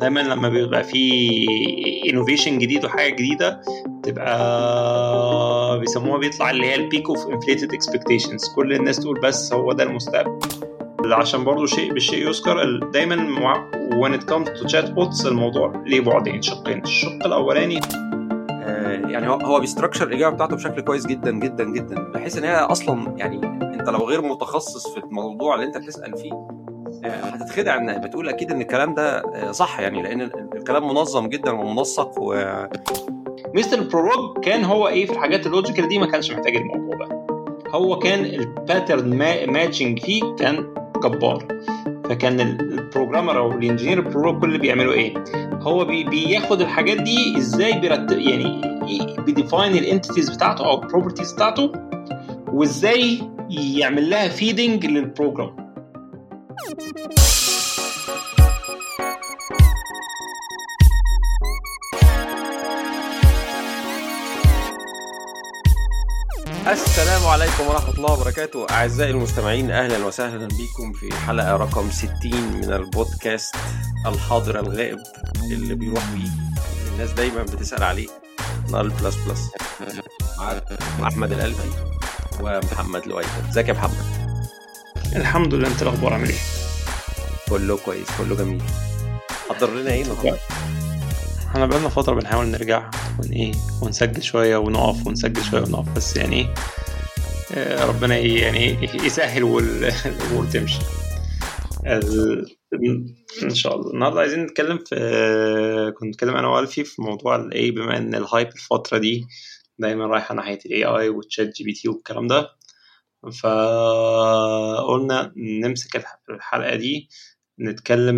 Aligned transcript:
دايما 0.00 0.20
لما 0.20 0.48
بيبقى 0.48 0.84
في 0.84 1.20
innovation 2.10 2.58
جديد 2.58 2.84
وحاجة 2.84 3.12
جديدة 3.14 3.60
تبقى 4.02 5.80
بيسموها 5.80 6.18
بيطلع 6.18 6.50
اللي 6.50 6.66
هي 6.66 6.74
ال 6.74 6.81
peak 6.81 7.08
of 7.08 7.26
inflated 7.26 7.74
expectations 7.74 8.48
كل 8.56 8.72
الناس 8.72 9.00
تقول 9.00 9.20
بس 9.20 9.52
هو 9.52 9.72
ده 9.72 9.82
المستقبل. 9.84 10.38
عشان 11.12 11.44
برضو 11.44 11.66
شيء 11.66 11.92
بالشيء 11.92 12.28
يذكر 12.28 12.78
دايما 12.92 13.16
when 14.02 14.20
it 14.20 14.24
comes 14.24 14.60
to 14.60 14.66
chat 14.68 14.86
bots 14.96 15.26
الموضوع 15.26 15.82
ليه 15.86 16.00
بعدين 16.00 16.42
شقين. 16.42 16.82
الشق 16.82 17.26
الأولاني 17.26 17.80
يعني 19.12 19.28
هو 19.28 19.34
هو 19.34 19.60
بي 19.60 19.68
structure 19.68 20.06
الإجابة 20.06 20.34
بتاعته 20.34 20.56
بشكل 20.56 20.80
كويس 20.80 21.06
جدا 21.06 21.30
جدا 21.30 21.64
جدا. 21.64 22.12
بحيث 22.14 22.38
إن 22.38 22.44
هي 22.44 22.54
أصلا 22.56 23.14
يعني 23.16 23.36
أنت 23.74 23.88
لو 23.88 23.98
غير 24.08 24.22
متخصص 24.22 24.94
في 24.94 24.98
الموضوع 25.04 25.54
اللي 25.54 25.66
أنت 25.66 25.76
بتسأل 25.78 26.16
فيه 26.16 26.48
هتتخدع 27.08 27.76
ان 27.76 28.00
بتقول 28.00 28.28
أكيد 28.28 28.50
إن 28.52 28.60
الكلام 28.60 28.94
ده 28.94 29.22
صح 29.52 29.80
يعني 29.80 30.02
لأن 30.02 30.20
الكلام 30.56 30.88
منظم 30.88 31.26
جدا 31.28 31.50
ومنسق 31.50 32.12
و 32.18 32.34
مستر 33.54 33.82
برولوج 33.82 34.38
كان 34.38 34.64
هو 34.64 34.88
إيه 34.88 35.06
في 35.06 35.12
الحاجات 35.12 35.46
ال 35.46 35.51
logical 35.51 35.88
دي؟ 35.88 35.98
ما 35.98 36.06
كانش 36.06 36.30
محتاج 36.32 36.56
الموضوع 36.56 37.06
ده. 37.06 37.26
هو 37.74 37.98
كان 37.98 38.24
ال 38.24 38.36
pattern 38.36 39.18
matching 39.52 39.98
فيه 39.98 40.22
كان 40.38 40.74
جبار. 41.04 41.46
فكان 42.04 42.40
ال 42.40 42.49
programmer 42.49 43.38
أو 43.38 43.52
ال 43.52 43.57
engineer 43.57 43.98
ال 43.98 44.03
program 44.03 44.40
كل 44.40 44.46
اللي 44.48 44.58
بيعملوا 44.58 44.92
إيه؟ 44.92 45.14
هو 45.60 45.84
بي 45.84 46.04
بياخد 46.04 46.60
الحاجات 46.60 47.00
دي 47.00 47.38
إزاي 47.38 47.80
بيرتب 47.80 48.18
يعني 48.18 48.60
بي 49.18 49.31
define 49.31 49.72
ال 49.76 49.82
entities 49.82 50.30
بتاعته 50.30 50.66
أو 50.66 50.82
ال 50.82 50.87
properties 50.87 51.32
بتاعته 51.32 51.72
وإزاي 52.52 53.18
يعمل 53.50 54.10
لها 54.10 54.28
feeding 54.28 54.86
لل 54.86 55.04
program 55.04 55.65
السلام 56.56 56.72
عليكم 67.26 67.66
ورحمة 67.68 67.94
الله 67.94 68.12
وبركاته. 68.12 68.66
أعزائي 68.70 69.10
المستمعين 69.10 69.70
أهلا 69.70 70.06
وسهلا 70.06 70.48
بكم 70.48 70.92
في 70.92 71.14
حلقة 71.14 71.56
رقم 71.56 71.90
60 71.90 72.10
من 72.24 72.72
البودكاست 72.72 73.56
الحاضر 74.06 74.60
الغائب 74.60 74.98
اللي 75.52 75.74
بيروح 75.74 76.02
ويجي 76.12 76.30
الناس 76.92 77.10
دايما 77.10 77.42
بتسأل 77.42 77.82
عليه. 77.82 78.08
نال 78.72 78.90
بلس 78.90 79.16
بلس. 79.16 79.50
مع 80.98 81.08
أحمد 81.08 81.32
الألفي 81.32 81.68
ومحمد 82.40 83.06
لؤي. 83.06 83.24
إزيك 83.50 83.68
يا 83.68 83.72
محمد؟ 83.72 84.15
الحمد 85.16 85.54
لله 85.54 85.68
انت 85.68 85.82
الأخبار 85.82 86.12
عامل 86.12 86.28
إيه؟ 86.28 86.38
كله 87.48 87.76
كويس 87.76 88.06
كله 88.18 88.36
جميل. 88.36 88.62
حضر 89.48 89.74
لنا 89.74 89.92
إيه 89.92 90.02
النهارده؟ 90.02 90.36
إحنا 91.48 91.66
بقالنا 91.66 91.88
فترة 91.88 92.14
بنحاول 92.14 92.46
نرجع 92.46 92.90
ون 93.18 93.32
إيه 93.32 93.52
ونسجل 93.82 94.22
شوية 94.22 94.56
ونقف 94.56 95.06
ونسجل 95.06 95.42
شوية 95.44 95.62
ونقف 95.62 95.96
بس 95.96 96.16
يعني 96.16 96.48
إيه 97.56 97.84
ربنا 97.84 98.14
إيه 98.14 98.42
يعني 98.42 98.88
يسهل 99.06 99.44
والأمور 99.52 100.46
تمشي. 100.52 100.78
إن 103.42 103.54
شاء 103.54 103.76
الله. 103.76 103.90
النهارده 103.92 104.20
عايزين 104.20 104.42
نتكلم 104.42 104.78
في 104.78 104.94
كنت 105.98 106.08
نتكلم 106.08 106.36
أنا 106.36 106.48
وألفي 106.48 106.84
في 106.84 107.02
موضوع 107.02 107.36
ال 107.36 107.47
AI 107.47 107.70
بما 107.70 107.96
إن 107.96 108.14
ال 108.14 108.21
hype 108.21 108.48
الفترة 108.48 108.98
دي 108.98 109.26
دايما 109.78 110.06
رايحة 110.06 110.34
ناحية 110.34 110.58
ال 110.66 110.70
AI 110.70 110.77
وال 110.77 110.84
ChatGPT 110.84 111.88
والكلام 111.88 112.26
ده. 112.26 112.48
فقلنا 113.30 115.32
نمسك 115.36 116.04
الحلقة 116.30 116.76
دي 116.76 117.08
نتكلم 117.60 118.16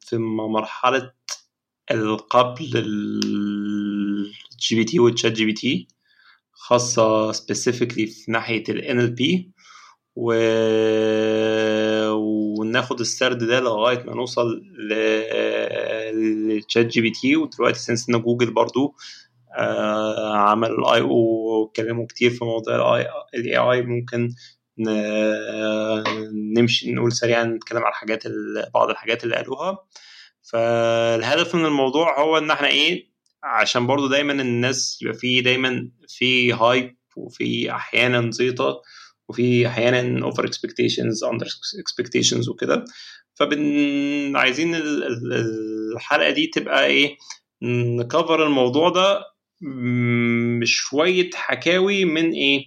في 0.00 0.16
مرحلة 0.18 1.12
قبل 2.30 2.70
ال 2.76 4.76
GPT 4.76 4.84
وال 4.84 4.98
ChatGPT 5.00 5.88
خاصة 6.52 7.32
specifically 7.32 8.10
في 8.24 8.26
ناحية 8.28 8.64
ال 8.68 8.82
NLP 9.16 9.50
و... 10.16 10.32
وناخد 12.58 13.00
السرد 13.00 13.38
ده 13.44 13.60
لغاية 13.60 14.02
ما 14.02 14.14
نوصل 14.14 14.62
لل 16.12 16.86
ChatGPT 16.86 17.36
ودلوقتي 17.36 17.78
since 17.78 18.08
إن 18.10 18.22
جوجل 18.22 18.50
برضو 18.50 18.94
آه 19.58 20.36
عمل 20.36 20.70
ال 20.70 21.00
I/O 21.00 21.10
واتكلموا 21.12 22.06
كتير 22.06 22.30
في 22.30 22.44
موضوع 22.44 23.00
ال 23.34 23.56
AI 23.58 23.82
ممكن 23.82 24.30
نمشي 26.56 26.92
نقول 26.92 27.12
سريعا 27.12 27.44
نتكلم 27.44 27.78
على 27.82 27.88
الحاجات 27.90 28.22
بعض 28.74 28.90
الحاجات 28.90 29.24
اللي 29.24 29.36
قالوها. 29.36 29.78
فالهدف 30.42 31.54
من 31.54 31.66
الموضوع 31.66 32.20
هو 32.20 32.38
إن 32.38 32.50
إحنا 32.50 32.68
إيه 32.68 33.12
عشان 33.44 33.86
برضو 33.86 34.06
دايما 34.08 34.32
الناس 34.32 34.98
يبقى 35.02 35.14
في 35.14 35.40
دايما 35.40 35.88
في 36.08 36.52
hype 36.52 36.96
وفي 37.16 37.70
أحيانا 37.72 38.30
زيطة 38.30 38.82
وفي 39.28 39.66
أحيانا 39.66 40.24
over 40.24 40.44
expectations 40.46 41.24
under 41.24 41.46
expectations 41.80 42.48
وكده. 42.48 42.84
فبن 43.34 44.36
عايزين 44.36 44.74
الحلقة 45.94 46.30
دي 46.30 46.46
تبقى 46.46 46.86
إيه 46.86 47.16
ن 47.62 47.76
cover 47.76 48.46
الموضوع 48.46 48.88
ده 48.88 49.31
بشويه 50.60 51.30
حكاوي 51.34 52.04
من 52.04 52.30
إيه؟ 52.32 52.64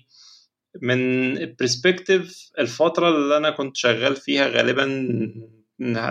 من 0.82 1.36
perspective 1.60 2.50
الفترة 2.60 3.10
اللي 3.10 3.38
أنا 3.38 3.50
كنت 3.50 3.78
شغال 3.78 4.16
فيها 4.16 4.48
غالبا 4.48 4.86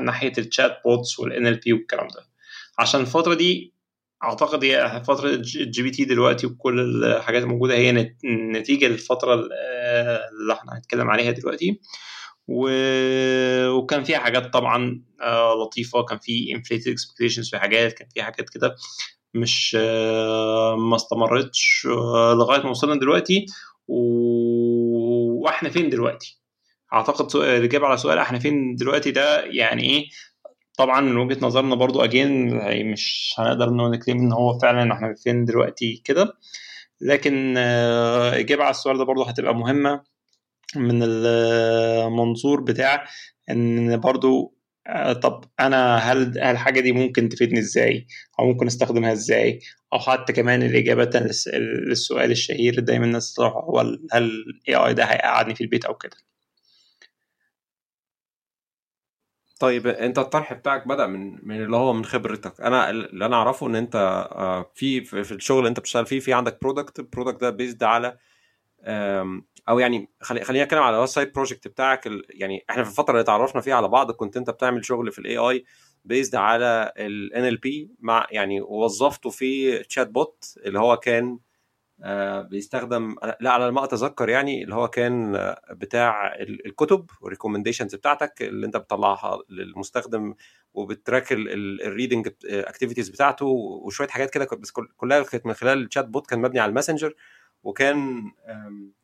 ناحية 0.00 0.32
ال 0.38 1.54
chatbots 1.54 1.66
وال 1.66 1.68
NLP 1.68 1.72
والكلام 1.72 2.08
ده. 2.08 2.26
عشان 2.78 3.00
الفترة 3.00 3.34
دي 3.34 3.74
أعتقد 4.24 4.64
هي 4.64 5.02
فترة 5.06 5.28
ال 5.30 5.82
GPT 5.82 6.04
دلوقتي 6.04 6.46
وكل 6.46 7.04
الحاجات 7.04 7.42
الموجودة 7.42 7.74
هي 7.74 8.12
نتيجة 8.52 8.86
الفترة 8.86 9.34
اللي 9.34 10.52
إحنا 10.52 10.76
هنتكلم 10.76 11.10
عليها 11.10 11.30
دلوقتي. 11.30 11.80
و... 12.48 12.68
وكان 13.68 14.04
فيها 14.04 14.18
حاجات 14.18 14.52
طبعا 14.52 15.02
لطيفة 15.64 16.02
كان 16.04 16.18
في 16.18 16.54
inflated 16.54 16.94
expectations 16.94 17.50
في 17.50 17.58
حاجات 17.58 17.92
كان 17.92 18.08
في 18.14 18.22
حاجات 18.22 18.50
كده. 18.50 18.76
مش 19.34 19.74
ما 20.78 20.96
استمرتش 20.96 21.86
لغاية 22.38 22.62
ما 22.62 22.70
وصلنا 22.70 23.00
دلوقتي. 23.00 23.46
وإحنا 23.88 25.68
فين 25.70 25.90
دلوقتي؟ 25.90 26.40
أعتقد 26.92 27.36
الإجابة 27.36 27.86
على 27.86 27.96
سؤال 27.96 28.18
إحنا 28.18 28.38
فين 28.38 28.74
دلوقتي 28.74 29.10
ده 29.10 29.44
يعني 29.44 29.82
إيه؟ 29.82 30.08
طبعا 30.78 31.00
من 31.00 31.16
وجهة 31.16 31.38
نظرنا 31.46 31.74
برضو 31.74 32.00
اجين 32.04 32.54
مش 32.92 33.34
هنقدر 33.38 33.70
نكلم 33.70 34.18
إن 34.18 34.32
هو 34.32 34.58
فعلا 34.58 34.92
إحنا 34.94 35.14
فين 35.24 35.44
دلوقتي 35.44 36.02
كده. 36.04 36.34
لكن 37.00 37.56
إجابة 37.56 38.62
على 38.62 38.70
السؤال 38.70 38.98
ده 38.98 39.04
برضو 39.04 39.22
هتبقى 39.22 39.54
مهمة 39.54 40.02
من 40.76 41.02
المنظور 41.02 42.60
بتاع 42.60 43.04
إن 43.50 44.00
برضو 44.00 44.53
طب 45.22 45.44
أنا 45.60 45.96
هل 45.96 46.38
الحاجة 46.38 46.80
دي 46.80 46.92
ممكن 46.92 47.28
تفيدني 47.28 47.58
إزاي؟ 47.60 48.06
أو 48.40 48.46
ممكن 48.46 48.66
أستخدمها 48.66 49.12
إزاي؟ 49.12 49.60
أو 49.92 49.98
حتى 49.98 50.32
كمان 50.32 50.62
الاجابه 50.62 51.10
للسؤال 51.54 52.30
الشهير 52.30 52.80
دايما 52.80 53.04
الناس 53.06 53.40
هو 53.40 53.80
هل 54.12 54.44
الاي 54.68 54.74
اي 54.74 54.94
ده 54.94 55.04
هيقعدني 55.04 55.54
في 55.54 55.60
البيت 55.64 55.84
أو 55.84 55.94
كده؟ 55.94 56.16
طيب 59.60 59.86
أنت 59.86 60.18
الطرح 60.18 60.52
بتاعك 60.52 60.88
بدأ 60.88 61.06
من 61.06 61.38
من 61.48 61.62
اللي 61.64 61.76
هو 61.76 61.92
من 61.92 62.04
خبرتك. 62.04 62.60
أنا 62.60 62.90
اللي 62.90 63.26
أنا 63.26 63.36
أعرفه 63.36 63.66
إن 63.66 63.76
أنت 63.76 63.96
في 64.74 65.04
في 65.04 65.32
الشغل 65.34 65.58
اللي 65.58 65.68
أنت 65.68 65.80
بتشتغل 65.80 66.06
فيه 66.06 66.20
في 66.20 66.32
عندك 66.32 66.58
product 66.62 66.98
ال 66.98 67.04
product 67.04 67.41
ده 67.40 67.50
based 67.50 67.82
على 67.84 68.18
أو 69.69 69.78
يعني 69.78 70.10
خلينا 70.20 70.64
نتكلم 70.64 70.82
على 70.82 70.94
ال 70.94 71.08
website 71.08 71.34
project 71.34 71.69
بتاعك 71.69 72.08
يعني 72.31 72.64
إحنا 72.70 72.84
في 72.84 72.90
الفترة 72.90 73.12
اللي 73.12 73.20
اتعرفنا 73.22 73.61
فيها 73.61 73.75
على 73.75 73.88
بعض 73.88 74.11
كنت 74.12 74.37
أنت 74.37 74.50
بتعمل 74.50 74.84
شغل 74.84 75.12
في 75.12 75.19
ال 75.19 75.37
AI 75.37 75.64
based 76.05 76.34
على 76.34 76.93
ال 76.99 77.56
NLP 77.56 77.90
مع 78.00 78.26
يعني 78.31 78.61
وظفته 78.61 79.31
في 79.31 79.78
chatbot 79.78 80.55
اللي 80.66 80.78
هو 80.78 80.96
كان 80.96 81.38
بيستخدم 82.50 83.16
لا 83.40 83.50
على 83.50 83.70
ما 83.72 83.84
أتذكر 83.84 84.28
يعني 84.28 84.64
اللي 84.64 84.75
هو 84.75 84.88
كان 84.88 85.32
بتاع 85.70 86.34
الكتب 86.40 87.11
وال 87.20 87.29
recommendations 87.29 87.94
بتاعتك 87.94 88.43
اللي 88.43 88.66
أنت 88.66 88.76
بتطلعها 88.76 89.38
للمستخدم 89.49 90.34
وبت 90.75 90.96
track 90.96 91.32
ال 91.32 91.44
reading 91.44 92.28
activities 92.44 93.08
بتاعته 93.08 93.46
وشوية 93.46 94.08
حاجات 94.08 94.31
كده 94.31 94.49
بس 94.58 94.70
كلها 94.70 95.22
كانت 95.22 95.46
من 95.46 95.55
خلال 95.55 95.84
ال 95.84 96.05
chatbot 96.08 96.26
كان 96.26 96.43
مبني 96.43 96.61
على 96.61 96.69
ال 96.69 96.73
Messenger 96.73 97.14
وكان 97.64 98.22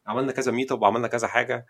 عملنا 0.06 0.32
كذا 0.32 0.52
meetup 0.52 0.82
وعملنا 0.82 1.08
كذا 1.08 1.28
حاجة 1.28 1.66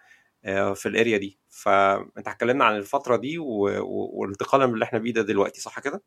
في 0.74 0.86
ال 0.86 0.92
area 0.92 1.16
دي. 1.18 1.38
فانت 1.48 2.28
هتكلمنا 2.28 2.64
عن 2.64 2.76
الفترة 2.76 3.16
دي 3.16 3.38
والانتقال 3.38 4.62
اللي 4.62 4.84
إحنا 4.84 4.98
بيه 4.98 5.12
ده 5.12 5.22
دلوقتي 5.22 5.60
صح 5.60 5.80
كده؟ 5.80 6.02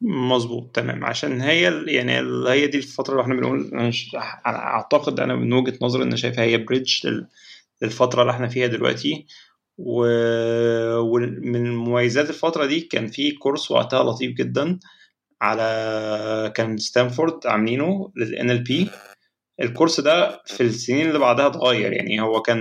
مظبوط 0.00 0.70
تمام. 0.76 1.04
عشان 1.04 1.40
هي 1.40 1.84
يعني 1.86 2.12
هي 2.48 2.66
دي 2.66 2.78
الفترة 2.78 3.12
اللي 3.12 3.22
إحنا 3.22 3.34
بنقول 3.34 3.70
أنا 3.74 3.90
أعتقد 4.46 5.20
أنا 5.20 5.34
من 5.34 5.52
وجهة 5.52 5.78
نظري 5.82 6.02
إن 6.02 6.16
شايفها 6.16 6.44
هي 6.44 6.58
bridge 6.58 7.24
للفتره 7.82 8.20
اللي 8.22 8.32
إحنا 8.32 8.48
فيها 8.48 8.66
دلوقتي. 8.66 9.26
ومن 9.78 11.74
مميزات 11.76 12.28
الفترة 12.30 12.66
دي 12.66 12.80
كان 12.80 13.06
في 13.06 13.30
course 13.32 13.70
وقتها 13.70 14.02
لطيف 14.04 14.32
جدا 14.36 14.78
على 15.40 16.52
كان 16.56 16.78
ستانفورد 16.78 17.46
عاملينه 17.46 18.12
لل 18.16 18.30
NLP 18.30 18.50
ال 18.50 18.62
course 18.62 20.00
ده 20.00 20.42
في 20.46 20.62
السنين 20.62 21.06
اللي 21.08 21.18
بعدها 21.18 21.46
اتغير. 21.46 21.92
يعني 21.92 22.20
هو 22.20 22.42
كان 22.42 22.58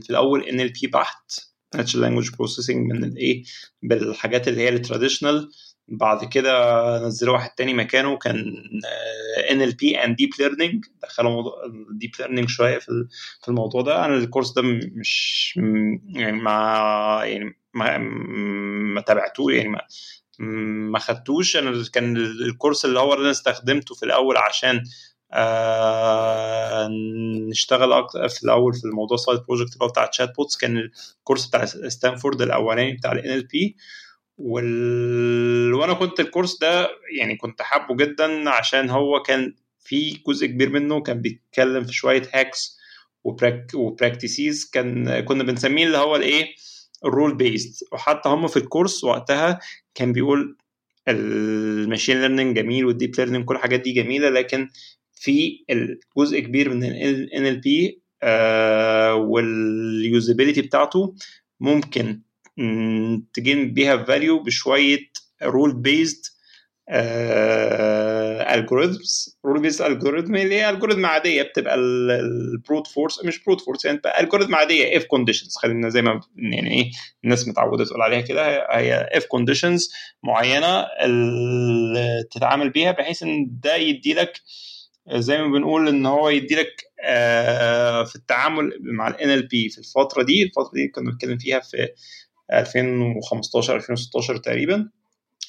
في 0.00 0.10
الأول 0.10 0.42
NLP 0.42 0.86
بحت. 0.86 1.48
natural 1.74 2.02
language 2.02 2.30
processing 2.36 2.92
من 2.92 3.04
الايه 3.04 3.42
بالحاجات 3.82 4.48
اللي 4.48 4.60
هي 4.60 4.68
ال 4.68 4.75
traditional 4.75 5.50
بعد 5.88 6.24
كده 6.24 6.52
نزلوا 7.06 7.34
واحد 7.34 7.50
تاني 7.50 7.74
مكانه 7.74 8.16
كان 8.18 8.54
NLP 9.50 9.96
and 10.04 10.16
deep 10.16 10.30
learning 10.38 10.84
دخلوا 11.02 11.30
موضوع 11.30 11.52
ال 11.90 11.94
deep 11.94 12.10
learning 12.20 12.48
شوية 12.48 12.78
في 12.78 13.06
في 13.42 13.48
الموضوع 13.48 13.82
ده. 13.82 14.04
أنا 14.04 14.16
ال 14.16 14.21
course 14.21 14.52
ده 14.52 14.62
مش 14.62 15.54
يعني 16.14 16.32
ما 16.32 16.52
يعني 17.24 17.58
ما 17.74 17.98
ما 18.94 19.00
تابعتوه 19.00 19.52
يعني 19.52 19.68
ما 19.68 19.80
ما 20.90 20.98
خدتوش. 20.98 21.56
أنا 21.56 21.84
كان 21.92 22.16
ال 22.16 22.26
course 22.26 22.84
اللي 22.84 23.00
هو 23.00 23.12
اللي 23.14 23.22
أنا 23.22 23.30
استخدمته 23.30 23.94
في 23.94 24.02
الأول 24.02 24.36
عشان 24.36 24.82
آه 25.32 26.88
نشتغل 27.48 27.92
أكتر 27.92 28.28
في 28.28 28.42
الأول 28.44 28.74
في 28.74 28.84
الموضوع 28.84 29.16
side 29.16 29.40
project 29.48 29.82
بتاع 29.90 30.06
chatbots 30.06 30.56
كان 30.56 30.90
ال 31.18 31.22
course 31.22 31.46
بتاع 31.46 31.64
ستانفورد 31.64 32.42
الأولاني 32.42 32.92
بتاع 32.92 33.12
ال 33.12 33.46
NLP 33.46 33.76
وال... 34.38 35.74
وأنا 35.74 35.92
كنت 35.92 36.20
ال 36.20 36.25
course 36.25 36.58
ده 36.58 36.88
يعني 37.18 37.36
كنت 37.36 37.62
حابه 37.62 37.96
جدا 37.96 38.50
عشان 38.50 38.90
هو 38.90 39.22
كان 39.22 39.54
في 39.80 40.10
جزء 40.28 40.46
كبير 40.46 40.68
منه 40.70 41.00
كان 41.02 41.20
بيتكلم 41.20 41.84
في 41.84 41.92
شوية 41.92 42.22
hacks 42.34 42.78
و 43.24 43.30
prac... 43.30 43.70
و 43.74 43.84
practices 43.84 44.70
كان 44.70 45.20
كنا 45.20 45.44
بنسميه 45.44 45.86
اللي 45.86 45.98
هو 45.98 46.16
الإيه؟ 46.16 46.46
ال 47.04 47.34
rule-based 47.36 47.84
وحتى 47.92 48.28
هم 48.28 48.46
في 48.48 48.56
ال 48.56 48.63
course 48.63 49.04
وقتها 49.04 49.58
كان 49.94 50.12
بيقول 50.12 50.56
ال 51.08 51.22
machine 51.22 52.20
learning 52.20 52.56
جميل 52.56 52.84
وال 52.86 52.95
deep 52.95 53.14
learning 53.18 53.44
كل 53.44 53.54
الحاجات 53.56 53.80
دي 53.80 53.92
جميلة 53.92 54.28
لكن 54.30 54.68
في 55.20 55.64
جزء 56.18 56.40
كبير 56.40 56.74
من 56.74 56.84
ال 56.84 57.30
NLP 57.34 57.98
آه 58.22 59.14
وال 59.14 59.41
usability 59.41 60.62
بتاعته 60.62 61.14
ممكن 61.60 62.20
ت 63.34 63.42
gain 63.42 63.74
بيها 63.74 64.04
value 64.04 64.42
بشوية 64.42 64.98
rule-based 65.42 66.22
algorithms 68.54 69.38
rule-based 69.44 69.82
algorithm 69.82 70.36
اللي 70.36 70.54
هي 70.54 70.70
algorithm 70.70 71.06
عادية 71.06 71.42
بتبقى 71.42 71.74
ال 71.74 71.93
brute 71.93 72.86
force 72.86 73.24
مش 73.24 73.44
brute 73.44 73.60
force 73.60 73.84
يعني 73.84 74.00
algorithm 74.20 74.54
عادية 74.54 74.96
if 74.96 75.04
conditions 75.04 75.56
خلينا 75.56 75.88
زي 75.88 76.02
ما 76.02 76.20
يعني 76.36 76.70
إيه 76.74 76.90
الناس 77.24 77.48
متعودة 77.48 77.84
تقول 77.84 78.02
عليها 78.02 78.20
كده 78.20 78.66
هي 78.70 79.08
if 79.12 79.24
conditions 79.26 79.90
معينة 80.22 80.86
تتعامل 82.30 82.70
بيها 82.70 82.92
بحيث 82.92 83.22
إن 83.22 83.48
ده 83.62 83.76
يدي 83.76 84.14
لك 84.14 84.40
زي 85.14 85.38
ما 85.38 85.48
بنقول 85.48 85.88
إن 85.88 86.06
هو 86.06 86.28
يدي 86.28 86.54
لك 86.54 86.84
في 88.06 88.16
التعامل 88.16 88.72
مع 88.80 89.08
ال 89.08 89.46
NLP 89.46 89.68
في 89.68 89.78
الفترة 89.78 90.22
دي 90.22 90.42
الفترة 90.42 90.70
دي 90.74 90.88
كنا 90.88 91.10
بنتكلم 91.10 91.38
فيها 91.38 91.60
في 91.60 91.88
2015 92.52 93.76
2016 93.76 94.36
تقريبا. 94.36 94.88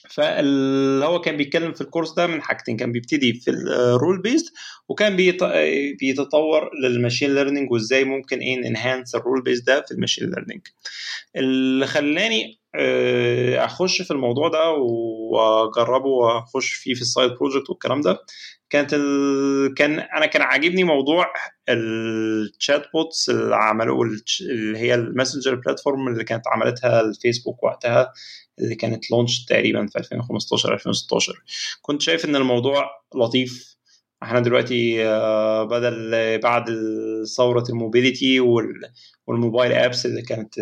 فاللي 0.10 1.06
هو 1.06 1.22
كان 1.22 1.38
بيتكلم 1.38 1.74
في 1.74 1.82
ال 1.82 1.86
course 1.86 2.14
ده 2.14 2.28
من 2.28 2.42
حاجتين 2.42 2.78
كان 2.78 2.92
بيبتدي 2.92 3.34
في 3.34 3.52
ال 3.52 4.22
rule-based 4.22 4.54
وكان 4.90 5.16
بيتطور 6.00 6.70
لل 6.84 6.95
machine 6.95 7.36
learning 7.36 7.72
وإزاي 7.72 8.04
ممكن 8.04 8.40
إيه 8.40 8.58
ن 8.58 8.65
enhance 8.65 9.16
ال 9.16 9.42
rule-based 9.44 9.68
ده 9.68 9.82
في 9.88 9.94
ال 9.94 9.98
machine 9.98 10.30
learning 10.30 10.62
اللي 11.36 11.88
خلاني 11.88 12.60
أخش 13.66 14.02
في 14.02 14.12
الموضوع 14.12 14.48
ده 14.48 14.70
وأجربه 14.72 16.08
وأخش 16.10 16.74
فيه 16.74 16.94
في 16.94 17.02
ال 17.02 17.08
side 17.08 17.32
project 17.32 17.70
والكلام 17.70 18.02
ده 18.02 18.20
كانت 18.70 18.94
ال... 18.94 19.74
كان 19.74 20.00
أنا 20.00 20.26
كان 20.26 20.42
عاجبني 20.42 20.84
موضوع 20.84 21.34
ال 21.70 22.84
chatbots 22.94 23.30
اللي 23.30 23.56
عملوه 23.56 24.08
اللي 24.42 24.78
هي 24.80 24.94
ال 24.96 25.02
Messenger 25.02 25.56
platform 25.56 26.08
اللي 26.08 26.24
كانت 26.24 26.48
عملتها 26.48 27.02
الفيسبوك 27.02 27.64
وقتها 27.64 28.14
اللي 28.60 28.76
كانت 28.76 29.12
launch 29.12 29.46
تقريبا 29.46 29.86
في 29.88 30.00
2015 30.00 30.74
2016 30.74 31.44
كنت 31.82 32.02
شايف 32.02 32.26
إن 32.26 32.36
الموضوع 32.36 32.90
لطيف. 33.16 33.80
إحنا 34.24 34.40
دلوقتي 34.40 35.04
بدل 35.66 36.12
بعد 36.40 36.66
ثورة 37.38 37.64
ال 37.70 37.77
mobility 37.77 38.40
وال 39.28 39.39
mobile 39.39 39.72
apps 39.74 40.06
اللي 40.06 40.22
كانت 40.22 40.60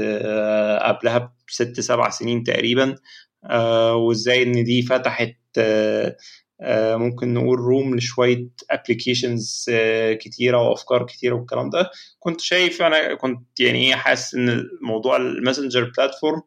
قبلها 0.84 1.34
بست 1.48 1.80
سبع 1.80 2.10
سنين 2.10 2.44
تقريبا 2.44 2.96
وإزاي 3.94 4.44
إن 4.44 4.64
دي 4.64 4.82
فتحت 4.82 5.36
ممكن 6.98 7.34
نقول 7.34 7.60
room 7.60 7.96
لشوية 7.96 8.48
applications 8.72 9.66
كتيرة 10.22 10.70
وأفكار 10.70 11.06
كتيرة 11.06 11.36
والكلام 11.36 11.70
ده. 11.70 11.90
كنت 12.20 12.42
شايف 12.42 12.82
أنا 12.82 13.16
كنت 13.16 13.60
يعني 13.60 13.88
إيه 13.88 13.96
حاسس 13.96 14.36
إن 14.36 14.64
موضوع 14.82 15.18
ال 15.18 15.25
Messenger 15.25 15.92
platform 15.98 16.42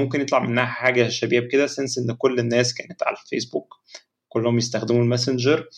ممكن 0.00 0.20
يطلع 0.20 0.38
منها 0.38 0.64
حاجة 0.64 1.08
شبيهة 1.08 1.40
بكده 1.40 1.66
since 1.66 1.98
إن 1.98 2.14
كل 2.18 2.38
الناس 2.38 2.74
كانت 2.74 3.02
على 3.02 3.16
الفيسبوك 3.24 3.74
كلهم 4.28 4.58
يستخدموا 4.58 5.02
ال 5.02 5.08
Messenger. 5.08 5.68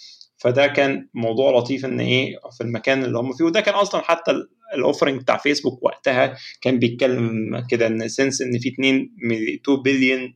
فده 0.41 0.67
كان 0.67 1.09
موضوع 1.15 1.59
لطيف 1.59 1.85
إن 1.85 2.01
إيه 2.01 2.37
في 2.57 2.61
المكان 2.65 3.05
اللي 3.05 3.19
هم 3.19 3.33
فيه. 3.33 3.45
وده 3.45 3.61
كان 3.61 3.75
أصلا 3.75 4.01
حتى 4.01 4.33
ال 4.75 4.80
offering 4.80 5.21
بتاع 5.21 5.37
فيسبوك 5.37 5.83
وقتها 5.83 6.37
كان 6.61 6.79
بيتكلم 6.79 7.59
كده 7.71 7.87
إن 7.87 8.09
since 8.09 8.43
إن 8.43 8.59
في 8.59 8.69
2 8.69 9.11
2 9.63 9.83
billion 9.83 10.35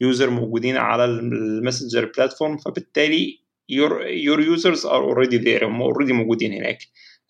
user 0.00 0.30
موجودين 0.30 0.76
على 0.76 1.04
ال 1.04 1.15
Messenger 1.15 2.12
platform 2.16 2.56
فبالتالي 2.56 3.44
your 3.72 4.38
users 4.40 4.80
are 4.84 5.02
already 5.10 5.38
there 5.44 5.62
هم 5.64 5.82
already 5.82 6.12
موجودين 6.12 6.52
هناك. 6.52 6.78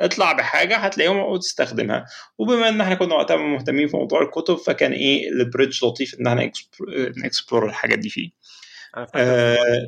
اطلع 0.00 0.32
بحاجة 0.32 0.76
هتلاقيهم 0.76 1.16
وتستخدمها 1.18 2.06
وبما 2.38 2.68
إن 2.68 2.80
إحنا 2.80 2.94
كنا 2.94 3.14
وقتها 3.14 3.36
مهتمين 3.36 3.88
في 3.88 3.96
موضوع 3.96 4.22
الكتب 4.22 4.54
فكان 4.54 4.92
إيه 4.92 5.28
ال 5.28 5.36
bridge 5.36 5.84
لطيف 5.84 6.14
إن 6.20 6.26
إحنا 6.26 6.50
ن 7.24 7.29
explore 7.29 7.66
الحاجات 7.66 7.98
دي 7.98 8.08
فيه. 8.08 8.30
آه 9.14 9.86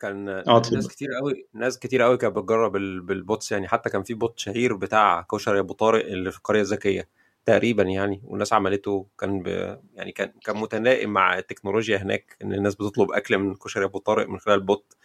كان 0.00 0.28
آه 0.28 0.62
ناس 0.72 0.88
كتير 0.88 1.08
قوي 1.20 1.46
ناس 1.54 1.78
كتير 1.78 2.02
قوي 2.02 2.16
كانت 2.16 2.36
بتجرب 2.36 2.72
بال 3.06 3.21
bots 3.21 3.52
يعني. 3.52 3.68
حتى 3.68 3.90
كان 3.90 4.02
في 4.02 4.14
bot 4.14 4.38
شهير 4.38 4.76
بتاع 4.76 5.26
كشري 5.32 5.56
يا 5.56 5.60
ابو 5.60 5.72
طارق 5.74 6.06
اللي 6.06 6.30
في 6.30 6.38
القرية 6.38 6.60
الذكية. 6.60 7.08
تقريبا 7.48 7.82
يعني 7.82 8.20
والناس 8.24 8.52
عملته 8.52 9.06
كان 9.18 9.42
ب... 9.42 9.46
يعني 9.94 10.12
كان 10.12 10.32
كان 10.44 10.56
متلائم 10.56 11.10
مع 11.10 11.38
التكنولوجيا 11.38 11.96
هناك 11.98 12.36
إن 12.42 12.52
الناس 12.52 12.74
بتطلب 12.74 13.12
أكل 13.12 13.38
من 13.38 13.54
كشري 13.54 13.84
أبو 13.84 13.98
طارق 13.98 14.28
من 14.28 14.38
خلال 14.38 14.60
bot 14.60 14.96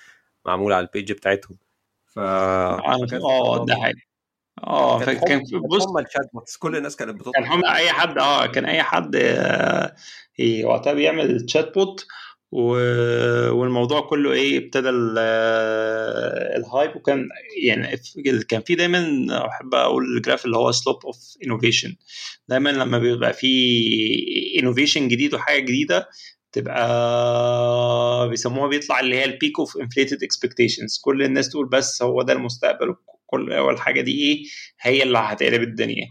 معمول 0.46 0.74
على 0.74 0.86
ال 0.86 0.91
page 0.91 1.12
بتاعتهم. 1.12 1.58
ف 2.06 2.20
آه 2.20 3.66
ده 3.66 3.76
حقيقي 3.76 4.02
آه 4.64 5.00
كان 5.00 5.44
بص 5.70 5.88
هم 5.88 5.98
ال 5.98 6.04
chat 6.04 6.30
bots 6.34 6.58
كل 6.58 6.76
الناس 6.76 6.96
كانت 6.96 7.16
بتطلب 7.16 7.34
كان 7.34 7.44
هم 7.44 7.66
أي 7.66 7.92
حد 7.92 8.18
آه 8.18 8.46
كان 8.46 8.66
أي 8.66 8.84
حد 8.84 9.16
آه 9.16 9.96
وقتها 10.64 10.94
بيعمل 10.94 11.50
chat 11.50 11.74
bot 11.74 12.08
والموضوع 12.54 14.02
كله 14.02 14.32
إيه 14.32 14.58
ابتدى 14.58 14.90
ال 16.58 16.65
hype 16.65 16.96
وكان 16.96 17.30
يعني 17.64 17.98
كان 18.50 18.62
في 18.62 18.76
دايما 18.76 19.28
أحب 19.48 19.74
أقول 19.76 20.18
ال 20.18 20.22
graph 20.22 20.46
اللي 20.46 20.58
هو 20.58 20.72
slope 20.72 21.06
of 21.06 21.18
innovation 21.46 21.96
دايما 22.48 22.70
لما 22.70 22.98
بيبقى 23.00 23.34
في 23.34 23.48
innovation 24.60 25.08
جديد 25.08 25.34
وحاجة 25.34 25.60
جديدة 25.60 26.10
تبقى 26.52 28.30
بيسموها 28.30 28.68
بيطلع 28.68 29.00
اللي 29.00 29.16
هي 29.16 29.26
ال 29.26 29.32
peak 29.32 29.60
of 29.60 29.78
inflated 29.78 30.24
expectations 30.24 31.00
كل 31.04 31.24
الناس 31.24 31.50
تقول 31.50 31.70
بس 31.70 32.02
هو 32.02 32.22
ده 32.22 32.34
المستقبل 32.34 32.96
كل 33.26 33.54
اول 33.54 33.80
حاجة 33.80 34.02
دي 34.02 34.12
إيه 34.12 34.44
هي 34.82 35.04
اللي 35.04 35.18
هتقلب 35.18 35.62
الدنيا. 35.64 36.08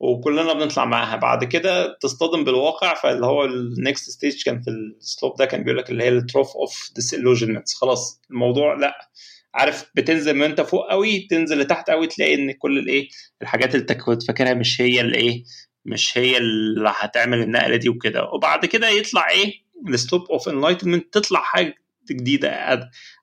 وكلنا 0.00 0.52
بنطلع 0.52 0.84
معاها. 0.84 1.16
بعد 1.16 1.44
كده 1.44 1.98
تصطدم 2.00 2.44
بالواقع 2.44 2.94
فاللي 2.94 3.26
هو 3.26 3.44
ال 3.44 3.57
next 3.57 4.10
stage 4.10 4.42
كان 4.44 4.62
في 4.62 4.70
ال 4.70 4.81
slope 4.81 5.36
ده 5.38 5.44
كان 5.44 5.62
بيقول 5.64 5.78
لك 5.78 5.90
اللي 5.90 6.04
هي 6.04 6.08
ال 6.08 6.15
trough 6.15 6.56
of 6.56 6.90
disillusionment 6.94 7.74
خلاص 7.74 8.20
الموضوع 8.30 8.74
لأ. 8.74 9.10
عارف 9.54 9.90
بتنزل 9.94 10.34
من 10.34 10.42
انت 10.42 10.60
فوق 10.60 10.90
قوي 10.90 11.26
تنزل 11.30 11.58
لتحت 11.58 11.90
قوي 11.90 12.06
تلاقي 12.06 12.34
إن 12.34 12.52
كل 12.52 12.78
الإيه 12.78 13.08
الحاجات 13.42 13.74
اللي 13.74 13.94
كنت 13.94 14.22
فاكرها 14.22 14.54
مش 14.54 14.80
هي 14.80 15.00
الايه 15.00 15.44
مش 15.84 16.18
هي 16.18 16.36
اللي 16.36 16.92
هتعمل 16.96 17.40
النقلة 17.42 17.76
دي 17.76 17.88
وكده. 17.88 18.24
وبعد 18.24 18.66
كده 18.66 18.88
يطلع 18.88 19.30
إيه 19.30 19.52
ال 19.88 19.94
slope 19.94 20.22
of 20.30 20.48
enlightenment 20.48 21.14
تطلع 21.14 21.40
حاجة 21.40 21.74
جديدة 22.10 22.50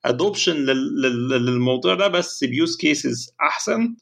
adoption 0.06 0.56
للموضوع 0.56 1.96
ده. 1.96 2.08
بس 2.08 2.44
ب 2.44 2.52
use 2.52 2.78
cases 2.78 3.34
أحسن. 3.42 3.96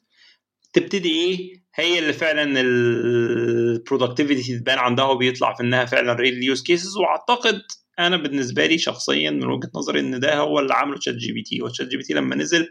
تبتدي 0.73 1.09
إيه 1.09 1.61
هي 1.79 1.99
اللي 1.99 2.13
فعلا 2.13 2.61
ال 2.61 2.76
productivity 2.76 4.59
تبان 4.59 4.77
عندها 4.77 5.05
وبيطلع 5.05 5.53
في 5.53 5.63
إنها 5.63 5.85
فعلا 5.85 6.13
real 6.13 6.43
use 6.43 6.63
cases 6.63 6.97
وأعتقد 6.97 7.61
أنا 7.99 8.17
بالنسبة 8.17 8.65
لي 8.65 8.77
شخصيا 8.77 9.31
من 9.31 9.47
وجهة 9.47 9.69
نظري 9.75 9.99
إن 9.99 10.19
ده 10.19 10.37
هو 10.37 10.59
اللي 10.59 10.73
عمله 10.73 10.97
تشات 10.97 11.15
جي 11.15 11.31
بي 11.31 11.41
تي 11.41 11.61
وتشات 11.61 11.87
جي 11.87 11.97
بي 11.97 12.03
تي 12.03 12.13
لما 12.13 12.35
نزل 12.35 12.69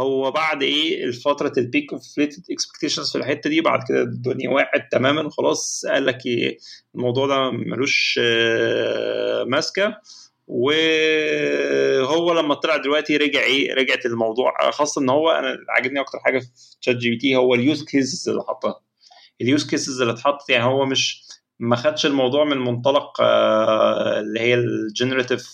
هو 0.00 0.30
بعد 0.30 0.62
إيه 0.62 1.10
فتره 1.10 1.52
ال 1.58 1.65
peak 1.65 1.92
of 1.92 2.02
expectations 2.50 3.12
في 3.12 3.18
الحتة 3.18 3.50
دي 3.50 3.60
بعد 3.60 3.80
كده 3.88 4.02
الدنيا 4.02 4.50
وقعت 4.50 4.92
تماما 4.92 5.22
وخلاص 5.22 5.86
قال 5.88 6.06
لك 6.06 6.26
إيه 6.26 6.58
الموضوع 6.94 7.26
ده 7.26 7.50
ملوش 7.50 8.20
آه، 8.22 9.44
ماسكة. 9.44 10.00
وهو 10.46 12.32
لما 12.32 12.54
طلع 12.54 12.76
دلوقتي 12.76 13.16
رجع 13.16 13.40
إيه 13.40 13.74
رجعت 13.74 14.06
الموضوع. 14.06 14.70
خاصة 14.70 15.00
ان 15.02 15.08
هو 15.08 15.30
أنا 15.30 15.56
عاجبني 15.68 16.00
أكتر 16.00 16.18
حاجة 16.18 16.38
في 16.38 16.46
ChatGPT 16.80 17.36
هو 17.36 17.54
ال 17.54 17.61
use 17.61 17.84
cases 17.84 18.28
اللي 18.28 18.42
حطها. 18.42 18.80
ال 19.40 19.46
use 19.46 19.66
cases 19.66 20.00
اللي 20.00 20.12
اتحطت 20.12 20.50
يعني 20.50 20.64
هو 20.64 20.84
مش 20.86 21.26
ما 21.58 21.76
خدش 21.76 22.06
الموضوع 22.06 22.44
من 22.44 22.58
منطلق 22.58 23.20
آه، 23.20 24.20
اللي 24.20 24.40
هي 24.40 24.54
ال 24.54 24.62
generative 24.62 25.46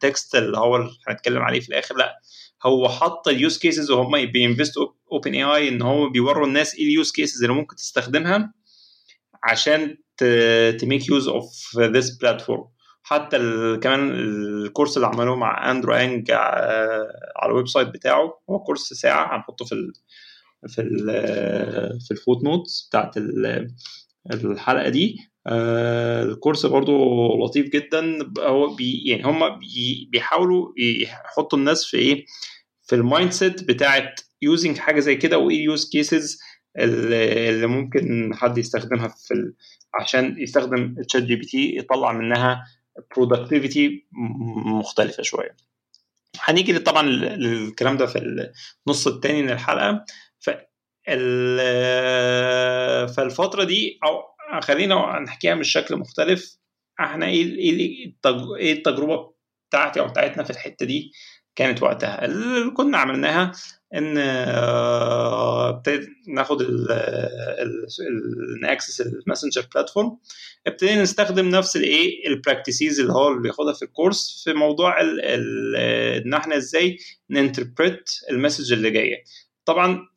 text 0.00 0.34
اللي 0.34 0.58
هو 0.58 0.88
هنتكلم 1.08 1.42
عليه 1.42 1.60
في 1.60 1.68
الآخر. 1.68 1.96
لا 1.96 2.20
هو 2.66 2.88
حط 2.88 3.28
ال 3.28 3.36
use 3.36 3.58
cases 3.58 3.90
وهم 3.90 4.26
ب 4.26 4.88
invest 5.12 5.34
وا 5.34 5.44
OpenAI 5.44 5.68
إن 5.68 5.82
هو 5.82 6.08
بيوروا 6.10 6.46
الناس 6.46 6.74
إيه 6.74 6.84
ال 6.84 6.91
use 6.91 7.12
cases 7.12 7.42
اللي 7.42 7.54
ممكن 7.54 7.76
تستخدمها 7.76 8.54
عشان 9.42 9.96
ت 10.80 10.86
make 10.86 11.08
use 11.08 11.28
of 11.28 11.78
this 11.78 12.10
platform 12.18 12.64
حتى 13.06 13.36
كمان 13.82 14.10
ال 14.10 14.22
course 14.22 14.96
اللي 14.96 15.06
عملوه 15.08 15.36
مع 15.36 15.70
أندرو 15.70 15.92
إنج 15.94 16.30
على 16.30 17.46
ال 17.46 17.68
website 17.68 17.88
بتاعه 17.88 18.40
هو 18.50 18.58
course 18.58 18.92
ساعة 18.92 19.36
هنحطه 19.36 19.64
في 19.64 19.72
ال 19.72 19.92
في 20.68 20.80
ال 20.82 21.06
في 22.00 22.10
ال 22.10 22.44
footnotes 22.44 22.86
بتاعت 22.88 23.14
الحلقة 24.32 24.88
دي 24.88 25.16
ال 26.22 26.28
course 26.28 26.66
برضو 26.66 26.94
لطيف 27.44 27.68
جدا 27.72 28.18
هو 28.38 28.74
بي 28.74 29.02
يعني 29.06 29.24
هم 29.24 29.58
بي 29.58 30.08
بيحاولوا 30.12 30.72
يحطوا 30.78 31.58
الناس 31.58 31.84
في 31.84 31.96
إيه 31.96 32.24
في 32.82 32.94
ال 32.94 33.32
mindset 33.32 33.64
بتاعت 33.64 34.20
using 34.42 34.78
حاجة 34.78 35.00
زي 35.00 35.16
كده 35.16 35.38
وإيه 35.38 35.56
ال 35.56 35.65
use 35.65 35.90
cases 35.90 36.38
اللي 36.78 37.66
ممكن 37.66 38.30
حد 38.34 38.58
يستخدمها 38.58 39.08
في. 39.08 39.52
عشان 40.00 40.36
يستخدم 40.38 40.94
ChatGPT 41.08 41.76
يطلع 41.76 42.12
منها 42.12 42.64
productivity 43.16 44.06
مختلفة 44.66 45.22
شوية. 45.22 45.56
هنيجي 46.40 46.78
طبعا 46.78 47.02
للكلام 47.02 47.96
ده 47.96 48.06
في 48.06 48.18
النص 48.86 49.06
الثاني 49.06 49.42
من 49.42 49.50
الحلقة. 49.50 50.04
فالفترة 53.16 53.64
دي 53.64 53.98
أو 54.04 54.22
خلينا 54.60 55.18
نحكيها 55.20 55.54
بشكل 55.54 55.96
مختلف 55.96 56.56
إحنا 57.00 57.26
إيه 57.26 57.58
إيه 58.58 58.72
التجربة 58.72 59.34
بتاعتي 59.68 60.00
أو 60.00 60.08
بتاعتنا 60.08 60.44
في 60.44 60.50
الحتة 60.50 60.86
دي؟ 60.86 61.12
كانت 61.56 61.82
وقتها. 61.82 62.24
اللي 62.24 62.70
كنا 62.70 62.98
عملناها 62.98 63.52
إن 63.94 64.14
ابتدينا 65.68 66.06
ناخد 66.28 66.62
ن 68.62 68.67
access 68.67 69.00
ال 69.00 69.07
Messenger 69.07 69.66
platform 69.74 70.18
ابتدينا 70.66 71.02
نستخدم 71.02 71.48
نفس 71.48 71.76
الايه 71.76 72.28
ال 72.28 72.35
practices 72.35 73.00
اللي 73.00 73.12
هو 73.12 73.28
اللي 73.28 73.42
بياخدها 73.42 73.72
في 73.72 73.82
ال 73.84 73.92
course 73.92 74.42
في 74.44 74.52
موضوع 74.52 75.00
إن 75.00 76.34
إحنا 76.34 76.56
إزاي 76.56 76.98
ن 77.30 77.38
interpret 77.38 78.10
ال 78.30 78.35
message 78.35 78.72
اللي 78.72 78.90
جاية. 78.90 79.24
طبعا 79.64 80.08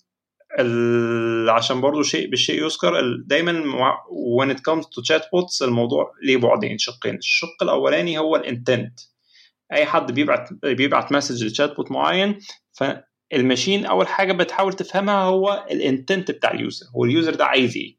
عشان 1.49 1.81
برضو 1.81 2.01
شيء 2.03 2.29
بالشيء 2.29 2.63
يذكر 2.65 3.15
دايما 3.25 3.63
when 4.39 4.49
it 4.55 4.59
comes 4.59 4.85
to 4.85 5.01
chat 5.13 5.21
bots 5.21 5.61
الموضوع 5.61 6.11
ليه 6.23 6.37
بعدين 6.37 6.77
شقين. 6.77 7.15
الشق 7.15 7.63
الأولاني 7.63 8.17
هو 8.17 8.35
ال 8.35 8.44
intent 8.44 8.99
أي 9.71 9.85
حد 9.85 10.11
بيبعت 10.11 10.53
بيبعت 10.63 11.11
message 11.11 11.45
ل 11.45 11.51
chat 11.51 11.75
bot 11.75 11.91
معين 11.91 12.39
فال 12.71 12.97
machine 12.97 13.85
أول 13.85 14.07
حاجة 14.07 14.33
بتحاول 14.33 14.73
تفهمها 14.73 15.23
هو 15.23 15.65
ال 15.71 15.80
intent 15.80 16.31
بتاع 16.31 16.51
ال 16.51 16.58
user 16.58 16.85
هو 16.95 17.05
ال 17.05 17.11
user 17.11 17.35
ده 17.35 17.45
عايز 17.45 17.77
إيه. 17.77 17.97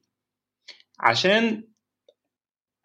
عشان 1.01 1.65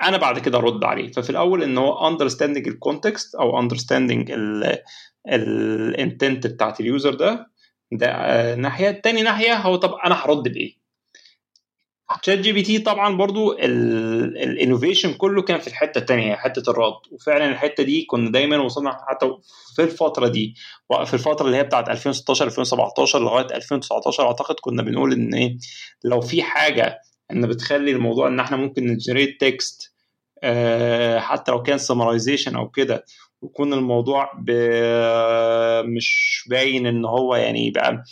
أنا 0.03 0.17
بعد 0.17 0.39
كده 0.39 0.57
أرد 0.57 0.83
عليه. 0.83 1.11
ففي 1.11 1.29
الأول 1.29 1.63
إن 1.63 1.77
هو 1.77 2.17
understanding 2.17 2.67
ال 2.67 2.76
context 2.76 3.35
أو 3.35 3.69
understanding 3.69 4.31
ال 5.27 5.44
intent 5.44 6.47
بتاعت 6.47 6.79
ال 6.79 6.86
user 6.86 7.13
ده. 7.13 7.51
ده 7.91 8.55
ناحية 8.55 8.91
تاني 8.91 9.21
ناحية 9.21 9.53
هو 9.57 9.75
طب 9.75 9.93
أنا 10.05 10.15
هرد 10.15 10.43
بإيه؟ 10.43 10.82
ChatGPT 12.21 12.79
طبعا 12.79 13.17
برضو 13.17 13.51
ال 13.53 13.68
innovation 13.68 15.13
كله 15.13 15.41
كان 15.41 15.59
في 15.59 15.67
الحتة 15.67 15.99
الثانية 15.99 16.35
حتة 16.35 16.69
الرد 16.71 16.93
وفعلا 17.11 17.49
الحتة 17.49 17.83
دي 17.83 18.05
كنا 18.05 18.31
دايما 18.31 18.57
وصلنا 18.57 18.97
حتى 19.09 19.31
في 19.75 19.83
الفترة 19.83 20.27
دي 20.27 20.55
في 21.05 21.13
الفترة 21.13 21.45
اللي 21.45 21.57
هي 21.57 21.63
بتاعت 21.63 21.89
2016 21.89 22.45
2017 22.45 23.19
لغاية 23.19 23.45
2019 23.55 24.27
أعتقد 24.27 24.55
كنا 24.61 24.83
بنقول 24.83 25.13
إن 25.13 25.33
إيه 25.33 25.57
لو 26.03 26.21
في 26.21 26.43
حاجة 26.43 26.99
إن 27.31 27.47
بتخلي 27.47 27.91
الموضوع 27.91 28.27
إن 28.27 28.39
إحنا 28.39 28.57
ممكن 28.57 28.87
ن 28.87 28.93
generate 28.93 29.41
text 29.41 29.93
حتى 31.17 31.51
لو 31.51 31.61
كان 31.63 31.77
summarization 31.77 32.55
أو 32.55 32.69
كده 32.69 33.05
ويكون 33.41 33.73
الموضوع 33.73 34.31
مش 35.85 36.43
باين 36.49 36.87
إن 36.87 37.05
هو 37.05 37.35
يعني 37.35 37.67
يبقى 37.67 38.03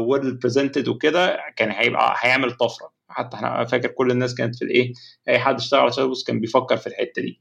well 0.00 0.34
presented 0.36 0.88
وكده 0.88 1.40
كان 1.56 1.70
هيبقى 1.70 2.14
هيعمل 2.20 2.52
طفرة. 2.52 2.93
حتى 3.14 3.36
إحنا 3.36 3.64
فاكر 3.64 3.88
كل 3.88 4.10
الناس 4.10 4.34
كانت 4.34 4.56
في 4.56 4.64
الإيه 4.64 4.92
أي 5.28 5.38
حد 5.38 5.54
اشتغل 5.54 5.80
على 5.80 5.92
شات 5.92 6.08
كان 6.26 6.40
بيفكر 6.40 6.76
في 6.76 6.86
الحتة 6.86 7.22
دي. 7.22 7.40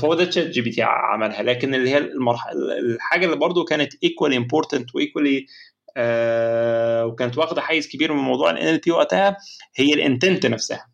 فهو 0.00 0.14
ده 0.14 0.24
ChatGPT 0.24 0.82
عملها. 0.82 1.42
لكن 1.42 1.74
اللي 1.74 1.90
هي 1.90 1.98
المرحله 1.98 2.78
الحاجة 2.78 3.24
اللي 3.26 3.36
برضو 3.36 3.64
كانت 3.64 3.92
equally 4.04 4.36
important 4.36 4.94
و 4.94 5.00
equally 5.00 5.46
وكانت 7.06 7.38
واخدة 7.38 7.60
حيز 7.62 7.88
كبير 7.88 8.12
من 8.12 8.22
موضوع 8.22 8.50
ال 8.50 8.78
NLP 8.78 8.90
وقتها 8.90 9.36
هي 9.76 9.94
ال 9.94 10.01
intent 10.01 10.46
نفسها. 10.46 10.88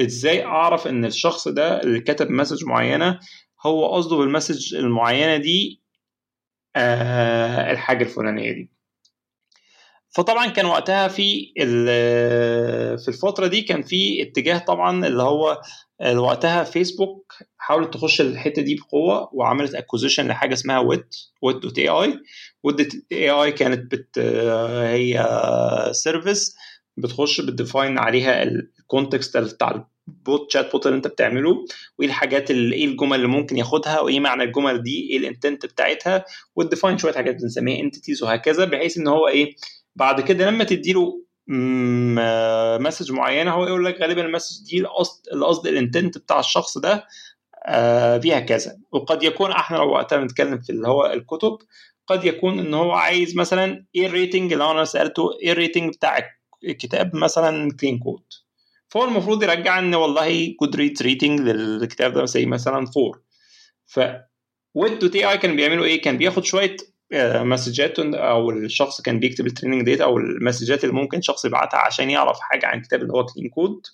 إزاي 0.00 0.44
أعرف 0.44 0.86
إن 0.86 1.04
الشخص 1.04 1.48
ده 1.48 1.80
اللي 1.82 2.00
كتب 2.00 2.30
message 2.30 2.64
معينة 2.64 3.20
هو 3.66 3.94
قصده 3.94 4.16
بال 4.16 4.29
message 4.29 4.74
المعينة 4.74 5.36
دي 5.36 5.82
آه 6.76 7.72
الحاجة 7.72 8.04
الفلانية 8.04 8.52
دي؟ 8.52 8.70
فطبعا 10.12 10.46
كان 10.46 10.66
وقتها 10.66 11.08
في 11.08 11.52
في 13.04 13.08
الفترة 13.08 13.46
دي 13.46 13.62
كان 13.62 13.82
في 13.82 14.22
اتجاه 14.22 14.58
طبعا 14.58 15.06
اللي 15.06 15.22
هو 15.22 15.60
وقتها 16.14 16.64
فيسبوك 16.64 17.32
حاولت 17.58 17.94
تخش 17.94 18.20
الحتة 18.20 18.62
دي 18.62 18.74
بقوة 18.74 19.28
وعملت 19.32 19.74
acquisition 19.74 20.28
لحاجة 20.28 20.52
اسمها 20.52 20.78
ويت 20.78 21.16
ويت 21.42 21.56
دوت 21.56 21.78
اي 21.78 21.88
اي 21.88 22.20
ويت 22.62 22.92
اي 23.12 23.30
اي 23.30 23.52
كانت 23.52 23.92
بت 23.94 24.18
هي 24.18 25.28
service 25.92 26.56
بتخش 26.96 27.40
بت 27.40 27.54
define 27.54 27.98
عليها 27.98 28.42
ال 28.42 28.54
context 28.54 29.36
بتاع 29.36 29.86
ال 30.08 30.19
bot 30.19 30.52
chat 30.52 30.72
bot 30.72 30.86
اللي 30.86 30.96
انت 30.96 31.06
بتعمله 31.06 31.64
وإيه 31.98 32.08
الحاجات 32.08 32.50
اللي 32.50 32.76
إيه 32.76 32.84
الجمل 32.84 33.16
اللي 33.16 33.28
ممكن 33.28 33.56
ياخدها 33.56 34.00
وإيه 34.00 34.20
معنى 34.20 34.42
الجمل 34.42 34.82
دي 34.82 35.08
إيه 35.10 35.16
ال 35.18 35.25
intent 35.25 35.66
بتاعتها 35.66 36.24
وت 36.56 36.66
define 36.66 36.98
شوية 36.98 37.12
حاجات 37.12 37.34
بنسميها 37.34 37.80
entities 37.82 38.22
وهكذا 38.22 38.64
بحيث 38.64 38.98
إن 38.98 39.08
هو 39.08 39.28
إيه 39.28 39.54
بعد 39.96 40.20
كده 40.20 40.50
لما 40.50 40.64
تديله 40.64 41.22
message 42.80 43.12
معينة 43.12 43.50
هو 43.50 43.66
يقول 43.66 43.84
لك 43.84 44.00
غالبا 44.00 44.22
ال 44.26 44.31
message 44.31 44.64
دي 44.70 44.80
القصد 44.80 45.28
القصد 45.32 45.66
ال 45.66 45.73
intent 45.73 46.18
بتاع 46.18 46.40
الشخص 46.40 46.78
ده 46.78 47.06
فيها 48.22 48.40
كذا. 48.40 48.78
وقد 48.92 49.22
يكون 49.22 49.50
إحنا 49.52 49.76
لو 49.76 49.90
وقتها 49.90 50.18
بنتكلم 50.18 50.58
في 50.58 50.70
اللي 50.70 50.88
هو 50.88 51.06
الكتب 51.06 51.58
قد 52.06 52.24
يكون 52.24 52.58
إن 52.58 52.74
هو 52.74 52.92
عايز 52.92 53.36
مثلا 53.36 53.86
إيه 53.94 54.06
ال 54.06 54.13
rating 54.13 54.54
لو 54.54 54.70
أنا 54.70 54.84
سألته 54.84 55.38
إيه 55.42 55.52
ال 55.52 55.58
rating 55.58 55.94
بتاع 55.94 56.30
الكتاب 56.64 57.16
مثلا 57.16 57.76
Clean 57.80 57.98
Code 57.98 58.22
فهو 58.88 59.04
المفروض 59.04 59.42
يرجع 59.42 59.78
إن 59.78 59.94
والله 59.94 60.54
good 60.60 60.76
rate 60.76 61.02
rating 61.02 61.40
للكتاب 61.40 62.12
ده 62.12 62.24
زي 62.24 62.46
مثلا 62.46 62.74
4 62.76 62.86
ف 63.86 64.00
Wit.ai 64.74 65.38
كان 65.38 65.56
بيعملوا 65.56 65.84
إيه؟ 65.84 66.02
كان 66.02 66.18
بياخد 66.18 66.44
شوية 66.44 66.76
مسجات 67.42 67.98
أو 67.98 68.50
الشخص 68.50 69.00
كان 69.00 69.20
بيكتب 69.20 69.46
ال 69.46 69.50
training 69.50 69.82
data 69.86 70.04
أو 70.04 70.18
المسجات 70.18 70.84
اللي 70.84 70.94
ممكن 70.94 71.20
شخص 71.20 71.44
يبعتها 71.44 71.78
عشان 71.78 72.10
يعرف 72.10 72.40
حاجة 72.40 72.66
عن 72.66 72.78
الكتاب 72.78 73.02
اللي 73.02 73.12
هو 73.12 73.24
Clean 73.26 73.48
Code 73.48 73.86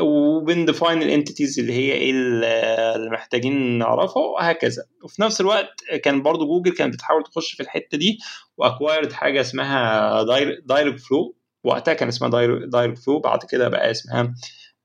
وبن 0.00 0.34
define 0.34 1.02
ال 1.02 1.08
entities 1.08 1.58
اللي 1.58 1.72
هي 1.72 1.92
إيه 1.92 2.10
اللي 2.10 3.10
محتاجين 3.12 3.78
نعرفها 3.78 4.22
وهكذا. 4.22 4.82
وفي 5.04 5.22
نفس 5.22 5.40
الوقت 5.40 5.68
كان 6.04 6.22
برضو 6.22 6.46
جوجل 6.46 6.72
كانت 6.72 6.94
بتحاول 6.94 7.22
تخش 7.24 7.52
في 7.54 7.62
الحتة 7.62 7.98
دي 7.98 8.18
و 8.56 8.62
acquired 8.62 9.12
حاجة 9.12 9.40
اسمها 9.40 10.22
Dialogflow 10.66 11.36
وقتها 11.64 11.94
كان 11.94 12.08
اسمها 12.08 12.30
Dialogflow 12.66 13.18
بعد 13.20 13.38
كده 13.50 13.68
بقى 13.68 13.90
اسمها 13.90 14.34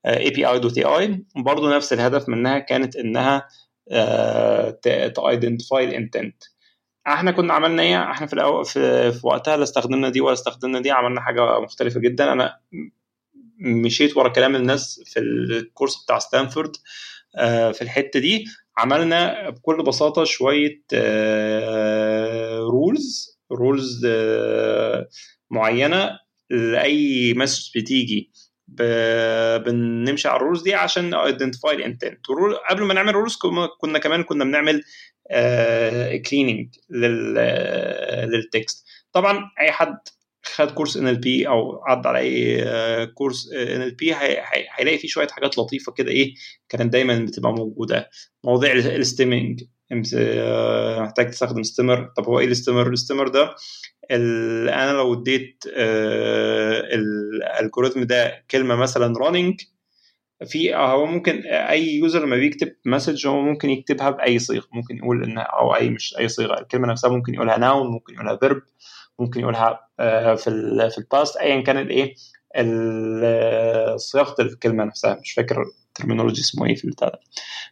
اي 0.06 0.30
بي 0.30 0.46
اي 0.46 0.58
دوت 0.58 0.78
اي 0.78 0.84
اي 0.84 1.24
برضه 1.36 1.76
نفس 1.76 1.92
الهدف 1.92 2.28
منها 2.28 2.58
كانت 2.58 2.96
إنها 2.96 3.48
ت 5.14 5.22
identify 5.22 5.84
ال 5.84 5.91
intent 5.91 6.36
إحنا 7.06 7.30
كنا 7.30 7.54
عملنا 7.54 7.82
إيه؟ 7.82 8.10
إحنا 8.10 8.26
في 8.26 8.32
الأول 8.32 8.64
في, 8.64 9.12
في 9.12 9.26
وقتها 9.26 9.56
لا 9.56 9.62
استخدمنا 9.62 10.08
دي 10.08 10.20
ولا 10.20 10.32
استخدمنا 10.32 10.80
دي 10.80 10.90
عملنا 10.90 11.20
حاجة 11.20 11.60
مختلفة 11.60 12.00
جدا. 12.00 12.32
أنا 12.32 12.58
مشيت 13.58 14.16
ورا 14.16 14.28
كلام 14.28 14.56
الناس 14.56 15.02
في 15.06 15.20
الكورس 15.20 16.04
بتاع 16.04 16.18
ستانفورد 16.18 16.76
في 17.72 17.82
الحتة 17.82 18.20
دي. 18.20 18.44
عملنا 18.78 19.50
بكل 19.50 19.82
بساطة 19.82 20.24
شوية 20.24 20.82
rules 22.70 23.38
rules 23.52 24.06
معينة 25.50 26.18
لأي 26.50 27.34
message 27.34 27.78
بتيجي. 27.78 28.32
بنمشي 28.68 30.28
على 30.28 30.36
ال 30.36 30.40
rules 30.40 30.62
دي 30.62 30.74
عشان 30.74 31.14
identify 31.14 31.74
ال 31.74 31.81
intent 31.81 32.26
قبل 32.70 32.84
ما 32.84 32.94
نعمل 32.94 33.14
rules 33.14 33.36
كنا 33.80 33.98
كمان 33.98 34.22
كنا 34.22 34.44
بنعمل 34.44 34.82
cleaning 36.30 36.74
لل 38.26 38.43
text. 38.43 38.86
طبعا 39.12 39.50
أي 39.60 39.72
حد 39.72 39.98
خد 40.42 40.70
كورس 40.70 40.96
NLP 40.96 41.48
أو 41.48 41.82
عدى 41.84 42.08
على 42.08 42.18
اي 42.18 43.06
كورس 43.06 43.52
NLP 43.52 44.14
هيلاقي 44.14 44.98
فيه 44.98 45.08
شوية 45.08 45.28
حاجات 45.28 45.58
لطيفة 45.58 45.92
كده 45.92 46.10
إيه 46.10 46.34
كانت 46.68 46.92
دايما 46.92 47.18
بتبقى 47.18 47.52
موجودة. 47.52 48.10
مواضيع 48.44 48.72
ال 48.72 48.82
stemming 48.82 49.62
محتاج 51.00 51.30
تستخدم 51.30 51.62
stemmer 51.62 52.12
طب 52.16 52.24
هو 52.24 52.40
إيه 52.40 52.46
ال 52.46 52.52
stemmer 52.52 52.92
ال 52.92 52.96
stemmer 52.96 53.28
ده 53.28 53.54
أنا 54.10 54.92
لو 54.92 55.14
اديت 55.14 55.64
ال 56.92 57.03
algorithm 57.03 58.02
ده 58.02 58.44
كلمة 58.50 58.76
مثلا 58.76 59.18
running 59.18 59.60
في 60.44 60.74
هو 60.74 61.06
ممكن 61.06 61.42
أي 61.46 61.94
user 61.94 62.26
لما 62.26 62.36
بيكتب 62.36 62.72
message 62.84 63.26
هو 63.26 63.40
ممكن 63.40 63.70
يكتبها 63.70 64.10
بأي 64.10 64.38
صيغة. 64.38 64.66
ممكن 64.72 64.96
يقول 64.96 65.24
إنها 65.24 65.42
أو 65.42 65.74
أي 65.74 65.90
مش 65.90 66.14
أي 66.18 66.28
صيغة. 66.28 66.60
الكلمة 66.60 66.88
نفسها 66.88 67.10
ممكن 67.10 67.34
يقولها 67.34 67.58
noun 67.58 67.86
ممكن 67.90 68.14
يقولها 68.14 68.36
verb 68.36 68.62
ممكن 69.18 69.40
يقولها 69.40 69.80
في 70.36 70.46
ال 70.50 70.90
في 70.90 70.98
ال 70.98 71.06
past 71.06 71.36
ايا 71.36 71.60
كان 71.60 71.76
الايه 71.76 72.14
صياغة 73.96 74.34
الكلمة 74.40 74.84
نفسها. 74.84 75.18
مش 75.22 75.32
فاكر 75.32 75.64
ال 75.88 75.92
terminology 75.92 76.40
اسمه 76.40 76.66
إيه 76.66 76.74
في 76.74 76.84
البتاع 76.84 77.08
ده. 77.08 77.20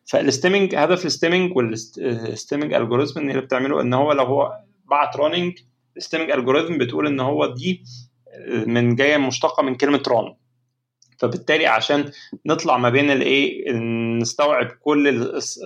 فال 0.05 0.19
stemming 0.19 0.75
هدف 0.75 1.07
ال 1.07 1.12
stemming 1.12 1.57
وال 1.57 1.81
stemming 1.81 2.75
algorithm 2.75 3.31
اللي 3.31 3.41
بتعمله 3.41 3.81
إن 3.81 3.95
هو 3.95 4.13
لو 4.13 4.25
هو 4.25 4.53
بعت 4.91 5.17
running 5.17 5.59
ال 5.97 6.01
stemming 6.01 6.31
algorithm 6.31 6.79
بتقول 6.79 7.07
إن 7.07 7.21
هو 7.21 7.47
دي 7.55 7.85
من 8.67 8.95
جاية 8.95 9.17
مشتقة 9.17 9.63
من 9.63 9.75
كلمة 9.75 10.03
run 10.09 10.35
فبالتالي 11.19 11.67
عشان 11.67 12.11
نطلع 12.47 12.77
ما 12.77 12.91
بين 12.91 13.11
الإيه 13.11 13.73
نستوعب 14.21 14.67
كل 14.67 15.09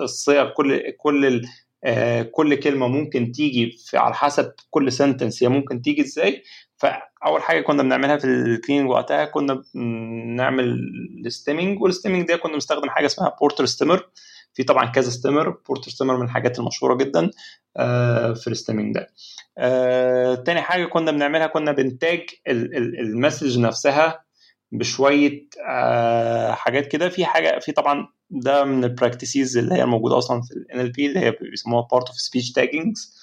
الصيغ 0.02 0.48
كل 0.50 0.90
كل 0.90 1.42
آه 1.84 2.22
كل 2.22 2.54
كلمة 2.54 2.88
ممكن 2.88 3.32
تيجي 3.32 3.70
في 3.86 3.96
على 3.96 4.14
حسب 4.14 4.52
كل 4.70 4.92
sentence 4.92 5.42
هي 5.42 5.48
ممكن 5.48 5.82
تيجي 5.82 6.02
إزاي. 6.02 6.42
فأول 6.76 7.42
حاجة 7.42 7.60
كنا 7.60 7.82
بنعملها 7.82 8.16
في 8.16 8.24
ال 8.24 8.32
cleaning 8.32 8.90
وقتها 8.90 9.24
كنا 9.24 9.62
بنعمل 9.74 10.78
ال 11.26 11.32
stemming 11.32 11.82
وال 11.82 11.91
stemming 11.91 12.28
ده 12.28 12.36
كنا 12.36 12.52
بنستخدم 12.52 12.88
حاجة 12.90 13.06
اسمها 13.06 13.36
Porter 13.40 13.66
stemmer 13.66 14.08
في 14.54 14.62
طبعا 14.62 14.86
كذا 14.86 15.10
stemmer 15.10 15.50
Porter 15.68 15.90
stemmer 15.90 16.16
من 16.16 16.24
الحاجات 16.24 16.58
المشهورة 16.58 16.94
جدا 16.94 17.30
آه 17.76 18.32
في 18.32 18.46
ال 18.48 18.53
stemming 18.53 18.94
ده. 18.94 19.10
آه 19.58 20.34
تاني 20.34 20.60
حاجة 20.60 20.84
كنا 20.84 21.10
بنعملها 21.10 21.46
كنا 21.46 21.72
بن 21.72 21.91
tag 21.91 22.20
ال 22.48 22.62
message 22.62 23.58
نفسها 23.58 24.24
بشوية 24.72 25.46
آه 25.68 26.52
حاجات 26.52 26.86
كده. 26.86 27.08
في 27.08 27.24
حاجة 27.24 27.58
في 27.58 27.72
طبعا 27.72 28.08
ده 28.30 28.64
من 28.64 28.84
ال 28.84 28.91
practices 28.91 29.56
اللي 29.58 29.74
هي 29.74 29.86
موجودة 29.86 30.18
أصلا 30.18 30.42
في 30.42 30.50
ال 30.54 30.66
NLP 30.92 30.98
اللي 30.98 31.20
هي 31.20 31.30
بيسموها 31.30 31.88
part 31.92 32.06
of 32.08 32.16
speech 32.20 32.52
taggings 32.52 33.18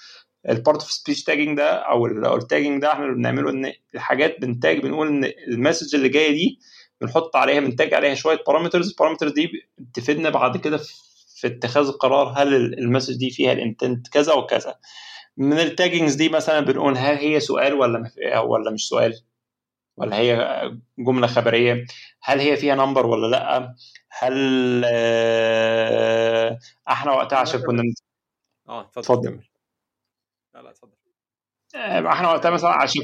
ال 0.49 0.56
part 0.56 0.81
of 0.81 0.91
speech 0.91 1.23
tagging 1.23 1.57
ده 1.57 1.69
أو 1.71 2.05
ال 2.35 2.41
tagging 2.41 2.81
ده 2.81 2.91
إحنا 2.93 3.05
اللي 3.05 3.15
بنعمله 3.15 3.49
إن 3.51 3.73
الحاجات 3.95 4.41
بن 4.41 4.56
tag 4.56 4.79
بنقول 4.81 5.07
إن 5.07 5.31
ال 5.47 5.53
message 5.53 5.95
اللي 5.95 6.09
جاية 6.09 6.31
دي 6.31 6.59
بنحط 7.01 7.35
عليها 7.35 7.59
بن 7.59 7.73
tag 7.73 7.93
عليها 7.93 8.13
شوية 8.15 8.39
parameters 8.47 8.89
ال 8.89 8.93
parameters 8.93 9.31
دي 9.31 9.49
تفيدنا 9.93 10.29
بعد 10.29 10.57
كده 10.57 10.77
في 11.35 11.47
اتخاذ 11.47 11.87
القرار 11.87 12.33
هل 12.37 12.53
ال 12.55 12.63
message 12.63 13.15
دي 13.17 13.29
فيها 13.29 13.51
ال 13.51 13.59
intent 13.59 14.07
كذا 14.07 14.33
وكذا 14.33 14.75
من 15.37 15.59
ال 15.59 15.65
taggings 15.65 16.15
دي 16.15 16.29
مثلا 16.29 16.59
بنقول 16.59 16.97
هل 16.97 17.15
هي 17.17 17.39
سؤال 17.39 17.73
ولا 17.73 18.11
ولا 18.47 18.71
مش 18.71 18.87
سؤال؟ 18.87 19.13
ولا 19.97 20.17
هي 20.17 20.61
جملة 20.99 21.27
خبرية؟ 21.27 21.85
هل 22.23 22.39
هي 22.39 22.57
فيها 22.57 22.75
number 22.75 23.05
ولا 23.05 23.27
لأ؟ 23.27 23.75
هل 24.09 24.33
إحنا 26.87 27.11
وقتها 27.11 27.37
عشان 27.37 27.61
كنا 27.61 27.83
آه 28.69 28.81
اتفضل 28.97 29.39
لا 30.53 30.61
لا 30.61 30.69
اتفضل. 30.69 30.91
إحنا 32.07 32.29
وقتها 32.31 32.51
مثلا 32.51 32.69
عشان 32.69 33.01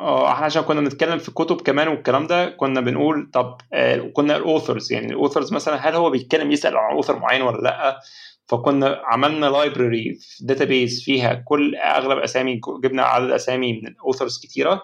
آه 0.00 0.32
إحنا 0.32 0.44
عشان 0.46 0.62
كنا 0.62 0.80
بنتكلم 0.80 1.18
في 1.18 1.30
كتب 1.30 1.60
كمان 1.60 1.88
والكلام 1.88 2.26
ده 2.26 2.48
كنا 2.50 2.80
بنقول 2.80 3.30
طب 3.32 3.58
آه 3.72 3.96
كنا 3.98 4.36
ال 4.36 4.43
authors 4.43 4.92
يعني 4.92 5.06
ال 5.06 5.12
authors 5.12 5.52
مثلا 5.52 5.88
هل 5.88 5.94
هو 5.94 6.10
بيتكلم 6.10 6.52
يسأل 6.52 6.76
عن 6.76 6.94
author 6.94 7.18
معين 7.18 7.42
ولا 7.42 7.58
لأ؟ 7.62 8.00
فكنا 8.48 9.02
عملنا 9.04 9.46
library 9.46 10.14
في 10.20 10.44
database 10.44 11.02
فيها 11.04 11.34
كل 11.34 11.76
أغلب 11.76 12.18
أسامي 12.18 12.60
جبنا 12.84 13.02
عدد 13.02 13.30
أسامي 13.30 13.72
من 13.72 13.86
ال 13.88 13.94
authors 13.94 14.40
كتيرة. 14.42 14.82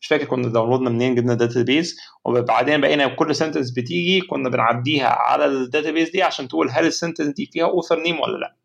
مش 0.00 0.06
فاكر 0.06 0.24
كنا 0.24 0.48
download 0.48 0.85
نا 0.85 0.90
منين 0.90 1.14
جبنا 1.14 1.34
database 1.34 1.96
وبعدين 2.24 2.80
بقينا 2.80 3.08
كل 3.08 3.34
sentence 3.34 3.70
بتيجي 3.70 4.20
كنا 4.20 4.48
بنعديها 4.48 5.08
على 5.08 5.44
ال 5.46 5.53
database 5.53 6.10
دي 6.10 6.22
عشان 6.22 6.48
تقول 6.48 6.70
هل 6.70 6.86
ال 6.86 6.90
sentence 6.90 7.26
دي 7.28 7.46
فيها 7.52 7.64
author 7.64 8.00
name 8.00 8.20
ولا 8.20 8.38
لأ. 8.38 8.56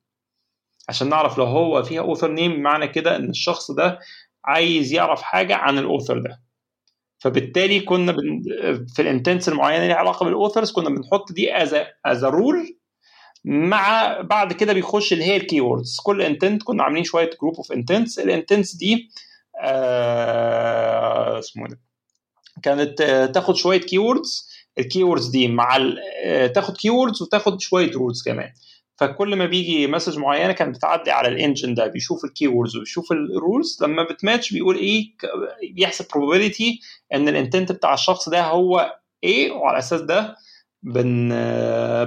عشان 0.90 1.10
نعرف 1.10 1.38
لو 1.38 1.46
هو 1.46 1.84
فيها 1.84 2.02
author 2.02 2.32
name 2.32 2.60
معنى 2.62 2.88
كده 2.88 3.16
إن 3.16 3.30
الشخص 3.30 3.72
ده 3.72 4.00
عايز 4.46 4.94
يعرف 4.94 5.22
حاجة 5.22 5.56
عن 5.56 5.78
ال 5.78 5.84
author 5.84 6.20
ده. 6.20 6.42
فبالتالي 7.20 7.80
كنا 7.80 8.12
بن... 8.12 8.44
في 8.96 9.02
ال 9.02 9.08
intents 9.08 9.50
المعينة 9.50 9.84
اللي 9.84 9.94
علاقة 9.94 10.24
بال 10.24 10.35
authors 10.35 10.72
كنا 10.72 10.90
بنحط 10.90 11.32
دي 11.32 11.58
as 11.64 11.76
as 12.06 12.26
rule 12.26 12.78
مع 13.46 14.18
بعد 14.22 14.54
كده 14.54 14.74
بيخش 14.74 15.14
اللي 15.14 15.24
هي 15.24 15.36
ال 15.38 15.44
key 15.44 15.62
كل 16.04 16.22
intent 16.22 16.64
كنا 16.64 16.84
عاملين 16.84 17.04
شوية 17.04 17.30
group 17.42 17.56
of 17.56 17.72
intents 17.72 18.20
ال 18.20 18.27
intents 18.27 18.76
دي 18.76 19.10
اسمه 21.40 21.68
ده. 21.68 21.80
كانت 22.64 23.02
آه 23.02 23.26
تاخد 23.26 23.56
شوية 23.56 23.80
keywords 23.82 24.50
ال 24.80 25.04
keywords 25.04 25.28
دي 25.28 25.48
مع 25.48 25.78
آه 26.26 26.48
تاخد 26.48 26.78
keywords 26.78 27.22
وتاخد 27.22 27.62
شوية 27.62 27.92
rules 27.92 28.24
كمان. 28.24 28.52
فكل 28.98 29.36
ما 29.36 29.46
بيجي 29.46 29.88
message 29.88 30.18
معينة 30.18 30.54
كانت 30.54 30.76
بتعدي 30.78 31.12
على 31.12 31.28
ال 31.28 31.35
engine 31.35 31.74
ده 31.74 31.88
بيشوف 31.88 32.26
ال 32.26 32.48
keywords 32.48 32.78
ويشوف 32.78 33.12
ال 33.12 33.23
rules 33.23 33.78
لما 33.84 34.04
بتماتش 34.04 34.54
بيقول 34.54 34.76
إيه 34.78 35.14
بيحسب 35.74 36.06
probability 36.06 36.80
إن 37.14 37.28
ال 37.30 37.36
intent 37.36 37.72
بتاع 37.72 37.94
الشخص 37.94 38.30
ده 38.30 38.42
هو 38.46 38.96
إيه 39.24 39.52
وعلى 39.52 39.80
أساس 39.80 40.02
ده 40.02 40.36
بن 40.84 41.30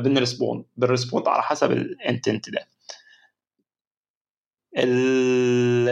بن 0.03 0.17
respond 0.17 0.65
بن 0.77 0.88
respond 0.88 1.29
على 1.29 1.43
حسب 1.43 1.73
ال 1.73 1.84
intent 1.84 2.51
ده. 2.51 2.69
ال 4.79 5.89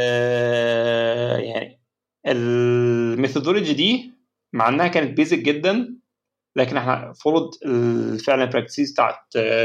methodology 2.26 3.72
دي 3.72 4.12
مع 4.52 4.68
إنها 4.68 4.88
كانت 4.88 5.16
basic 5.16 5.38
جدا 5.38 5.96
لكن 6.56 6.76
إحنا 6.76 7.12
فرض 7.12 7.50
فعلا 8.26 8.44
ال 8.44 8.49
practices 8.49 8.92
بتاعت 8.92 9.18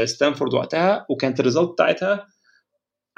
ستانفورد 0.04 0.54
وقتها 0.54 1.06
وكانت 1.10 1.40
ال 1.40 1.44
result 1.44 1.70
بتاعتها 1.70 2.26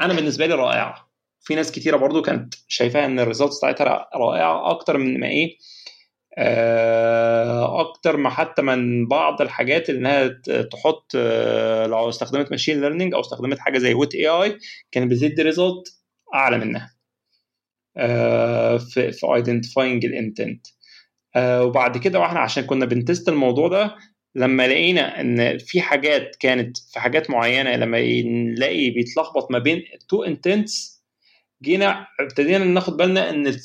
أنا 0.00 0.14
بالنسبة 0.14 0.46
لي 0.46 0.54
رائعة. 0.54 1.10
في 1.40 1.54
ناس 1.54 1.72
كتيرة 1.72 1.96
برضو 1.96 2.22
كانت 2.22 2.54
شايفاها 2.68 3.06
إن 3.06 3.20
ال 3.20 3.25
result 3.25 3.56
بتاعتها 3.58 4.08
رائعة 4.14 4.70
أكتر 4.70 4.98
من 4.98 5.20
ما 5.20 5.26
إيه 5.26 5.56
أكتر 7.80 8.16
ما 8.16 8.30
حتى 8.30 8.62
من 8.62 9.08
بعض 9.08 9.42
الحاجات 9.42 9.90
إنها 9.90 10.28
تحط 10.72 11.14
لو 11.86 12.08
استخدمت 12.08 12.50
machine 12.50 12.80
learning 12.80 13.14
أو 13.14 13.20
استخدمت 13.20 13.58
حاجة 13.58 13.78
زي 13.78 13.94
Wit.ai 13.94 14.58
كانت 14.92 15.10
بتدي 15.12 15.42
result 15.42 15.96
أعلى 16.34 16.58
منها. 16.58 16.99
في 18.78 19.12
في 19.12 19.26
identifying 19.34 20.04
ال 20.04 20.12
intent. 20.12 20.66
وبعد 21.38 21.98
كده 21.98 22.20
وإحنا 22.20 22.40
عشان 22.40 22.64
كنا 22.64 22.86
بن 22.86 23.00
test 23.00 23.28
الموضوع 23.28 23.68
ده 23.68 23.96
لما 24.34 24.66
لقينا 24.66 25.20
إن 25.20 25.58
في 25.58 25.80
حاجات 25.80 26.36
كانت 26.40 26.76
في 26.92 27.00
حاجات 27.00 27.30
معينة 27.30 27.76
لما 27.76 28.00
نلاقي 28.22 28.90
بيتلخبط 28.90 29.50
ما 29.50 29.58
بين 29.58 29.82
two 30.08 30.22
intents 30.22 31.04
جينا 31.62 32.06
ابتدينا 32.20 32.64
ناخد 32.64 32.96
بالنا 32.96 33.30
إن 33.30 33.56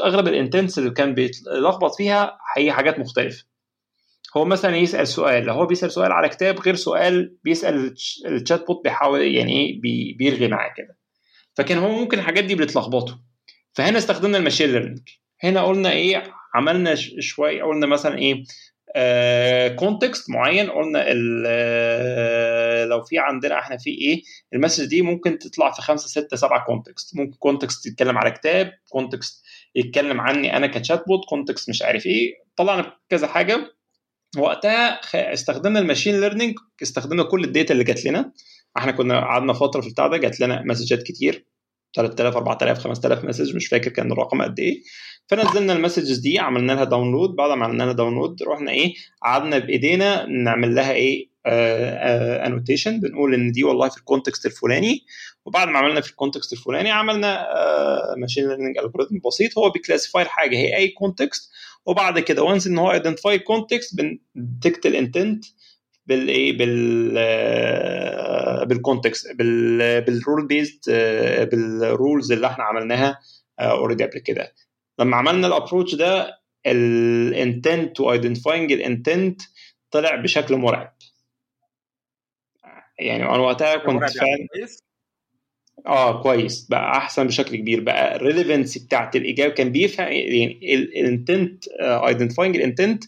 أغلب 0.00 0.28
ال 0.28 0.34
intents 0.34 0.78
اللي 0.78 0.90
كان 0.90 1.14
بيتلخبط 1.14 1.94
فيها 1.94 2.38
هي 2.56 2.72
حاجات 2.72 2.98
مختلفة. 2.98 3.44
هو 4.36 4.44
مثلا 4.44 4.76
يسأل 4.76 5.08
سؤال 5.08 5.44
لو 5.44 5.54
هو 5.54 5.66
بيسأل 5.66 5.92
سؤال 5.92 6.12
على 6.12 6.28
كتاب 6.28 6.60
غير 6.60 6.74
سؤال 6.74 7.36
بيسأل 7.44 7.94
ال 8.26 8.66
chatbot 8.66 8.84
بيحاول 8.84 9.20
يعني 9.34 9.52
إيه 9.52 9.80
بي 9.80 10.16
بيرغي 10.18 10.48
معاه 10.48 10.72
كده. 10.76 10.98
فكان 11.56 11.78
هو 11.78 11.88
ممكن 11.92 12.18
الحاجات 12.18 12.44
دي 12.44 12.54
بتلخبطه 12.54 13.20
فهنا 13.74 13.98
استخدمنا 13.98 14.38
ال 14.38 14.42
machine 14.42 14.72
learning 14.72 15.08
هنا 15.42 15.62
قلنا 15.62 15.92
إيه؟ 15.92 16.22
عملنا 16.54 16.94
شوية 17.20 17.62
قلنا 17.62 17.86
مثلا 17.86 18.18
إيه؟ 18.18 18.44
context 19.76 20.30
آه 20.30 20.34
معين 20.34 20.70
قلنا 20.70 21.04
آه 21.46 22.84
لو 22.84 23.02
في 23.02 23.18
عندنا 23.18 23.58
إحنا 23.58 23.76
في 23.76 23.90
إيه؟ 23.90 24.22
ال 24.54 24.58
message 24.58 24.84
دي 24.84 25.02
ممكن 25.02 25.38
تطلع 25.38 25.70
في 25.70 25.82
خمسة 25.82 26.08
ستة 26.08 26.36
سبعة 26.36 26.64
context 26.66 27.16
ممكن 27.16 27.36
context 27.38 27.86
يتكلم 27.86 28.18
على 28.18 28.30
كتاب 28.30 28.72
context 28.88 29.44
يتكلم 29.74 30.20
عني 30.20 30.56
أنا 30.56 30.66
ك 30.66 31.04
chatbot 31.06 31.24
context 31.28 31.70
مش 31.70 31.82
عارف 31.82 32.06
إيه. 32.06 32.34
طلعنا 32.56 32.96
كذا 33.08 33.26
حاجة. 33.26 33.74
وقتها 34.38 35.00
استخدمنا 35.32 35.78
ال 35.78 35.83
machine 35.83 36.20
learning 36.20 36.54
استخدمنا 36.82 37.22
كل 37.22 37.44
ال 37.44 37.50
data 37.50 37.72
اللي 37.72 37.84
جات 37.84 38.04
لنا. 38.04 38.32
إحنا 38.76 38.92
كنا 38.92 39.20
قعدنا 39.20 39.52
فترة 39.52 39.80
في 39.80 39.86
البتاع 39.86 40.06
ده 40.06 40.16
جات 40.16 40.40
لنا 40.40 40.62
message 40.62 40.97
ات 40.97 41.02
كتير. 41.02 41.44
3000 41.94 42.36
4000 42.36 42.78
5000 42.78 43.24
message 43.24 43.56
مش 43.56 43.66
فاكر 43.66 43.90
كان 43.90 44.12
الرقم 44.12 44.42
قد 44.42 44.60
إيه. 44.60 44.82
فنزلنا 45.26 45.72
ال 45.72 45.77
messages 45.77 46.18
دي 46.18 46.38
عملنا 46.38 46.72
لها 46.72 46.84
download 46.84 47.30
بعد 47.30 47.58
ما 47.58 47.64
عملنا 47.64 47.82
لها 47.82 47.92
download 47.92 48.42
رحنا 48.42 48.70
إيه 48.70 48.94
قعدنا 49.22 49.58
بإيدينا 49.58 50.26
نعمل 50.26 50.74
لها 50.74 50.92
إيه 50.92 51.30
annotation 52.46 53.00
بنقول 53.00 53.34
إن 53.34 53.52
دي 53.52 53.64
والله 53.64 53.88
في 53.88 53.96
ال 53.96 54.02
context 54.02 54.46
الفلاني. 54.46 55.04
وبعد 55.44 55.68
ما 55.68 55.78
عملنا 55.78 56.00
في 56.00 56.10
ال 56.10 56.15
context 56.15 56.52
الفلاني 56.52 56.90
عملنا 56.90 57.46
machine 58.16 58.48
learning 58.48 58.78
algorithm 58.78 59.18
بسيط. 59.26 59.58
هو 59.58 59.70
بي 59.70 59.80
classify 59.80 60.22
الحاجة 60.22 60.56
هي 60.56 60.76
أي 60.76 60.88
context 60.88 61.50
وبعد 61.86 62.18
كده 62.18 62.42
once 62.42 62.66
إن 62.66 62.78
هو 62.78 62.92
identify 62.92 63.38
context 63.38 63.96
بن 63.96 64.19
detect 64.19 64.86
ال 64.86 64.94
intent 64.94 65.44
بالايه 66.10 66.58
بال 66.58 67.14
بال 68.66 68.82
context 68.82 69.36
بال 69.36 70.46
rule-based 70.46 70.90
بال 71.52 71.75
rules 71.75 72.32
اللي 72.32 72.46
إحنا 72.46 72.64
عملناها 72.64 73.18
already 73.60 74.04
قبل 74.04 74.18
كده. 74.18 74.52
لما 74.98 75.16
عملنا 75.16 75.46
ال 75.46 75.51
approach 75.51 75.94
ده 75.94 76.40
ال 76.66 76.85
intent 76.85 78.00
و 78.00 78.06
identifying 78.06 78.72
ال 78.72 78.82
intent 78.82 79.40
طلع 79.90 80.16
بشكل 80.16 80.56
مرعب. 80.56 80.96
يعني 82.98 83.22
أنا 83.22 83.38
وقتها 83.38 83.76
كنت 83.76 84.04
فعلا 84.10 84.68
آه 85.86 86.22
كويس. 86.22 86.66
بقى 86.70 86.96
أحسن 86.96 87.26
بشكل 87.26 87.56
كبير. 87.56 87.80
بقى 87.80 88.16
ال 88.16 88.23
relevancy 88.23 88.84
بتاعت 88.86 89.16
الإجابة 89.16 89.54
كان 89.54 89.72
بيفهم 89.72 90.12
يعني 90.12 90.58
ال 90.74 90.87
intent 90.87 91.64
identifying 91.80 92.56
ال 92.56 92.63
intent 92.63 93.04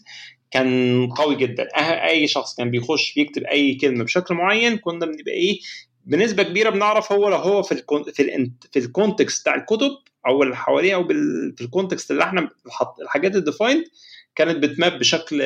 كان 0.53 1.07
قوي 1.11 1.35
جدا. 1.35 1.67
أي 2.09 2.27
شخص 2.27 2.55
كان 2.55 2.71
بيخش 2.71 3.13
بيكتب 3.13 3.43
أي 3.43 3.75
كلمة 3.75 4.03
بشكل 4.03 4.35
معين 4.35 4.77
كنا 4.77 5.05
بنبقى 5.05 5.31
إيه 5.33 5.59
بنسبة 6.05 6.43
كبيرة 6.43 6.69
بنعرف 6.69 7.11
هو 7.11 7.29
لو 7.29 7.37
هو 7.37 7.63
في 7.63 7.71
ال 7.71 7.79
con 7.79 8.03
في 8.03 8.51
في 8.71 8.79
ال 8.79 8.87
context 8.87 9.41
بتاع 9.41 9.55
الكتب 9.55 9.91
أو 10.27 10.43
اللي 10.43 10.55
حواليه 10.55 10.95
أو 10.95 11.07
في 11.57 11.61
ال 11.61 11.67
context 11.67 12.11
اللي 12.11 12.23
إحنا 12.23 12.49
الحاجات 13.01 13.35
ال 13.35 13.41
defined 13.41 13.83
كانت 14.35 14.63
بت 14.63 14.77
map 14.77 14.99
بشكل 14.99 15.37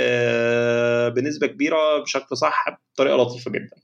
بنسبة 1.16 1.48
كبيرة 1.48 2.00
بشكل 2.04 2.38
صح 2.38 2.80
بطريقة 2.94 3.18
لطيفة 3.18 3.52
جدا. 3.52 3.78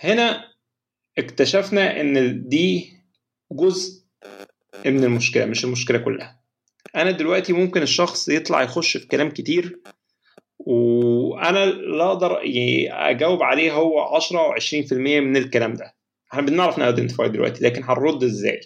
هنا 0.00 0.44
اكتشفنا 1.18 2.00
إن 2.00 2.48
دي 2.48 2.92
جزء 3.52 4.02
من 4.86 5.04
المشكلة 5.04 5.44
مش 5.44 5.64
المشكلة 5.64 5.98
كلها. 5.98 6.37
أنا 6.96 7.10
دلوقتي 7.10 7.52
ممكن 7.52 7.82
الشخص 7.82 8.28
يطلع 8.28 8.62
يخش 8.62 8.96
في 8.96 9.06
كلام 9.06 9.30
كتير 9.30 9.80
وأنا 10.58 11.64
لا 11.66 12.04
أقدر 12.08 12.40
أجاوب 12.90 13.42
عليه 13.42 13.72
هو 13.72 14.00
10 14.00 14.38
أو 14.38 14.54
20% 14.54 14.92
من 14.92 15.36
الكلام 15.36 15.74
ده. 15.74 15.94
إحنا 16.32 16.42
بنعرف 16.42 16.78
ن 16.78 16.84
identify 16.84 17.28
دلوقتي 17.28 17.64
لكن 17.64 17.82
هنرد 17.84 18.24
إزاي؟ 18.24 18.60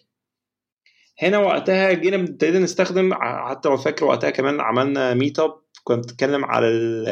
هنا 1.23 1.39
وقتها 1.39 1.93
جينا 1.93 2.17
ابتدينا 2.17 2.59
نستخدم 2.59 3.15
حتى 3.49 3.69
لو 3.69 3.77
فاكر 3.77 4.05
وقتها 4.05 4.31
كمان 4.31 4.61
عملنا 4.61 5.15
meetup 5.15 5.55
كنت 5.85 6.05
بتكلم 6.13 6.45
على 6.45 6.69
ال 6.69 7.09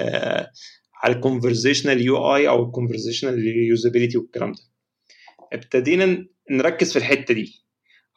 على 1.03 1.15
ال 1.15 2.01
conversational 2.01 2.35
UI 2.37 2.49
أو 2.49 2.65
ال 2.65 2.70
conversational 2.70 3.47
usability 3.47 4.19
والكلام 4.19 4.53
ده. 4.53 4.63
ابتدينا 5.53 6.27
نركز 6.51 6.93
في 6.93 6.99
الحتة 6.99 7.35
دي. 7.35 7.65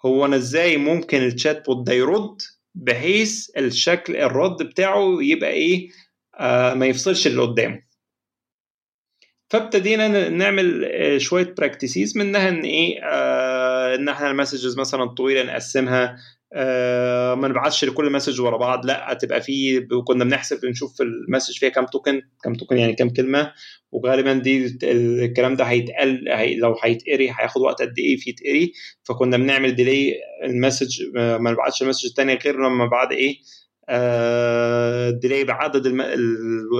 هو 0.05 0.25
أنا 0.25 0.35
إزاي 0.35 0.77
ممكن 0.77 1.17
ال 1.17 1.65
chatbot 1.65 1.87
ده 1.87 1.93
يرد 1.93 2.37
بحيث 2.75 3.49
الشكل 3.57 4.15
الرد 4.15 4.63
بتاعه 4.63 5.17
يبقى 5.21 5.49
إيه؟ 5.49 5.89
آه 6.39 6.73
ما 6.73 6.85
يفصلش 6.85 7.27
اللي 7.27 7.41
قدامه. 7.41 7.83
فابتدينا 9.49 10.29
نعمل 10.29 10.87
شوية 11.21 11.53
practices 11.57 12.17
منها 12.17 12.49
إن 12.49 12.61
إيه؟ 12.61 12.99
آه 13.03 13.52
إن 13.93 14.09
إحنا 14.09 14.31
ال 14.31 14.37
messages 14.37 14.79
مثلا 14.79 15.05
طويله 15.05 15.43
نقسمها 15.43 16.17
آه 16.55 17.35
ما 17.35 17.47
نبعتش 17.47 17.85
لكل 17.85 18.11
message 18.11 18.41
ورا 18.41 18.57
بعض 18.57 18.85
لا 18.85 19.17
تبقى 19.21 19.41
في 19.41 19.79
كنا 20.07 20.23
بنحسب 20.23 20.65
نشوف 20.65 21.01
ال 21.01 21.08
message 21.08 21.57
فيها 21.59 21.69
كام 21.69 21.85
token 21.85 22.21
كام 22.43 22.53
token 22.55 22.77
يعني 22.77 22.93
كام 22.93 23.09
كلمة 23.09 23.51
وغالبا 23.91 24.33
دي 24.33 24.77
الكلام 24.83 25.55
ده 25.55 25.63
هيتقل 25.63 26.29
هي 26.29 26.55
لو 26.55 26.75
هيتقري 26.83 27.29
هياخد 27.29 27.61
وقت 27.61 27.81
قد 27.81 27.93
إيه 27.99 28.17
في 28.17 28.29
يتقري. 28.29 28.73
فكنا 29.03 29.37
بنعمل 29.37 29.75
delay 29.75 30.13
ال 30.43 30.51
message 30.51 31.01
ما 31.15 31.51
نبعتش 31.51 31.83
ال 31.83 31.86
message 31.86 32.05
الثانية 32.05 32.39
غير 32.45 32.55
لما 32.59 32.85
بعد 32.85 33.11
إيه 33.11 33.35
آه 33.89 35.09
delay 35.09 35.43
بعدد 35.43 35.85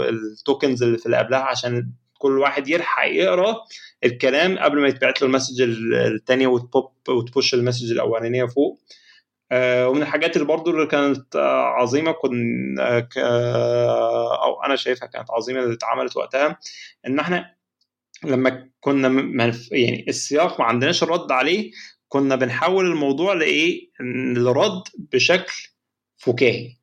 ال 0.10 0.20
tokens 0.20 0.84
اللي 0.84 0.98
في 0.98 1.06
اللي 1.06 1.18
قبلها 1.18 1.40
عشان 1.40 1.92
كل 2.20 2.40
واحد 2.40 2.68
يلحق 2.68 3.08
يقرأ 3.08 3.56
الكلام 4.06 4.58
قبل 4.60 4.80
ما 4.82 4.88
يتبعت 4.88 5.22
له 5.22 5.28
ال 5.28 5.32
message 5.32 5.62
الثانية 5.96 6.48
وت 6.48 6.65
pop 6.65 6.92
وت 7.10 7.24
push 7.24 7.54
ال 7.54 7.58
message 7.58 7.92
الأولانية 7.92 8.46
فوق. 8.46 8.82
آه 9.52 9.90
ومن 9.90 10.02
الحاجات 10.02 10.36
اللي 10.36 10.48
برضو 10.48 10.72
اللي 10.72 10.86
كانت 10.88 11.36
آه 11.36 11.64
عظيمة 11.66 12.12
كنا 12.12 13.08
آه 13.18 14.44
أو 14.46 14.64
أنا 14.64 14.76
شايفها 14.76 15.08
كانت 15.08 15.32
عظيمة 15.32 15.60
اللي 15.64 15.74
اتعملت 15.74 16.18
وقتها 16.18 16.60
إن 17.08 17.20
إحنا 17.20 17.56
لما 18.24 18.70
كنا 18.80 19.08
يعني 19.72 20.06
السياق 20.08 20.60
ما 20.60 20.66
عندناش 20.66 21.04
الرد 21.04 21.32
عليه 21.32 21.72
كنا 22.08 22.36
بنحول 22.36 22.86
الموضوع 22.86 23.34
لإيه؟ 23.34 23.90
لرد 24.36 24.84
بشكل 25.14 25.54
فكاهي. 26.18 26.76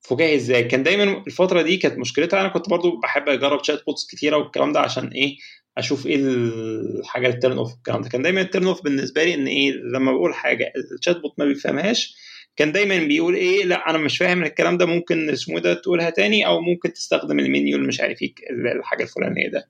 فكاهي 0.00 0.36
إزاي؟ 0.36 0.64
كان 0.64 0.82
دايما 0.82 1.22
الفترة 1.26 1.62
دي 1.62 1.76
كانت 1.76 1.98
مشكلتها 1.98 2.40
أنا 2.40 2.48
كنت 2.48 2.68
برضو 2.68 2.96
بحب 3.00 3.28
أجرب 3.28 3.64
chatbots 3.64 4.06
كتيرة 4.06 4.36
والكلام 4.36 4.72
ده 4.72 4.80
عشان 4.80 5.08
إيه؟ 5.08 5.36
أشوف 5.78 6.06
إيه 6.06 6.16
الحاجة 6.16 7.28
ال 7.28 7.34
turn 7.34 7.58
off 7.58 7.74
الكلام 7.74 8.02
ده. 8.02 8.08
كان 8.08 8.22
دايما 8.22 8.40
ال 8.40 8.45
turn 8.45 8.66
off 8.66 8.82
بالنسبة 8.82 9.24
لي 9.24 9.34
إن 9.34 9.46
إيه 9.46 9.72
لما 9.72 10.12
بقول 10.12 10.34
حاجة 10.34 10.72
ال 10.98 11.16
chatbot 11.20 11.34
ما 11.38 11.44
بيفهمهاش 11.44 12.14
كان 12.56 12.72
دايما 12.72 12.98
بيقول 12.98 13.34
إيه 13.34 13.64
لأ 13.64 13.90
أنا 13.90 13.98
مش 13.98 14.18
فاهم 14.18 14.42
الكلام 14.44 14.76
ده 14.76 14.86
ممكن 14.86 15.30
اسمه 15.30 15.58
ده 15.60 15.74
تقولها 15.74 16.10
تاني 16.10 16.46
أو 16.46 16.60
ممكن 16.60 16.92
تستخدم 16.92 17.38
المنيو 17.38 17.76
اللي 17.76 17.88
مش 17.88 18.00
عارف 18.00 18.22
إيه 18.22 18.34
الحاجة 18.78 19.02
الفلانية 19.02 19.48
ده. 19.48 19.68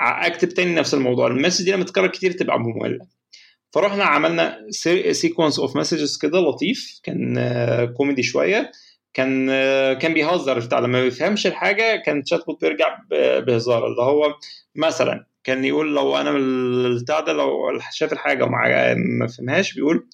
أكتب 0.00 0.48
تاني 0.48 0.74
نفس 0.74 0.94
الموضوع. 0.94 1.26
ال 1.26 1.31
message 1.31 1.64
دي 1.64 1.72
لما 1.72 1.84
تتكرر 1.84 2.06
كتير 2.06 2.32
تبقى 2.32 2.58
مملة. 2.60 3.06
فرحنا 3.72 4.04
عملنا 4.04 4.66
sequence 5.12 5.58
of 5.58 5.76
messages 5.76 6.18
كده 6.18 6.38
لطيف 6.38 7.00
كان 7.02 7.34
كوميدي 7.96 8.22
شوية. 8.22 8.70
كان 9.14 9.46
كان 9.98 10.14
بيهزر 10.14 10.58
بتاع 10.58 10.78
لما 10.78 10.88
ما 10.88 11.02
بيفهمش 11.02 11.46
الحاجة 11.46 11.96
كان 11.96 12.24
chatbot 12.24 12.60
بيرجع 12.60 12.98
بهزار 13.40 13.86
اللي 13.86 14.02
هو 14.02 14.34
مثلا 14.74 15.26
كان 15.44 15.64
يقول 15.64 15.94
لو 15.94 16.16
أنا 16.16 16.30
البتاع 16.30 17.20
ده 17.20 17.32
لو 17.32 17.78
شاف 17.92 18.12
الحاجة 18.12 18.44
وما 18.44 18.94
ما 18.94 19.26
فهمهاش 19.26 19.74
بيقول 19.74 20.06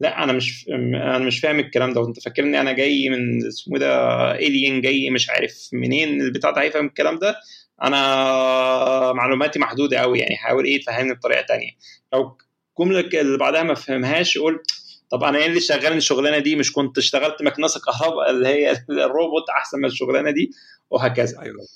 لا 0.00 0.24
أنا 0.24 0.32
مش 0.32 0.66
أنا 0.94 1.18
مش 1.18 1.40
فاهم 1.40 1.58
الكلام 1.58 1.92
ده. 1.92 2.00
وأنت 2.00 2.20
فاكرني 2.20 2.60
أنا 2.60 2.72
جاي 2.72 3.08
من 3.08 3.46
اسمه 3.46 3.78
ده 3.78 4.32
alien 4.34 4.80
جاي 4.80 5.10
مش 5.10 5.30
عارف 5.30 5.68
منين 5.72 6.20
البتاع 6.20 6.50
ده 6.50 6.62
هيفهم 6.62 6.86
الكلام 6.86 7.18
ده. 7.18 7.36
أنا 7.82 9.12
معلوماتي 9.12 9.58
محدودة 9.58 9.98
قوي 9.98 10.18
يعني 10.18 10.36
حاول 10.36 10.64
إيه 10.64 10.80
تفهمني 10.80 11.14
بطريقة 11.14 11.42
تانية. 11.42 11.70
لو 12.12 12.38
الجمله 12.80 13.20
اللي 13.20 13.38
بعدها 13.38 13.62
ما 13.62 13.74
فهمهاش 13.74 14.36
يقول 14.36 14.62
طب 15.10 15.24
أنا 15.24 15.38
إيه 15.38 15.46
اللي 15.46 15.60
شغال 15.60 15.92
الشغلانة 15.92 16.38
دي 16.38 16.56
مش 16.56 16.72
كنت 16.72 16.98
اشتغلت 16.98 17.42
مكنسة 17.42 17.80
كهرباء 17.80 18.30
اللي 18.30 18.48
هي 18.48 18.70
الروبوت 18.90 19.50
أحسن 19.50 19.78
من 19.78 19.84
الشغلانة 19.84 20.30
دي 20.30 20.50
وهكذا. 20.90 21.40
أيوه. 21.42 21.66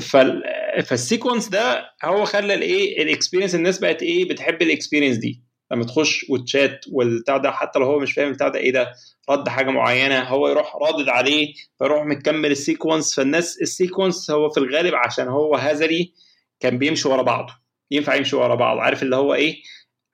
فال... 0.00 0.42
فال 0.84 0.97
sequence 0.97 1.48
ده 1.48 1.90
هو 2.04 2.24
خلى 2.24 2.54
الإيه 2.54 3.02
ال 3.02 3.07
experience 3.07 3.54
الناس 3.54 3.78
بقت 3.78 4.02
إيه 4.02 4.28
بتحب 4.28 4.62
ال 4.62 4.67
experience 4.67 5.16
دي. 5.16 5.42
لما 5.72 5.84
تخش 5.84 6.26
وتشات 6.30 6.80
والبتاع 6.92 7.36
ده 7.36 7.50
حتى 7.50 7.78
لو 7.78 7.86
هو 7.86 7.98
مش 7.98 8.12
فاهم 8.12 8.28
البتاع 8.28 8.48
ده 8.48 8.58
إيه 8.58 8.72
ده؟ 8.72 8.92
رد 9.30 9.48
حاجة 9.48 9.70
معينة 9.70 10.20
هو 10.20 10.48
يروح 10.48 10.76
رادد 10.76 11.08
عليه 11.08 11.54
فيروح 11.78 12.06
مكمل 12.06 12.50
ال 12.50 12.56
sequence. 12.56 13.14
فالناس 13.14 13.58
ال 13.62 13.70
sequence 13.70 14.30
هو 14.30 14.50
في 14.50 14.60
الغالب 14.60 14.94
عشان 14.94 15.28
هو 15.28 15.56
هزلي 15.56 16.12
كان 16.60 16.78
بيمشي 16.78 17.08
ورا 17.08 17.22
بعضه. 17.22 17.52
ينفع 17.90 18.14
يمشي 18.14 18.36
ورا 18.36 18.54
بعض 18.54 18.78
عارف 18.78 19.02
اللي 19.02 19.16
هو 19.16 19.34
إيه؟ 19.34 19.62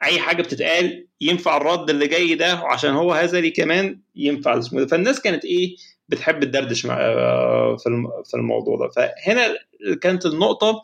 أي 0.02 0.20
حاجة 0.20 0.42
بتتقال 0.42 1.06
ينفع 1.20 1.56
الرد 1.56 1.90
اللي 1.90 2.06
جاي 2.08 2.34
ده 2.34 2.62
وعشان 2.62 2.90
هو 2.90 3.12
هزلي 3.12 3.50
كمان 3.50 4.00
ينفع 4.16 4.58
اسمه 4.58 4.86
فالناس 4.86 5.20
كانت 5.20 5.44
إيه 5.44 5.76
بتحب 6.08 6.42
الدردش 6.42 6.82
في 6.82 8.34
الموضوع 8.34 8.76
ده. 8.76 8.88
فهنا 8.88 9.56
كانت 10.02 10.26
النقطة 10.26 10.82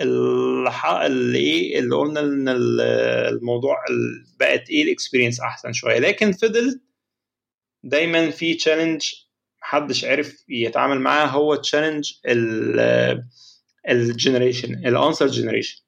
اللي 0.00 1.38
إيه 1.38 1.78
اللي 1.78 1.96
قلنا 1.96 2.20
إن 2.20 2.48
الموضوع 2.48 3.76
بقت 4.40 4.70
إيه 4.70 4.82
ال 4.84 4.89
experience 4.89 5.40
أحسن 5.40 5.72
شوية. 5.72 5.98
لكن 5.98 6.32
فضل 6.32 6.80
دايما 7.82 8.30
في 8.30 8.54
challenge 8.54 9.12
محدش 9.62 10.04
عرف 10.04 10.44
يتعامل 10.48 11.00
معاه 11.00 11.26
هو 11.26 11.54
challenge 11.54 12.12
ال 13.88 13.96
generation 13.96 14.74
ال 14.86 14.92
answer 14.92 15.26
generation 15.26 15.82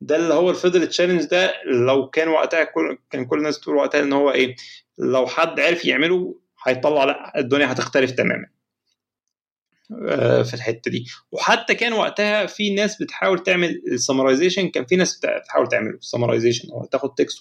ده 0.00 0.16
اللي 0.16 0.34
هو 0.34 0.50
الفضل 0.50 0.82
ال 0.82 0.86
challenge 0.86 1.24
ده 1.24 1.54
لو 1.86 2.10
كان 2.10 2.28
وقتها 2.28 2.64
كل 2.64 2.98
كان 3.10 3.24
كل 3.26 3.38
الناس 3.38 3.60
تقول 3.60 3.76
وقتها 3.76 4.00
إن 4.02 4.12
هو 4.12 4.30
إيه 4.30 4.56
لو 4.98 5.26
حد 5.26 5.60
عرف 5.60 5.84
يعمله 5.84 6.40
هيطلع 6.66 7.04
لأ 7.04 7.38
الدنيا 7.38 7.72
هتختلف 7.72 8.10
تماما. 8.10 8.46
في 10.44 10.54
الحتة 10.54 10.90
دي. 10.90 11.04
وحتى 11.32 11.74
كان 11.74 11.92
وقتها 11.92 12.46
في 12.46 12.74
ناس 12.74 13.02
بتحاول 13.02 13.42
تعمل 13.42 13.82
ال 13.92 13.97
summarization 13.97 14.68
كان 14.68 14.84
في 14.86 14.96
ناس 14.96 15.18
بتحاول 15.18 15.68
تعمله 15.68 15.94
ال 15.94 15.99
summarization 15.99 16.68
هو 16.72 16.84
تاخد 16.84 17.14
text 17.14 17.38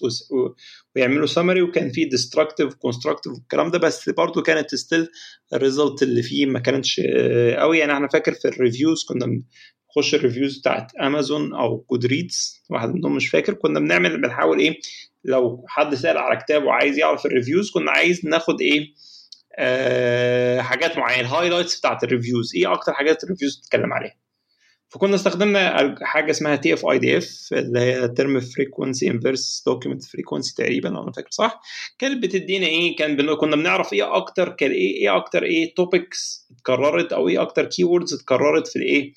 ويعملوا 0.95 1.25
سمري 1.27 1.61
وكان 1.61 1.89
في 1.91 2.05
destructive 2.05 2.73
constructive 2.73 3.33
والكلام 3.33 3.71
ده 3.71 3.79
بس 3.79 4.09
برضه 4.09 4.41
كانت 4.41 4.75
still 4.75 5.07
ال 5.53 5.61
result 5.61 6.03
اللي 6.03 6.21
فيه 6.23 6.45
ما 6.45 6.59
كانتش 6.59 7.01
قوي. 7.57 7.77
يعني 7.79 7.97
أنا 7.97 8.07
فاكر 8.07 8.33
في 8.33 8.47
ال 8.47 8.55
reviews 8.55 9.05
كنا 9.09 9.41
نخش 9.97 10.15
ال 10.15 10.21
reviews 10.21 10.57
بتاعت 10.57 10.95
امازون 10.95 11.53
أو 11.55 11.86
Goodreads 11.91 12.62
واحد 12.69 12.89
منهم 12.95 13.15
مش 13.15 13.29
فاكر. 13.29 13.53
كنا 13.53 13.79
بنعمل 13.79 14.21
بنحاول 14.21 14.60
إيه 14.60 14.79
لو 15.25 15.65
حد 15.67 15.95
سأل 15.95 16.17
على 16.17 16.39
كتاب 16.39 16.63
وعايز 16.63 16.97
يعرف 16.97 17.25
ال 17.25 17.31
reviews 17.31 17.71
كنا 17.71 17.91
عايز 17.91 18.25
ناخد 18.25 18.62
إيه 18.62 18.93
آه 19.60 20.62
حاجات 20.62 20.97
معينة 20.97 21.21
ال 21.27 21.32
highlights 21.32 21.79
بتاعت 21.79 22.03
ال 22.03 22.09
reviews. 22.09 22.55
إيه 22.55 22.73
أكتر 22.73 22.93
حاجات 22.93 23.23
ال 23.23 23.28
reviews 23.28 23.57
بتتكلم 23.57 23.93
عليها؟ 23.93 24.15
فكنا 24.89 25.15
استخدمنا 25.15 25.95
حاجة 26.01 26.31
اسمها 26.31 26.55
تي 26.55 26.73
اف 26.73 26.86
اي 26.86 26.99
دي 26.99 27.17
اف 27.17 27.49
اللي 27.53 27.79
هي 27.79 28.07
term 28.07 28.39
frequency 28.39 29.07
inverse 29.12 29.63
document 29.65 30.03
frequency 30.03 30.55
تقريبا 30.55 30.88
لو 30.88 31.03
أنا 31.03 31.12
فاكر 31.12 31.27
صح. 31.31 31.62
كانت 31.99 32.23
بتدينا 32.23 32.65
إيه 32.67 32.95
كان 32.95 33.15
بن... 33.15 33.33
كنا 33.36 33.55
بنعرف 33.55 33.93
إيه 33.93 34.15
أكتر 34.15 34.49
كان 34.49 34.71
إيه 34.71 34.93
إيه 34.93 35.17
أكتر 35.17 35.43
إيه 35.43 35.75
topics 35.75 36.47
اتكررت 36.51 37.13
أو 37.13 37.27
إيه 37.27 37.41
أكتر 37.41 37.65
keywords 37.65 38.13
اتكررت 38.13 38.67
في 38.67 38.75
الإيه 38.75 39.13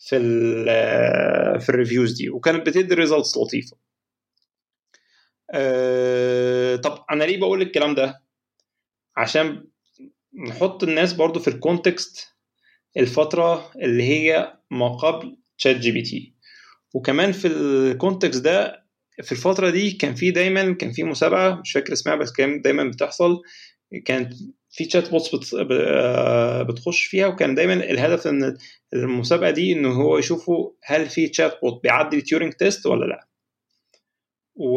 في 0.00 0.16
ال 0.16 0.64
في 1.60 1.68
ال 1.68 1.73
reviews 1.73 2.12
دي 2.12 2.30
وكانت 2.30 2.66
بتدي 2.66 2.94
results 2.94 3.36
لطيفة. 3.38 3.76
أه 5.54 6.76
طب 6.76 7.04
أنا 7.10 7.24
ليه 7.24 7.40
بقول 7.40 7.62
الكلام 7.62 7.94
ده؟ 7.94 8.22
عشان 9.16 9.64
نحط 10.48 10.82
الناس 10.82 11.12
برضو 11.12 11.40
في 11.40 11.48
ال 11.48 11.58
context 11.58 12.28
الفترة 12.96 13.72
اللي 13.76 14.02
هي 14.02 14.58
ما 14.70 14.88
قبل 14.88 15.36
ChatGPT 15.58 16.34
وكمان 16.94 17.32
في 17.32 17.46
ال 17.48 17.60
context 17.60 18.44
ده 18.44 18.86
في 19.22 19.32
الفترة 19.32 19.70
دي 19.70 19.90
كان 19.90 20.14
في 20.14 20.30
دايما 20.30 20.72
كان 20.74 20.92
في 20.92 21.04
مسابقة 21.04 21.60
مش 21.60 21.72
فاكر 21.72 21.92
اسمها 21.92 22.14
بس 22.16 22.32
كان 22.32 22.60
دايما 22.60 22.84
بتحصل. 22.84 23.42
كانت 24.04 24.34
في 24.80 24.86
chatbots 24.86 25.54
بتخش 26.68 27.04
فيها 27.04 27.26
وكان 27.26 27.54
دايما 27.54 27.72
الهدف 27.74 28.26
إن 28.26 28.56
المسابقة 28.94 29.50
دي 29.50 29.72
ان 29.72 29.86
هو 29.86 30.18
يشوفوا 30.18 30.70
هل 30.84 31.08
في 31.08 31.28
chatbot 31.28 31.82
بيعدي 31.82 32.16
ال 32.16 32.21
Turing 32.21 32.52
test 32.52 32.86
ولا 32.86 33.04
لأ. 33.04 33.26
و... 34.54 34.74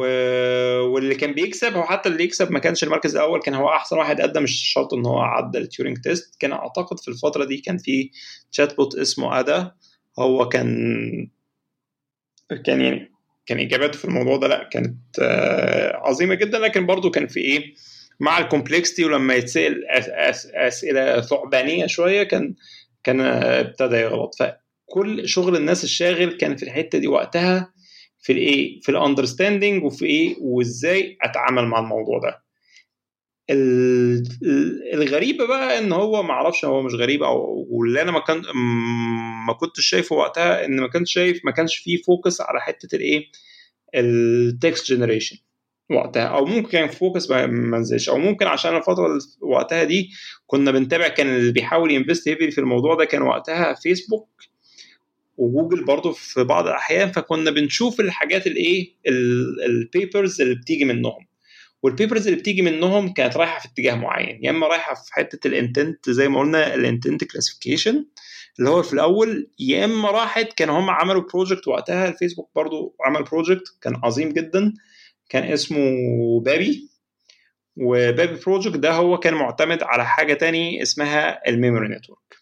واللي 0.82 1.16
كان 1.16 1.34
بيكسب 1.34 1.74
هو 1.74 1.84
حتى 1.84 2.10
اللي 2.10 2.24
يكسب 2.24 2.52
ما 2.52 2.60
كانش 2.60 2.84
المركز 2.84 3.16
الأول 3.16 3.40
كان 3.40 3.54
هو 3.54 3.70
أحسن 3.70 3.98
واحد 3.98 4.22
قدم 4.22 4.44
مش 4.44 4.72
شرط 4.74 4.94
إن 4.94 5.06
هو 5.06 5.20
عدى 5.20 5.58
ال 5.58 5.63
Turing 5.63 5.98
test 5.98 6.36
كان 6.40 6.52
أعتقد 6.52 7.00
في 7.00 7.08
الفترة 7.08 7.46
دي 7.46 7.58
كان 7.58 7.78
في 7.78 8.12
chatbot 8.52 8.96
اسمه 8.96 9.40
أدا. 9.40 9.72
هو 10.20 10.50
كان 10.50 10.68
كان 12.66 12.82
يعني 12.82 13.12
كان 13.46 13.60
إجاباته 13.60 13.98
في 13.98 14.06
الموضوع 14.06 14.38
ده 14.38 14.48
لأ 14.48 14.70
كانت 14.72 14.98
عظيمة 15.96 16.36
جدا 16.36 16.60
لكن 16.60 16.86
برضه 16.86 17.12
كان 17.12 17.28
في 17.28 17.40
إيه؟ 17.40 17.74
مع 18.20 18.38
ال 18.40 18.46
complexity 18.46 19.06
ولما 19.06 19.34
يتسأل. 19.34 19.86
أسئلة 20.56 21.22
ثعبانية 21.22 21.86
شوية 21.86 22.24
كان 22.24 22.56
كان 23.04 23.22
ابتدى 23.22 23.96
يغلط. 23.96 24.32
فكل 24.40 25.28
شغل 25.30 25.56
الناس 25.56 25.84
الشاغل 25.84 26.38
كان 26.38 26.56
في 26.56 26.64
الحتة 26.64 26.98
دي 26.98 27.08
وقتها 27.08 27.74
في 28.20 28.34
الإيه؟ 28.34 28.80
في 28.82 28.90
ال 28.90 28.96
understanding 28.96 29.84
وفي 29.84 30.06
إيه؟ 30.06 30.36
وإزاي 30.42 31.18
أتعامل 31.22 31.66
مع 31.66 31.80
الموضوع 31.80 32.20
ده. 32.20 32.44
الغريبة 34.94 35.48
بقى 35.48 35.80
إن 35.80 35.92
هو 35.92 36.24
ما 36.24 36.32
أعرفش 36.32 36.66
هو 36.66 36.82
مش 36.82 36.94
غريب 36.94 37.24
أو 37.24 37.68
واللي 37.70 38.02
أنا 38.02 38.12
ما 38.12 38.20
كان 38.20 38.42
ما 39.48 39.54
كنتش 39.54 39.86
شايفه 39.86 40.16
وقتها 40.16 40.66
إن 40.66 40.80
ما 40.80 40.88
كنتش 40.88 41.14
شايف 41.14 41.46
ما 41.46 41.52
كانش 41.52 41.76
فيه 41.76 41.98
focus 42.02 42.42
على 42.42 42.62
حتة 42.62 42.96
الإيه؟ 42.96 43.26
ال 43.96 44.15
text 44.15 44.92
generation 44.94 45.38
وقتها 45.94 46.24
أو 46.24 46.46
ممكن 46.46 46.70
كان 46.70 46.88
focus 46.88 47.32
ما 47.32 47.78
نزلش 47.78 48.10
أو 48.10 48.18
ممكن 48.18 48.48
عشان 48.48 48.76
الفترة 48.78 49.18
وقتها 49.42 49.84
دي 49.84 50.10
كنا 50.48 50.72
بنتابع 50.72 51.08
كان 51.08 51.28
اللي 51.36 51.52
بيحاول 51.52 51.92
ي 51.92 51.97
invest 51.97 52.28
heavy 52.28 52.52
في 52.52 52.62
الموضوع 52.62 52.96
ده 52.96 53.06
كان 53.06 53.22
وقتها 53.22 53.74
فيسبوك 53.74 54.30
وجوجل 55.38 55.86
برضه 55.86 56.12
في 56.12 56.44
بعض 56.44 56.68
الأحيان 56.68 57.12
فكنا 57.12 57.52
بنشوف 57.52 58.00
الحاجات 58.00 58.48
الايه 58.48 58.94
ال 59.66 59.77
papers 59.77 60.42
اللي 60.42 60.56
بتيجي 60.56 60.86
منهم. 60.86 61.28
وال 61.84 61.95
papers 61.95 62.28
اللي 62.28 62.40
بتيجي 62.40 62.62
منهم 62.62 63.14
كانت 63.14 63.38
رايحة 63.38 63.60
في 63.60 63.66
اتجاه 63.68 63.96
معين 63.96 64.40
يا 64.44 64.50
إما 64.50 64.68
رايحة 64.68 64.94
في 64.96 65.14
حتة 65.14 65.48
ال 65.48 65.57
intent 65.57 66.10
زي 66.10 66.28
ما 66.30 66.40
قلنا 66.40 66.76
ال 66.76 66.83
intent 66.83 67.24
classification 67.24 68.06
اللي 68.60 68.70
هو 68.70 68.84
في 68.84 68.94
الأول 68.94 69.50
يا 69.60 69.86
إما 69.86 70.12
راحت 70.12 70.54
كان 70.54 70.70
هم 70.70 70.90
عملوا 70.90 71.22
project 71.34 71.68
وقتها 71.68 72.08
الفيسبوك 72.08 72.50
برضو 72.56 72.96
عمل 73.06 73.24
project 73.24 73.64
كان 73.82 73.96
عظيم 74.04 74.30
جدا. 74.30 74.74
كان 75.34 75.44
اسمه 75.44 75.80
bAbI 76.42 76.90
و 77.78 77.90
bAbI 77.90 78.40
project 78.46 78.78
ده 78.78 78.92
هو 78.92 79.18
كان 79.20 79.34
معتمد 79.34 79.84
على 79.84 80.06
حاجة 80.06 80.34
تاني 80.34 80.82
اسمها 80.82 81.50
ال 81.50 81.55
memory 81.55 81.88
network. 81.88 82.36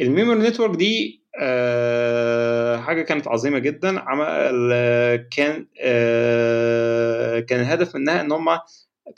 ال 0.00 0.07
memory 0.07 0.48
network 0.48 0.76
دي 0.78 1.22
آه 1.40 2.76
حاجة 2.76 3.02
كانت 3.02 3.28
عظيمة 3.28 3.58
جدا. 3.58 4.00
عمل 4.00 5.26
كان 5.36 5.66
آه 5.80 7.40
كان 7.40 7.60
الهدف 7.60 7.96
منها 7.96 8.20
إن 8.20 8.32
هم 8.32 8.58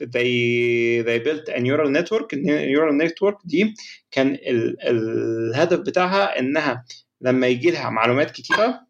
they 0.02 1.02
they 1.06 1.18
built 1.26 1.54
a 1.54 1.58
neural 1.60 1.90
network. 1.98 2.28
ال 2.32 2.41
neural 2.41 2.96
network 2.98 3.36
دي 3.44 3.74
كان 4.10 4.28
ال, 4.34 4.76
الهدف 4.82 5.78
بتاعها 5.78 6.38
إنها 6.38 6.84
لما 7.20 7.46
يجي 7.46 7.70
لها 7.70 7.90
معلومات 7.90 8.30
كتيرة 8.30 8.83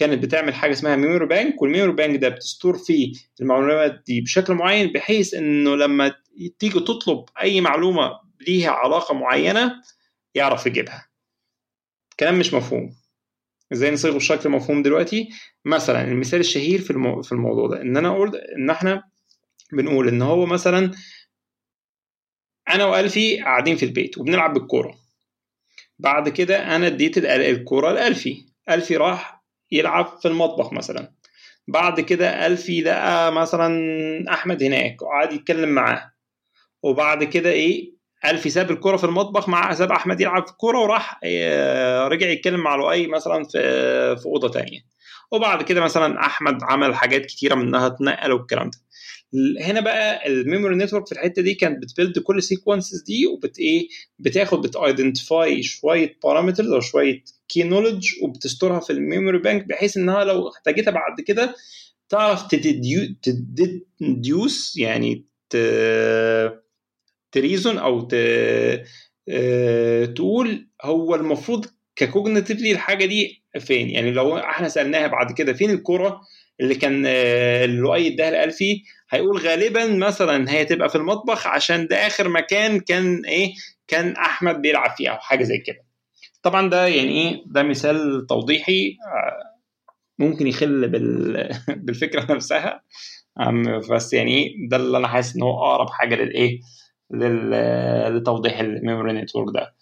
كانت 0.00 0.22
بتعمل 0.22 0.54
حاجة 0.54 0.72
اسمها 0.72 0.96
memory 0.96 1.26
bank 1.26 1.62
وال 1.62 1.70
memory 1.70 1.92
bank 1.92 2.20
ده 2.20 2.28
بت 2.28 2.42
store 2.42 2.78
فيه 2.78 3.12
المعلومات 3.40 4.02
دي 4.06 4.20
بشكل 4.20 4.54
معين 4.54 4.92
بحيث 4.92 5.34
إنه 5.34 5.76
لما 5.76 6.14
تيجي 6.58 6.80
تطلب 6.80 7.24
أي 7.42 7.60
معلومة 7.60 8.10
ليها 8.48 8.70
علاقة 8.70 9.14
معينة 9.14 9.82
يعرف 10.34 10.66
يجيبها. 10.66 11.08
كلام 12.20 12.38
مش 12.38 12.54
مفهوم. 12.54 12.96
إزاي 13.72 13.90
نصيغه 13.90 14.16
بشكل 14.16 14.48
مفهوم 14.48 14.82
دلوقتي؟ 14.82 15.28
مثلا 15.64 16.04
المثال 16.04 16.40
الشهير 16.40 16.80
في 16.80 16.90
المو... 16.90 17.22
في 17.22 17.32
الموضوع 17.32 17.68
ده 17.68 17.82
إن 17.82 17.96
أنا 17.96 18.08
أقول 18.08 18.36
إن 18.36 18.70
إحنا 18.70 19.02
بنقول 19.72 20.08
إن 20.08 20.22
هو 20.22 20.46
مثلا 20.46 20.90
أنا 22.68 22.84
والفي 22.84 23.40
قاعدين 23.42 23.76
في 23.76 23.84
البيت 23.84 24.18
وبنلعب 24.18 24.54
بالكورة. 24.54 24.98
بعد 25.98 26.28
كده 26.28 26.76
أنا 26.76 26.86
اديت 26.86 27.18
الكورة 27.18 27.92
لالفي 27.92 28.46
الفي 28.70 28.96
راح 28.96 29.39
يلعب 29.72 30.18
في 30.22 30.28
المطبخ 30.28 30.72
مثلا. 30.72 31.12
بعد 31.68 32.00
كده 32.00 32.46
الفي 32.46 32.80
لقى 32.80 33.32
مثلا 33.32 33.70
أحمد 34.34 34.62
هناك 34.62 35.02
وقعد 35.02 35.32
يتكلم 35.32 35.68
معاه. 35.68 36.12
وبعد 36.82 37.24
كده 37.24 37.50
إيه؟ 37.50 38.00
الفي 38.24 38.50
ساب 38.50 38.70
الكرة 38.70 38.96
في 38.96 39.04
المطبخ 39.04 39.48
مع 39.48 39.74
ساب 39.74 39.92
أحمد 39.92 40.20
يلعب 40.20 40.46
في 40.46 40.52
الكرة 40.52 40.78
وراح 40.78 41.20
رجع 42.08 42.26
يتكلم 42.28 42.60
مع 42.60 42.76
لؤي 42.76 43.06
مثلا 43.06 43.44
في 43.44 43.58
في 44.16 44.26
أوضة 44.26 44.48
تانية. 44.48 44.80
وبعد 45.32 45.62
كده 45.62 45.80
مثلا 45.80 46.20
أحمد 46.20 46.62
عمل 46.62 46.94
حاجات 46.94 47.26
كتيرة 47.26 47.54
منها 47.54 47.86
اتنقل 47.86 48.32
والكلام 48.32 48.70
ده. 48.70 48.78
هنا 49.64 49.80
بقى 49.80 50.26
ال 50.26 50.33
memory 50.33 50.76
network 50.76 51.06
في 51.06 51.12
الحتة 51.12 51.42
دي 51.42 51.54
كانت 51.54 51.82
بت 51.82 51.92
build 51.92 52.18
كل 52.18 52.38
ال 52.38 52.44
sequences 52.44 53.02
دي 53.02 53.26
وبت 53.26 53.58
إيه؟ 53.58 53.88
بتاخد 54.18 54.62
بت 54.62 54.82
identify 54.82 55.62
شوية 55.62 56.18
parameters 56.24 56.72
أو 56.72 56.80
شوية 56.80 57.24
key 57.50 57.62
knowledge 57.62 58.08
وبت 58.22 58.41
store 58.41 58.74
ها 58.74 58.80
في 58.80 58.90
ال 58.90 58.97
memory 58.97 59.38
bank 59.38 59.64
بحيث 59.68 59.96
إنها 59.96 60.24
لو 60.24 60.48
احتاجتها 60.48 60.90
بعد 60.90 61.20
كده 61.26 61.54
تعرف 62.08 62.46
ت 64.00 64.11
deduce 64.11 64.76
يعني 64.76 65.24
ت 67.32 67.39
reason 67.39 67.78
أو 67.78 68.00
ت... 68.10 68.14
تقول 70.16 70.68
هو 70.84 71.14
المفروض 71.14 71.66
ك 71.96 72.02
cognitively 72.02 72.72
الحاجة 72.72 73.04
دي 73.04 73.44
فين؟ 73.60 73.90
يعني 73.90 74.10
لو 74.10 74.38
إحنا 74.38 74.68
سألناها 74.68 75.06
بعد 75.06 75.32
كده 75.32 75.52
فين 75.52 75.70
الكره 75.70 76.20
اللي 76.60 76.74
كان 76.74 77.02
لؤي 77.66 78.14
إداها 78.14 78.30
لالفي 78.30 78.82
هيقول 79.10 79.38
غالبا 79.38 79.86
مثلا 79.86 80.50
هي 80.50 80.64
تبقى 80.64 80.88
في 80.88 80.96
المطبخ 80.96 81.46
عشان 81.46 81.86
ده 81.86 82.06
آخر 82.06 82.28
مكان 82.28 82.80
كان 82.80 83.24
إيه؟ 83.24 83.52
كان 83.88 84.12
أحمد 84.16 84.62
بيلعب 84.62 84.90
فيه 84.96 85.08
أو 85.08 85.16
حاجة 85.18 85.42
زي 85.44 85.58
كده. 85.58 85.89
طبعا 86.42 86.70
ده 86.70 86.86
يعني 86.86 87.10
إيه؟ 87.10 87.42
ده 87.46 87.62
مثال 87.62 88.26
توضيحي 88.26 88.96
ممكن 90.18 90.46
يخل 90.46 90.88
بال... 90.88 91.48
بالفكرة 91.84 92.32
نفسها. 92.34 92.82
بس 93.90 94.12
يعني 94.12 94.54
ده 94.70 94.76
اللي 94.76 94.98
أنا 94.98 95.08
حاسس 95.08 95.36
إن 95.36 95.42
هو 95.42 95.64
أقرب 95.64 95.90
حاجة 95.90 96.14
للايه 96.14 96.60
لتوضيح 98.10 98.58
ال 98.60 98.67
memory 98.67 99.12
network 99.12 99.54
ده. 99.54 99.74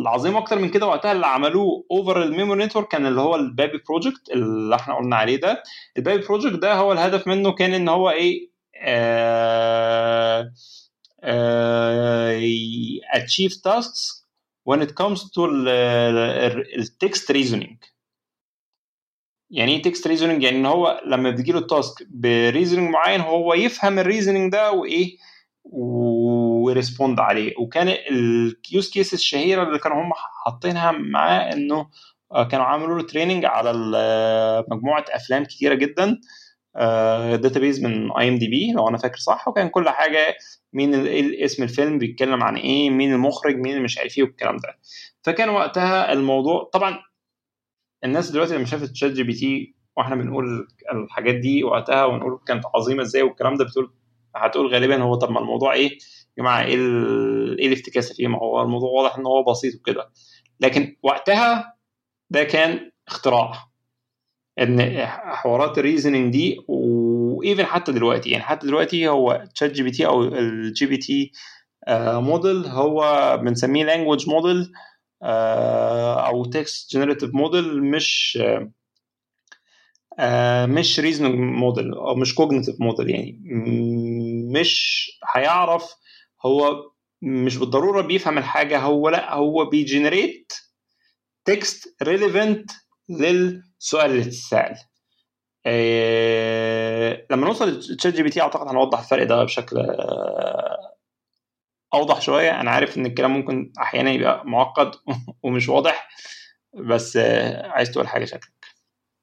العظيم 0.00 0.36
أكتر 0.36 0.58
من 0.58 0.68
كده 0.70 0.86
وقتها 0.86 1.12
اللي 1.12 1.26
عملوه 1.26 1.84
over 1.90 2.22
ال 2.22 2.28
memory 2.28 2.64
network 2.64 2.88
كان 2.88 3.06
اللي 3.06 3.20
هو 3.20 3.36
ال 3.36 3.45
bAbI 3.45 3.80
project 3.88 4.30
اللي 4.30 4.76
إحنا 4.76 4.96
قلنا 4.96 5.16
عليه 5.16 5.36
ده. 5.40 5.62
ال 5.96 6.02
bAbI 6.02 6.26
project 6.26 6.54
ده 6.58 6.74
هو 6.74 6.92
الهدف 6.92 7.28
منه 7.28 7.52
كان 7.52 7.74
إن 7.74 7.88
هو 7.88 8.10
إيه؟ 8.10 8.48
achieve 13.14 13.56
tasks 13.64 14.17
when 14.68 14.80
it 14.82 14.92
comes 15.02 15.20
to 15.34 15.40
ال 16.78 16.89
text 16.89 17.32
reasoning. 17.32 17.76
يعني 19.50 19.76
إيه 19.76 19.82
text 19.82 20.06
reasoning 20.06 20.42
يعني 20.42 20.56
إن 20.56 20.66
هو 20.66 21.00
لما 21.06 21.30
بتجي 21.30 21.52
له 21.52 21.58
ال 21.58 21.68
task 21.68 22.06
ب 22.10 22.18
reasoning 22.18 22.90
معين 22.90 23.20
هو 23.20 23.54
يفهم 23.54 23.98
ال 23.98 24.03
reasoning 24.03 24.52
ده 24.52 24.72
وإيه؟ 24.72 25.16
و 25.64 25.84
respond 25.84 27.20
عليه. 27.20 27.54
وكان 27.58 27.88
ال 27.88 28.13
use 28.13 28.90
case 28.90 29.14
الشهيرة 29.14 29.62
اللي 29.62 29.78
كانوا 29.78 30.02
هم 30.02 30.12
حاطينها 30.44 30.92
معاه 30.92 31.52
إنه 31.52 31.88
كانوا 32.50 32.64
عملوا 32.66 32.98
له 32.98 33.06
training 33.06 33.44
على 33.44 33.72
مجموعة 34.70 35.04
أفلام 35.08 35.44
كتيرة 35.44 35.74
جدا 35.74 36.20
database 37.36 37.84
من 37.84 38.12
IMDb 38.12 38.72
لو 38.72 38.88
أنا 38.88 38.98
فاكر 38.98 39.16
صح 39.18 39.48
وكان 39.48 39.68
كل 39.68 39.88
حاجة 39.88 40.36
مين 40.72 40.94
اسم 41.44 41.62
الفيلم 41.62 41.98
بيتكلم 41.98 42.42
عن 42.42 42.56
إيه 42.56 42.90
مين 42.90 43.12
المخرج 43.12 43.56
مين 43.56 43.72
اللي 43.72 43.84
مش 43.84 43.98
عارف 43.98 44.18
إيه 44.18 44.24
والكلام 44.24 44.56
ده. 44.56 44.78
فكان 45.22 45.48
وقتها 45.48 46.12
الموضوع 46.12 46.70
طبعا 46.72 46.98
الناس 48.04 48.30
دلوقتي 48.30 48.54
لما 48.56 48.64
شافت 48.64 48.94
ChatGPT 48.96 49.74
وإحنا 49.96 50.16
بنقول 50.16 50.68
الحاجات 50.92 51.34
دي 51.34 51.64
وقتها 51.64 52.04
ونقول 52.04 52.40
كانت 52.46 52.64
عظيمة 52.74 53.02
إزاي 53.02 53.22
والكلام 53.22 53.54
ده 53.54 53.64
بتقول 53.64 53.92
هتقول 54.36 54.66
غالبا 54.74 55.02
هو 55.02 55.14
طب 55.14 55.30
ما 55.30 55.40
الموضوع 55.40 55.72
إيه؟ 55.72 55.90
يا 55.90 55.98
جماعة 56.38 56.60
إيه 56.64 56.74
إيه 57.58 57.66
الافتكاسة 57.66 58.14
فيه؟ 58.14 58.26
ما 58.28 58.38
هو 58.38 58.62
الموضوع 58.62 58.90
واضح 58.90 59.18
إن 59.18 59.26
هو 59.26 59.42
بسيط 59.42 59.74
وكده. 59.74 60.10
لكن 60.60 60.96
وقتها 61.02 61.74
ده 62.30 62.44
كان 62.44 62.90
اختراع 63.08 63.52
إن 64.58 65.06
حوارات 65.06 65.78
ال 65.78 65.83
reasoning 65.83 66.32
دي 66.32 66.56
و 67.38 67.43
even 67.43 67.64
حتى 67.64 67.92
دلوقتي 67.92 68.30
يعني 68.30 68.44
حتى 68.44 68.66
دلوقتي 68.66 69.08
هو 69.08 69.44
ChatGPT 69.54 70.06
أو 70.06 70.24
ال 70.24 70.86
GPT 70.86 71.32
model 71.88 72.66
هو 72.66 73.36
بنسميه 73.42 73.84
language 73.84 74.28
model 74.28 74.72
أو 75.22 76.44
text 76.44 76.92
generative 76.92 77.34
model 77.34 77.82
مش 77.84 78.38
مش 80.68 81.00
reasoning 81.00 81.34
model 81.34 81.94
أو 81.94 82.14
مش 82.14 82.34
cognitive 82.34 82.80
model 82.80 83.10
يعني. 83.10 83.40
مش 84.54 85.06
هيعرف 85.34 85.94
هو 86.46 86.90
مش 87.22 87.56
بالضرورة 87.56 88.02
بيفهم 88.02 88.38
الحاجة 88.38 88.78
هو 88.78 89.08
لأ 89.08 89.34
هو 89.34 89.64
بي 89.64 89.82
generate 89.82 90.52
text 91.44 92.02
relevant 92.02 92.70
للسؤال 93.08 94.10
اللي 94.10 94.22
اتسال 94.22 94.74
إيه 95.66 97.26
لما 97.30 97.46
نوصل 97.46 97.68
ل 97.68 98.14
ChatGPT 98.14 98.40
أعتقد 98.40 98.68
هنوضح 98.68 98.98
الفرق 98.98 99.22
ده 99.24 99.44
بشكل 99.44 99.76
أوضح 101.94 102.20
شوية. 102.20 102.60
أنا 102.60 102.70
عارف 102.70 102.98
إن 102.98 103.06
الكلام 103.06 103.30
ممكن 103.32 103.72
أحيانا 103.80 104.10
يبقى 104.10 104.46
معقد 104.46 104.90
ومش 105.42 105.68
واضح 105.68 106.08
بس 106.74 107.16
عايز 107.64 107.90
تقول 107.90 108.08
حاجة 108.08 108.24
شكلك. 108.24 108.66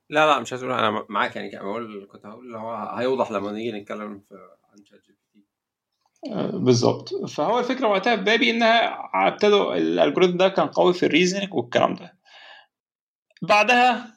لا 0.10 0.26
لا 0.28 0.40
مش 0.40 0.54
عايز 0.54 0.64
أقول 0.64 0.76
أنا 0.76 1.06
معاك 1.10 1.36
يعني 1.36 1.50
بقول 1.56 2.08
كنت 2.12 2.26
هقول 2.26 2.46
اللي 2.46 2.58
هو 2.58 2.76
هيوضح 2.76 3.32
لما 3.32 3.52
نيجي 3.52 3.72
نتكلم 3.72 4.20
في 4.30 4.36
عن 4.70 4.86
شات 4.86 5.02
جي 5.06 5.12
بي 5.14 5.20
تي. 5.34 5.46
بالظبط. 6.58 7.10
فهو 7.30 7.60
الفكرة 7.60 7.88
وقتها 7.88 8.16
في 8.16 8.24
بابي 8.24 8.50
إنها 8.52 9.10
ابتدوا 9.28 9.76
ال 9.76 9.82
algorithm 9.82 10.38
ده 10.38 10.50
كان 10.50 10.68
قوي 10.68 10.94
في 10.94 11.06
ال 11.06 11.11
reasoning 11.11 11.54
والكلام 11.54 11.94
ده. 11.94 12.18
بعدها 13.42 14.16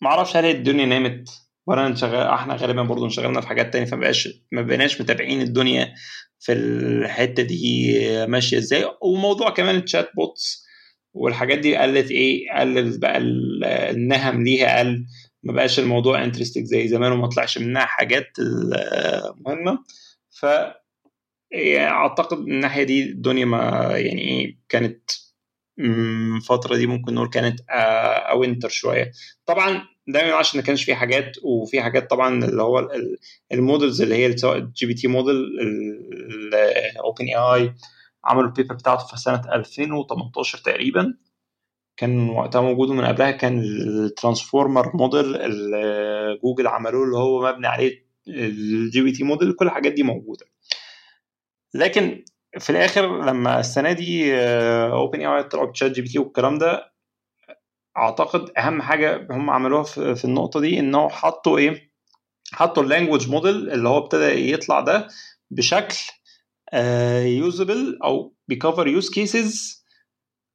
معرفش 0.00 0.36
هل 0.36 0.44
الدنيا 0.44 0.86
نامت 0.86 1.49
ولا 1.70 1.86
انشغل 1.86 2.14
إحنا 2.16 2.54
غالبا 2.56 2.82
برضه 2.82 3.04
انشغلنا 3.04 3.40
في 3.40 3.48
حاجات 3.48 3.72
تانية 3.72 3.86
فمبقاش 3.86 4.28
ما 4.52 4.62
بقيناش 4.62 5.00
متابعين 5.00 5.40
الدنيا 5.40 5.94
في 6.38 6.52
الحتة 6.52 7.42
دي 7.42 7.96
ماشية 8.26 8.58
إزاي. 8.58 8.84
وموضوع 9.02 9.50
كمان 9.50 9.76
ال 9.76 10.10
chatbots 10.16 10.66
والحاجات 11.14 11.58
دي 11.58 11.76
قلت 11.76 12.10
إيه 12.10 12.52
قلت 12.60 12.98
بقى 12.98 13.18
النهم 13.90 14.44
ليها 14.44 14.78
قل 14.78 15.04
ما 15.42 15.52
بقاش 15.52 15.78
الموضوع 15.78 16.24
interesting 16.24 16.64
زي 16.64 16.88
زمان 16.88 17.12
وما 17.12 17.26
طلعش 17.28 17.58
منها 17.58 17.84
حاجات 17.84 18.26
مهمة. 19.46 19.78
ف 20.30 20.46
اعتقد 21.78 22.38
من 22.38 22.52
الناحية 22.52 22.82
دي 22.82 23.02
الدنيا 23.02 23.44
ما 23.44 23.88
يعني 23.96 24.20
إيه 24.20 24.58
كانت 24.68 25.10
الفترة 25.80 26.76
دي 26.76 26.86
ممكن 26.86 27.14
نقول 27.14 27.28
كانت 27.30 27.60
ال 28.30 28.35
winter 28.35 28.68
شوية. 28.68 29.12
طبعا 29.46 29.82
ده 30.06 30.20
ما 30.20 30.26
يمنعش 30.28 30.56
إن 30.56 30.60
كانش 30.60 30.84
في 30.84 30.94
حاجات 30.94 31.36
وفي 31.42 31.82
حاجات 31.82 32.10
طبعا 32.10 32.44
اللي 32.44 32.62
هو 32.62 32.88
ال 33.52 33.59
models 33.59 34.02
اللي 34.02 34.14
هي 34.14 34.36
سواء 34.36 34.56
ال 34.56 34.86
GPT 34.86 35.08
model 35.08 35.36
ال 36.94 37.24
OpenAI 37.24 37.74
عملوا 38.24 38.48
ال 38.48 38.52
paper 38.52 38.74
بتاعته 38.74 39.06
في 39.06 39.16
سنة 39.16 39.42
2018 39.54 40.58
تقريبا. 40.58 41.14
كان 41.96 42.28
وقتها 42.30 42.60
موجود 42.60 42.88
من 42.90 43.04
قبلها 43.04 43.30
كان 43.30 43.60
ال 43.60 43.71
transformer 43.71 44.96
model 44.96 45.36
اللي 45.36 46.38
جوجل 46.42 46.66
عملوه 46.66 47.04
اللي 47.04 47.16
هو 47.16 47.52
مبني 47.52 47.66
عليه 47.66 48.06
ال 48.28 49.02
GPT 49.02 49.24
موديل 49.24 49.52
كل 49.52 49.66
الحاجات 49.66 49.92
دي 49.92 50.02
موجودة. 50.02 50.46
لكن 51.74 52.24
في 52.58 52.70
الآخر 52.70 53.24
لما 53.26 53.60
السنة 53.60 53.92
دي 53.92 54.34
OpenAI 54.92 55.42
طلعوا 55.44 55.66
ب 55.66 55.90
ChatGPT 55.90 56.18
والكلام 56.18 56.58
ده 56.58 56.92
أعتقد 57.96 58.50
أهم 58.58 58.82
حاجة 58.82 59.26
هم 59.30 59.50
عملوها 59.50 59.82
في 60.14 60.24
النقطة 60.24 60.60
دي 60.60 60.78
إنه 60.80 61.08
حطوا 61.08 61.58
إيه؟ 61.58 61.90
حطوا 62.52 62.82
ال 62.82 62.87
language 62.87 63.28
model 63.30 63.70
اللي 63.72 63.88
هو 63.88 63.98
ابتدى 63.98 64.52
يطلع 64.52 64.80
ده 64.80 65.08
بشكل 65.50 65.96
usable 67.24 67.98
أو 68.04 68.34
بي 68.48 68.59
cover 68.59 68.86
use 68.88 69.10
cases 69.10 69.84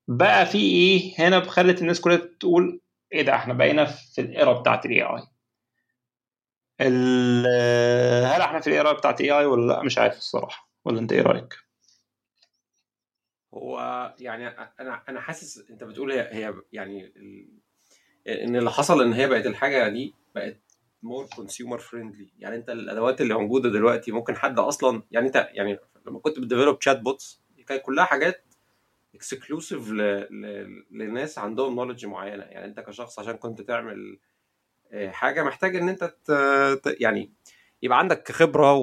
بقى 0.08 0.45
في 0.45 0.58
إيه؟ 0.58 1.13
هنا 1.19 1.41
خلت 1.41 1.82
الناس 1.82 2.02
كلها 2.02 2.17
تقول 2.39 2.82
إيه 3.13 3.21
ده؟ 3.21 3.36
إحنا 3.36 3.54
بقينا 3.54 3.86
في 3.86 4.21
ال 4.21 4.30
era 4.30 4.54
بتاعت 4.60 4.86
ال 4.86 5.01
AI 5.04 5.21
هل 8.26 8.41
إحنا 8.41 8.60
في 8.60 8.67
ال 8.67 8.74
era 8.74 8.93
بتاعت 8.93 9.21
ال 9.21 9.32
AI 9.32 9.45
ولا 9.45 9.74
لأ؟ 9.74 9.84
مش 9.84 9.98
عارف 9.98 10.17
الصراحة. 10.17 10.69
ولا 10.86 11.00
أنت 11.00 11.12
إيه 11.12 11.21
رأيك؟ 11.21 11.64
هو 13.56 14.15
يعني 14.20 14.48
أنا 14.80 15.04
أنا 15.10 15.20
حاسس 15.20 15.70
أنت 15.70 15.84
بتقول 15.84 16.12
هي 16.12 16.28
هي 16.32 16.54
يعني 16.74 17.13
إن 18.28 18.56
اللي 18.56 18.72
حصل 18.72 19.02
إن 19.02 19.13
هي 19.13 19.28
بقت 19.28 19.46
الحاجة 19.46 19.89
دي 19.89 20.13
بقت 20.36 20.62
more 21.04 21.25
consumer 21.36 21.80
friendly 21.80 22.30
يعني 22.39 22.56
أنت 22.56 22.70
الأدوات 22.70 23.22
اللي 23.22 23.34
موجودة 23.34 23.70
دلوقتي 23.70 24.12
ممكن 24.12 24.36
حد 24.36 24.60
أصلا 24.60 25.04
يعني 25.12 25.28
أنت 25.28 25.50
يعني 25.52 25.80
لما 26.08 26.20
كنت 26.20 26.39
بت 26.39 26.82
develop 26.82 26.99
chatbots 26.99 27.41
كانت 27.68 27.82
كلها 27.82 28.06
حاجات 28.06 28.46
exclusive 29.15 29.89
لناس 30.91 31.39
عندهم 31.39 31.76
knowledge 31.75 32.06
معينة. 32.06 32.44
يعني 32.44 32.65
أنت 32.65 32.80
كشخص 32.80 33.20
عشان 33.20 33.34
كنت 33.34 33.62
تعمل 33.62 34.20
حاجة 35.08 35.44
محتاج 35.44 35.76
إن 35.76 35.89
أنت 35.89 36.15
يعني 37.00 37.32
يبقى 37.86 38.00
عندك 38.00 38.32
خبرة 38.32 38.74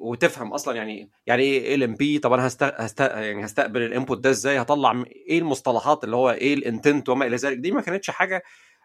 وتفهم 0.00 0.52
أصلا 0.52 0.76
يعني 0.76 1.10
يعني 1.26 1.42
إيه 1.42 1.74
ال 1.74 1.82
NLP 1.82 2.18
طب 2.18 2.32
أنا 2.32 2.46
هست... 2.46 2.62
هست... 2.62 3.00
يعني 3.00 3.44
هستقبل 3.44 3.82
ال 3.82 3.88
input 3.88 4.18
ده 4.18 4.30
إزاي؟ 4.30 4.60
هطلع 4.60 5.04
إيه 5.28 5.38
المصطلحات 5.38 6.04
اللي 6.04 6.16
هو 6.16 6.30
إيه 6.30 6.54
ال 6.54 6.62
intent 6.62 7.08
وما 7.08 7.26
إلى 7.26 7.36
ذلك؟ 7.36 7.56
دي 7.58 7.72
ما 7.72 7.80
كانتش 7.80 8.10
حاجة 8.10 8.42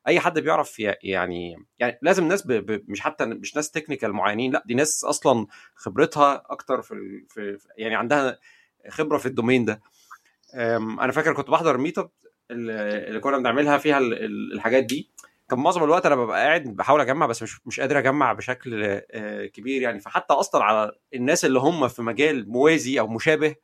أي 0.08 0.19
حد 0.19 0.39
بيعرف 0.39 0.79
يعني 0.79 1.55
يعني 1.79 1.99
لازم 2.01 2.27
ناس 2.27 2.47
ب... 2.47 2.51
ب... 2.51 2.84
مش 2.88 3.01
حتى 3.01 3.25
مش 3.25 3.55
ناس 3.55 3.71
technical 3.71 4.13
معينين 4.13 4.51
لأ 4.51 4.63
دي 4.65 4.73
ناس 4.73 5.03
أصلا 5.03 5.47
خبرتها 5.75 6.43
أكتر 6.45 6.82
في, 6.82 6.95
في 7.29 7.58
يعني 7.77 7.95
عندها 7.95 8.39
خبرة 8.89 9.17
في 9.17 9.25
ال 9.25 9.31
domain 9.31 9.65
ده. 9.65 9.82
أنا 10.53 11.12
فاكر 11.12 11.34
كنت 11.34 11.49
بحضر 11.49 11.77
meetup 11.77 12.09
اللي 12.51 13.19
كنا 13.19 13.38
بنعملها 13.38 13.77
فيها 13.77 13.97
الحاجات 13.99 14.84
دي. 14.84 15.10
كان 15.49 15.59
معظم 15.59 15.83
الوقت 15.83 16.05
أنا 16.05 16.15
ببقى 16.15 16.41
قاعد 16.45 16.63
بحاول 16.63 17.01
أجمع 17.01 17.25
بس 17.25 17.43
مش 17.43 17.67
مش 17.67 17.79
قادر 17.79 17.99
أجمع 17.99 18.33
بشكل 18.33 18.99
كبير 19.53 19.81
يعني. 19.81 19.99
فحتى 19.99 20.33
أصلا 20.33 20.63
على 20.63 20.91
الناس 21.13 21.45
اللي 21.45 21.59
هم 21.59 21.88
في 21.88 22.01
مجال 22.01 22.49
موازي 22.49 22.99
أو 22.99 23.07
مشابه 23.07 23.55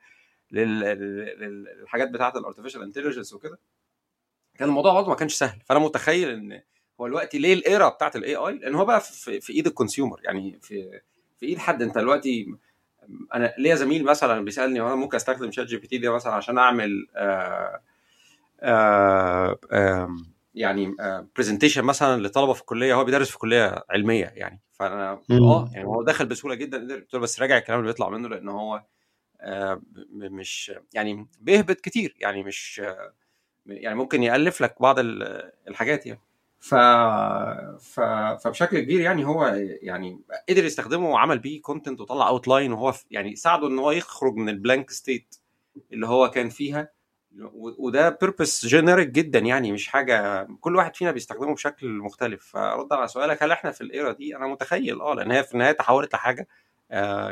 للحاجات 0.52 2.10
بتاعة 2.10 2.34
ال 2.38 2.42
artificial 2.42 2.82
intelligence 2.84 3.34
وكده 3.34 3.60
كان 4.58 4.68
الموضوع 4.70 4.94
برضه 4.94 5.10
ما 5.10 5.16
كانش 5.16 5.34
سهل. 5.34 5.60
فأنا 5.66 5.80
متخيل 5.80 6.30
إن 6.30 6.62
هو 7.02 7.06
الوقت 7.06 7.36
ليه 7.36 7.54
ال 7.54 7.63
era 7.63 7.90
بتاعة 7.90 8.12
ال 8.16 8.36
AI 8.36 8.54
لأن 8.58 8.76
هو 8.76 8.86
بقى 8.86 9.02
في, 9.02 9.42
في 9.42 9.54
إيد 9.54 9.68
ال 9.68 9.73
consumer 9.73 10.20
يعني 10.24 10.60
في 10.62 11.02
في 11.40 11.46
إيد 11.46 11.58
حد. 11.58 11.82
أنت 11.82 11.98
دلوقتي 11.98 12.46
أنا 13.34 13.54
ليا 13.58 13.76
زميل 13.76 14.04
مثلا 14.04 14.46
بيسألني 14.46 14.82
أنا 14.82 14.96
ممكن 14.96 15.16
أستخدم 15.16 15.52
ChatGPT 15.52 15.98
ده 15.98 16.12
مثلا 16.14 16.34
عشان 16.34 16.58
أعمل 16.58 17.08
آآ 17.16 17.82
آآ 18.62 19.58
آآ 19.72 20.18
يعني 20.56 20.96
presentation 21.38 21.82
مثلا 21.84 22.22
لطلبة 22.22 22.54
في 22.54 22.62
الكلية 22.62 22.94
هو 22.94 23.04
بيدرس 23.04 23.30
في 23.30 23.38
كلية 23.38 23.84
علمية 23.90 24.26
يعني. 24.26 24.62
فأنا 24.72 25.22
آه 25.32 25.70
يعني 25.74 25.88
هو 25.88 26.04
دخل 26.04 26.26
بسهولة 26.26 26.56
جدا 26.56 27.06
له 27.14 27.20
بس 27.20 27.42
راجع 27.42 27.58
الكلام 27.58 27.80
اللي 27.80 27.92
بيطلع 27.92 28.10
منه 28.10 28.30
لأن 28.30 28.50
هو 28.50 28.84
آه 29.42 29.82
مش 30.12 30.72
يعني 30.94 31.28
بيهبط 31.40 31.82
كتير 31.82 32.16
يعني 32.20 32.44
مش 32.44 32.82
آه 32.84 33.14
يعني 33.68 33.96
ممكن 33.96 34.24
يألف 34.24 34.62
لك 34.62 34.82
بعض 34.82 34.96
الحاجات 35.68 36.06
يعني. 36.06 36.20
ف... 36.60 36.76
ف... 37.80 38.00
فبشكل 38.44 38.80
كبير 38.80 39.02
يعني 39.02 39.26
هو 39.26 39.46
يعني 39.82 40.22
قدر 40.50 40.66
يستخدمه 40.66 41.10
وعمل 41.10 41.40
بيه 41.40 41.62
content 41.62 42.02
وطلع 42.02 42.28
outline 42.28 42.74
وهو 42.74 42.94
يعني 43.12 43.36
ساعده 43.36 43.68
إن 43.68 43.80
هو 43.80 43.92
يخرج 43.92 44.36
من 44.36 44.50
ال 44.50 44.57
blank 44.57 44.92
state 44.92 45.36
اللي 45.94 46.08
هو 46.08 46.30
كان 46.30 46.50
فيها. 46.50 46.90
وده 47.78 48.10
purpose 48.10 48.66
generic 48.66 49.08
جدا 49.10 49.40
يعني 49.40 49.72
مش 49.72 49.88
حاجة 49.88 50.48
كل 50.60 50.76
واحد 50.76 50.96
فينا 50.96 51.12
بيستخدمه 51.12 51.54
بشكل 51.54 51.88
مختلف. 51.90 52.46
فرد 52.46 52.94
على 52.94 53.08
سؤالك 53.08 53.44
هل 53.44 53.52
إحنا 53.52 53.72
في 53.72 53.82
ال 53.82 53.89
era 53.89 54.12
دي؟ 54.12 54.36
أنا 54.36 54.48
متخيل 54.48 55.02
آه 55.02 55.14
لأن 55.14 55.32
هي 55.32 55.44
في 55.44 55.54
النهاية 55.54 55.72
تحولت 55.72 56.14
لحاجة 56.14 56.48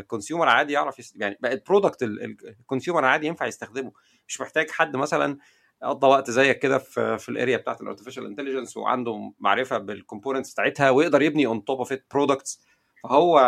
consumer 0.08 0.48
عادي 0.50 0.74
يعرف 0.74 1.00
يست... 1.00 1.16
يعني 1.22 1.38
بقت 1.40 1.68
product 1.68 2.04
ال 2.04 2.15
consumer 2.15 3.06
عادي 3.06 3.28
ينفع 3.28 3.46
يستخدمه. 3.46 3.92
مش 4.28 4.42
محتاج 4.42 4.70
حد 4.72 4.96
مثلا 4.96 5.38
قضى 5.84 6.08
وقت 6.08 6.32
زيك 6.32 6.60
كده 6.60 6.78
في 6.78 7.18
في 7.18 7.30
ال 7.30 7.35
area 7.35 7.58
بتاعت 7.58 7.82
ال 7.82 7.86
artificial 7.86 8.26
intelligence 8.26 8.78
وعنده 8.78 9.34
معرفة 9.40 9.78
بال 9.78 9.90
components 9.90 10.54
بتاعتها 10.54 10.90
ويقدر 10.90 11.22
يبني 11.22 11.46
on 11.46 11.66
top 11.66 11.78
of 11.78 11.92
it 11.92 12.06
products 12.12 12.62
فهو 13.04 13.40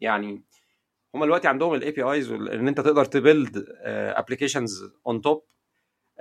يعني 0.00 0.44
هم 1.14 1.24
دلوقتي 1.24 1.48
عندهم 1.48 1.74
ال 1.74 1.90
APIs 1.90 2.32
إن 2.32 2.68
أنت 2.68 2.80
تقدر 2.80 3.04
ت 3.04 3.14
build 3.14 3.64
applications 3.84 4.92
on 5.06 5.20
top 5.20 5.44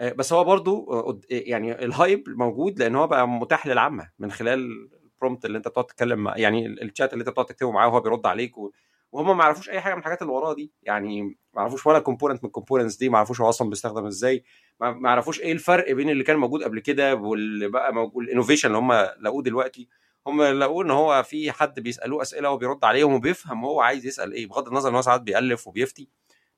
بس 0.02 0.34
هو 0.34 0.44
برضو 0.44 0.88
يعني 1.30 1.72
ال 1.86 1.93
hype 1.93 2.24
موجود 2.30 2.80
لأن 2.80 2.96
هو 2.96 3.08
بقى 3.08 3.28
متاح 3.28 3.68
للعامة 3.68 4.12
من 4.20 4.32
خلال 4.32 4.90
ال 5.04 5.10
prompt 5.10 5.46
اللي 5.46 5.58
أنت 5.58 5.68
بتقعد 5.68 5.86
تتكلم 5.86 6.28
يعني 6.36 6.68
الشات 6.68 7.14
اللي 7.14 7.22
أنت 7.22 7.30
بتقعد 7.30 7.46
تكتبه 7.46 7.72
معاه 7.72 7.88
وهو 7.88 8.00
بيرد 8.00 8.26
عليك 8.26 8.58
و... 8.58 8.72
وهم 9.12 9.38
ما 9.38 9.44
يعرفوش 9.44 9.70
أي 9.70 9.82
حاجة 9.82 9.94
من 9.94 10.00
الحاجات 10.00 10.22
اللي 10.22 10.34
وراه 10.34 10.54
دي 10.54 10.72
يعني 10.84 11.22
ما 11.22 11.36
يعرفوش 11.62 11.86
ولا 11.88 12.00
component 12.00 12.44
من 12.44 12.48
ال 12.48 12.52
components 12.52 12.96
دي 12.96 13.10
ما 13.10 13.18
يعرفوش 13.18 13.42
هو 13.42 13.50
أصلا 13.50 13.70
بيستخدم 13.70 14.06
إزاي 14.06 14.44
ما 14.80 15.10
يعرفوش 15.10 15.40
إيه 15.42 15.52
الفرق 15.52 15.92
بين 15.92 16.10
اللي 16.10 16.24
كان 16.24 16.38
موجود 16.38 16.64
قبل 16.64 16.80
كده 16.80 17.16
واللي 17.16 17.68
بقى 17.68 17.94
موجود 17.94 18.24
ال 18.24 18.28
innovation 18.28 18.68
اللي 18.68 18.78
هم 18.78 18.94
لقوه 18.94 19.44
دلوقتي. 19.44 19.88
هم 20.28 20.44
لقوا 20.44 20.84
إن 20.84 20.92
هو 20.92 21.24
في 21.24 21.52
حد 21.52 21.80
بيسألوه 21.80 22.22
أسئلة 22.22 22.50
وبيرد 22.50 22.86
عليهم 22.86 23.14
وبيفهم 23.14 23.66
هو 23.66 23.82
عايز 23.82 24.06
يسأل 24.06 24.34
إيه 24.34 24.48
بغض 24.48 24.68
النظر 24.68 24.90
إن 24.90 24.96
هو 24.96 25.02
ساعات 25.02 25.22
بيألف 25.22 25.68
وبيفتي. 25.68 26.10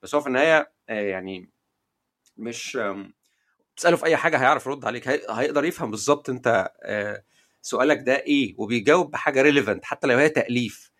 بس 0.01 0.15
هو 0.15 0.21
في 0.21 0.27
النهاية 0.27 0.71
يعني 0.89 1.49
مش 2.37 2.79
تسأله 3.77 3.95
في 3.97 4.05
أي 4.05 4.17
حاجة 4.17 4.37
هيعرف 4.37 4.65
يرد 4.65 4.85
عليك 4.85 5.07
هيقدر 5.07 5.65
يفهم 5.65 5.91
بالظبط 5.91 6.29
أنت 6.29 6.71
سؤالك 7.61 7.97
ده 8.05 8.13
إيه 8.15 8.55
وبيجاوب 8.57 9.11
بحاجة 9.11 9.41
relevant 9.41 9.85
حتى 9.85 10.07
لو 10.07 10.17
هي 10.17 10.29
تأليف. 10.29 10.91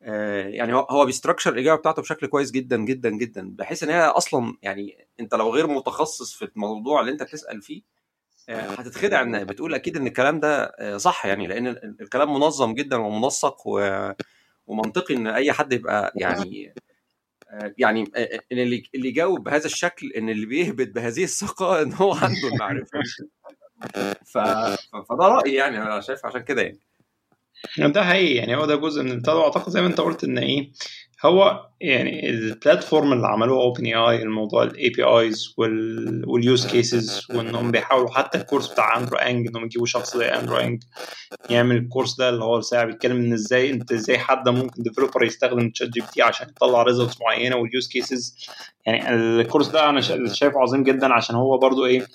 يعني 0.00 0.74
هو 0.74 1.04
بي 1.06 1.14
structure 1.14 1.52
الإجابة 1.52 1.78
بتاعته 1.80 2.02
بشكل 2.02 2.26
كويس 2.26 2.50
جدا 2.50 2.76
جدا 2.76 3.10
جدا 3.10 3.50
بحيث 3.58 3.82
إن 3.82 3.90
هي 3.90 4.00
أصلا 4.02 4.56
يعني 4.62 5.06
أنت 5.20 5.34
لو 5.34 5.50
غير 5.54 5.66
متخصص 5.66 6.32
في 6.34 6.44
الموضوع 6.44 7.00
اللي 7.00 7.12
أنت 7.12 7.22
بتسأل 7.22 7.62
فيه 7.62 7.82
هتتخدع 8.48 9.22
إن 9.22 9.44
بتقول 9.44 9.74
أكيد 9.74 9.96
إن 9.96 10.06
الكلام 10.06 10.40
ده 10.40 10.72
صح 10.98 11.26
يعني 11.26 11.46
لأن 11.46 11.66
الكلام 12.00 12.32
منظم 12.34 12.74
جدا 12.74 12.96
ومنسق 12.96 13.62
ومنطقي 14.66 15.14
إن 15.14 15.26
أي 15.26 15.52
حد 15.52 15.72
يبقى 15.72 16.12
يعني 16.16 16.74
يعني 17.78 18.04
اللي 18.52 18.82
اللي 18.94 19.08
يجاوب 19.08 19.44
بهذا 19.44 19.66
الشكل 19.66 20.12
إن 20.12 20.28
اللي 20.28 20.46
بيهبد 20.46 20.88
بهذه 20.88 21.24
الثقة 21.24 21.78
إن 21.82 21.92
هو 21.92 22.12
عنده 22.12 22.48
المعرفة. 22.52 22.98
ف... 24.24 24.38
فده 25.08 25.28
رأيي 25.28 25.54
يعني 25.54 25.82
أنا 25.82 26.00
شايف 26.00 26.26
عشان 26.26 26.40
كده 26.40 26.62
يعني. 26.62 26.78
ده 27.92 28.04
حقيقي 28.04 28.34
يعني 28.34 28.56
هو 28.56 28.66
ده 28.66 28.76
جزء 28.76 29.02
من 29.02 29.22
وأعتقد 29.28 29.70
زي 29.72 29.80
ما 29.80 29.86
أنت 29.86 30.00
قلت 30.00 30.24
إن 30.24 30.38
إيه 30.38 30.70
هو 31.24 31.68
يعني 31.80 32.30
ال 32.30 32.39
platform 32.39 33.12
اللي 33.12 33.26
عملوه 33.26 33.62
OpenAI 33.62 34.22
الموضوع 34.22 34.62
ال 34.62 34.88
APIs 34.90 35.02
وال 35.02 35.54
use 36.26 36.66
cases 36.66 37.26
وإنهم 37.30 37.70
بيحاولوا 37.70 38.10
حتى 38.10 38.38
الكورس 38.38 38.72
بتاع 38.72 38.96
Andrew 38.98 39.16
Ng 39.18 39.46
إنهم 39.48 39.64
يجيبوا 39.64 39.86
شخص 39.86 40.16
زي 40.16 40.24
Andrew 40.26 40.56
Ng 40.56 40.82
يعمل 41.50 41.76
الكورس 41.76 42.16
ده 42.16 42.28
اللي 42.28 42.44
هو 42.44 42.60
ساعه 42.60 42.84
بيتكلم 42.84 43.16
إن 43.16 43.32
إزاي 43.32 43.70
إنت 43.70 43.92
إزاي 43.92 44.18
حد 44.18 44.48
ممكن 44.48 44.82
developer 44.82 45.24
يستخدم 45.24 45.70
ChatGPT 45.70 46.22
عشان 46.22 46.48
يطلع 46.48 46.82
results 46.82 47.20
معينة 47.20 47.56
وال 47.56 47.69
use 47.69 47.88
cases 47.88 48.36
يعني 48.86 49.14
الكورس 49.14 49.68
ده 49.68 49.88
أنا 49.90 50.00
شايفه 50.32 50.60
عظيم 50.60 50.82
جدا 50.82 51.12
عشان 51.12 51.36
هو 51.36 51.58
برضو 51.58 51.86
إيه 51.86 52.06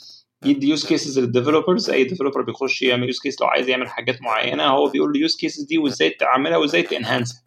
يدي 0.45 0.70
use 0.70 0.86
cases 0.86 1.20
لل 1.20 1.31
developers 1.31 1.89
أي 1.89 2.03
developer 2.04 2.41
بيخش 2.41 2.82
يعمل 2.82 3.05
use 3.06 3.20
case 3.20 3.41
لو 3.41 3.47
عايز 3.47 3.70
يعمل 3.70 3.88
حاجات 3.89 4.22
معينة 4.22 4.64
هو 4.64 4.89
بيقول 4.89 5.14
له 5.14 5.20
use 5.20 5.36
cases 5.36 5.64
دي 5.64 5.78
وإزاي 5.78 6.10
تعملها 6.10 6.58
وإزاي 6.58 6.82
ت 6.82 6.88
enhance 6.88 7.35
ها 7.35 7.41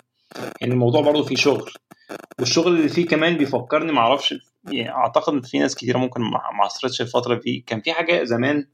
يعني 0.60 0.72
الموضوع 0.74 1.00
برضه 1.00 1.22
فيه 1.24 1.36
شغل. 1.36 1.70
والشغل 2.38 2.76
اللي 2.76 2.88
فيه 2.88 3.08
كمان 3.08 3.36
بيفكرني 3.36 3.92
معرفش 3.92 4.34
يعني 4.64 4.90
أعتقد 4.90 5.32
إن 5.32 5.40
في 5.42 5.58
ناس 5.58 5.74
كتيرة 5.74 5.98
ممكن 5.98 6.20
ما 6.22 6.40
عاصرتش 6.64 7.00
الفترة 7.00 7.34
دي. 7.34 7.64
كان 7.66 7.80
في 7.80 7.92
حاجة 7.92 8.24
زمان 8.24 8.66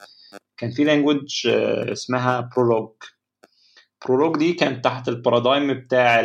كان 0.56 0.70
في 0.70 0.84
language 0.84 1.46
اسمها 1.92 2.50
Prolog 2.56 2.92
Prolog 4.08 4.36
دي 4.38 4.52
كانت 4.52 4.84
تحت 4.84 5.08
ال 5.08 5.15
paradigm 5.15 5.74
بتاع 5.74 6.20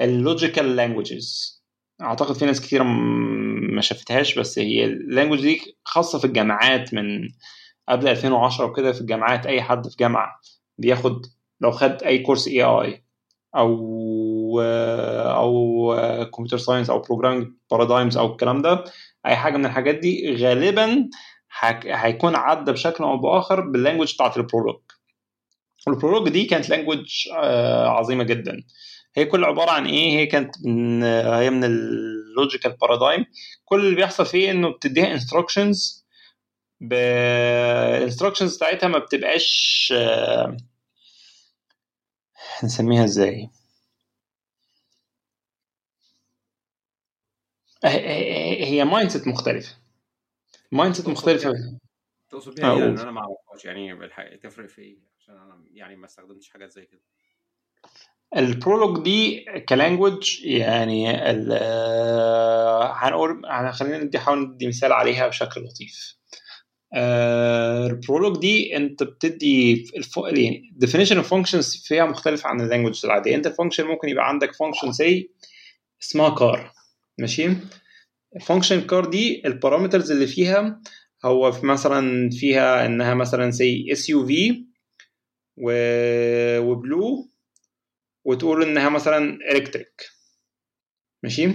ال 0.00 0.10
logical 0.10 0.76
languages 0.76 1.62
أعتقد 2.02 2.34
في 2.34 2.44
ناس 2.46 2.60
كتير 2.60 2.82
ما 2.82 3.80
شافتهاش 3.80 4.38
بس 4.38 4.58
هي 4.58 4.84
ال 4.84 4.90
language 4.90 5.40
دي 5.40 5.76
خاصة 5.84 6.18
في 6.18 6.24
الجامعات 6.24 6.94
من 6.94 7.28
قبل 7.88 8.08
2010 8.08 8.64
وكده 8.64 8.92
في 8.92 9.00
الجامعات 9.00 9.46
أي 9.46 9.62
حد 9.62 9.88
في 9.88 9.96
جامعة 9.96 10.40
بياخد 10.78 11.26
لو 11.62 11.70
خد 11.70 12.02
أي 12.02 12.18
كورس 12.18 12.48
AI 12.48 13.04
أو 13.56 14.60
أو 14.60 15.94
computer 16.34 16.58
science 16.58 16.90
أو 16.90 16.98
programming 16.98 17.48
paradigms 17.70 18.16
أو 18.16 18.32
الكلام 18.32 18.62
ده 18.62 18.84
أي 19.26 19.36
حاجة 19.36 19.56
من 19.56 19.66
الحاجات 19.66 19.94
دي 19.94 20.36
غالبا 20.36 21.08
هيكون 21.84 22.36
عدى 22.36 22.72
بشكل 22.72 23.04
أو 23.04 23.16
بآخر 23.16 23.60
بال 23.60 23.71
language 23.71 24.14
بتاعت 24.14 24.36
ال 24.36 24.42
Prolog 24.42 24.80
ال 25.88 25.94
Prolog 25.94 26.28
دي 26.28 26.44
كانت 26.44 26.68
language 26.70 27.06
عظيمة 27.86 28.24
جدا. 28.24 28.62
هي 29.16 29.24
كل 29.24 29.44
عبارة 29.44 29.70
عن 29.70 29.86
إيه؟ 29.86 30.18
هي 30.18 30.26
كانت 30.26 30.54
من 30.64 31.02
هي 31.02 31.50
من 31.50 31.64
ال 31.64 31.78
logical 31.78 32.72
paradigm 32.80 33.24
كل 33.64 33.80
اللي 33.80 33.96
بيحصل 33.96 34.26
فيه 34.26 34.50
إنه 34.50 34.68
بتديها 34.68 35.12
instructions 35.12 36.06
بال 36.80 37.05
instructions 37.05 38.56
بتاعتها 38.56 38.88
ما 38.88 38.98
بتبقاش 38.98 39.92
نسميها 42.64 43.04
إزاي؟ 43.04 43.50
هي 47.84 48.84
mindset 48.84 49.28
مختلفة. 49.28 49.76
mindset 50.72 51.08
مختلفة 51.08 51.52
تقصد 52.30 52.54
بيها 52.54 52.74
إيه 52.74 52.84
أنا 52.84 53.10
ما 53.10 53.20
أعرفهاش 53.20 53.64
يعني 53.64 53.94
بالحقيقة 53.94 54.36
تفرق 54.36 54.68
في 54.68 54.82
إيه؟ 54.82 54.98
عشان 55.18 55.34
أنا 55.34 55.64
يعني 55.72 55.96
ما 55.96 56.06
استخدمتش 56.06 56.50
حاجات 56.50 56.72
زي 56.72 56.86
كده. 56.86 57.00
ال 58.36 58.46
Prolog 58.46 59.04
دي 59.04 59.44
ك 59.68 59.76
language 59.76 60.44
يعني 60.44 61.08
هنقول 62.92 63.42
خلينا 63.72 63.98
ندي 63.98 64.18
حاول 64.18 64.38
ندي 64.38 64.66
مثال 64.66 64.92
عليها 64.92 65.28
بشكل 65.28 65.60
لطيف. 65.60 66.16
ال 66.94 67.15
Prolog 67.15 68.38
دي 68.40 68.76
انت 68.76 69.02
بتدي 69.02 69.84
الفو... 69.96 70.26
يعني 70.26 70.74
definition 70.84 71.16
of 71.24 71.26
functions 71.26 71.86
فيها 71.88 72.04
مختلف 72.04 72.46
عن 72.46 72.60
ال 72.60 72.64
language 72.64 73.00
العادية. 73.04 73.34
انت 73.34 73.46
ال 73.46 73.50
function 73.50 73.84
ممكن 73.84 74.08
يبقى 74.08 74.28
عندك 74.28 74.54
function 74.54 74.92
زي 74.92 75.30
اسمها 76.02 76.30
car 76.34 76.72
ماشي؟ 77.18 77.48
function 78.40 78.80
car 78.80 79.04
دي 79.04 79.42
ال 79.46 79.52
parameters 79.52 80.10
اللي 80.10 80.26
فيها 80.26 80.80
هو 81.24 81.52
في 81.52 81.66
مثلا 81.66 82.30
فيها 82.30 82.86
انها 82.86 83.14
مثلا 83.14 83.50
زي 83.50 83.86
SUV 83.92 84.64
و 85.56 85.90
blue 85.90 87.28
وتقول 88.24 88.62
انها 88.62 88.88
مثلا 88.88 89.38
electric 89.52 90.02
ماشي؟ 91.22 91.48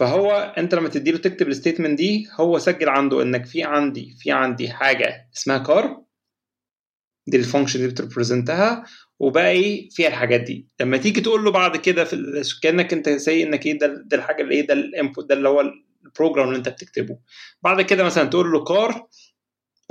فهو 0.00 0.54
انت 0.58 0.74
لما 0.74 0.88
تدي 0.88 1.10
له 1.10 1.18
تكتب 1.18 1.48
ال 1.48 1.53
statement 1.53 1.98
دي 1.98 2.28
هو 2.40 2.58
سجل 2.58 2.88
عنده 2.88 3.22
انك 3.22 3.46
في 3.46 3.62
عندي 3.62 4.16
في 4.18 4.32
عندي 4.32 4.68
حاجة 4.70 5.28
اسمها 5.36 5.58
car 5.58 6.02
دي 7.26 7.36
ال 7.36 7.41
function 7.41 7.78
اللي 7.80 7.90
بت 7.90 8.06
represent 8.06 8.76
ها 8.76 8.84
وباقي 9.18 9.88
فيها 9.90 10.08
الحاجات 10.08 10.40
دي. 10.40 10.68
لما 10.80 10.96
تيجي 10.96 11.20
تقول 11.20 11.44
له 11.44 11.50
بعد 11.50 11.76
كده 11.76 12.04
في 12.04 12.60
كأنك 12.62 12.92
انت 12.92 13.08
سي 13.08 13.42
انك 13.42 13.66
إيه 13.66 13.78
ده, 13.78 14.02
ده 14.06 14.16
الحاجة 14.16 14.42
اللي 14.42 14.54
إيه 14.54 14.66
ده 14.66 14.74
ال 14.74 14.83
input 14.83 15.28
ده 15.28 15.34
اللي 15.34 15.48
هو 15.48 15.72
ال 16.04 16.09
program 16.09 16.48
اللي 16.48 16.58
انت 16.58 16.68
بتكتبه. 16.68 17.18
بعد 17.62 17.82
كده 17.82 18.04
مثلا 18.04 18.24
تقول 18.24 18.52
له 18.52 18.64
car 18.64 19.08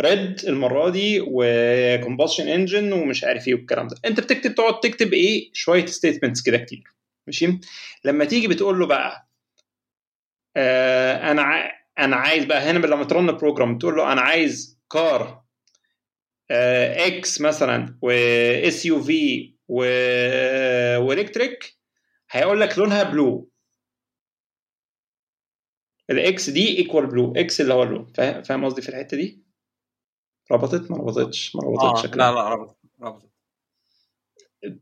red 0.02 0.46
المرة 0.48 0.90
دي 0.90 1.20
و 1.28 1.38
combustion 1.38 2.48
engine 2.48 2.94
ومش 2.94 3.24
عارف 3.24 3.48
إيه 3.48 3.56
والكلام 3.56 3.88
ده. 3.88 3.96
انت 4.06 4.20
بتكتب 4.20 4.56
تقعد 4.56 4.80
تكتب 4.80 5.14
إيه 5.14 5.50
شوية 5.54 5.86
statements 5.86 6.42
كده 6.42 6.58
كتير. 6.58 6.84
ماشي؟ 7.28 7.60
لما 8.06 8.26
تيجي 8.26 8.48
بتقول 8.48 8.80
له 8.80 8.86
بقى 8.88 9.29
آه 10.60 11.32
أنا 11.32 11.42
ع... 11.42 11.72
أنا 12.00 12.16
عايز 12.16 12.46
بقى 12.46 12.60
هنا 12.60 12.86
لما 12.88 13.04
ت 13.04 13.11
run 13.11 13.32
program 13.38 13.78
تقول 13.78 13.96
له 13.96 14.12
أنا 14.14 14.22
عايز 14.22 14.80
car 14.92 15.44
آه 16.52 17.08
X 17.08 17.42
مثلا 17.42 18.00
و 18.02 18.86
SUV 18.86 19.04
و 19.04 19.54
electric 21.00 21.78
هيقول 22.32 22.62
لك 22.62 22.78
لونها 22.78 23.04
blue 23.04 23.52
ال 26.10 26.30
X 26.30 26.50
دي 26.50 26.78
equal 26.78 27.08
blue 27.08 27.34
X 27.38 27.62
اللي 27.62 27.74
هو 27.74 27.84
اللون 27.84 28.14
فاهم 28.44 28.66
قصدي 28.66 28.82
في 28.82 28.90
الحتة 28.90 29.18
دي؟ 29.18 29.44
ربطت؟ 30.52 30.92
ما 30.92 30.98
ربطتش. 30.98 31.56
ما 31.56 31.62
ربطتش 31.62 32.06
آه 32.06 32.16
لا 32.16 32.32
لا 32.32 32.50
ربطت 32.50 32.78
ربطت. 33.02 33.30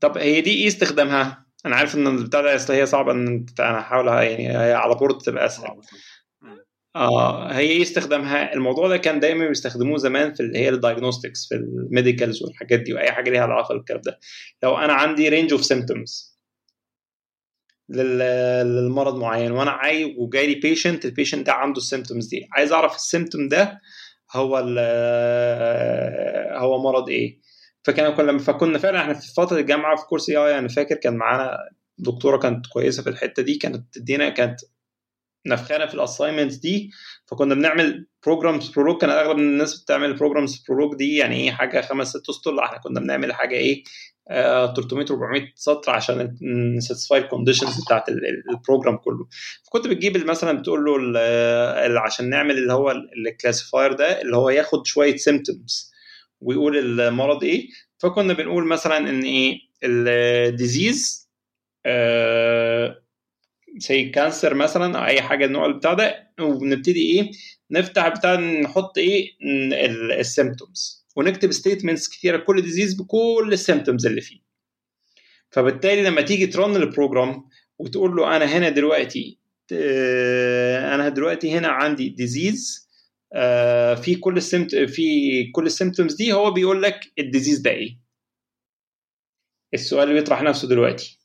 طب 0.02 0.18
هي 0.18 0.42
دي 0.42 0.54
إيه 0.54 0.68
استخدامها؟ 0.68 1.47
أنا 1.66 1.76
عارف 1.76 1.96
إن 1.96 2.08
البتاع 2.08 2.42
ده 2.42 2.58
هي 2.70 2.86
صعبة 2.86 3.12
إن 3.12 3.46
أنا 3.60 3.80
احاول 3.80 4.08
يعني 4.08 4.50
هي 4.50 4.74
على 4.74 4.96
board 4.96 5.18
تبقى 5.18 5.46
أسهل. 5.46 5.82
آه 6.96 7.52
هي 7.52 7.70
إيه 7.70 7.82
استخدامها؟ 7.82 8.54
الموضوع 8.54 8.88
ده 8.88 8.98
كان 8.98 9.20
دايما 9.20 9.48
بيستخدموه 9.48 9.98
زمان 9.98 10.34
في 10.34 10.40
اللي 10.40 10.60
هي 10.60 10.70
ال 10.70 10.76
diagnostics 10.76 11.48
في 11.48 11.56
ال 11.56 11.65
medicals 11.65 12.44
والحاجات 12.44 12.80
دي 12.80 12.94
وأي 12.94 13.12
حاجة 13.12 13.30
ليها 13.30 13.42
علاقة 13.42 13.76
بالكلام 13.76 14.02
ده. 14.02 14.20
لو 14.64 14.78
أنا 14.78 14.94
عندي 14.94 15.30
range 15.30 15.52
of 15.54 15.66
symptoms 15.66 16.38
للمرض 17.90 19.16
معين 19.16 19.52
وأنا 19.52 19.72
عايز 19.72 20.08
وجاي 20.18 20.48
لي 20.48 20.56
patient 20.56 21.06
ال 21.06 21.11
patient 21.11 21.48
ده 21.48 21.54
عنده 21.54 21.78
ال 21.78 21.83
symptoms 21.83 22.28
دي 22.28 22.48
عايز 22.52 22.72
أعرف 22.72 22.96
ال 22.96 23.02
symptom 23.02 23.48
ده 23.48 23.82
هو 24.36 24.58
هو 26.58 26.84
مرض 26.84 27.10
إيه؟ 27.10 27.40
فكان 27.88 28.14
كنا 28.14 28.38
فكنا 28.38 28.78
فعلا 28.78 29.02
إحنا 29.02 29.14
في 29.14 29.34
فترة 29.34 29.60
الجامعة 29.60 29.96
في 29.96 30.06
كورس 30.06 30.30
AI 30.30 30.60
أنا 30.60 30.68
فاكر 30.68 30.96
كان 30.96 31.16
معانا 31.18 31.58
دكتورة 31.98 32.38
كانت 32.38 32.68
كويسة 32.68 33.04
في 33.04 33.10
الحتة 33.10 33.44
دي 33.44 33.56
كانت 33.56 33.94
تدينا 33.94 34.30
كانت 34.30 34.60
نفخانا 35.48 35.86
في 35.86 35.94
ال 35.94 35.99
assignments 35.99 36.56
دي. 36.56 36.92
فكنا 37.26 37.56
بنعمل 37.56 38.08
programs 38.26 38.70
Prolog 38.70 39.02
كان 39.02 39.10
أغلب 39.10 39.38
الناس 39.38 39.84
بتعمل 39.84 40.14
programs 40.14 40.64
Prolog 40.70 40.96
دي 40.98 41.16
يعني 41.16 41.36
إيه 41.36 41.52
حاجة 41.52 41.82
خمس 41.82 42.08
ست 42.18 42.48
لا 42.48 42.66
إحنا 42.66 42.78
كنا 42.78 43.00
بنعمل 43.00 43.34
حاجة 43.34 43.56
إيه 43.56 43.84
آه 44.30 44.74
300 44.74 45.06
400 45.12 45.42
سطر 45.56 45.92
عشان 45.92 46.38
ن 46.78 46.83
satisfy 46.83 47.20
ال 47.20 47.25
conditions 47.25 47.84
بتاعت 47.86 48.04
ال 48.50 48.56
program 48.56 48.98
كله. 48.98 49.28
فكنت 49.68 49.88
بتجيب 49.88 50.18
مثلا 50.26 50.60
بتقول 50.60 50.86
له 50.86 52.00
عشان 52.00 52.30
نعمل 52.30 52.58
اللي 52.58 52.74
هو 52.74 52.92
ال 53.28 53.34
classifier 53.34 53.94
ده 53.94 54.22
اللي 54.22 54.38
هو 54.38 54.50
ياخد 54.50 54.86
شوية 54.86 55.16
symptoms 55.18 55.97
ويقول 56.42 57.02
المرض 57.02 57.44
إيه. 57.44 57.68
فكنا 57.98 58.34
بنقول 58.34 58.68
مثلا 58.68 58.98
إن 58.98 59.22
إيه 59.24 59.60
ال 59.84 60.02
disease 60.02 61.30
آه 61.86 63.04
زي 63.78 64.10
cancer 64.10 64.54
مثلا 64.54 64.98
أو 65.00 65.06
أي 65.06 65.22
حاجة 65.22 65.46
النوع 65.46 65.72
بتاع 65.72 65.94
ده 65.94 66.32
وبنبتدي 66.40 67.02
إيه 67.02 67.32
نفتح 67.72 68.08
بتاع 68.08 68.36
نحط 68.36 68.98
إيه 68.98 69.32
ال 70.20 70.29
symptoms 70.29 71.08
ونكتب 71.16 71.52
statements 71.52 72.08
كتيرة 72.10 72.38
كل 72.38 72.62
disease 72.62 72.94
بكل 72.94 73.50
ال 73.54 73.59
symptoms 73.59 74.06
اللي 74.06 74.22
فيه. 74.22 74.40
فبالتالي 75.50 76.04
لما 76.04 76.22
تيجي 76.22 76.48
train 76.48 76.76
ال 76.76 76.84
program 76.84 77.44
وتقول 77.80 78.16
له 78.16 78.36
أنا 78.36 78.46
هنا 78.46 78.70
دلوقتي 78.70 79.40
أنا 79.72 81.10
دلوقتي 81.10 81.52
هنا 81.52 81.68
عندي 81.68 82.10
disease 82.10 82.87
في 84.02 84.16
كل 84.22 84.38
ال 84.38 84.45
symp 84.45 84.76
في 84.76 85.04
كل 85.52 85.66
ال 85.66 85.71
symptoms 85.71 86.16
دي 86.16 86.34
هو 86.34 86.52
بيقول 86.52 86.84
لك 86.84 87.00
ال 87.20 87.25
disease 87.25 87.60
ده 87.60 87.72
إيه؟ 87.72 87.98
السؤال 89.74 90.10
اللي 90.10 90.20
بيطرح 90.20 90.42
نفسه 90.42 90.68
دلوقتي. 90.68 91.20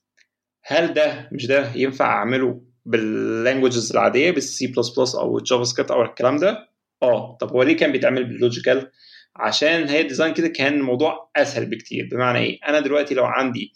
هل 0.64 0.94
ده 0.94 1.28
مش 1.32 1.46
ده 1.46 1.72
ينفع 1.74 2.07
أعمله 2.07 2.62
بال 2.86 3.06
languages 3.06 3.93
العادية 3.92 4.30
بال 4.30 4.55
C 4.55 4.66
plus 4.66 4.99
plus 4.99 5.14
أو 5.14 5.38
ال 5.38 5.64
JavaScript 5.64 5.90
أو 5.90 6.03
الكلام 6.03 6.36
ده؟ 6.36 6.68
آه. 7.03 7.36
طب 7.40 7.53
هو 7.53 7.62
ليه 7.62 7.76
كان 7.76 7.92
بيتعمل 7.92 8.24
بال 8.24 8.39
logical 8.39 8.90
عشان 9.36 9.88
هي 9.88 10.00
ال 10.01 10.05
design 10.05 10.34
كده 10.34 10.48
كان 10.48 10.74
الموضوع 10.74 11.30
أسهل 11.36 11.66
بكتير. 11.66 12.09
بمعنى 12.12 12.38
إيه؟ 12.38 12.59
أنا 12.68 12.80
دلوقتي 12.80 13.14
لو 13.14 13.24
عندي 13.24 13.72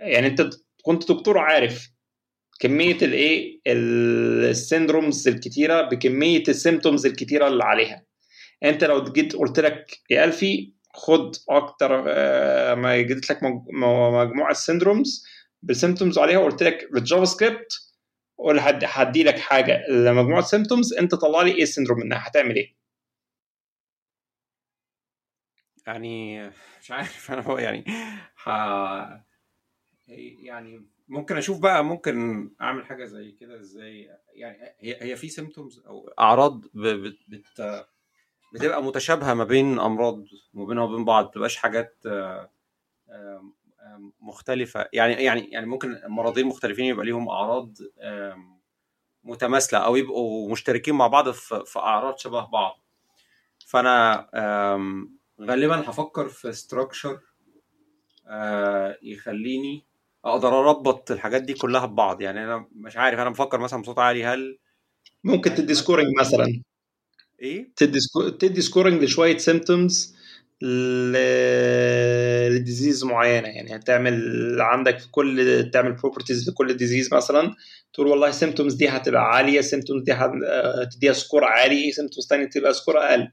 يعني 0.00 0.26
أنت 0.26 0.50
كنت 0.82 1.12
دكتور 1.12 1.38
عارف 1.38 1.90
كمية 2.60 2.96
الإيه؟ 3.02 3.60
ال 3.66 3.82
syndromes 3.82 5.28
الكتيرة 5.28 5.82
بكمية 5.82 6.42
ال 6.48 6.54
symptoms 6.54 7.06
الكتيرة 7.06 7.48
اللي 7.48 7.64
عليها. 7.64 8.04
أنت 8.64 8.84
لو 8.84 9.04
جيت 9.04 9.36
قلت 9.36 9.60
لك 9.60 10.00
يا 10.10 10.24
ألفي 10.24 10.72
خد 10.94 11.36
أكتر 11.48 12.02
ما 12.76 13.00
جبت 13.02 13.30
لك 13.30 13.38
مجموعة 13.72 14.52
syndromes 14.52 15.24
بال 15.62 15.73
symptoms 15.73 16.18
عليها 16.18 16.38
وقلت 16.38 16.62
لك 16.62 16.88
بال 16.92 17.24
JavaScript 17.24 17.72
قول 18.38 18.58
هدي 18.84 19.22
لك 19.22 19.38
حاجة. 19.38 19.82
لمجموعة 19.90 20.42
symptoms 20.42 20.92
أنت 20.94 21.14
طلع 21.14 21.42
لي 21.42 21.50
إيه 21.52 21.62
ال 21.62 21.66
syndrome 21.66 21.98
منها؟ 21.98 22.28
هتعمل 22.28 22.56
إيه؟ 22.56 22.74
يعني 25.86 26.50
مش 26.80 26.90
عارف. 26.90 27.30
أنا 27.32 27.42
هو 27.42 27.58
يعني 27.58 27.84
ح... 28.36 28.48
يعني 30.42 30.86
ممكن 31.10 31.36
أشوف 31.36 31.58
بقى 31.58 31.84
ممكن 31.84 32.50
أعمل 32.60 32.86
حاجة 32.86 33.04
زي 33.04 33.32
كده 33.32 33.60
إزاي؟ 33.60 34.10
يعني 34.34 34.56
هي 34.80 35.02
هي 35.02 35.16
في 35.16 35.28
symptoms 35.28 35.78
أو 35.86 36.08
أعراض 36.18 36.60
بت... 36.74 37.18
بت... 37.28 37.86
بتبقى 38.54 38.82
متشابهة 38.82 39.34
ما 39.34 39.44
بين 39.44 39.78
أمراض 39.78 40.24
ما 40.54 40.64
بينها 40.64 40.84
وبين 40.84 41.04
بعض 41.04 41.24
ما 41.24 41.30
بتبقاش 41.30 41.56
حاجات 41.56 42.02
مختلفة. 44.20 44.88
يعني 44.92 45.12
يعني 45.12 45.50
يعني 45.50 45.66
ممكن 45.66 46.00
مرضين 46.08 46.46
مختلفين 46.46 46.84
يبقى 46.84 47.06
ليهم 47.06 47.28
أعراض 47.28 47.76
متماثلة 49.24 49.78
أو 49.78 49.96
يبقوا 49.96 50.52
مشتركين 50.52 50.94
مع 50.94 51.06
بعض 51.06 51.30
في, 51.30 51.78
أعراض 51.78 52.18
شبه 52.18 52.46
بعض. 52.50 52.80
فأنا 53.66 54.28
غالبا 55.40 55.90
هفكر 55.90 56.28
في 56.28 56.52
structure 56.52 57.20
يخليني 59.02 59.89
أقدر 60.24 60.60
أربط 60.60 61.10
الحاجات 61.10 61.42
دي 61.42 61.54
كلها 61.54 61.86
ببعض. 61.86 62.20
يعني 62.20 62.44
أنا 62.44 62.68
مش 62.72 62.96
عارف 62.96 63.18
أنا 63.18 63.30
بفكر 63.30 63.58
مثلا 63.60 63.82
بصوت 63.82 63.98
عالي 63.98 64.24
هل 64.24 64.58
ممكن 65.24 65.54
تدي 65.54 65.74
scoring 65.74 66.06
مثلا. 66.20 66.62
إيه؟ 67.42 67.72
تدي 67.76 68.00
sco... 68.00 68.28
تدي 68.28 68.60
scoring 68.60 69.04
لشوية 69.04 69.38
symptoms 69.38 70.16
ل... 70.62 71.16
ل 72.56 72.62
disease 72.62 73.04
معينة. 73.04 73.48
يعني 73.48 73.76
هتعمل 73.76 74.56
عندك 74.60 74.98
في 74.98 75.10
كل 75.10 75.70
تعمل 75.72 75.92
properties 75.92 76.50
لكل 76.50 76.74
disease 76.74 77.14
مثلا. 77.14 77.54
تقول 77.92 78.06
والله 78.06 78.28
ال 78.28 78.33
symptoms 78.33 78.74
دي 78.74 78.88
هتبقى 78.88 79.22
عالية 79.22 79.58
ال 79.58 79.63
symptoms 79.63 80.02
دي 80.02 80.12
هتديها 80.12 81.12
score 81.12 81.44
عالي 81.44 81.92
symptoms 81.92 82.26
ثانية 82.28 82.44
تبقى 82.48 82.74
score 82.74 82.98
أقل. 82.98 83.32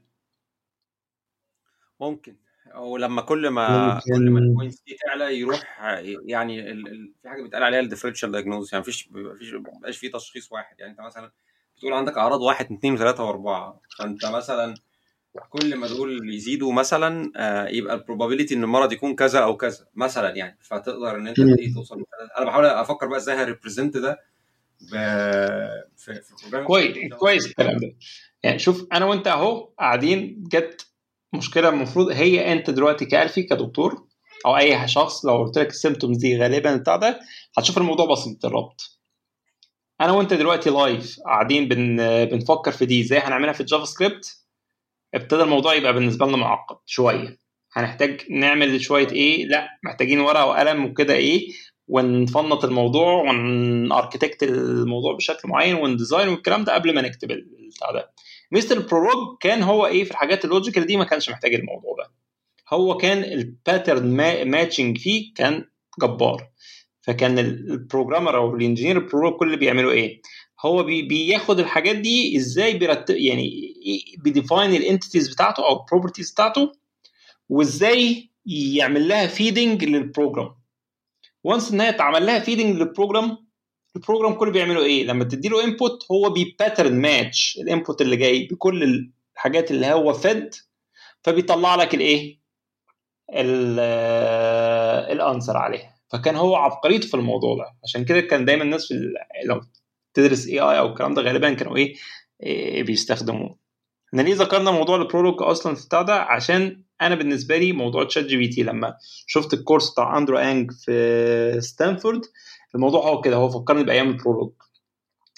ممكن. 2.00 2.36
أو 2.78 2.96
لما 2.96 3.22
كل 3.22 3.48
ما. 3.48 4.00
كل 4.14 4.30
ما 4.30 4.38
ال 4.38 4.44
points 4.44 4.82
دي 4.86 4.96
تعلى 5.06 5.38
يروح 5.38 5.80
يعني 6.26 6.70
ال... 6.70 6.88
ال... 6.88 7.12
في 7.22 7.28
حاجة 7.28 7.42
بيتقال 7.42 7.62
عليها 7.62 7.80
ال 7.80 7.84
differential 7.84 8.32
diagnosis 8.32 8.68
يعني 8.72 8.80
مفيش 8.80 9.08
مفيش 9.12 9.54
مبقاش 9.54 9.98
في 9.98 10.08
تشخيص 10.08 10.52
واحد. 10.52 10.80
يعني 10.80 10.92
أنت 10.92 11.00
مثلا 11.00 11.32
بتقول 11.76 11.92
عندك 11.92 12.18
أعراض 12.18 12.40
واحد 12.40 12.72
اثنين 12.72 12.94
وثلاثه 12.94 13.24
وأربعة 13.24 13.80
فأنت 13.98 14.26
مثلا 14.26 14.74
كل 15.50 15.76
ما 15.76 15.86
دول 15.88 16.34
يزيدوا 16.34 16.72
مثلا 16.72 17.32
يبقى 17.70 17.94
ال 17.94 17.99
probability 17.99 18.54
إن 18.54 18.62
المرض 18.64 18.92
يكون 18.92 19.14
كذا 19.14 19.38
أو 19.40 19.56
كذا 19.56 19.86
مثلا 19.94 20.36
يعني. 20.36 20.58
فتقدر 20.60 21.16
إن 21.16 21.28
أنت 21.28 21.38
إيه 21.38 21.74
توصل 21.74 22.04
أنا 22.38 22.46
بحاول 22.46 22.64
أفكر 22.66 23.06
بقى 23.06 23.18
إزاي 23.18 23.36
ه 23.36 23.42
represent 23.42 23.96
ده 23.96 24.20
في 25.96 26.14
في 26.14 26.62
كويس 26.66 27.14
كويس 27.18 27.46
الكلام 27.46 27.78
ده. 27.78 27.92
يعني 28.42 28.58
شوف 28.58 28.86
أنا 28.92 29.04
وأنت 29.04 29.26
أهو 29.26 29.64
قاعدين 29.78 30.44
جت 30.52 30.87
مشكلة 31.32 31.68
المفروض 31.68 32.08
هي 32.10 32.52
أنت 32.52 32.70
دلوقتي 32.70 33.04
كألفي 33.04 33.42
كدكتور 33.42 34.06
أو 34.46 34.56
أي 34.56 34.88
شخص 34.88 35.26
لو 35.26 35.36
قلت 35.44 35.58
لك 35.58 35.68
ال 35.68 35.73
symptoms 35.73 36.16
دي 36.16 36.38
غالبا 36.38 36.76
بتاع 36.76 36.96
ده 36.96 37.20
هتشوف 37.58 37.78
الموضوع 37.78 38.06
بسيط 38.06 38.44
الربط. 38.44 38.98
أنا 40.00 40.12
وأنت 40.12 40.34
دلوقتي 40.34 40.70
live 40.70 41.16
قاعدين 41.26 41.68
بن 41.68 41.96
بنفكر 42.24 42.72
في 42.72 42.86
دي 42.86 43.00
إزاي 43.00 43.18
هنعملها 43.18 43.52
في 43.52 43.60
ال 43.60 43.84
JavaScript؟ 43.84 44.44
ابتدى 45.14 45.42
الموضوع 45.42 45.74
يبقى 45.74 45.92
بالنسبة 45.92 46.26
لنا 46.26 46.36
معقد 46.36 46.76
شوية. 46.86 47.38
هنحتاج 47.72 48.20
نعمل 48.30 48.80
شوية 48.80 49.08
إيه؟ 49.10 49.46
لأ 49.46 49.68
محتاجين 49.84 50.20
ورقة 50.20 50.46
وقلم 50.46 50.84
وكده 50.84 51.14
إيه 51.14 51.48
ونفنط 51.88 52.64
الموضوع 52.64 53.12
ون 53.12 53.36
architect 53.36 54.42
الموضوع 54.42 55.14
بشكل 55.16 55.48
معين 55.48 55.74
ون 55.74 55.88
design 55.88 56.28
والكلام 56.28 56.64
ده 56.64 56.74
قبل 56.74 56.94
ما 56.94 57.00
نكتب 57.02 57.30
البتاع 57.30 57.90
ده. 57.92 58.12
مستر 58.52 58.76
ال 58.76 58.85
Prolog 58.85 59.38
كان 59.40 59.62
هو 59.62 59.86
إيه 59.86 60.04
في 60.04 60.10
الحاجات 60.10 60.44
ال 60.44 60.49
logical 60.49 60.86
دي 60.86 60.96
ما 60.96 61.04
كانش 61.04 61.30
محتاج 61.30 61.54
الموضوع 61.54 61.94
ده. 61.98 62.12
هو 62.68 62.96
كان 62.96 63.24
ال 63.24 63.36
pattern 63.36 64.16
matching 64.50 64.98
فيه 64.98 65.34
كان 65.34 65.64
جبار. 66.02 66.50
فكان 67.00 67.38
ال 67.38 67.47
programmer 67.47 68.36
أو 68.36 68.54
ال 68.56 68.60
engineer 68.60 68.96
ال 68.96 69.01
Prolog 69.01 69.32
كل 69.38 69.46
اللي 69.46 69.56
بيعملوا 69.56 69.92
إيه؟ 69.92 70.22
هو 70.60 70.82
بي 70.82 71.02
بياخد 71.02 71.58
الحاجات 71.60 71.96
دي 71.96 72.36
إزاي 72.36 72.78
بيرتب 72.78 73.16
يعني 73.16 73.74
بي 74.24 74.37
define 74.37 74.74
ال 74.74 74.81
entities 74.81 75.34
بتاعته 75.34 75.66
أو 75.66 75.80
ال 75.80 75.85
properties 75.85 76.32
بتاعته 76.32 76.72
وإزاي 77.48 78.30
يعمل 78.46 79.08
لها 79.08 79.26
feeding 79.26 79.84
لل 79.84 80.00
program 80.00 80.54
once 81.44 81.72
إن 81.72 81.80
هي 81.80 81.88
اتعمل 81.88 82.26
لها 82.26 82.38
feeding 82.38 82.76
لل 82.76 82.92
program 82.92 83.47
ال 83.96 84.01
program 84.01 84.34
كله 84.34 84.50
بيعمله 84.52 84.82
إيه؟ 84.84 85.04
لما 85.04 85.24
تدي 85.24 85.48
له 85.48 85.64
input 85.64 86.06
هو 86.10 86.30
بي 86.30 86.46
pattern 86.46 87.00
match 87.00 87.58
ال 87.62 87.68
input 87.68 88.00
اللي 88.00 88.16
جاي 88.16 88.48
بكل 88.50 89.08
الحاجات 89.36 89.70
اللي 89.70 89.86
هو 89.86 90.12
fed 90.12 90.54
فبيطلع 91.22 91.74
لك 91.74 91.94
الإيه؟ 91.94 92.38
ال 95.12 95.18
answer 95.18 95.56
عليها. 95.56 95.94
فكان 96.12 96.36
هو 96.36 96.56
عبقريته 96.56 97.08
في 97.08 97.14
الموضوع 97.14 97.56
ده. 97.56 97.64
عشان 97.84 98.04
كده 98.04 98.20
كان 98.20 98.44
دايما 98.44 98.62
الناس 98.62 98.86
في 98.88 98.94
لو 99.46 99.60
تدرس 100.14 100.46
AI 100.46 100.78
أو 100.78 100.86
الكلام 100.86 101.14
ده 101.14 101.22
غالبا 101.22 101.52
كانوا 101.54 101.76
إيه, 101.76 101.94
إيه 102.42 102.82
بيستخدموه. 102.82 103.58
إحنا 104.08 104.22
ليه 104.22 104.34
ذكرنا 104.34 104.70
موضوع 104.70 104.96
ال 104.96 105.03
Prolog 105.03 105.42
أصلا 105.42 105.74
في 105.74 105.86
بتاع 105.86 106.02
ده؟ 106.02 106.14
عشان 106.22 106.82
أنا 107.02 107.14
بالنسبة 107.14 107.56
لي 107.58 107.72
موضوع 107.72 108.04
ChatGPT 108.04 108.62
لما 108.62 108.94
شفت 109.26 109.54
ال 109.54 109.59
course 109.59 109.90
بتاع 109.92 110.18
Andrew 110.18 110.38
Ng 110.38 110.72
في 110.72 111.56
ستانفورد 111.60 112.20
الموضوع 112.74 113.08
هو 113.08 113.20
كده 113.20 113.36
هو 113.36 113.48
فكرني 113.48 113.84
بأيام 113.84 114.08
ال 114.08 114.14
Prolog. 114.14 114.52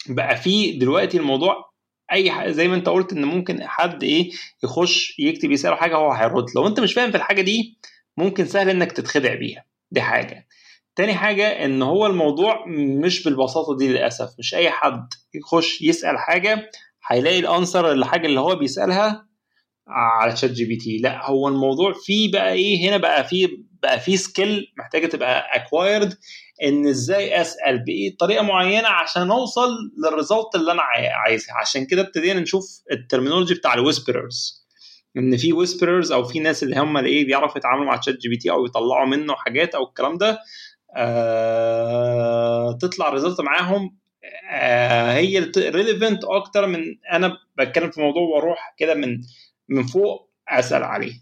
بقى 0.08 0.36
في 0.36 0.72
دلوقتي 0.72 1.16
الموضوع 1.18 1.70
أي 2.12 2.30
حاجة 2.30 2.50
زي 2.50 2.68
ما 2.68 2.74
أنت 2.74 2.88
قلت 2.88 3.12
إن 3.12 3.24
ممكن 3.24 3.66
حد 3.66 4.02
إيه 4.04 4.30
يخش 4.64 5.18
يكتب 5.18 5.50
يسأله 5.50 5.76
حاجة 5.76 5.96
هو 5.96 6.12
هيرد. 6.12 6.44
لو 6.56 6.66
أنت 6.66 6.80
مش 6.80 6.94
فاهم 6.94 7.10
في 7.10 7.16
الحاجة 7.16 7.42
دي 7.42 7.78
ممكن 8.16 8.46
سهل 8.46 8.70
إنك 8.70 8.92
تتخدع 8.92 9.34
بيها. 9.34 9.64
دي 9.90 10.00
حاجة. 10.00 10.46
تاني 10.96 11.14
حاجة 11.14 11.64
إن 11.64 11.82
هو 11.82 12.06
الموضوع 12.06 12.64
مش 13.04 13.24
بالبساطة 13.24 13.76
دي 13.76 13.88
للأسف. 13.88 14.30
مش 14.38 14.54
أي 14.54 14.70
حد 14.70 15.08
يخش 15.34 15.82
يسأل 15.82 16.18
حاجة 16.18 16.70
هيلاقي 17.06 17.38
ال 17.38 17.46
answer 17.46 17.92
الحاجة 17.92 18.26
اللي 18.26 18.40
هو 18.40 18.54
بيسألها 18.56 19.26
على 19.88 20.36
ChatGPT 20.36 20.98
لأ 20.98 21.26
هو 21.30 21.48
الموضوع 21.48 21.92
فيه 21.92 22.32
بقى 22.32 22.52
إيه 22.52 22.88
هنا 22.88 22.96
بقى 22.96 23.24
فيه 23.24 23.48
بقى 23.82 24.00
فيه 24.00 24.16
skill 24.16 24.72
محتاجة 24.78 25.06
تبقى 25.06 25.56
acquired 25.56 26.18
إن 26.62 26.86
إزاي 26.86 27.40
أسأل 27.40 27.84
بإيه 27.84 28.16
طريقة 28.16 28.42
معينة 28.42 28.88
عشان 28.88 29.30
أوصل 29.30 29.68
لل 30.04 30.17
result 30.17 30.54
اللي 30.54 30.72
أنا 30.72 30.82
عايزها. 31.26 31.54
عشان 31.54 31.86
كده 31.86 32.02
ابتدينا 32.02 32.40
نشوف 32.40 32.64
ال 32.92 32.97
terminology 32.97 33.54
بتاع 33.54 33.74
ال 33.74 33.83
whisperers 33.83 34.66
إن 35.16 35.36
في 35.36 35.52
whisperers 35.52 36.12
أو 36.12 36.24
في 36.24 36.38
ناس 36.40 36.62
اللي 36.62 36.76
هم 36.80 36.98
اللي 36.98 37.08
إيه 37.10 37.26
بيعرفوا 37.26 37.58
يتعاملوا 37.58 37.86
مع 37.86 37.96
ChatGPT 37.96 38.50
أو 38.50 38.66
يطلعوا 38.66 39.06
منه 39.06 39.34
حاجات 39.34 39.74
أو 39.74 39.84
الكلام 39.84 40.18
ده 40.18 40.38
آه 40.96 42.78
تطلع 42.80 43.08
result 43.10 43.40
معاهم 43.40 43.98
آه 44.50 45.12
هي 45.12 45.38
relevant 45.56 46.24
أكتر 46.24 46.66
من 46.66 46.80
أنا 47.12 47.38
بتكلم 47.58 47.90
في 47.90 48.00
موضوع 48.00 48.22
وأروح 48.22 48.74
كده 48.78 48.94
من 48.94 49.20
من 49.68 49.86
فوق 49.86 50.30
أسأل 50.48 50.82
عليه. 50.82 51.12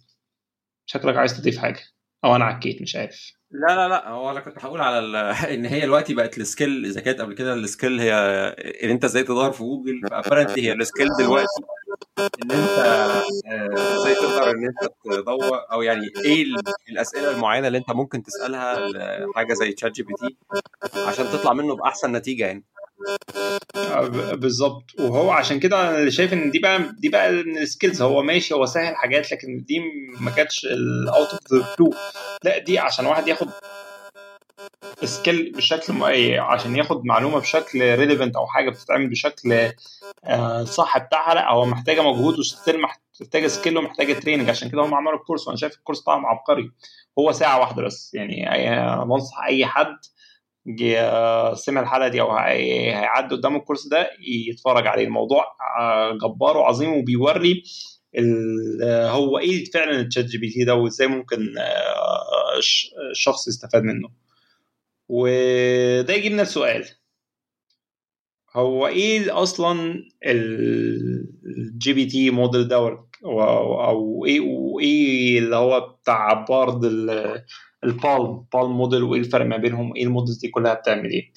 شكلك 0.87 1.17
عايز 1.17 1.41
تضيف 1.41 1.59
حاجة. 1.59 1.81
أو 2.25 2.37
أنا 2.37 2.45
عكيت 2.45 2.83
مش 2.83 2.97
عارف. 2.97 3.33
لا 3.51 3.75
لا 3.77 3.89
لا 3.89 4.09
هو 4.09 4.31
أنا 4.31 4.41
كنت 4.41 4.65
هقول 4.65 4.81
على 4.81 4.99
إن 5.55 5.67
هي 5.67 5.81
دلوقتي 5.81 6.15
بقت 6.15 6.39
ال 6.39 6.46
skill 6.46 6.85
إذا 6.87 7.01
كانت 7.01 7.21
قبل 7.21 7.35
كده 7.35 7.55
ال 7.55 7.62
skill 7.62 8.01
هي 8.01 8.13
إن 8.85 8.91
أنت 8.91 9.05
إزاي 9.05 9.23
تدور 9.23 9.53
في 9.53 9.59
Google 9.63 10.01
ف 10.11 10.16
apparently 10.16 10.67
هي 10.67 10.73
ال 10.73 10.79
skill 10.79 11.09
دلوقتي 11.19 11.63
إن 12.43 12.51
أنت 12.51 12.79
إزاي 13.79 14.15
تقدر 14.15 14.51
إن 14.51 14.65
أنت 14.65 14.93
تدور 15.05 15.61
أو 15.73 15.83
يعني 15.83 16.07
إيه 16.25 16.45
الأسئلة 16.91 17.31
المعينة 17.31 17.67
اللي 17.67 17.79
أنت 17.79 17.91
ممكن 17.91 18.23
تسألها 18.23 18.89
لحاجة 19.27 19.55
زي 19.55 19.73
ChatGPT 19.73 20.37
عشان 21.07 21.25
تطلع 21.25 21.53
منه 21.53 21.77
بأحسن 21.77 22.13
نتيجة 22.13 22.47
يعني. 22.47 22.65
بالظبط. 24.33 24.85
وهو 25.01 25.31
عشان 25.31 25.61
كده 25.61 25.99
أنا 26.01 26.11
شايف 26.11 26.33
إن 26.33 26.51
دي 26.51 26.59
بقى 26.59 26.93
دي 26.99 27.09
بقى 27.09 27.33
من 27.33 27.59
ال 27.59 27.65
skills 27.65 28.03
هو 28.03 28.23
ماشي 28.23 28.55
هو 28.55 28.67
سهل 28.67 28.97
حاجات 28.97 29.33
لكن 29.33 29.65
دي 29.69 29.81
ما 30.21 30.31
كانتش 30.31 30.65
ال 30.65 30.81
out 30.81 31.29
of 31.29 31.53
the 31.53 31.75
blue 31.79 31.95
لا 32.45 32.59
دي 32.59 32.79
عشان 32.79 33.07
واحد 33.07 33.29
ياخد 33.29 33.49
skill 35.05 35.53
بشكل 35.53 35.93
مؤيد 35.93 36.39
عشان 36.39 36.77
ياخد 36.77 37.05
معلومة 37.05 37.39
بشكل 37.39 37.95
relevant 37.99 38.37
أو 38.37 38.47
حاجة 38.47 38.71
بتتعمل 38.71 39.09
بشكل 39.11 39.73
صح 40.65 40.99
بتاعها 40.99 41.35
لا 41.35 41.53
هو 41.53 41.67
محتاجة 41.67 42.01
مجهود 42.01 42.39
و 42.39 42.46
still 42.46 42.81
محتاجة 42.81 43.47
skill 43.47 43.79
ومحتاجة 43.79 44.13
training 44.13 44.51
عشان 44.51 44.71
كده 44.71 44.83
هم 44.83 44.95
عملوا 44.95 45.19
ال 45.19 45.23
course 45.23 45.47
وأنا 45.47 45.57
شايف 45.59 45.75
ال 45.75 45.78
course 45.78 46.01
طبعا 46.01 46.27
عبقري. 46.27 46.73
هو 47.19 47.33
ساعة 47.33 47.61
واحدة 47.61 47.83
بس. 47.83 48.15
يعني 48.15 48.47
بنصح 49.05 49.41
أي 49.49 49.67
حد 49.67 49.97
سمع 51.55 51.81
الحلقة 51.81 52.09
دي 52.09 52.21
أو 52.21 52.33
هيعدي 52.37 53.35
قدام 53.35 53.57
ال 53.57 53.61
course 53.61 53.87
ده 53.87 54.11
يتفرج 54.49 54.87
عليه. 54.87 55.05
الموضوع 55.05 55.45
جبار 56.23 56.57
وعظيم 56.57 56.93
وبيوري 56.93 57.63
هو 58.91 59.39
إيه 59.39 59.65
فعلا 59.65 60.01
ال 60.01 60.25
ChatGPT 60.25 60.65
ده 60.65 60.75
وإزاي 60.75 61.07
ممكن 61.07 61.55
الشخص 63.11 63.49
يستفاد 63.49 63.83
منه. 63.83 64.09
وده 65.09 66.15
يجيبنا 66.15 66.43
السؤال 66.43 66.85
هو 68.57 68.87
إيه 68.87 69.43
أصلا 69.43 70.05
ال 70.27 71.93
GPT 71.93 72.31
model 72.31 72.69
ده 72.69 72.79
أو 73.25 74.25
إيه 74.27 74.41
وايه 74.41 75.39
اللي 75.39 75.57
هو 75.57 75.81
بتاع 75.81 76.33
Bard 76.33 76.85
ال 77.85 77.97
PaLM 77.97 78.45
PaLM 78.55 78.71
model 78.77 79.03
وإيه 79.03 79.21
الفرق 79.21 79.47
ما 79.47 79.57
بينهم 79.57 79.97
إيه 79.97 80.05
ال 80.05 80.09
models 80.09 80.39
دي 80.39 80.49
كلها 80.49 80.75
بتعمل 80.75 81.11
إيه. 81.11 81.33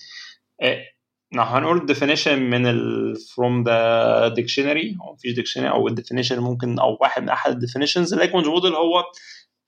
نحن 1.33 1.55
هنقول 1.55 1.95
definition 1.95 2.27
من 2.27 2.65
ال 2.67 3.15
from 3.17 3.63
the 3.65 4.35
dictionary 4.41 5.01
أو 5.01 5.13
مفيش 5.13 5.39
dictionary 5.39 5.65
أو 5.65 5.89
definition 5.89 6.31
ممكن 6.39 6.79
أو 6.79 6.97
واحد 7.01 7.21
من 7.23 7.29
أحد 7.29 7.65
definitions 7.65 8.09
language 8.17 8.45
model 8.45 8.75
هو 8.75 9.03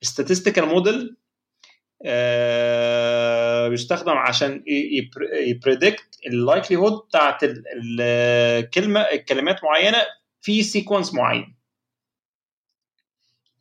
statistical 0.06 0.64
model 0.76 1.16
آه 2.06 3.68
بيستخدم 3.68 4.12
عشان 4.12 4.64
ي 5.48 5.55
predict 5.55 6.06
ال 6.28 6.34
likelihood 6.34 6.94
بتاعت 7.08 7.40
الكلمة 7.44 9.00
الكلمات 9.00 9.64
معينة 9.64 9.98
في 10.42 10.64
sequence 10.64 11.14
معين. 11.14 11.56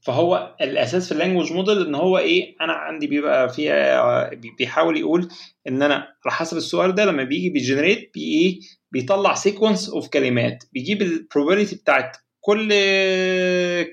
فهو 0.03 0.57
الأساس 0.61 1.07
في 1.07 1.13
ال 1.13 1.17
language 1.17 1.53
model 1.53 1.87
إن 1.87 1.95
هو 1.95 2.19
إيه 2.19 2.57
أنا 2.61 2.73
عندي 2.73 3.07
بيبقى 3.07 3.49
فيها 3.49 4.31
بيحاول 4.59 4.97
يقول 4.97 5.29
إن 5.69 5.83
أنا 5.83 5.95
على 5.95 6.35
حسب 6.35 6.57
السؤال 6.57 6.95
ده 6.95 7.05
لما 7.05 7.23
بيجي 7.23 7.51
بي 7.51 7.63
generate 7.63 8.11
بي 8.15 8.21
إيه 8.21 8.61
بيطلع 8.91 9.35
sequence 9.35 9.91
of 9.91 10.09
كلمات. 10.09 10.65
بيجيب 10.73 11.03
ال 11.03 11.09
probability 11.09 11.77
بتاعت 11.77 12.17
كل 12.41 12.69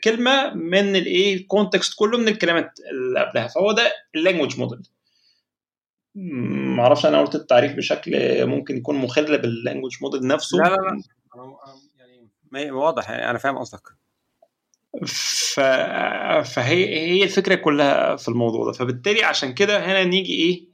كلمة 0.04 0.54
من 0.54 0.96
الايه 0.96 1.36
ال 1.36 1.43
context 1.43 1.94
كله 2.00 2.18
من 2.18 2.28
الكلمات 2.28 2.72
اللي 2.92 3.20
قبلها. 3.26 3.48
فهو 3.48 3.72
ده 3.72 3.92
ال 4.16 4.21
language 4.21 4.60
model 4.60 4.82
ما 6.16 6.84
أعرفش 6.84 7.06
أنا 7.06 7.22
قلت 7.22 7.36
التعريف 7.36 7.74
بشكل 7.76 8.46
ممكن 8.46 8.78
يكون 8.78 8.96
مخل 8.96 9.38
بال 9.38 9.50
language 9.50 9.98
model 10.02 10.28
نفسه. 10.28 10.58
لا 10.58 10.64
لا 10.64 10.76
لا. 10.76 11.02
يعني 12.52 12.72
واضح 12.72 13.10
يعني 13.10 13.30
أنا 13.30 13.38
فاهم 13.38 13.58
قصدك. 13.58 13.82
فهي 16.44 17.00
هي 17.00 17.24
الفكرة 17.24 17.56
كلها 17.56 18.16
في 18.16 18.28
الموضوع 18.28 18.66
ده. 18.66 18.72
فبالتالي 18.72 19.24
عشان 19.24 19.54
كده 19.54 19.86
هنا 19.86 20.04
نيجي 20.04 20.34
إيه 20.34 20.68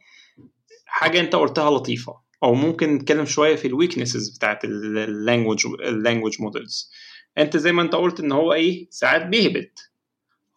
حاجة 0.85 1.19
أنت 1.19 1.35
قلتها 1.35 1.71
لطيفة 1.71 2.21
أو 2.43 2.53
ممكن 2.53 2.93
نتكلم 2.95 3.25
شوية 3.25 3.55
في 3.55 3.67
ال 3.67 3.74
weaknesses 3.74 4.37
بتاعت 4.37 4.65
ال 4.65 4.76
language 4.76 5.65
ال 5.65 5.74
language 5.74 6.41
models 6.41 6.91
أنت 7.37 7.57
زي 7.57 7.71
ما 7.71 7.81
أنت 7.81 7.95
قلت 7.95 8.19
إن 8.19 8.31
هو 8.31 8.53
إيه 8.53 8.87
ساعات 8.89 9.25
بيهبد. 9.25 9.91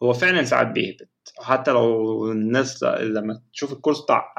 هو 0.03 0.13
فعلا 0.13 0.43
ساعات 0.43 0.67
بيهبد. 0.67 1.33
حتى 1.41 1.71
لو 1.71 2.31
الناس 2.31 2.83
لما 2.83 3.41
تشوف 3.53 3.73
ال 3.73 3.77
course 3.77 4.01
بتاع 4.01 4.33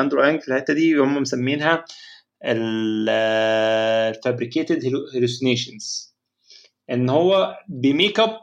Andrew 0.00 0.22
Ng 0.22 0.40
في 0.40 0.48
الحتة 0.48 0.74
دي 0.74 0.94
هم 0.96 1.22
مسمينها 1.22 1.84
ال 2.44 2.66
fabricated 2.66 4.84
hallucinations 5.14 6.07
إن 6.90 7.08
هو 7.10 7.58
بي 7.68 7.85
make 7.85 8.20
up 8.20 8.40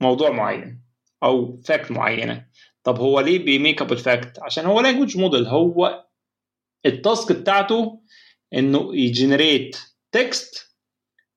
موضوع 0.00 0.30
معين 0.30 0.80
أو 1.22 1.60
fact 1.64 1.90
معينة. 1.90 2.46
طب 2.84 2.98
هو 3.00 3.20
ليه 3.20 3.38
بي 3.44 3.57
make 3.57 3.82
up 3.82 3.92
ال 3.92 4.02
fact 4.02 4.42
عشان 4.42 4.66
هو 4.66 4.80
language 4.80 5.16
model 5.18 5.46
هو 5.46 6.04
ال 6.86 6.95
task 6.95 7.32
بتاعته 7.32 8.00
إنه 8.54 8.96
ي 8.96 9.05
generate 9.05 9.76
text 10.12 10.74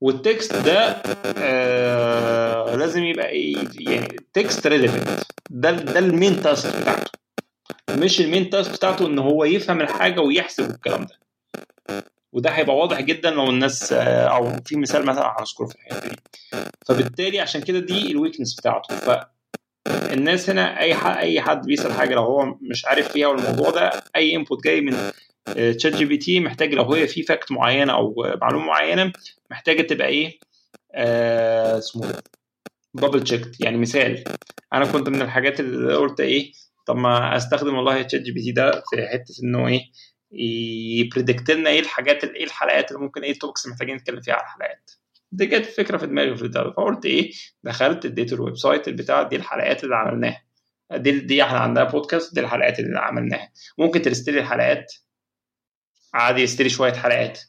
وال 0.02 0.20
text 0.20 0.56
ده 0.56 1.02
آه 1.38 2.76
لازم 2.76 3.04
يبقى 3.04 3.52
يعني 3.80 4.08
text 4.34 4.68
relevant 4.68 5.24
ده 5.50 5.72
ده 5.72 6.00
ال 6.00 6.08
main 6.08 6.42
task 6.42 6.82
بتاعته. 6.82 7.12
مش 7.90 8.22
ال 8.22 8.27
main 8.27 8.50
task 8.50 8.72
بتاعته 8.72 9.08
إن 9.08 9.20
هو 9.20 9.44
يفهم 9.44 9.82
الحاجة 9.82 10.22
ويحسب 10.22 10.70
الكلام 10.70 11.06
ده. 11.06 11.20
وده 12.32 12.50
هيبقى 12.50 12.76
واضح 12.76 13.02
جدا 13.02 13.30
لو 13.30 13.50
الناس 13.50 13.94
أو 13.94 14.52
في 14.66 14.76
مثال 14.76 15.06
مثلا 15.06 15.36
هنذكره 15.40 15.66
في 15.66 15.76
الحته 15.76 16.08
دي. 16.10 16.16
فبالتالي 16.88 17.40
عشان 17.40 17.62
كده 17.62 17.80
دي 17.80 18.12
ال 18.12 18.16
weakness 18.16 18.56
بتاعته. 18.56 18.96
فالناس 19.86 20.50
هنا 20.50 20.80
أي 20.80 20.96
حد 20.96 21.18
أي 21.18 21.42
حد 21.42 21.66
بيسأل 21.66 21.94
حاجة 21.94 22.16
لو 22.16 22.22
هو 22.24 22.46
مش 22.62 22.86
عارف 22.86 23.12
فيها 23.12 23.28
والموضوع 23.28 23.70
ده 23.70 23.92
أي 24.16 24.36
input 24.36 24.64
جاي 24.64 24.82
من 24.82 25.12
ChatGPT 25.78 26.40
محتاج 26.40 26.74
لو 26.74 26.94
هي 26.94 27.08
في 27.08 27.24
fact 27.24 27.52
معينة 27.52 27.94
أو 27.94 28.16
معلومة 28.42 28.66
معينة 28.66 29.12
محتاجة 29.52 29.82
تبقى 29.82 30.08
إيه؟ 30.08 30.40
آه 30.96 31.78
اسمه 31.78 32.14
double 32.94 33.24
check 33.24 33.62
يعني 33.62 33.78
مثال. 33.78 34.24
أنا 34.74 34.86
كنت 34.92 35.10
من 35.10 35.22
الحاجات 35.22 35.60
اللي 35.60 35.96
قلت 35.96 36.20
إيه؟ 36.20 36.52
طب 36.86 36.96
ما 36.96 37.38
أستخدم 37.38 37.76
والله 37.76 38.02
ChatGPT 38.02 38.52
ده 38.52 38.72
في 38.72 39.08
حتة 39.08 39.34
إنه 39.44 39.68
إيه؟ 39.68 39.82
ي 40.32 40.47
predict 40.47 41.52
لنا 41.52 41.70
إيه 41.70 41.80
الحاجات 41.80 42.24
إيه 42.24 42.44
الحلقات 42.44 42.92
اللي 42.92 43.02
ممكن 43.02 43.24
إيه 43.24 43.32
ال 43.32 43.37
topics 43.37 43.68
محتاجين 43.68 43.96
نتكلم 43.96 44.22
فيها 44.22 44.34
على 44.34 44.44
الحلقات. 44.44 44.92
دي 45.32 45.46
جت 45.46 45.66
فكرة 45.66 45.98
في 45.98 46.08
دماغي 46.08 46.36
في 46.36 46.50
فقلت 46.52 47.06
إيه 47.06 47.32
دخلت 47.64 48.06
اديت 48.06 48.34
ال 48.34 48.58
website 48.58 48.88
البتاع 48.88 49.24
دي 49.24 49.36
الحلقات 49.36 49.84
اللي 49.84 49.96
عملناها. 49.96 50.44
دي 50.92 51.20
دي 51.20 51.44
إحنا 51.44 51.60
عندنا 51.60 51.84
بودكاست 51.84 52.34
دي 52.36 52.40
الحلقات 52.42 52.80
اللي 52.80 53.00
عملناها. 53.00 53.52
ممكن 53.78 54.02
ت 54.02 54.07
list 54.07 54.29
لي 54.29 54.40
الحلقات؟ 54.40 54.94
عادي 56.14 56.42
ي 56.42 56.46
list 56.46 56.62
لي 56.62 56.70
شوية 56.70 56.94
حلقات. 56.94 57.40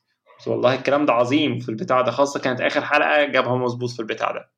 والله 0.46 0.74
الكلام 0.74 1.06
ده 1.06 1.12
عظيم 1.12 1.58
في 1.58 1.68
البتاع 1.68 2.00
ده 2.00 2.10
خاصة 2.10 2.40
كانت 2.40 2.60
آخر 2.60 2.84
حلقة 2.84 3.24
جابها 3.24 3.56
مظبوط 3.56 3.90
في 3.90 4.00
البتاع 4.00 4.32
ده. 4.32 4.50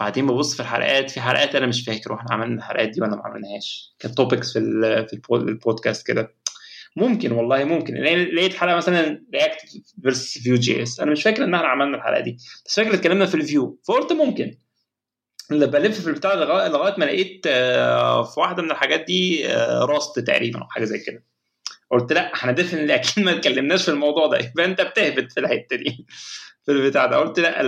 بعدين 0.00 0.26
ببص 0.26 0.54
في 0.54 0.60
الحلقات 0.60 1.10
في 1.10 1.20
حلقات 1.20 1.54
أنا 1.54 1.66
مش 1.66 1.84
فاكر 1.84 2.12
وإحنا 2.12 2.32
عملنا 2.32 2.58
الحلقات 2.58 2.88
دي 2.88 3.00
ولا 3.02 3.16
ما 3.16 3.22
عملناهاش. 3.24 3.94
كانت 3.98 4.16
topics 4.16 4.52
في 4.52 4.60
في 5.08 5.20
البودكاست 5.32 6.06
كده. 6.06 6.34
ممكن 6.96 7.32
والله 7.32 7.64
ممكن. 7.64 7.94
لقيت 7.94 8.54
حلقة 8.54 8.76
مثلا 8.76 9.24
React 9.34 9.60
versus 10.02 10.38
Vue.js 10.38 11.00
أنا 11.00 11.10
مش 11.10 11.22
فاكر 11.22 11.44
إن 11.44 11.54
إحنا 11.54 11.66
عملنا 11.68 11.96
الحلقة 11.96 12.20
دي 12.20 12.36
بس 12.66 12.76
فاكر 12.76 12.94
اتكلمنا 12.94 13.26
في 13.26 13.34
ال 13.34 13.43
Vue. 13.43 13.80
فقلت 13.88 14.12
ممكن. 14.12 14.58
اللي 15.52 15.66
بلف 15.66 16.00
في 16.00 16.06
البتاع 16.06 16.34
لغايه 16.34 16.94
ما 16.98 17.04
لقيت 17.04 17.42
آه، 17.46 18.22
في 18.22 18.40
واحدة 18.40 18.62
من 18.62 18.70
الحاجات 18.70 19.00
دي 19.04 19.46
راست 19.82 20.18
تقريبا 20.18 20.58
أو 20.60 20.66
حاجة 20.68 20.84
زي 20.84 20.98
كده. 20.98 21.24
قلت 21.90 22.12
لا 22.12 22.34
إحنا 22.34 22.52
ديفنتلي 22.52 22.94
أكيد 22.94 23.24
ما 23.24 23.36
اتكلمناش 23.36 23.82
في 23.84 23.90
الموضوع 23.90 24.26
ده. 24.26 24.38
يبقى 24.38 24.64
أنت 24.64 24.80
بتهبط 24.80 25.32
في 25.32 25.40
الحتة 25.40 25.76
دي. 25.76 26.06
في 26.66 26.72
البتاع 26.72 27.06
ده. 27.06 27.16
قلت 27.16 27.38
لا 27.40 27.60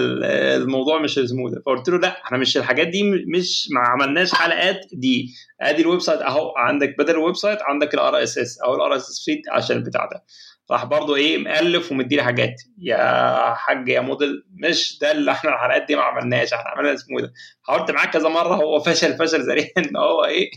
الموضوع 0.57 0.99
مش 1.03 1.15
سموث 1.15 1.55
فقلت 1.67 1.89
له 1.89 1.99
لا 1.99 2.23
إحنا 2.25 2.39
مش 2.39 2.57
الحاجات 2.57 2.89
دي 2.89 3.03
مش 3.37 3.69
ما 3.71 3.81
عملناش 3.81 4.35
حلقات 4.35 4.81
دي. 4.93 5.35
ادي 5.61 5.83
الويب 5.83 6.01
سايت 6.01 6.21
اهو 6.23 6.53
عندك 6.57 6.95
بدل 6.99 7.11
الويب 7.15 7.37
سايت 7.37 7.59
عندك 7.63 7.95
الار 7.95 8.23
إس 8.23 8.39
إس. 8.39 8.59
أو 8.61 8.75
الار 8.75 8.97
إس 8.97 9.09
إس 9.11 9.25
فيد 9.25 9.43
عشان 9.53 9.77
البتاع 9.77 10.07
ده. 10.07 10.25
راح 10.71 10.85
برضه 10.85 11.17
إيه 11.17 11.39
مؤلف 11.39 11.93
ومديني 11.93 12.23
حاجات 12.23 12.63
يا 12.79 13.55
حاج 13.55 13.89
يا 13.89 14.01
موديل 14.01 14.45
مش 14.53 14.99
ده 14.99 15.13
اللي 15.13 15.31
إحنا 15.33 15.51
الحلقات 15.55 15.83
دي 15.89 15.97
ما 15.97 16.03
عملناش 16.03 16.53
إحنا 16.53 16.71
عملنا 16.71 16.97
سموث 16.97 17.31
حاولت 17.63 17.91
معاه 17.91 18.07
كذا 18.07 18.29
مرة 18.29 18.55
هو 18.55 18.81
فشل 18.81 19.19
فشل 19.19 19.41
ذريع 19.43 19.67
إن 19.79 19.97
هو 19.97 20.25
إيه 20.25 20.51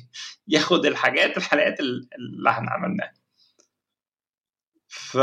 ياخد 0.47 0.85
الحاجات 0.85 1.37
الحلقات 1.37 1.79
اللي 1.79 2.49
إحنا 2.49 2.71
عملناها. 2.71 3.13
ف 4.87 5.17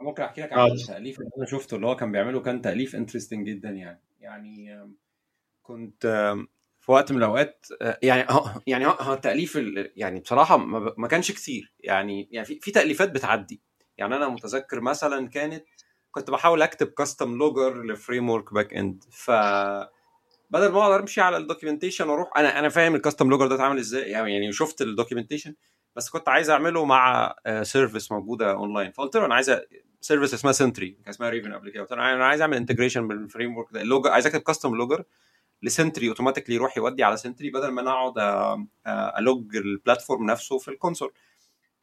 ممكن 0.00 0.22
أحكي 0.22 0.40
لك 0.40 0.52
عن 0.52 0.70
التاليف 0.70 1.18
اللي 1.18 1.30
أنا 1.38 1.46
شفته 1.46 1.74
اللي 1.74 1.86
هو 1.86 1.96
كان 1.96 2.12
بيعمله 2.12 2.40
كان 2.40 2.62
تأليف 2.62 2.96
انترستنج 2.96 3.46
جدا 3.46 3.70
يعني. 3.70 4.02
يعني 4.20 4.88
كنت 5.62 6.06
في 6.80 6.92
وقت 6.92 7.12
من 7.12 7.18
الأوقات 7.18 7.66
يعني 8.02 8.26
يعني 8.66 8.86
هو 8.86 9.12
التأليف 9.12 9.58
يعني 9.96 10.20
بصراحة 10.20 10.56
ما 10.96 11.08
كانش 11.08 11.32
كتير. 11.32 11.72
يعني 11.80 12.28
يعني 12.32 12.46
في, 12.46 12.58
في 12.60 12.70
تأليفات 12.70 13.10
بتعدي. 13.10 13.60
يعني 13.98 14.16
أنا 14.16 14.28
متذكر 14.28 14.80
مثلا 14.80 15.28
كانت 15.28 15.64
كنت 16.10 16.30
بحاول 16.30 16.62
أكتب 16.62 16.86
custom 16.86 17.38
logger 17.38 17.76
ل 17.76 17.82
framework 17.82 18.54
backend 18.54 19.04
ف 19.10 19.30
بدل 20.50 20.72
ما 20.72 20.82
أقدر 20.82 21.00
أمشي 21.00 21.20
على 21.20 21.36
ال 21.36 21.41
documentation 21.41 22.08
وأروح 22.08 22.30
أنا 22.36 22.58
أنا 22.58 22.68
فاهم 22.68 22.94
ال 22.94 22.99
custom 22.99 23.30
logger 23.30 23.46
ده 23.46 23.54
اتعمل 23.54 23.78
إزاي 23.78 24.10
يعني 24.10 24.52
شفت 24.52 24.82
ال 24.82 24.87
documentation 24.87 25.54
بس 25.96 26.10
كنت 26.10 26.28
عايز 26.28 26.50
أعمله 26.50 26.84
مع 26.84 27.34
service 27.62 28.12
موجودة 28.12 28.52
اونلاين 28.52 28.92
فقلت 28.92 29.16
له 29.16 29.24
أنا 29.26 29.34
عايز 29.34 29.50
service 30.00 30.34
اسمها 30.34 30.52
Sentry 30.52 30.88
كان 30.88 31.08
اسمها 31.08 31.30
Raven 31.30 31.52
قبل 31.52 31.70
كده. 31.70 31.86
أنا 31.92 32.26
عايز 32.26 32.40
أعمل 32.40 32.56
integration 32.56 33.08
بال 33.08 33.56
framework 33.56 33.66
ده 33.72 33.82
ال 33.82 33.86
logger 33.86 34.10
عايز 34.10 34.26
اكتب 34.26 34.40
custom 34.40 34.74
logger 34.74 35.04
ل 35.62 35.69
Sentry 35.69 36.08
automatically 36.08 36.54
يروح 36.54 36.76
يودي 36.76 37.04
على 37.04 37.16
Sentry 37.16 37.50
بدل 37.50 37.68
ما 37.68 37.80
أنا 37.80 37.90
أقعد 37.90 38.14
ا 39.18 39.27
log 39.27 39.56
ال 39.56 39.64
platform 39.64 40.26
نفسه 40.26 40.58
في 40.58 40.68
ال 40.68 40.73
console 40.73 41.12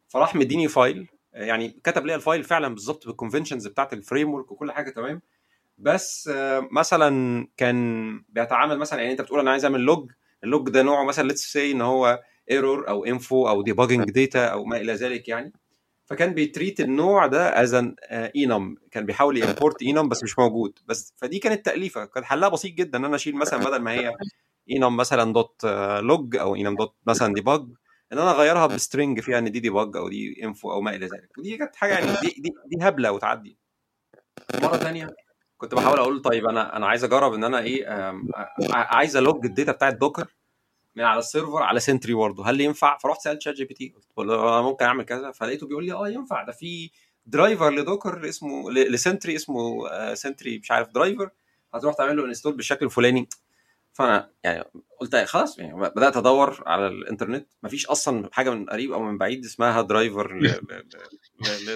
فراح 0.07 0.35
مديني 0.35 0.67
file 0.67 1.07
يعني 1.33 1.79
كتب 1.83 2.05
لي 2.05 2.15
ال 2.15 2.21
file 2.21 2.43
فعلا 2.43 2.67
بالظبط 2.67 3.07
بال 3.07 3.16
conventions 3.16 3.67
بتاعت 3.67 3.93
ال 3.93 4.33
framework 4.33 4.51
وكل 4.51 4.71
حاجة 4.71 4.89
تمام؟ 4.89 5.21
بس 5.77 6.31
مثلا 6.71 7.47
كان 7.57 8.19
بيتعامل 8.29 8.77
مثلا 8.77 8.99
يعني 8.99 9.11
أنت 9.11 9.21
بتقول 9.21 9.39
أنا 9.39 9.51
عايز 9.51 9.65
أعمل 9.65 9.79
log 9.79 10.11
ال 10.43 10.50
log 10.50 10.69
ده 10.69 10.81
نوعه 10.83 11.03
مثلا 11.05 11.27
let's 11.27 11.41
say 11.41 11.71
إن 11.71 11.81
هو 11.81 12.23
error 12.51 12.89
أو 12.89 13.05
info 13.05 13.47
أو 13.47 13.61
debugging 13.61 14.11
data 14.11 14.45
أو 14.45 14.65
ما 14.65 14.77
إلى 14.77 14.93
ذلك 14.93 15.27
يعني. 15.27 15.53
فكان 16.05 16.33
بي 16.33 16.46
treat 16.46 16.79
النوع 16.79 17.27
ده 17.27 17.61
as 17.61 17.73
an 17.73 17.95
enum 18.11 18.75
كان 18.91 19.05
بيحاول 19.05 19.37
ي 19.37 19.44
import 19.44 19.81
enum 19.81 20.09
بس 20.09 20.23
مش 20.23 20.39
موجود. 20.39 20.79
بس 20.85 21.13
فدي 21.17 21.39
كانت 21.39 21.65
تأليفة. 21.65 22.05
كان 22.05 22.25
حلها 22.25 22.49
بسيط 22.49 22.73
جدا. 22.73 22.97
ان 22.97 23.05
أنا 23.05 23.15
أشيل 23.15 23.35
مثلا 23.35 23.59
بدل 23.59 23.81
ما 23.81 23.91
هي 23.91 24.15
enum 24.69 24.97
مثلا 24.97 25.33
dot 25.33 25.65
log 26.01 26.35
أو 26.35 26.55
enum 26.55 26.75
dot 26.75 26.95
مثلا 27.07 27.33
debug 27.33 27.61
إن 28.13 28.17
أنا 28.19 28.31
أغيرها 28.31 28.67
ب 28.67 28.75
string 28.75 29.19
فيها 29.19 29.39
إن 29.39 29.51
دي 29.51 29.59
debug 29.59 29.97
أو 29.97 30.09
دي 30.09 30.43
info 30.43 30.71
أو 30.71 30.81
ما 30.81 30.95
إلى 30.95 31.05
ذلك. 31.05 31.37
ودي 31.37 31.57
كانت 31.57 31.75
حاجة 31.75 31.93
يعني 31.93 32.05
دي 32.05 32.27
دي, 32.27 32.49
دي 32.65 32.77
هبلة 32.81 33.11
وتعدي. 33.11 33.57
مرة 34.61 34.77
ثانية 34.77 35.07
كنت 35.57 35.75
بحاول 35.75 35.99
أقول 35.99 36.21
طيب 36.21 36.45
أنا 36.45 36.77
أنا 36.77 36.87
عايز 36.87 37.03
أجرب 37.03 37.33
إن 37.33 37.43
أنا 37.43 37.59
إيه 37.59 38.13
عايز 38.71 39.17
أ 39.17 39.24
log 39.24 39.45
ال 39.45 39.50
data 39.50 39.71
بتاعت 39.71 39.93
Docker. 39.93 40.35
من 40.95 41.03
على 41.03 41.19
ال 41.19 41.26
server 41.26 41.63
على 41.63 41.79
Sentry 41.79 42.13
برضه. 42.13 42.49
هل 42.49 42.61
ينفع؟ 42.61 42.97
فرحت 42.97 43.21
سألت 43.21 43.41
ChatGPT. 43.41 43.93
قلت 44.15 44.27
له 44.27 44.61
ممكن 44.61 44.85
أعمل 44.85 45.03
كذا. 45.03 45.31
فلقيته 45.31 45.67
بيقول 45.67 45.85
لي 45.85 45.93
آه 45.93 46.09
ينفع. 46.09 46.43
ده 46.43 46.51
في 46.51 46.91
driver 47.25 47.69
ل 47.73 47.81
Docker 47.81 48.29
اسمه 48.29 48.71
ل 48.71 48.80
Sentry 48.80 49.35
اسمه 49.35 49.83
Sentry 50.13 50.59
مش 50.59 50.71
عارف 50.71 50.89
driver 50.89 51.29
هتروح 51.73 51.95
تعمل 51.95 52.17
له 52.17 52.25
install 52.25 52.55
بالشكل 52.55 52.85
الفلاني. 52.85 53.29
فأنا 53.93 54.31
يعني 54.43 54.63
قلت 54.99 55.15
خلاص. 55.15 55.59
يعني 55.59 55.75
بدأت 55.75 56.17
أدور 56.17 56.63
على 56.65 56.87
الإنترنت. 56.87 57.47
مفيش 57.63 57.87
أصلا 57.87 58.29
حاجة 58.31 58.49
من 58.49 58.65
قريب 58.69 58.91
أو 58.91 59.03
من 59.03 59.17
بعيد 59.17 59.45
اسمها 59.45 59.81
driver 59.81 60.39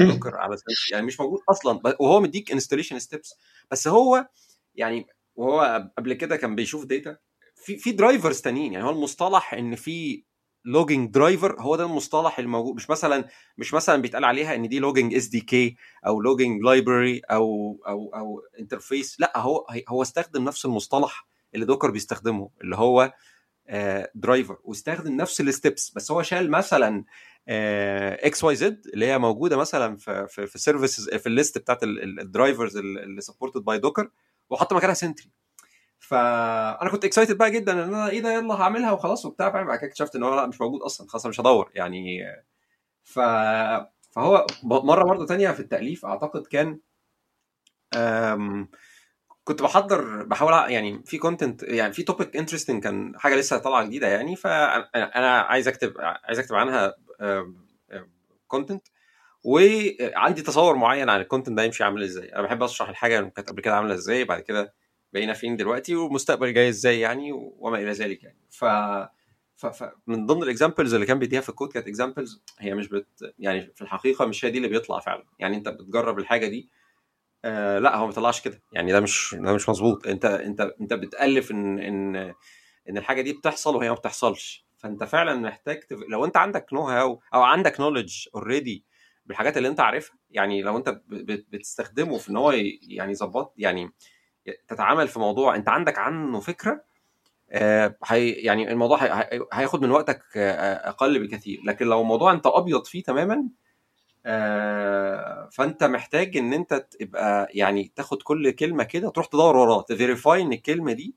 ل 0.02 0.07
Docker 0.07 0.38
على 0.38 0.58
Sentry. 0.58 0.76
يعني 0.92 1.06
مش 1.06 1.20
موجود 1.20 1.40
أصلا. 1.50 1.80
وهو 2.00 2.20
مديك 2.20 2.52
installation 2.52 3.00
steps 3.00 3.34
بس 3.72 3.88
هو 3.88 4.28
يعني 4.76 5.08
وهو 5.36 5.90
قبل 5.98 6.14
كده 6.14 6.36
كان 6.36 6.56
بيشوف 6.56 6.86
data 6.86 7.18
في 7.60 7.78
في 7.78 7.92
drivers 7.92 8.42
تانيين. 8.42 8.74
يعني 8.74 8.86
هو 8.86 8.90
المصطلح 8.90 9.54
إن 9.54 9.76
في 9.76 10.24
logging 10.66 11.10
driver 11.14 11.62
هو 11.62 11.76
ده 11.76 11.84
المصطلح 11.86 12.40
الموجود. 12.40 12.76
مش 12.76 12.90
مثلا 12.90 13.28
مش 13.58 13.74
مثلا 13.74 14.02
بيتقال 14.02 14.26
عليها 14.26 14.56
إن 14.56 14.68
دي 14.70 14.80
logging 14.80 15.14
SDK 15.16 15.76
أو 16.08 16.22
logging 16.22 16.64
library 16.64 17.20
أو 17.32 17.80
أو 17.88 18.12
أو 18.16 18.42
interface 18.60 19.20
لأ 19.20 19.38
هو 19.38 19.68
هو 19.90 20.02
استخدم 20.02 20.44
نفس 20.44 20.66
المصطلح 20.66 21.28
اللي 21.56 21.66
Docker 21.66 21.92
بيستخدمه 21.92 22.50
اللي 22.62 22.76
هو 22.76 23.14
driver 24.16 24.58
واستخدم 24.64 25.16
نفس 25.16 25.42
ال 25.42 25.50
steps 25.50 25.92
بس 25.96 26.12
هو 26.12 26.22
شال 26.22 26.52
مثلا 26.52 27.04
XYZ 28.24 28.82
اللي 28.94 29.06
هي 29.06 29.18
موجودة 29.18 29.58
مثلا 29.58 29.98
في 29.98 30.28
في, 30.28 30.48
في 30.48 30.60
services 30.60 31.10
في 31.10 31.28
ال 31.28 31.34
list 31.34 31.58
بتاعت 31.58 31.84
ال 31.84 31.96
drivers 31.96 32.78
اللي 32.78 33.22
supported 33.22 33.62
by 33.62 33.78
Docker 33.80 34.12
وحط 34.50 34.74
مكانها 34.74 34.94
Sentry 34.94 35.32
فأنا 36.00 36.90
كنت 36.92 37.06
excited 37.06 37.38
بقى 37.38 37.52
جدا 37.52 37.72
إن 37.72 37.94
أنا 37.94 38.10
إيه 38.10 38.22
ده 38.22 38.34
يلا 38.34 38.54
هعملها 38.54 38.92
وخلاص 38.92 39.26
وبتاع. 39.26 39.52
فاهم؟ 39.52 39.68
بعد 39.68 39.78
كده 39.80 39.88
اكتشفت 39.88 40.16
إن 40.16 40.24
هو 40.24 40.36
لأ 40.36 40.48
مش 40.48 40.62
موجود 40.62 40.82
أصلا. 40.82 41.08
خلاص 41.10 41.26
مش 41.26 41.40
هدور. 41.40 41.72
يعني 41.76 42.20
ف 43.04 43.20
فهو 44.12 44.46
مرة 44.64 45.04
برضه 45.04 45.26
تانية 45.26 45.52
في 45.52 45.60
التأليف 45.60 46.06
أعتقد 46.06 46.48
كان 46.48 46.80
أم... 47.96 48.70
كنت 49.44 49.62
بحضر 49.62 50.24
بحاول 50.24 50.72
يعني 50.72 51.04
في 51.06 51.18
content 51.18 51.64
يعني 51.64 51.94
في 51.94 52.04
topic 52.04 52.36
interesting 52.36 52.84
كان 52.84 53.14
حاجة 53.20 53.36
لسه 53.36 53.58
طالعة 53.58 53.84
جديدة 53.84 54.08
يعني. 54.08 54.36
فانا 54.36 55.40
عايز 55.42 55.68
أكتب 55.68 55.94
عايز 56.00 56.40
أكتب 56.40 56.56
عنها 56.56 56.96
content 58.48 58.88
وعندي 59.44 60.42
تصور 60.42 60.76
معين 60.76 61.10
عن 61.10 61.22
ال 61.22 61.26
content 61.26 61.58
ده 61.58 61.64
يمشي 61.64 61.84
عامل 61.84 62.04
إزاي. 62.04 62.36
أنا 62.36 62.42
بحب 62.42 62.64
أشرح 62.64 62.90
الحاجة 62.90 63.20
كانت 63.20 63.50
قبل 63.50 63.62
كده 63.62 63.76
عاملة 63.76 63.94
إزاي. 63.94 64.24
بعد 64.24 64.42
كده 64.42 64.74
بقينا 65.14 65.34
فين 65.34 65.56
دلوقتي 65.56 65.96
والمستقبل 65.96 66.54
جاي 66.54 66.70
إزاي 66.70 67.00
يعني 67.00 67.32
وما 67.34 67.78
إلى 67.78 67.92
ذلك 67.92 68.24
يعني. 68.24 68.40
ف 68.50 68.66
فمن 69.56 70.26
ضمن 70.26 70.44
ال 70.44 70.49
examples 70.49 70.94
اللي 70.94 71.06
كان 71.06 71.20
بيديها 71.20 71.42
في 71.42 71.50
الكود 71.50 71.74
كانت 71.74 71.88
examples 71.88 72.44
هي 72.60 72.74
مش 72.74 72.88
بت 72.88 73.34
يعني 73.40 73.62
في 73.76 73.82
الحقيقة 73.82 74.26
مش 74.26 74.46
هي 74.46 74.50
دي 74.50 74.58
اللي 74.58 74.68
بيطلع 74.70 75.00
فعلا. 75.00 75.26
يعني 75.40 75.58
أنت 75.58 75.70
بتجرب 75.70 76.20
الحاجة 76.20 76.48
دي 76.48 76.70
آه 77.46 77.80
لا 77.80 77.96
هو 77.96 78.02
ما 78.02 78.08
بيطلعش 78.08 78.42
كده. 78.42 78.62
يعني 78.74 78.92
ده 78.92 79.00
مش 79.00 79.36
ده 79.40 79.54
مش 79.54 79.70
مظبوط. 79.70 80.08
أنت 80.08 80.26
أنت 80.26 80.62
أنت 80.82 80.94
بتألف 80.94 81.52
إن 81.52 81.80
إن 81.80 82.16
إن 82.90 82.98
الحاجة 82.98 83.22
دي 83.22 83.34
بتحصل 83.34 83.76
وهي 83.76 83.90
ما 83.90 83.96
بتحصلش. 83.96 84.66
فأنت 84.78 85.04
فعلا 85.04 85.36
محتاج 85.36 85.80
تف... 85.80 85.98
لو 86.10 86.26
أنت 86.26 86.38
عندك 86.38 86.74
know-how 86.74 87.22
أو 87.34 87.42
عندك 87.42 87.80
knowledge 87.80 88.28
already 88.36 88.86
بالحاجات 89.26 89.58
اللي 89.58 89.68
أنت 89.68 89.80
عارفها 89.80 90.18
يعني 90.30 90.62
لو 90.62 90.78
أنت 90.78 91.02
بتستخدمه 91.52 92.18
في 92.18 92.30
إن 92.30 92.38
هو 92.38 92.52
يعني 92.88 93.12
يظبط 93.12 93.54
يعني 93.58 93.90
تتعامل 94.68 95.08
في 95.08 95.20
موضوع 95.20 95.56
انت 95.56 95.70
عندك 95.70 95.98
عنه 96.00 96.40
فكرة 96.40 96.82
آه 97.52 97.96
هي 98.06 98.30
يعني 98.30 98.72
الموضوع 98.72 99.04
هي 99.04 99.42
هياخد 99.54 99.82
من 99.82 99.92
وقتك 99.92 100.24
آه 100.38 100.90
أقل 100.90 101.28
بكثير. 101.28 101.60
لكن 101.66 101.86
لو 101.86 102.02
الموضوع 102.02 102.32
انت 102.32 102.48
أبيض 102.48 102.86
فيه 102.86 103.04
تماما 103.04 103.44
آه 104.26 105.50
فانت 105.52 105.84
محتاج 105.84 106.38
إن 106.38 106.54
انت 106.54 106.74
تبقى 107.00 107.48
يعني 107.54 107.92
تاخد 107.96 108.22
كل 108.24 108.52
كلمة 108.52 108.84
كده 108.84 109.10
تروح 109.10 109.26
تدور 109.28 109.58
وراها 109.58 109.82
ت 109.82 109.90
verify 109.90 110.42
إن 110.42 110.54
الكلمة 110.54 110.94
دي 110.94 111.16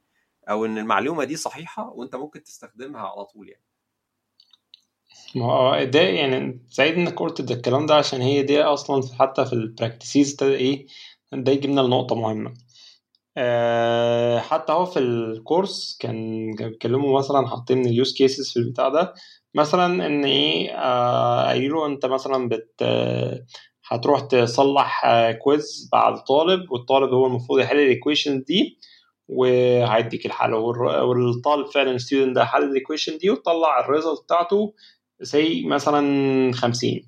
أو 0.51 0.65
إن 0.65 0.79
المعلومة 0.79 1.25
دي 1.25 1.37
صحيحة 1.37 1.91
وانت 1.95 2.17
ممكن 2.17 2.43
تستخدمها 2.43 3.01
على 3.01 3.25
طول 3.25 3.49
يعني. 3.49 3.63
ما 5.35 5.45
هو 5.45 5.85
ده 5.85 6.01
يعني 6.01 6.61
سعيد 6.69 6.95
إنك 6.95 7.21
قلت 7.21 7.41
ده 7.41 7.55
الكلام 7.55 7.87
ده 7.87 7.95
عشان 7.95 8.21
هي 8.21 8.43
دي 8.43 8.63
أصلا 8.63 9.03
حتى 9.21 9.45
في 9.45 9.53
ال 9.53 9.61
practices 9.61 10.37
إيه 10.43 10.87
ده 11.33 11.53
يجيبنا 11.53 11.81
لنقطة 11.81 12.15
مهمة. 12.15 12.55
أه 13.37 14.39
حتى 14.39 14.73
هو 14.73 14.85
في 14.87 14.99
ال 14.99 15.13
course 15.13 15.97
كان 16.01 16.51
بيتكلموا 16.59 17.19
مثلا 17.19 17.47
حاطين 17.49 17.87
ال 17.87 17.94
use 17.94 18.15
cases 18.15 18.51
في 18.53 18.57
البتاع 18.59 18.89
ده. 18.89 19.15
مثلا 19.55 20.07
إن 20.07 20.25
إيه 20.25 20.71
قايلوا 21.47 21.87
أنت 21.87 22.07
مثلا 22.07 22.49
بت 22.49 22.83
هتروح 23.89 24.21
تصلح 24.21 25.03
quiz 25.45 25.89
بعد 25.93 26.25
طالب 26.25 26.73
والطالب 26.73 27.13
هو 27.15 27.27
المفروض 27.27 27.59
يحل 27.61 27.79
ال 27.81 27.88
equation 27.88 28.43
دي 28.43 28.79
وهيديك 29.29 30.27
الحل. 30.27 30.55
والطالب 30.55 31.67
فعلا 31.67 31.91
ال 31.93 31.98
student 31.98 32.37
ده 32.37 32.45
حل 32.45 32.63
ال 32.65 32.71
equation 32.71 33.19
دي 33.19 33.31
وطلع 33.31 33.81
ال 33.81 33.87
result 33.87 34.23
بتاعته 34.25 34.75
say 35.23 35.65
مثلا 35.67 36.53
50 36.53 37.03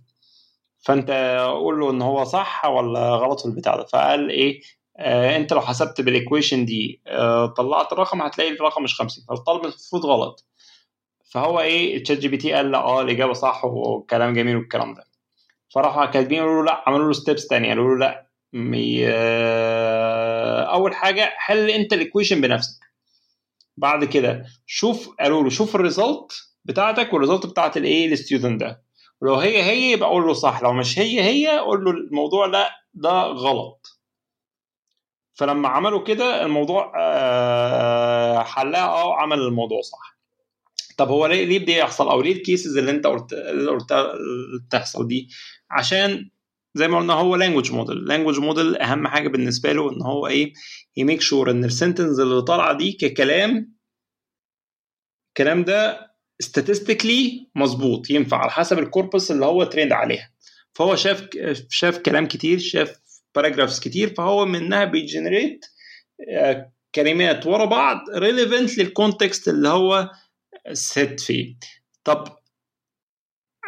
فأنت 0.81 1.11
قول 1.51 1.81
له 1.81 1.91
إن 1.91 2.03
هو 2.03 2.25
صح 2.25 2.65
ولا 2.65 3.11
غلط 3.17 3.41
في 3.41 3.47
البتاع 3.47 3.77
ده. 3.77 3.85
فقال 3.85 4.31
إيه 4.31 4.61
آه 4.61 4.84
انت 4.99 5.53
لو 5.53 5.61
حسبت 5.61 6.01
بال 6.01 6.14
equation 6.14 6.65
دي 6.65 7.01
آه 7.07 7.47
طلعت 7.47 7.93
الرقم 7.93 8.23
هتلاقي 8.23 8.51
الرقم 8.51 8.83
مش 8.83 8.95
50 8.95 9.25
فالطالب 9.29 9.63
المفروض 9.65 10.07
غلط. 10.07 10.47
فهو 11.31 11.61
إيه 11.61 12.03
ChatGPT 12.05 12.53
قال 12.53 12.75
آه 12.75 13.01
الإجابة 13.01 13.33
صح 13.33 13.65
وكلام 13.65 14.33
جميل 14.35 14.57
والكلام 14.57 14.95
ده. 14.95 15.05
فراحوا 15.75 16.07
كاتبين 16.07 16.39
يقولوا 16.39 16.63
له 16.63 16.65
لا 16.65 16.85
عملوا 16.87 17.07
له 17.07 17.13
steps 17.13 17.47
ثانية 17.47 17.69
قالوا 17.69 17.89
له 17.95 17.99
لا 17.99 18.27
مي... 18.53 19.01
آه 19.09 20.63
أول 20.63 20.95
حاجة 20.95 21.33
حل 21.37 21.71
أنت 21.71 21.93
ال 21.93 21.98
equation 21.98 22.41
بنفسك. 22.41 22.81
بعد 23.77 24.05
كده 24.05 24.45
شوف 24.67 25.09
قالوا 25.21 25.43
له 25.43 25.51
شوف 25.51 25.75
ال 25.77 25.85
result 25.85 26.33
بتاعتك 26.65 27.13
وال 27.13 27.21
result 27.21 27.47
بتاعت 27.47 27.77
الايه 27.77 28.13
ال 28.13 28.19
student 28.19 28.61
ده. 28.61 28.83
ولو 29.21 29.35
هي 29.35 29.63
هي 29.63 29.93
يبقى 29.93 30.09
قول 30.09 30.27
له 30.27 30.33
صح 30.33 30.63
لو 30.63 30.73
مش 30.73 30.99
هي 30.99 31.21
هي 31.23 31.59
قول 31.59 31.85
له 31.85 31.91
الموضوع 31.91 32.47
لا 32.47 32.71
ده 32.95 33.11
غلط. 33.23 33.94
فلما 35.35 35.69
عملوا 35.69 36.05
كده 36.05 36.45
الموضوع 36.45 36.93
آه 37.01 38.43
حلها 38.43 38.85
آه 38.87 39.15
عمل 39.17 39.39
الموضوع 39.39 39.81
صح. 39.81 40.19
طب 40.99 41.09
هو 41.09 41.27
ليه 41.27 41.45
ليه 41.45 41.59
بده 41.59 41.73
يحصل 41.73 42.09
أو 42.09 42.23
ليه 42.23 42.33
ال 42.33 42.40
cases 42.40 42.77
اللي 42.79 42.91
أنت 42.91 43.07
قلت 43.07 43.33
اللي 43.33 43.71
قلتها 43.71 44.13
تحصل 44.71 45.09
دي؟ 45.09 45.29
عشان 45.71 46.31
زي 46.75 46.89
ما 46.89 46.99
قلنا 46.99 47.13
هو 47.13 47.37
language 47.37 47.73
model 47.73 47.97
language 48.05 48.39
model 48.41 48.77
أهم 48.77 49.07
حاجة 49.09 49.29
بالنسبة 49.29 49.73
له 49.73 49.91
إن 49.93 50.03
هو 50.03 50.27
إيه؟ 50.27 50.53
ي 50.97 51.02
make 51.02 51.21
sure 51.21 51.51
إن 51.51 51.65
ال 51.65 51.71
sentence 51.71 52.19
اللي 52.21 52.43
طالعة 52.43 52.73
دي 52.79 52.93
ككلام 52.93 53.75
الكلام 55.29 55.65
ده 55.65 56.11
statistically 56.45 57.47
مظبوط 57.55 58.11
ينفع 58.11 58.37
على 58.37 58.51
حسب 58.51 58.79
ال 58.79 58.86
corpus 58.86 59.31
اللي 59.31 59.47
هو 59.47 59.65
trained 59.65 59.93
عليها. 59.93 60.31
فهو 60.75 60.97
شاف 60.97 61.29
شاف 61.71 61.99
كلام 61.99 62.27
كتير 62.27 62.59
شاف 62.59 63.01
paragraphs 63.35 63.81
كتير 63.81 64.15
فهو 64.15 64.47
منها 64.47 64.85
بي 64.85 65.01
generate 65.01 65.65
كلمات 66.95 67.47
ورا 67.47 67.65
بعض 67.65 67.99
relevant 68.15 68.79
لل 68.79 68.95
context 68.95 69.49
اللي 69.49 69.69
هو 69.69 70.11
set 70.73 71.21
فيه. 71.21 71.57
طب 72.05 72.25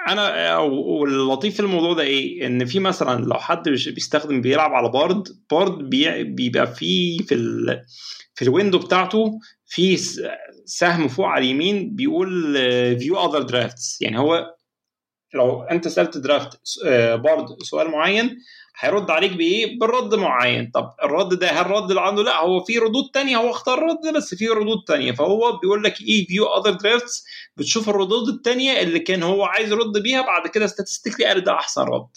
أنا 0.09 0.57
واللطيف 0.59 1.55
في 1.55 1.61
الموضوع 1.61 1.95
ده 1.95 2.03
إيه؟ 2.03 2.47
إن 2.47 2.65
في 2.65 2.79
مثلا 2.81 3.25
لو 3.25 3.35
حد 3.35 3.69
بيستخدم 3.69 4.41
بيلعب 4.41 4.71
على 4.75 4.89
Bard 4.89 5.29
Bard 5.51 5.91
بيبقى 6.35 6.67
فيه 6.75 7.19
في 7.19 7.35
ال 7.35 7.83
في 8.35 8.43
ال 8.43 8.48
window 8.48 8.79
بتاعته 8.79 9.39
في 9.67 9.97
سهم 10.65 11.09
فوق 11.09 11.27
على 11.27 11.45
اليمين 11.45 11.97
بيقول 11.97 12.55
view 12.99 13.17
other 13.25 13.43
drafts 13.43 14.03
يعني 14.03 14.19
هو 14.19 14.55
لو 15.35 15.63
أنت 15.63 15.89
سألت 15.89 16.19
draft 16.19 16.61
Bard 17.25 17.63
سؤال 17.63 17.91
معين 17.91 18.39
هيرد 18.79 19.11
عليك 19.11 19.33
بإيه؟ 19.33 19.79
بالرد 19.79 20.15
معين، 20.15 20.71
طب 20.75 20.95
الرد 21.03 21.35
ده 21.35 21.49
هل 21.49 21.91
اللي 21.91 22.01
عنده؟ 22.01 22.23
لا 22.23 22.37
هو 22.41 22.61
في 22.65 22.79
ردود 22.79 23.05
تانية 23.15 23.37
هو 23.37 23.51
اختار 23.51 23.79
ده 24.05 24.13
بس 24.13 24.35
في 24.35 24.49
ردود 24.49 24.79
تانية 24.87 25.13
فهو 25.13 25.59
بيقول 25.63 25.85
لك 25.85 26.01
إيه 26.01 26.27
view 26.27 26.47
other 26.47 26.71
drafts 26.71 27.25
بتشوف 27.57 27.89
الردود 27.89 28.29
التانية 28.29 28.81
اللي 28.81 28.99
كان 28.99 29.23
هو 29.23 29.45
عايز 29.45 29.73
يرد 29.73 29.99
بيها 30.03 30.23
بعد 30.23 30.47
كده 30.49 30.67
statistically 30.67 31.27
قال 31.27 31.41
ده 31.41 31.53
أحسن 31.53 31.83
رد. 31.83 32.09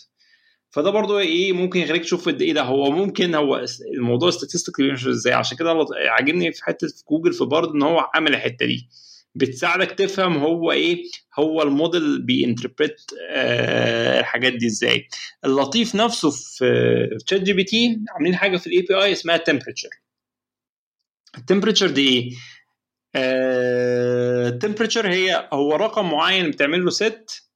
فده 0.71 0.89
برضو 0.89 1.19
إيه 1.19 1.53
ممكن 1.53 1.79
يخليك 1.79 2.01
تشوف 2.01 2.29
قد 2.29 2.41
إيه 2.41 2.53
ده 2.53 2.61
هو 2.63 2.91
ممكن 2.91 3.35
هو 3.35 3.65
الموضوع 3.97 4.29
statistically 4.29 4.87
بيمشي 4.87 5.09
إزاي 5.09 5.33
عشان 5.33 5.57
كده 5.57 5.85
عاجبني 6.09 6.51
في 6.51 6.63
حتة 6.63 6.87
في 6.87 7.03
جوجل 7.09 7.33
في 7.33 7.45
Bard 7.45 7.69
إن 7.69 7.83
هو 7.83 8.09
عامل 8.13 8.33
الحتة 8.33 8.65
دي. 8.65 8.89
بتساعدك 9.35 9.91
تفهم 9.91 10.37
هو 10.37 10.71
إيه 10.71 11.03
هو 11.39 11.61
ال 11.61 11.71
model 11.71 12.21
بي 12.25 12.39
interpret 12.39 13.01
آه 13.29 14.19
الحاجات 14.19 14.53
دي 14.53 14.65
إزاي. 14.67 15.07
اللطيف 15.45 15.95
نفسه 15.95 16.29
في 16.31 17.17
ChatGPT 17.27 17.99
عاملين 18.09 18.35
حاجة 18.35 18.57
في 18.57 18.67
ال 18.67 18.81
API 18.81 19.11
اسمها 19.11 19.37
temperature 19.37 19.89
ال 21.37 21.41
temperature 21.41 21.87
دي 21.89 22.09
إيه؟ 22.09 22.31
ال 24.47 24.52
temperature 24.52 25.07
آه 25.07 25.13
هي 25.13 25.49
هو 25.53 25.75
رقم 25.75 26.09
معين 26.11 26.51
بتعمل 26.51 26.83
له 26.85 26.89
set 26.89 27.49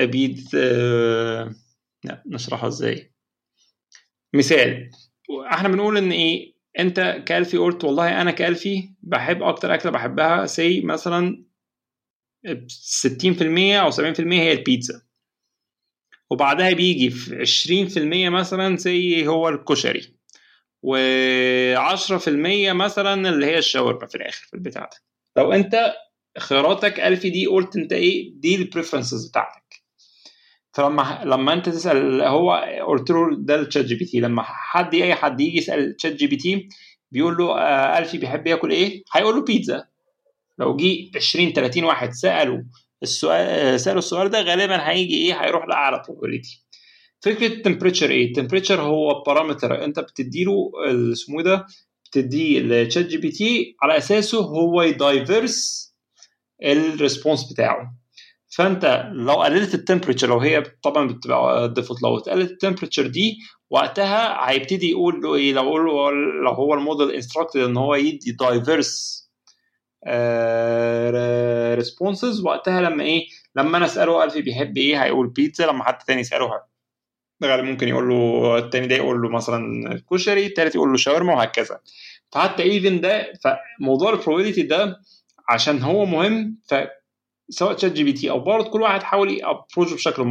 بيد 0.00 0.48
آه 0.54 1.54
نشرحها 2.26 2.68
إزاي. 2.68 3.12
مثال 4.34 4.90
إحنا 5.52 5.68
بنقول 5.68 5.96
إن 5.98 6.10
إيه 6.12 6.53
انت 6.78 7.22
كألفي 7.26 7.56
قلت 7.56 7.84
والله 7.84 8.20
أنا 8.20 8.30
كألفي 8.30 8.90
بحب 9.02 9.42
أكتر 9.42 9.74
أكلة 9.74 9.92
بحبها 9.92 10.46
say 10.46 10.80
مثلا 10.80 11.44
60% 12.68 13.80
أو 13.82 13.90
70% 13.90 14.40
هي 14.42 14.52
البيتزا. 14.52 15.02
وبعدها 16.30 16.72
بيجي 16.72 17.10
في 17.10 17.36
20% 17.40 18.28
مثلا 18.28 18.76
say 18.76 19.26
هو 19.26 19.48
الكشري. 19.48 20.14
و10% 20.86 22.28
مثلا 22.72 23.28
اللي 23.28 23.46
هي 23.46 23.58
الشاورما 23.58 24.06
في 24.06 24.14
الآخر 24.14 24.46
في 24.46 24.54
البتاع 24.54 24.82
ده. 24.84 24.98
لو 25.36 25.52
انت 25.52 25.94
خياراتك 26.38 27.00
ألفي 27.00 27.30
دي 27.30 27.46
قلت 27.46 27.76
انت 27.76 27.92
إيه 27.92 28.32
دي 28.34 28.56
ال 28.56 28.62
preferences 28.62 29.28
بتاعتك. 29.28 29.63
فلما 30.74 31.20
لما 31.24 31.52
انت 31.52 31.68
تسأل 31.68 32.22
هو 32.22 32.64
قلت 32.88 33.10
له 33.10 33.36
ده 33.38 33.54
ال 33.60 33.84
ChatGPT 33.84 34.20
لما 34.20 34.42
حد 34.42 34.94
اي 34.94 35.14
حد 35.14 35.40
يجي 35.40 35.58
يسأل 35.58 35.96
ChatGPT 35.96 36.68
بيقول 37.12 37.36
له 37.36 37.58
آه 37.58 37.98
ألفي 37.98 38.18
بيحب 38.18 38.46
ياكل 38.46 38.70
إيه؟ 38.70 39.02
هيقول 39.12 39.34
له 39.36 39.44
بيتزا 39.44 39.84
لو 40.58 40.76
جه 40.76 41.10
20 41.16 41.52
30 41.52 41.84
واحد 41.84 42.12
سالوا 42.12 42.62
السؤال 43.02 43.80
سالوا 43.80 43.98
السؤال 43.98 44.28
ده 44.30 44.42
غالبا 44.42 44.88
هيجي 44.90 45.14
إيه؟ 45.14 45.34
هيروح 45.44 45.66
لأعلى 45.68 46.02
probability 46.08 46.64
فكرة 47.20 47.46
ال 47.46 47.51
temperature 47.51 48.10
إيه؟ 48.10 48.26
ال 48.28 48.32
temperature 48.32 48.80
هو 48.82 49.22
parameter 49.22 49.84
أنت 49.84 50.00
بتديله 50.00 50.70
اسمه 51.12 51.42
ده 51.42 51.66
بتديه 52.04 52.60
ل 52.60 53.06
ChatGPT 53.06 53.76
على 53.82 53.96
أساسه 53.98 54.38
هو 54.38 54.82
ي 54.82 54.96
diverse 54.96 55.94
ال 56.62 56.72
response 56.72 57.52
بتاعه 57.52 58.03
فانت 58.56 59.10
لو 59.12 59.34
قللت 59.34 59.74
ال 59.74 59.78
temperature 59.78 60.28
لو 60.28 60.38
هي 60.38 60.62
طبعا 60.82 61.08
بتبقى 61.08 61.72
default 61.74 62.02
لو 62.02 62.16
قللت 62.16 62.50
ال 62.50 62.55
temperature 62.55 63.06
دي 63.06 63.38
وقتها 63.70 64.50
هيبتدي 64.50 64.90
يقول 64.90 65.20
له 65.22 65.34
إيه؟ 65.34 65.52
لو 65.52 65.78
له 65.78 66.10
لو 66.44 66.50
هو 66.50 66.74
ال 66.74 66.80
model 66.80 67.10
instructed 67.10 67.60
إن 67.60 67.76
هو 67.76 67.94
يدي 67.94 68.32
diverse 68.32 69.24
responses 71.74 72.40
وقتها 72.44 72.80
لما 72.80 73.04
إيه؟ 73.04 73.26
لما 73.56 73.76
أنا 73.78 73.84
أسأله 73.86 74.24
الفي 74.24 74.42
بيحب 74.42 74.76
إيه 74.76 75.02
هيقول 75.04 75.28
بيتزا 75.28 75.66
لما 75.66 75.84
حد 75.84 75.98
تاني 75.98 76.20
يسأله 76.20 76.50
غالبا 77.44 77.70
ممكن 77.70 77.88
يقول 77.88 78.08
له 78.08 78.58
التاني 78.58 78.86
ده 78.86 78.96
يقول 78.96 79.22
له 79.22 79.28
مثلا 79.28 79.62
كشري 80.10 80.46
التالت 80.46 80.74
يقول 80.74 80.90
له 80.90 80.96
شاورما 80.96 81.34
وهكذا. 81.34 81.80
فحتى 82.32 82.62
even 82.62 83.00
ده 83.00 83.32
فموضوع 83.80 84.10
ال 84.12 84.16
probability 84.16 84.62
ده 84.62 85.00
عشان 85.48 85.82
هو 85.82 86.06
مهم 86.06 86.58
ف 86.68 86.74
سواء 87.48 87.72
ChatGPT 87.72 88.30
أو 88.30 88.40
Bard 88.40 88.64
كل 88.64 88.82
واحد 88.82 89.02
حاول 89.02 89.30
ي 89.30 89.37
approach 89.37 89.92
بشكل 89.92 90.22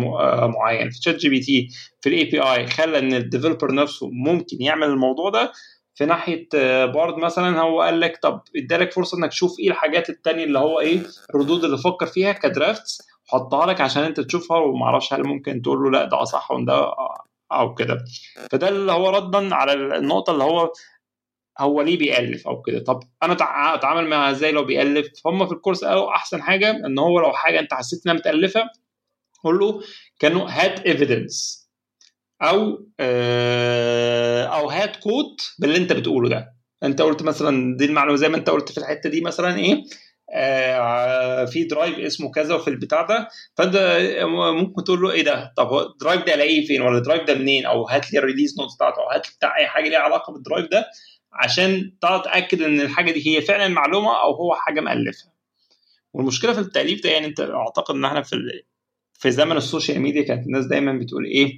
معين 0.58 0.90
في 0.90 1.00
تشات 1.00 1.16
جي 1.16 1.30
بي 1.30 1.40
تي 1.40 1.68
في 2.02 2.10
الاي 2.10 2.24
بي 2.24 2.40
اي 2.42 2.68
خلى 2.68 3.00
إن 3.00 3.14
ال 3.14 3.20
developer 3.20 3.74
نفسه 3.74 4.10
ممكن 4.12 4.58
يعمل 4.62 4.88
الموضوع 4.88 5.30
ده. 5.30 5.52
في 5.96 6.06
ناحية 6.06 6.48
Bard 6.86 7.18
مثلا 7.18 7.62
هو 7.62 7.82
قال 7.82 8.00
لك 8.00 8.20
طب 8.24 8.42
إدالك 8.56 8.92
فرصة 8.92 9.18
إنك 9.18 9.30
تشوف 9.30 9.60
إيه 9.60 9.70
الحاجات 9.70 10.10
التانية 10.10 10.44
اللي 10.44 10.60
هو 10.60 10.80
إيه 10.80 11.02
الردود 11.36 11.64
اللي 11.64 11.78
فكر 11.78 12.06
فيها 12.06 12.32
ك 12.32 12.42
drafts 12.42 13.02
حطها 13.28 13.66
لك 13.66 13.82
عشان 13.82 14.04
أنت 14.04 14.20
تشوفها 14.20 14.58
وما 14.58 14.86
أعرفش 14.86 15.14
هل 15.14 15.24
ممكن 15.28 15.62
تقول 15.62 15.84
له 15.84 15.92
لأ 15.92 16.06
ده 16.06 16.24
صح 16.24 16.52
وده 16.52 16.92
أو 17.52 17.74
كده. 17.74 18.06
فده 18.52 18.70
اللي 18.70 18.92
هو 18.92 19.10
ردا 19.10 19.56
على 19.56 19.74
النقطة 19.74 20.32
اللي 20.34 20.44
هو 20.44 20.72
هو 21.60 21.82
ليه 21.82 21.98
بيألف 21.98 22.48
أو 22.48 22.62
كده؟ 22.62 22.80
طب 22.80 23.00
أنا 23.24 23.34
أتعامل 23.76 24.08
معاها 24.10 24.32
إزاي 24.32 24.52
لو 24.52 24.64
بيألف؟ 24.66 25.08
هم 25.26 25.46
في 25.48 25.54
ال 25.54 25.58
course 25.58 25.84
قالوا 25.86 26.10
أحسن 26.16 26.42
حاجة 26.42 26.72
إن 26.72 27.00
هو 27.00 27.20
لو 27.20 27.34
حاجة 27.34 27.60
أنت 27.60 27.74
حسيت 27.74 28.02
إنها 28.06 28.16
متألفة 28.16 28.70
قول 29.44 29.60
له 29.60 29.82
كانوا 30.20 30.50
هات 30.50 30.80
evidence 30.80 31.64
أو 32.42 32.86
آه 33.00 34.46
أو 34.46 34.70
هات 34.70 34.96
quote 34.96 35.36
باللي 35.60 35.78
أنت 35.78 35.94
بتقوله 35.94 36.30
ده. 36.30 36.54
أنت 36.84 37.02
قلت 37.02 37.24
مثلا 37.24 37.78
دي 37.78 37.86
المعلومة 37.86 38.18
زي 38.18 38.30
ما 38.30 38.38
أنت 38.38 38.50
قلت 38.50 38.72
في 38.72 38.78
الحتة 38.78 39.10
دي 39.10 39.22
مثلا 39.22 39.58
إيه؟ 39.58 39.84
آه 40.36 41.46
في 41.46 41.64
drive 41.64 42.00
اسمه 42.00 42.32
كذا 42.32 42.56
وفي 42.56 42.70
البتاع 42.70 43.02
ده. 43.02 43.28
فأنت 43.58 43.78
ممكن 44.54 44.84
تقول 44.84 45.02
له 45.02 45.12
إيه 45.12 45.24
ده؟ 45.24 45.54
طب 45.58 45.68
هو 45.68 45.82
ال 45.82 45.89
drive 45.89 46.24
ده 46.24 46.34
ألاقيه 46.34 46.68
فين؟ 46.68 46.82
ولا 46.82 46.98
ال 46.98 47.02
drive 47.02 47.24
ده 47.24 47.34
منين؟ 47.36 47.66
أو 47.66 47.88
هات 47.88 48.14
لي 48.14 48.20
ال 48.20 48.25
release 48.25 48.60
note 48.60 48.76
بتاعته 48.76 49.02
أو 49.02 49.10
هات 49.10 49.28
لي 49.28 49.34
بتاع 49.38 49.58
أي 49.58 49.68
حاجة 49.68 49.90
ليها 49.90 50.00
علاقة 50.00 50.34
بال 50.34 50.43
drive 50.43 50.68
ده. 50.72 50.86
عشان 51.34 51.92
تتاكد 52.02 52.62
إن 52.62 52.82
الحاجة 52.82 53.12
دي 53.12 53.28
هي 53.28 53.42
فعلا 53.42 53.68
معلومة 53.68 54.22
أو 54.22 54.34
هو 54.34 54.56
حاجة 54.56 54.82
مالفها 54.82 55.34
والمشكلة 56.14 56.54
في 56.54 56.60
التأليف 56.60 57.04
ده 57.04 57.10
يعني 57.10 57.26
أنت 57.26 57.40
أعتقد 57.40 57.96
إن 57.96 58.06
إحنا 58.06 58.22
في 58.22 58.64
في 59.14 59.32
زمن 59.32 59.58
ال 59.58 59.64
social 59.64 60.00
media 60.00 60.24
كانت 60.24 60.46
الناس 60.46 60.66
دايما 60.66 60.94
بتقول 60.94 61.26
إيه 61.26 61.58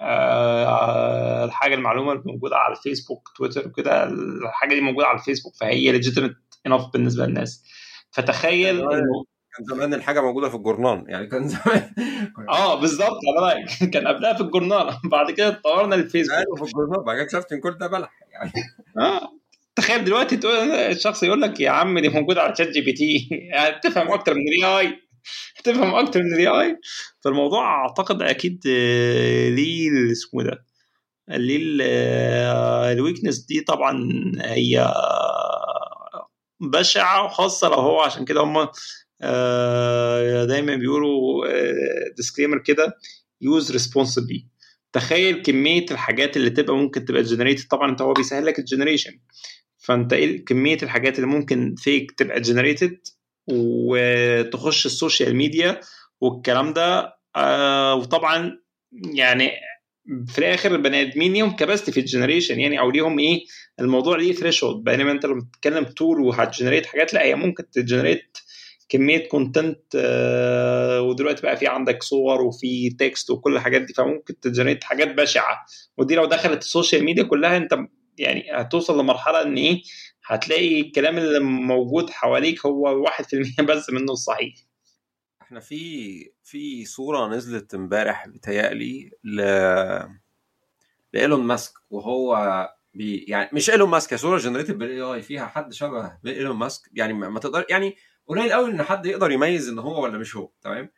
آه 0.00 1.44
الحاجة 1.44 1.74
المعلومة 1.74 2.12
اللي 2.12 2.22
موجودة 2.26 2.56
على 2.56 2.76
ال 2.76 2.82
Facebook 2.82 3.28
Twitter 3.36 3.68
وكده 3.68 4.04
الحاجة 4.04 4.74
دي 4.74 4.80
موجودة 4.80 5.06
على 5.06 5.18
الفيسبوك 5.18 5.54
فهي 5.56 5.92
legitimate 5.92 6.36
enough 6.66 6.86
بالنسبة 6.92 7.26
للناس. 7.26 7.64
فتخيل 8.10 8.80
إنه 8.80 9.24
كان 9.56 9.64
زمان 9.76 9.94
الحاجة 9.94 10.20
موجودة 10.20 10.48
في 10.48 10.54
الجورنال 10.54 11.04
يعني 11.08 11.26
كان 11.26 11.48
زمان 11.48 11.94
آه 12.48 12.80
بالظبط 12.80 13.18
كان 13.92 14.08
قبلها 14.08 14.34
في 14.34 14.40
الجورنال 14.40 14.96
بعد 15.12 15.30
كده 15.30 15.48
اتطورنا 15.48 15.94
للفيسبوك. 15.94 16.38
أيوه 16.38 16.56
في 16.56 16.62
الجورنال 16.62 17.04
بعد 17.04 17.16
كده 17.16 17.24
اكتشفت 17.24 17.52
إن 17.52 17.60
كل 17.60 17.78
ده 17.78 17.86
بلح. 17.86 18.21
تخيل 19.76 20.04
دلوقتي 20.04 20.36
تقول 20.36 20.54
الشخص 20.70 21.22
يقول 21.22 21.42
لك 21.42 21.60
يا 21.60 21.70
عم 21.70 21.98
دي 21.98 22.08
موجودة 22.08 22.42
على 22.42 22.56
ChatGPT 22.56 23.28
تفهم 23.82 24.12
أكتر 24.12 24.34
من 24.34 24.40
ال 24.48 24.78
AI 24.80 24.98
تفهم 25.64 25.94
أكتر 25.94 26.22
من 26.22 26.34
ال 26.34 26.46
AI 26.46 26.76
فالموضوع 27.24 27.82
أعتقد 27.82 28.22
أكيد 28.22 28.60
ليه 29.56 30.12
اسمه 30.12 30.42
ده 30.42 30.64
ليه 31.28 31.58
ال 32.92 32.97
weakness 32.97 33.38
دي 33.38 33.60
طبعا 33.60 34.08
هي 34.40 34.94
بشعة 36.60 37.24
وخاصة 37.24 37.68
لو 37.68 37.74
هو 37.74 38.00
عشان 38.00 38.24
كده 38.24 38.40
هم 38.40 38.68
دايما 40.46 40.76
بيقولوا 40.76 41.44
disclaimer 42.16 42.58
كده 42.58 42.96
use 43.40 43.72
responsibly 43.72 44.46
تخيل 44.92 45.42
كمية 45.42 45.86
الحاجات 45.90 46.36
اللي 46.36 46.50
تبقى 46.50 46.76
ممكن 46.76 47.04
تبقى 47.04 47.22
generated 47.22 47.68
طبعا 47.68 47.90
أنت 47.90 48.02
هو 48.02 48.12
بيسهل 48.12 48.46
لك 48.46 48.58
ال 48.58 48.64
generation 48.64 49.18
فأنت 49.78 50.12
إيه 50.12 50.44
كمية 50.44 50.78
الحاجات 50.82 51.16
اللي 51.16 51.26
ممكن 51.26 51.74
fake 51.78 52.12
تبقى 52.12 52.40
generated 52.40 52.98
وتخش 53.50 54.86
ال 54.86 54.93
social 54.93 55.36
media 55.36 55.80
والكلام 56.20 56.72
ده 56.72 57.16
آه 57.36 57.94
وطبعا 57.94 58.58
يعني 59.14 59.50
في 60.26 60.38
الآخر 60.38 60.74
البني 60.74 61.02
آدمين 61.02 61.32
ليهم 61.32 61.56
capacity 61.56 61.92
في 61.92 62.00
ال 62.00 62.06
generation 62.06 62.60
يعني 62.60 62.80
أو 62.80 62.90
ليهم 62.90 63.18
إيه 63.18 63.44
الموضوع 63.80 64.16
ليه 64.16 64.32
threshold 64.32 64.84
بينما 64.84 65.12
أنت 65.12 65.26
لما 65.26 65.40
بتتكلم 65.40 65.84
tool 65.84 66.20
وهت 66.20 66.38
generate 66.38 66.86
حاجات 66.86 67.14
لا 67.14 67.22
هي 67.22 67.34
ممكن 67.34 67.70
ت 67.70 67.78
generate 67.78 68.38
كمية 68.92 69.28
content 69.28 69.80
آه 69.96 71.02
ودلوقتي 71.02 71.42
بقى 71.42 71.56
في 71.56 71.66
عندك 71.66 72.02
صور 72.02 72.40
وفي 72.42 72.90
text 72.90 73.30
وكل 73.30 73.56
الحاجات 73.56 73.82
دي 73.82 73.92
فممكن 73.94 74.40
ت 74.40 74.45
generate 74.45 74.84
حاجات 74.84 75.14
بشعة. 75.14 75.64
ودي 75.96 76.14
لو 76.14 76.24
دخلت 76.24 76.62
ال 76.62 76.68
social 76.68 77.04
media 77.04 77.22
كلها 77.22 77.56
انت 77.56 77.78
يعني 78.18 78.44
هتوصل 78.52 79.00
لمرحلة 79.00 79.42
ان 79.42 79.56
إيه 79.56 79.82
هتلاقي 80.26 80.80
الكلام 80.80 81.18
اللي 81.18 81.40
موجود 81.40 82.10
حواليك 82.10 82.66
هو 82.66 83.06
1% 83.60 83.62
بس 83.68 83.90
منه 83.90 84.12
الصحيح. 84.12 84.54
إحنا 85.42 85.60
في 85.60 86.32
في 86.44 86.84
صورة 86.84 87.28
نزلت 87.28 87.74
امبارح 87.74 88.28
بتهيألي 88.28 89.10
ل 89.24 89.40
ل 91.12 91.18
Elon 91.18 91.40
Musk 91.40 91.72
وهو 91.90 92.68
بي 92.94 93.24
يعني 93.28 93.50
مش 93.52 93.70
Elon 93.70 93.88
Musk 93.90 94.12
هي 94.12 94.18
صورة 94.18 94.38
generated 94.38 94.78
بال 94.78 95.00
AI 95.00 95.22
فيها 95.22 95.46
حد 95.46 95.72
شبه 95.72 96.18
Elon 96.26 96.56
Musk 96.56 96.82
يعني 96.92 97.12
ما 97.12 97.40
تقدر 97.40 97.66
يعني 97.70 97.96
قليل 98.26 98.52
قوي 98.52 98.70
إن 98.70 98.82
حد 98.82 99.06
يقدر 99.06 99.30
يميز 99.30 99.68
إن 99.68 99.78
هو 99.78 100.02
ولا 100.02 100.18
مش 100.18 100.36
هو 100.36 100.50
تمام؟ 100.62 100.90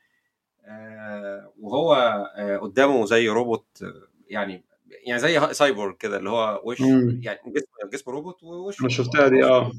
آه 0.64 1.52
وهو 1.60 1.94
آه 2.36 2.56
قدامه 2.56 3.06
زي 3.06 3.28
روبوت 3.28 3.84
يعني 4.28 4.64
يعني 5.06 5.20
زي 5.20 5.54
سايبورغ 5.54 5.94
كده 5.96 6.16
اللي 6.16 6.30
هو 6.30 6.62
وش 6.64 6.80
مم. 6.80 7.20
يعني 7.22 7.38
جسم 7.46 7.88
جسم 7.92 8.10
روبوت 8.10 8.42
ووش 8.42 8.80
أنا 8.80 8.88
شفتها 8.88 9.28
دي 9.28 9.44
آه. 9.44 9.72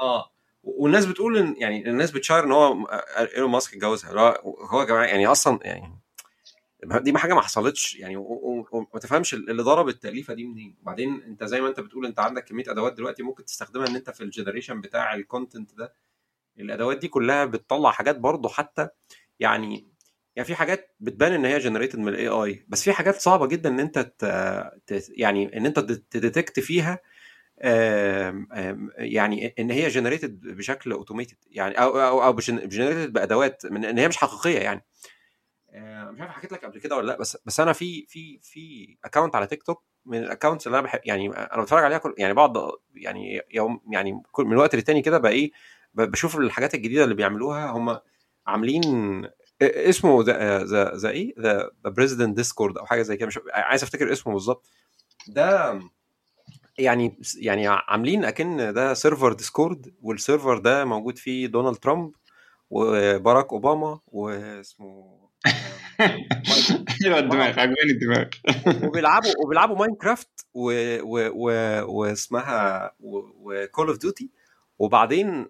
آه. 0.00 0.30
والناس 0.62 1.06
بتقول 1.06 1.36
إن 1.36 1.54
يعني 1.58 1.90
الناس 1.90 2.10
بت 2.10 2.20
share 2.20 2.44
إن 2.44 2.52
هو 2.52 2.86
Elon 3.34 3.50
Musk 3.50 3.74
اتجوزها 3.74 4.34
هو 4.44 4.80
يا 4.80 4.84
جماعة 4.84 5.04
يعني 5.04 5.26
أصلا 5.26 5.58
يعني 5.62 6.00
دي 6.84 7.18
حاجة 7.18 7.34
ما 7.34 7.40
حصلتش 7.40 7.96
يعني 7.96 8.16
وما 8.16 9.00
تفهمش 9.00 9.34
اللي 9.34 9.62
ضرب 9.62 9.88
التأليفة 9.88 10.34
دي 10.34 10.44
منين. 10.44 10.76
وبعدين 10.82 11.22
أنت 11.22 11.44
زي 11.44 11.60
ما 11.60 11.68
أنت 11.68 11.80
بتقول 11.80 12.06
أنت 12.06 12.20
عندك 12.20 12.44
كمية 12.44 12.64
أدوات 12.68 12.92
دلوقتي 12.92 13.22
ممكن 13.22 13.44
تستخدمها 13.44 13.86
إن 13.86 13.96
أنت 13.96 14.10
في 14.10 14.24
ال 14.24 14.29
generation 14.29 14.80
بتاع 14.80 15.14
ال 15.14 15.22
content 15.22 15.74
ده. 15.74 15.94
الأدوات 16.60 16.98
دي 16.98 17.08
كلها 17.08 17.44
بتطلع 17.44 17.90
حاجات 17.90 18.18
برضه 18.18 18.48
حتى 18.48 18.88
يعني 19.40 19.86
يعني 20.36 20.46
في 20.46 20.54
حاجات 20.54 20.96
بتبان 21.00 21.32
إن 21.32 21.44
هي 21.44 21.58
generated 21.58 21.98
من 21.98 22.08
ال 22.08 22.28
AI 22.28 22.64
بس 22.68 22.82
في 22.84 22.92
حاجات 22.92 23.14
صعبة 23.20 23.46
جدا 23.46 23.68
إن 23.68 23.80
أنت. 23.80 24.12
يعني 25.08 25.56
إن 25.56 25.66
أنت 25.66 25.78
ت 25.80 25.91
detect 25.91 26.60
فيها 26.60 26.98
يعني 28.98 29.54
إن 29.58 29.70
هي 29.70 29.88
generated 29.88 30.40
بشكل 30.40 30.92
automated 30.92 31.36
يعني 31.50 31.74
أو 31.74 32.00
أو, 32.00 32.24
أو 32.24 32.36
generated 32.36 33.12
بأدوات 33.12 33.66
من 33.66 33.84
إن 33.84 33.98
هي 33.98 34.08
مش 34.08 34.16
حقيقية 34.16 34.58
يعني 34.58 34.84
مش 36.12 36.20
عارف 36.20 36.32
حكيت 36.32 36.52
لك 36.52 36.64
قبل 36.64 36.78
كده 36.78 36.96
ولا 36.96 37.06
لأ 37.06 37.18
بس 37.18 37.38
بس 37.46 37.60
أنا 37.60 37.72
في 37.72 38.06
في 38.08 38.38
في 38.42 38.96
account 39.04 39.36
على 39.36 39.46
تيك 39.46 39.62
توك 39.62 39.84
من 40.04 40.18
ال 40.18 40.23
accounts 40.23 40.66
اللي 40.66 40.78
أنا 40.78 40.86
بحب 40.86 41.00
يعني 41.04 41.28
أنا 41.28 41.62
بتفرج 41.62 41.84
عليها 41.84 41.98
كل 41.98 42.14
يعني 42.18 42.34
بعض 42.34 42.56
يعني 42.94 43.40
يوم 43.50 43.80
يعني 43.92 44.22
من 44.38 44.56
وقت 44.56 44.74
للتاني 44.74 45.02
كده 45.02 45.18
بقى 45.18 45.32
إيه 45.32 45.52
بشوف 45.94 46.36
الحاجات 46.36 46.74
الجديدة 46.74 47.04
اللي 47.04 47.14
بيعملوها 47.14 47.70
هم 47.70 47.98
عاملين 48.46 48.82
اسمه 49.62 50.24
the 50.24 50.64
the 50.64 50.96
the 50.96 51.10
إيه؟ 51.10 51.34
the 51.40 51.70
president 51.84 52.36
Discord 52.36 52.78
أو 52.78 52.86
حاجة 52.86 53.02
زي 53.02 53.16
كده 53.16 53.26
مش 53.26 53.38
عايز 53.52 53.82
أفتكر 53.82 54.12
اسمه 54.12 54.32
بالظبط. 54.32 54.66
ده 55.28 55.80
يعني 56.78 57.18
يعني 57.36 57.66
عاملين 57.68 58.24
أكن 58.24 58.56
ده 58.56 58.94
server 58.94 59.32
Discord 59.32 59.94
وال 60.02 60.16
server 60.16 60.58
ده 60.58 60.84
موجود 60.84 61.18
فيه 61.18 61.46
Donald 61.46 61.76
Trump 61.76 62.12
و 62.70 62.82
Barack 62.82 63.52
Obama 63.52 64.00
واسمه 64.06 65.20
حلوة 67.02 67.18
الدماغ 67.18 67.60
عجباني 67.60 67.90
الدماغ 67.90 68.26
وبيلعبوا 68.88 69.30
وبيلعبوا 69.44 69.76
Minecraft 69.76 70.46
واسمها 71.84 72.92
و 73.00 73.18
Call 73.18 73.88
of 73.88 73.98
Duty 73.98 74.30
وبعدين 74.80 75.46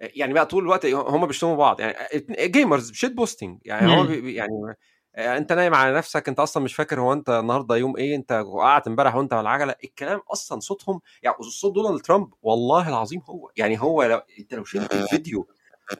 يعني 0.00 0.32
بقى 0.32 0.46
طول 0.46 0.62
الوقت 0.62 0.86
هم 0.86 1.26
بيشتموا 1.26 1.56
بعض. 1.56 1.80
يعني 1.80 1.96
gamers 2.40 2.92
shitposting. 2.92 3.58
يعني 3.64 3.96
هو 3.96 4.04
يعني 4.34 5.38
انت 5.38 5.52
نايم 5.52 5.74
على 5.74 5.94
نفسك 5.96 6.28
انت 6.28 6.40
أصلا 6.40 6.62
مش 6.62 6.74
فاكر 6.74 7.00
هو 7.00 7.12
انت 7.12 7.30
النهارده 7.30 7.76
يوم 7.76 7.96
إيه 7.96 8.16
انت 8.16 8.32
وقعت 8.46 8.86
امبارح 8.86 9.14
وأنت 9.16 9.32
على 9.32 9.40
العجلة. 9.40 9.74
الكلام 9.84 10.20
أصلا 10.32 10.60
صوتهم 10.60 11.00
يعني 11.22 11.36
صوت 11.40 11.74
دونالد 11.74 12.00
ترامب 12.02 12.34
والله 12.42 12.88
العظيم 12.88 13.20
هو. 13.20 13.50
يعني 13.56 13.80
هو 13.80 14.02
لو 14.02 14.20
انت 14.38 14.54
لو 14.54 14.64
شلت 14.64 14.94
الفيديو 14.94 15.48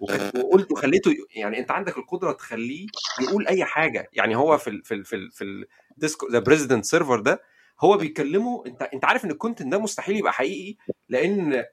وقلت 0.01 0.73
وخليته 0.73 1.15
يعني 1.37 1.59
انت 1.59 1.71
عندك 1.71 1.99
القدرة 1.99 2.33
تخليه 2.33 2.87
يقول 3.21 3.47
أي 3.47 3.65
حاجة. 3.65 4.09
يعني 4.13 4.37
هو 4.37 4.59
في 4.59 4.71
ال 4.71 4.85
في 4.85 4.95
ال 4.95 5.05
في 5.05 5.15
ال 5.17 5.31
في 5.33 5.67
ال 5.95 5.99
Discord 5.99 6.29
the 6.29 6.39
president 6.39 6.85
server 6.85 7.21
ده 7.21 7.43
هو 7.81 7.97
بيكلمه 7.97 8.63
انت 8.67 8.83
انت 8.83 9.05
عارف 9.05 9.25
إن 9.25 9.31
ال 9.31 9.36
content 9.36 9.73
ده 9.73 9.79
مستحيل 9.79 10.17
يبقى 10.17 10.33
حقيقي 10.33 10.77
لأن 11.09 11.65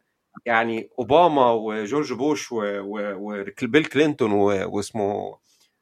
يعني 0.46 0.90
أوباما 1.00 1.52
وجورج 1.52 2.14
بوش 2.14 2.48
وبيل 2.52 3.86
كلينتون 3.86 4.32
واسمه 4.32 5.38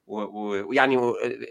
ويعني 0.08 0.98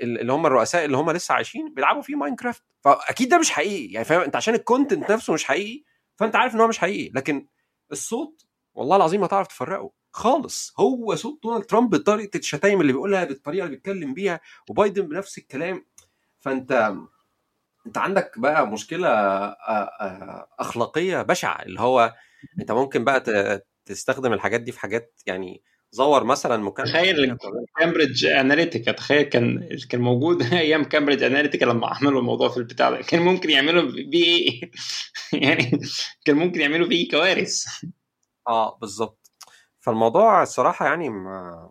اللي 0.02 0.32
هم 0.32 0.46
الرؤساء 0.46 0.84
اللي 0.84 0.96
هم 0.96 1.10
لسه 1.10 1.34
عايشين 1.34 1.74
بيلعبوا 1.74 2.02
فيه 2.02 2.14
ماينكرافت. 2.14 2.62
فأكيد 2.80 3.28
ده 3.28 3.38
مش 3.38 3.50
حقيقي. 3.50 3.92
يعني 3.92 4.04
فاهم؟ 4.04 4.20
أنت 4.20 4.36
عشان 4.36 4.54
ال 4.54 4.61
content 4.61 5.10
نفسه 5.12 5.32
مش 5.32 5.44
حقيقي 5.44 5.84
فأنت 6.16 6.36
عارف 6.36 6.54
إن 6.54 6.60
هو 6.60 6.68
مش 6.68 6.78
حقيقي. 6.78 7.12
لكن 7.14 7.46
الصوت 7.92 8.46
والله 8.74 8.96
العظيم 8.96 9.20
ما 9.20 9.26
تعرف 9.26 9.46
تفرقه 9.46 9.90
خالص. 10.12 10.74
هو 10.80 11.14
صوت 11.14 11.42
دونالد 11.42 11.64
ترامب 11.64 11.90
بطريقة 11.94 12.38
الشتايم 12.38 12.80
اللي 12.80 12.92
بيقولها 12.92 13.24
بالطريقة 13.24 13.64
اللي 13.64 13.76
بيتكلم 13.76 14.14
بيها 14.14 14.40
وبايدن 14.70 15.08
بنفس 15.08 15.38
الكلام. 15.38 15.86
فأنت 16.40 16.94
أنت 17.86 17.98
عندك 17.98 18.38
بقى 18.38 18.66
مشكلة 18.66 19.08
أخلاقية 20.58 21.22
بشعة 21.22 21.62
اللي 21.62 21.80
هو 21.80 22.14
انت 22.60 22.72
ممكن 22.72 23.04
بقى 23.04 23.20
تستخدم 23.86 24.32
الحاجات 24.32 24.60
دي 24.60 24.72
في 24.72 24.80
حاجات 24.80 25.20
يعني 25.26 25.62
زور 25.94 26.24
مثلا 26.24 26.56
مكالمه 26.56 26.92
تخيل 26.92 27.36
كامبريدج 27.78 28.26
اناليتيكا 28.26 28.92
تخيل 28.92 29.22
كان 29.22 29.68
كان 29.88 30.00
موجود 30.00 30.42
أيام 30.52 30.84
كامبريدج 30.84 31.22
اناليتيكا 31.22 31.64
لما 31.64 31.86
عملوا 31.86 32.20
الموضوع 32.20 32.48
في 32.48 32.56
البتاع 32.56 32.90
ده. 32.90 33.02
كان 33.02 33.22
ممكن 33.22 33.50
يعملوا 33.50 33.82
بيه 33.82 34.60
يعني 35.32 35.80
كان 36.24 36.36
ممكن 36.36 36.60
يعملوا 36.60 36.88
فيه 36.88 37.08
كوارث. 37.10 37.64
آه 38.48 38.78
بالظبط 38.80 39.30
فالموضوع 39.80 40.42
الصراحة 40.42 40.86
يعني 40.86 41.10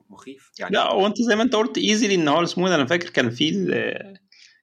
مخيف 0.09 0.51
يعني. 0.59 0.74
لا 0.74 0.91
وانت 0.91 1.21
زي 1.21 1.36
ما 1.36 1.43
أنت 1.43 1.55
قلت 1.55 1.78
easily 1.78 2.16
إن 2.15 2.28
هو 2.28 2.43
اسمه 2.43 2.76
أنا 2.76 2.86
فاكر 2.86 3.09
كان 3.09 3.30
في 3.30 3.51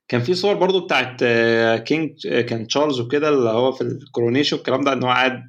كان 0.09 0.21
في 0.21 0.35
صور 0.35 0.55
برضو 0.55 0.81
بتاعت 0.81 1.25
كينج 1.83 2.29
كان 2.29 2.67
تشارلز 2.67 3.01
وكده 3.01 3.29
اللي 3.29 3.51
هو 3.51 3.73
في 3.73 3.81
ال 3.81 3.88
coronation 3.88 4.57
والكلام 4.57 4.85
ده 4.85 4.93
إن 4.93 5.03
هو 5.03 5.09
قاعد 5.09 5.43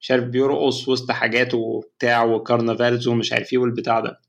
مش 0.00 0.10
عارف 0.10 0.24
بيرقص 0.24 0.88
وسط 0.88 1.10
حاجات 1.10 1.54
وبتاع 1.54 2.24
و 2.24 2.32
carnivals 2.32 3.08
ومش 3.08 3.32
عارف 3.32 3.52
إيه 3.52 3.58
والبتاع 3.58 4.00
ده. 4.00 4.20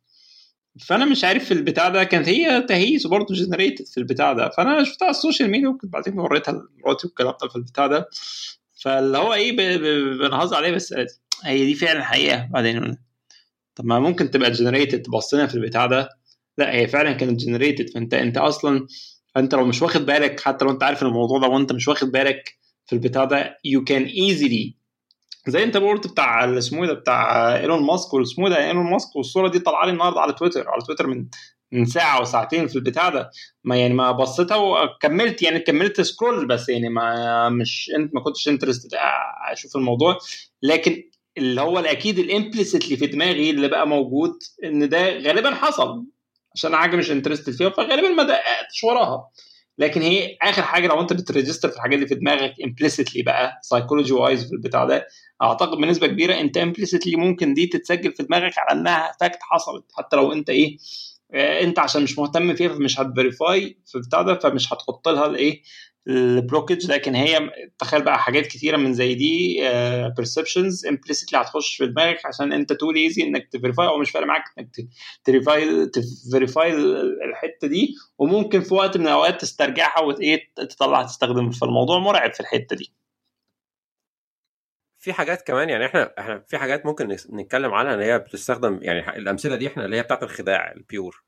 فأنا 0.87 1.05
مش 1.05 1.23
عارف 1.23 1.45
في 1.45 1.53
البتاع 1.53 1.89
ده 1.89 2.03
كانت 2.03 2.29
هي 2.29 2.61
تهيس 2.61 3.07
برضه 3.07 3.35
generated 3.35 3.85
في 3.87 3.97
البتاع 3.97 4.33
ده. 4.33 4.49
فأنا 4.49 4.83
شفتها 4.83 5.05
على 5.05 5.11
ال 5.15 5.20
social 5.20 5.49
media 5.51 5.67
وكنت 5.69 5.93
بعدين 5.93 6.19
وريتها 6.19 6.51
لمراتي 6.51 7.07
والكلام 7.07 7.33
ده 7.41 7.47
في 7.49 7.55
البتاع 7.55 7.87
ده. 7.87 8.09
فاللي 8.83 9.17
هو 9.17 9.33
إيه 9.33 9.77
بنهزر 10.17 10.55
عليه 10.55 10.71
بس 10.71 10.93
هي 11.43 11.65
دي 11.65 11.73
فعلا 11.75 12.03
حقيقة. 12.03 12.47
بعدين 12.51 12.97
طب 13.75 13.85
ما 13.85 13.99
ممكن 13.99 14.31
تبقى 14.31 14.51
generated 14.51 15.09
بصينا 15.09 15.47
في 15.47 15.55
البتاع 15.55 15.85
ده. 15.85 16.09
لا 16.57 16.75
هي 16.75 16.87
فعلا 16.87 17.13
كانت 17.13 17.39
generated 17.39 17.89
فأنت 17.89 18.13
أنت 18.13 18.37
أصلا 18.37 18.87
انت 19.37 19.55
لو 19.55 19.65
مش 19.65 19.81
واخد 19.81 20.05
بالك 20.05 20.39
حتى 20.39 20.65
لو 20.65 20.71
أنت 20.71 20.83
عارف 20.83 21.03
الموضوع 21.03 21.39
ده 21.39 21.47
وأنت 21.47 21.71
مش 21.71 21.87
واخد 21.87 22.11
بالك 22.11 22.57
في 22.85 22.93
البتاع 22.93 23.23
ده 23.23 23.57
you 23.67 23.81
can 23.81 24.07
easily 24.09 24.76
زي 25.49 25.63
انت 25.63 25.77
قلت 25.77 26.07
بتاع 26.07 26.57
اسمه 26.57 26.81
إيه 26.83 26.87
ده 26.87 26.93
بتاع 26.93 27.55
إيلون 27.55 27.83
ماسك 27.83 28.13
واسمه 28.13 28.47
إيه 28.47 28.53
ده 28.53 28.67
إيلون 28.67 28.85
ماسك 28.91 29.15
والصورة 29.15 29.47
دي 29.47 29.59
طالعة 29.59 29.85
لي 29.85 29.91
النهارده 29.91 30.19
على 30.21 30.33
تويتر 30.33 30.69
على 30.69 30.81
تويتر 30.81 31.07
من 31.07 31.25
من 31.71 31.85
ساعة 31.85 32.21
وساعتين 32.21 32.67
في 32.67 32.75
البتاع 32.75 33.09
ده. 33.09 33.29
ما 33.63 33.75
يعني 33.77 33.93
ما 33.93 34.11
بصيتها 34.11 34.57
وكملت 34.57 35.41
يعني 35.41 35.59
كملت 35.59 36.01
scroll 36.01 36.47
بس 36.47 36.69
يعني 36.69 36.89
ما 36.89 37.49
مش 37.49 37.91
إنت 37.97 38.15
ما 38.15 38.21
كنتش 38.21 38.49
interested 38.49 38.89
أشوف 39.51 39.75
الموضوع. 39.75 40.17
لكن 40.63 41.03
اللي 41.37 41.61
هو 41.61 41.79
الأكيد 41.79 42.19
ال 42.19 42.27
implicitly 42.27 42.97
في 42.97 43.07
دماغي 43.07 43.49
اللي 43.49 43.67
بقى 43.67 43.87
موجود 43.87 44.33
إن 44.63 44.89
ده 44.89 45.17
غالبا 45.17 45.55
حصل 45.55 46.05
عشان 46.55 46.75
حاجة 46.75 46.95
مش 46.95 47.11
interested 47.11 47.53
فيها 47.53 47.69
فغالبا 47.69 48.09
ما 48.09 48.23
دققتش 48.23 48.83
وراها. 48.83 49.29
لكن 49.77 50.01
هي 50.01 50.37
آخر 50.41 50.61
حاجة 50.61 50.87
لو 50.87 51.01
أنت 51.01 51.13
بت 51.13 51.25
register 51.25 51.69
في 51.69 51.75
الحاجات 51.75 51.95
اللي 51.95 52.07
في 52.07 52.15
دماغك 52.15 52.53
implicitly 52.65 53.21
بقى 53.23 53.59
psychology 53.61 54.13
wise 54.13 54.47
في 54.47 54.53
البتاع 54.53 54.85
ده 54.85 55.07
أعتقد 55.41 55.77
بنسبة 55.77 56.07
كبيرة 56.07 56.39
أنت 56.39 56.57
implicitly 56.57 57.15
ممكن 57.15 57.53
دي 57.53 57.67
تتسجل 57.67 58.11
في 58.11 58.23
دماغك 58.23 58.53
على 58.57 58.79
إنها 58.79 59.11
fact 59.19 59.39
حصلت 59.41 59.85
حتى 59.93 60.15
لو 60.15 60.33
أنت 60.33 60.49
إيه 60.49 60.77
آه، 61.33 61.61
أنت 61.63 61.79
عشان 61.79 62.03
مش 62.03 62.19
مهتم 62.19 62.55
فيها 62.55 62.69
فمش 62.69 62.99
هت 62.99 63.19
verify 63.19 63.77
في 63.85 63.99
بتاع 63.99 64.21
ده 64.21 64.35
فمش 64.39 64.73
هتحط 64.73 65.07
لها 65.07 65.25
الايه 65.25 65.61
ال 66.07 66.17
blockage 66.17 66.91
لكن 66.91 67.15
هي 67.15 67.49
تخيل 67.79 68.01
بقى 68.03 68.19
حاجات 68.19 68.47
كتيرة 68.47 68.77
من 68.77 68.93
زي 68.93 69.15
دي 69.15 69.57
perceptions 70.17 70.85
uh, 70.85 70.89
implicitly 70.89 71.39
هتخش 71.41 71.75
في 71.75 71.87
دماغك 71.87 72.25
عشان 72.25 72.53
أنت 72.53 72.73
too 72.73 72.91
lazy 72.91 73.23
إنك 73.23 73.47
ت 73.51 73.57
verify 73.57 73.87
أو 73.87 73.97
مش 73.97 74.11
فارق 74.11 74.27
معاك 74.27 74.43
إنك 74.59 74.69
ت 75.23 75.45
verify 75.45 76.73
الحتة 77.29 77.67
دي. 77.67 77.95
وممكن 78.17 78.61
في 78.61 78.73
وقت 78.73 78.97
من 78.97 79.07
الأوقات 79.07 79.41
تسترجعها 79.41 80.01
وايه 80.01 80.41
تطلع 80.55 81.03
تستخدم 81.03 81.51
فالموضوع 81.51 81.99
مرعب 81.99 82.33
في 82.33 82.39
الحتة 82.39 82.75
دي. 82.75 82.93
في 85.07 85.13
حاجات 85.13 85.47
كمان 85.47 85.69
يعني 85.69 85.85
إحنا 85.85 86.13
إحنا 86.19 86.39
في 86.47 86.57
حاجات 86.57 86.85
ممكن 86.85 87.17
نتكلم 87.33 87.73
عنها 87.73 87.93
إن 87.93 87.99
هي 87.99 88.19
بتستخدم 88.19 88.79
يعني 88.81 89.17
الأمثلة 89.17 89.55
دي 89.55 89.67
إحنا 89.67 89.85
اللي 89.85 89.97
هي 89.97 90.03
بتاعت 90.03 90.23
الخداع 90.23 90.71
ال 90.71 90.82
pure 90.82 91.23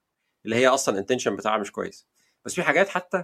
اللي 0.46 0.56
هي 0.56 0.68
أصلا 0.68 0.96
ال 0.96 1.00
intention 1.00 1.36
بتاعها 1.36 1.58
مش 1.58 1.72
كويس. 1.72 2.08
بس 2.46 2.56
في 2.56 2.64
حاجات 2.64 2.90
حتى 2.90 3.24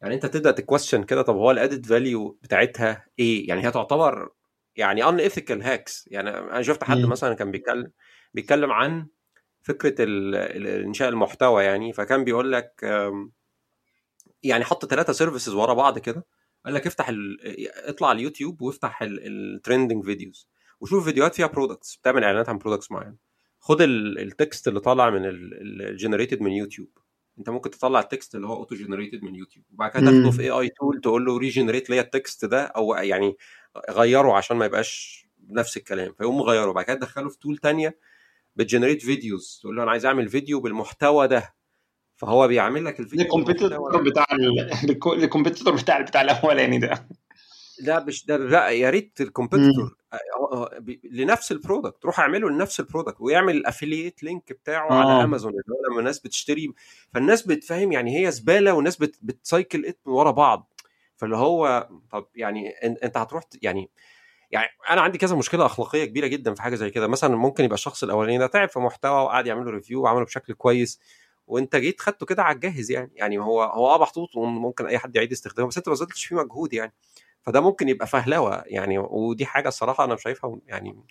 يعني 0.00 0.14
أنت 0.14 0.26
تبدأ 0.26 0.50
ت 0.50 0.56
question 0.56 1.02
كده 1.02 1.22
طب 1.22 1.36
هو 1.36 1.50
ال 1.50 1.56
added 1.56 1.86
value 1.86 2.38
بتاعتها 2.42 3.06
إيه؟ 3.18 3.48
يعني 3.48 3.66
هي 3.66 3.70
تعتبر 3.70 4.32
يعني 4.76 5.04
unethical 5.04 5.62
hacks 5.62 6.08
يعني 6.10 6.30
أنا 6.30 6.62
شفت 6.62 6.84
حد 6.84 6.98
مثلا 6.98 7.34
كان 7.34 7.50
بيتكلم 7.50 7.90
بيتكلم 8.34 8.72
عن 8.72 9.06
فكرة 9.62 9.94
إنشاء 10.84 11.08
المحتوى 11.08 11.64
يعني 11.64 11.92
فكان 11.92 12.24
بيقول 12.24 12.52
لك 12.52 12.84
يعني 14.42 14.64
حط 14.64 14.84
ثلاثة 14.84 15.12
services 15.12 15.54
ورا 15.54 15.74
بعض 15.74 15.98
كده. 15.98 16.24
قال 16.64 16.74
لك 16.74 16.86
افتح 16.86 17.08
ال... 17.08 17.38
اطلع 17.88 18.08
على 18.08 18.16
اليوتيوب 18.16 18.62
وافتح 18.62 18.98
ال 19.02 19.13
trending 19.13 20.04
videos 20.04 20.48
وشوف 20.80 21.04
فيديوهات 21.04 21.34
فيها 21.34 21.46
products 21.46 21.96
بتعمل 21.96 22.24
إعلانات 22.24 22.48
عن 22.48 22.58
products 22.58 22.90
معين 22.90 23.16
خد 23.60 23.80
ال 23.82 23.99
text 23.99 24.68
اللي 24.68 24.80
طالع 24.80 25.10
من 25.10 25.20
ال 25.24 25.36
generated 25.36 26.40
من 26.40 26.52
يوتيوب. 26.52 26.88
أنت 27.38 27.50
ممكن 27.50 27.70
تطلع 27.70 28.00
ال 28.00 28.07
text 28.07 28.34
اللي 28.34 28.46
هو 28.46 28.56
auto 28.56 28.74
generated 28.74 29.22
من 29.22 29.34
يوتيوب. 29.34 29.64
وبعد 29.72 29.90
كده 29.90 30.00
تاخده 30.00 30.30
في 30.30 30.42
AI 30.42 30.50
tool 30.50 31.00
تقول 31.00 31.24
له 31.24 31.38
regenerate 31.38 31.90
لي 31.90 32.00
ال 32.00 32.09
text 32.09 32.44
ده 32.44 32.62
أو 32.62 32.94
يعني 32.94 33.36
غيره 33.90 34.32
عشان 34.36 34.56
ما 34.56 34.66
يبقاش 34.66 35.24
نفس 35.48 35.76
الكلام. 35.76 36.12
فيقوم 36.12 36.38
مغيره. 36.38 36.72
بعد 36.72 36.84
كده 36.84 36.94
تدخله 36.96 37.28
في 37.28 37.38
tool 37.38 37.58
ثانية 37.58 37.98
بت 38.56 38.65
generate 38.65 39.02
videos 39.02 39.58
تقول 39.62 39.76
له 39.76 39.82
أنا 39.82 39.90
عايز 39.90 40.06
أعمل 40.06 40.28
فيديو 40.28 40.60
بالمحتوى 40.60 41.28
ده. 41.28 41.54
فهو 42.24 42.48
بيعمل 42.48 42.84
لك 42.84 43.00
الفيديو 43.00 43.24
ال 43.24 43.31
competitor 43.31 44.02
بتاع 44.02 44.26
ال 45.04 45.10
competitor 45.10 45.74
بتاع 45.82 46.00
بتاع 46.00 46.20
الأولاني 46.20 46.78
ده. 46.78 47.08
لا 47.80 48.04
مش 48.04 48.26
ده 48.26 48.36
لا 48.36 48.68
يا 48.68 48.90
ريت 48.90 49.20
ال 49.20 49.27
competitor 49.27 49.96
لنفس 51.04 51.52
ال 51.52 51.58
product 51.58 52.04
روح 52.04 52.20
اعمله 52.20 52.50
لنفس 52.50 52.80
ال 52.80 52.85
product 52.85 53.20
ويعمل 53.20 53.56
ال 53.56 53.63
affiliate 53.63 54.22
link 54.22 54.52
بتاعه 54.52 54.90
آه. 54.90 54.94
على 54.94 55.24
امازون 55.24 55.50
اللي 55.52 55.62
هو 55.70 55.90
لما 55.92 56.00
الناس 56.00 56.18
بتشتري. 56.18 56.72
فالناس 57.14 57.42
بتفهم 57.42 57.92
يعني 57.92 58.26
هي 58.26 58.30
زبالة 58.30 58.74
والناس 58.74 58.96
بت 58.96 59.18
بت 59.22 59.40
cycle 59.40 59.86
it 59.86 59.98
ورا 60.06 60.30
بعض. 60.30 60.72
فاللي 61.16 61.36
هو 61.36 61.88
طب 62.10 62.26
يعني 62.34 62.70
انت 63.04 63.16
هتروح 63.16 63.44
يعني 63.62 63.90
يعني 64.50 64.68
أنا 64.90 65.00
عندي 65.00 65.18
كذا 65.18 65.36
مشكلة 65.36 65.66
أخلاقية 65.66 66.04
كبيرة 66.04 66.26
جدا 66.26 66.54
في 66.54 66.62
حاجة 66.62 66.74
زي 66.74 66.90
كده. 66.90 67.06
مثلا 67.06 67.36
ممكن 67.36 67.64
يبقى 67.64 67.74
الشخص 67.74 68.02
الأولاني 68.04 68.38
ده 68.38 68.46
تعب 68.46 68.68
في 68.68 68.78
محتوى 68.78 69.22
وقعد 69.22 69.46
يعمل 69.46 69.64
له 69.64 69.70
review 69.70 70.02
وعمله 70.02 70.24
بشكل 70.24 70.54
كويس. 70.54 71.00
وانت 71.46 71.76
جيت 71.76 72.00
خدته 72.00 72.26
كده 72.26 72.42
على 72.42 72.54
الجاهز 72.54 72.90
يعني. 72.90 73.12
يعني 73.14 73.38
هو 73.38 73.62
هو 73.62 73.86
آه 73.86 73.98
محطوط 73.98 74.36
وممكن 74.36 74.86
أي 74.86 74.98
حد 74.98 75.16
يعيد 75.16 75.32
استخدامه 75.32 75.68
بس 75.68 75.76
انت 75.76 75.88
ما 75.88 75.94
بذلتش 75.94 76.24
فيه 76.24 76.36
مجهود 76.36 76.74
يعني. 76.74 76.94
فده 77.42 77.60
ممكن 77.60 77.88
يبقى 77.88 78.06
فهلوة 78.06 78.62
يعني 78.66 78.98
ودي 78.98 79.46
حاجة 79.46 79.68
الصراحة 79.68 80.04
أنا 80.04 80.16
شايفها 80.16 80.58
يعني 80.66 81.04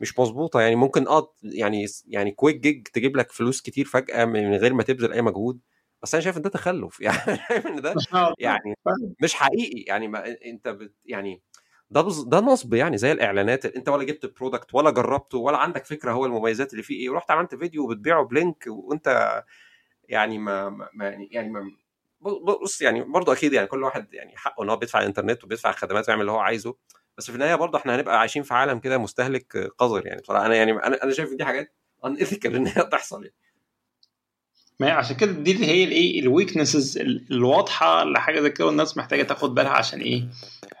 مش 0.00 0.18
مظبوطة 0.18 0.60
يعني. 0.60 0.76
ممكن 0.76 1.08
آه 1.08 1.34
يعني 1.42 1.86
يعني 2.06 2.30
quick 2.30 2.56
gig 2.56 2.88
تجيب 2.88 3.16
لك 3.16 3.32
فلوس 3.32 3.60
كتير 3.62 3.84
فجأة 3.84 4.24
من 4.24 4.54
غير 4.54 4.74
ما 4.74 4.82
تبذل 4.82 5.12
أي 5.12 5.22
مجهود 5.22 5.60
بس 6.02 6.14
أنا 6.14 6.24
شايف 6.24 6.36
إن 6.36 6.42
ده 6.42 6.50
تخلف. 6.50 7.00
يعني 7.06 7.38
شايف 7.48 7.66
إن 7.66 7.80
ده 7.80 7.94
يعني 8.38 8.74
مش 9.22 9.34
حقيقي 9.34 9.80
يعني. 9.86 10.08
ما 10.08 10.36
انت 10.44 10.68
بت 10.68 10.94
يعني 11.06 11.42
ده 11.90 12.00
بز... 12.02 12.22
ده 12.22 12.40
نصب 12.40 12.74
يعني 12.74 12.98
زي 12.98 13.12
الإعلانات. 13.12 13.66
انت 13.66 13.88
ولا 13.88 14.04
جبت 14.04 14.26
product 14.38 14.74
ولا 14.74 14.90
جربته 14.90 15.38
ولا 15.38 15.56
عندك 15.56 15.84
فكرة 15.84 16.12
هو 16.12 16.26
المميزات 16.26 16.72
اللي 16.72 16.82
فيه 16.82 17.00
إيه. 17.00 17.10
ورحت 17.10 17.30
عملت 17.30 17.54
فيديو 17.54 17.84
وبتبيعه 17.84 18.24
ب 18.24 18.32
link 18.32 18.64
وانت 18.68 19.42
يعني 20.08 20.38
ما, 20.38 20.68
ما 20.94 21.08
يعني 21.30 21.48
ما 21.50 21.70
بص 22.62 22.82
يعني 22.82 23.02
برضه 23.02 23.32
أكيد 23.32 23.52
يعني 23.52 23.66
كل 23.66 23.82
واحد 23.82 24.14
يعني 24.14 24.36
حقه 24.36 24.64
إن 24.64 24.70
هو 24.70 24.76
بيدفع 24.76 25.00
الإنترنت 25.00 25.44
وبيدفع 25.44 25.70
الخدمات 25.70 26.08
ويعمل 26.08 26.20
اللي 26.20 26.32
هو 26.32 26.38
عايزه. 26.38 26.74
بس 27.18 27.26
في 27.26 27.34
النهاية 27.34 27.54
برضه 27.54 27.78
إحنا 27.78 27.96
هنبقى 27.96 28.20
عايشين 28.20 28.42
في 28.42 28.54
عالم 28.54 28.78
كده 28.78 28.98
مستهلك 28.98 29.72
قذر 29.78 30.06
يعني. 30.06 30.20
بصراحه 30.20 30.46
أنا 30.46 30.54
يعني 30.54 30.72
أنا 30.72 31.02
أنا 31.02 31.12
شايف 31.12 31.34
دي 31.34 31.44
حاجات 31.44 31.74
unethical 32.04 32.54
إن 32.54 32.66
هي 32.66 32.82
تحصل 32.92 33.22
يعني. 33.22 33.34
ما 34.80 34.92
عشان 34.92 35.16
كده 35.16 35.32
دي 35.32 35.52
اللي 35.52 35.66
هي 35.66 35.84
الإيه 35.84 36.20
ال 36.20 36.27
weaknesses 36.27 36.98
الواضحة 37.30 38.04
لحاجة 38.04 38.40
زي 38.40 38.50
كده 38.50 38.66
والناس 38.66 38.96
محتاجة 38.96 39.22
تاخد 39.22 39.54
بالها 39.54 39.70
عشان 39.70 40.00
إيه؟ 40.00 40.28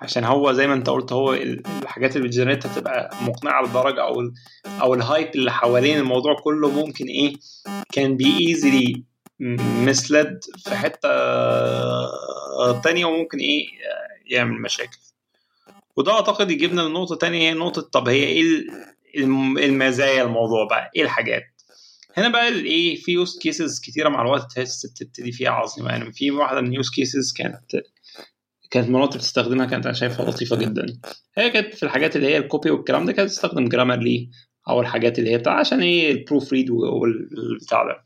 عشان 0.00 0.24
هو 0.24 0.52
زي 0.52 0.66
ما 0.66 0.74
أنت 0.74 0.90
قلت 0.90 1.12
هو 1.12 1.34
الحاجات 1.34 2.16
اللي 2.16 2.28
بت 2.28 2.36
generate 2.36 2.70
ها 2.70 2.74
تبقى 2.80 3.10
مقنعة 3.22 3.62
لدرجة 3.62 4.02
أو 4.02 4.32
أو 4.66 4.94
ال 4.94 5.01
hype 5.01 5.30
اللي 5.34 5.52
حوالين 5.52 5.98
الموضوع 5.98 6.40
كله 6.40 6.70
ممكن 6.70 7.06
إيه 7.06 7.34
كان 7.92 8.16
be 8.16 8.48
easily 8.48 9.02
misled 9.40 10.40
في 10.64 10.74
حتة 10.76 11.08
تانية 12.80 13.04
وممكن 13.04 13.38
إيه 13.38 13.66
يعمل 14.26 14.60
مشاكل. 14.62 14.98
وده 15.96 16.12
أعتقد 16.12 16.50
يجيبنا 16.50 16.80
لنقطة 16.80 17.16
تانية 17.16 17.38
هي 17.50 17.54
نقطة 17.54 17.82
طب 17.82 18.08
هي 18.08 18.24
إيه 18.24 18.42
المزايا 19.66 20.22
الموضوع 20.22 20.64
بقى؟ 20.66 20.90
إيه 20.96 21.02
الحاجات؟ 21.02 21.42
هنا 22.16 22.28
بقى 22.28 22.48
الايه 22.48 22.96
في 22.96 23.12
use 23.12 23.38
cases 23.38 23.80
كتيرة 23.80 24.08
مع 24.08 24.22
الوقت 24.22 24.52
تحس 24.52 24.86
بتبتدي 24.86 25.32
فيها 25.32 25.50
عظيمه 25.50 25.88
يعني 25.90 26.12
في 26.12 26.30
واحدة 26.30 26.60
من 26.60 26.68
ال 26.68 26.74
use 26.74 26.90
cases 26.90 27.32
كانت 27.32 27.82
كانت 28.70 28.88
مراتي 28.90 29.18
بتستخدمها 29.18 29.66
كانت 29.66 29.84
أنا 29.86 29.94
شايفها 29.94 30.30
لطيفة 30.30 30.56
جدا. 30.56 30.86
هي 31.36 31.50
كانت 31.50 31.74
في 31.74 31.82
الحاجات 31.82 32.16
اللي 32.16 32.26
هي 32.26 32.36
ال 32.36 32.43
copy 32.43 32.70
والكلام 32.70 33.04
ده 33.06 33.12
كانت 33.12 33.30
تستخدم 33.30 33.68
جرامرلي 33.68 34.30
أو 34.68 34.80
الحاجات 34.80 35.18
اللي 35.18 35.30
هي 35.30 35.38
بتاع 35.38 35.58
عشان 35.58 35.80
إيه 35.82 36.12
ال 36.12 36.52
proofread 36.52 36.70
والبتاع 36.70 37.84
ده. 37.84 38.04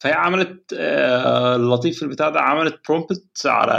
فهي 0.00 0.12
عملت 0.12 0.74
آه 0.78 1.56
اللطيف 1.56 1.96
في 1.96 2.02
البتاع 2.02 2.28
ده 2.28 2.40
عملت 2.40 2.80
prompt 2.88 3.22
على 3.46 3.72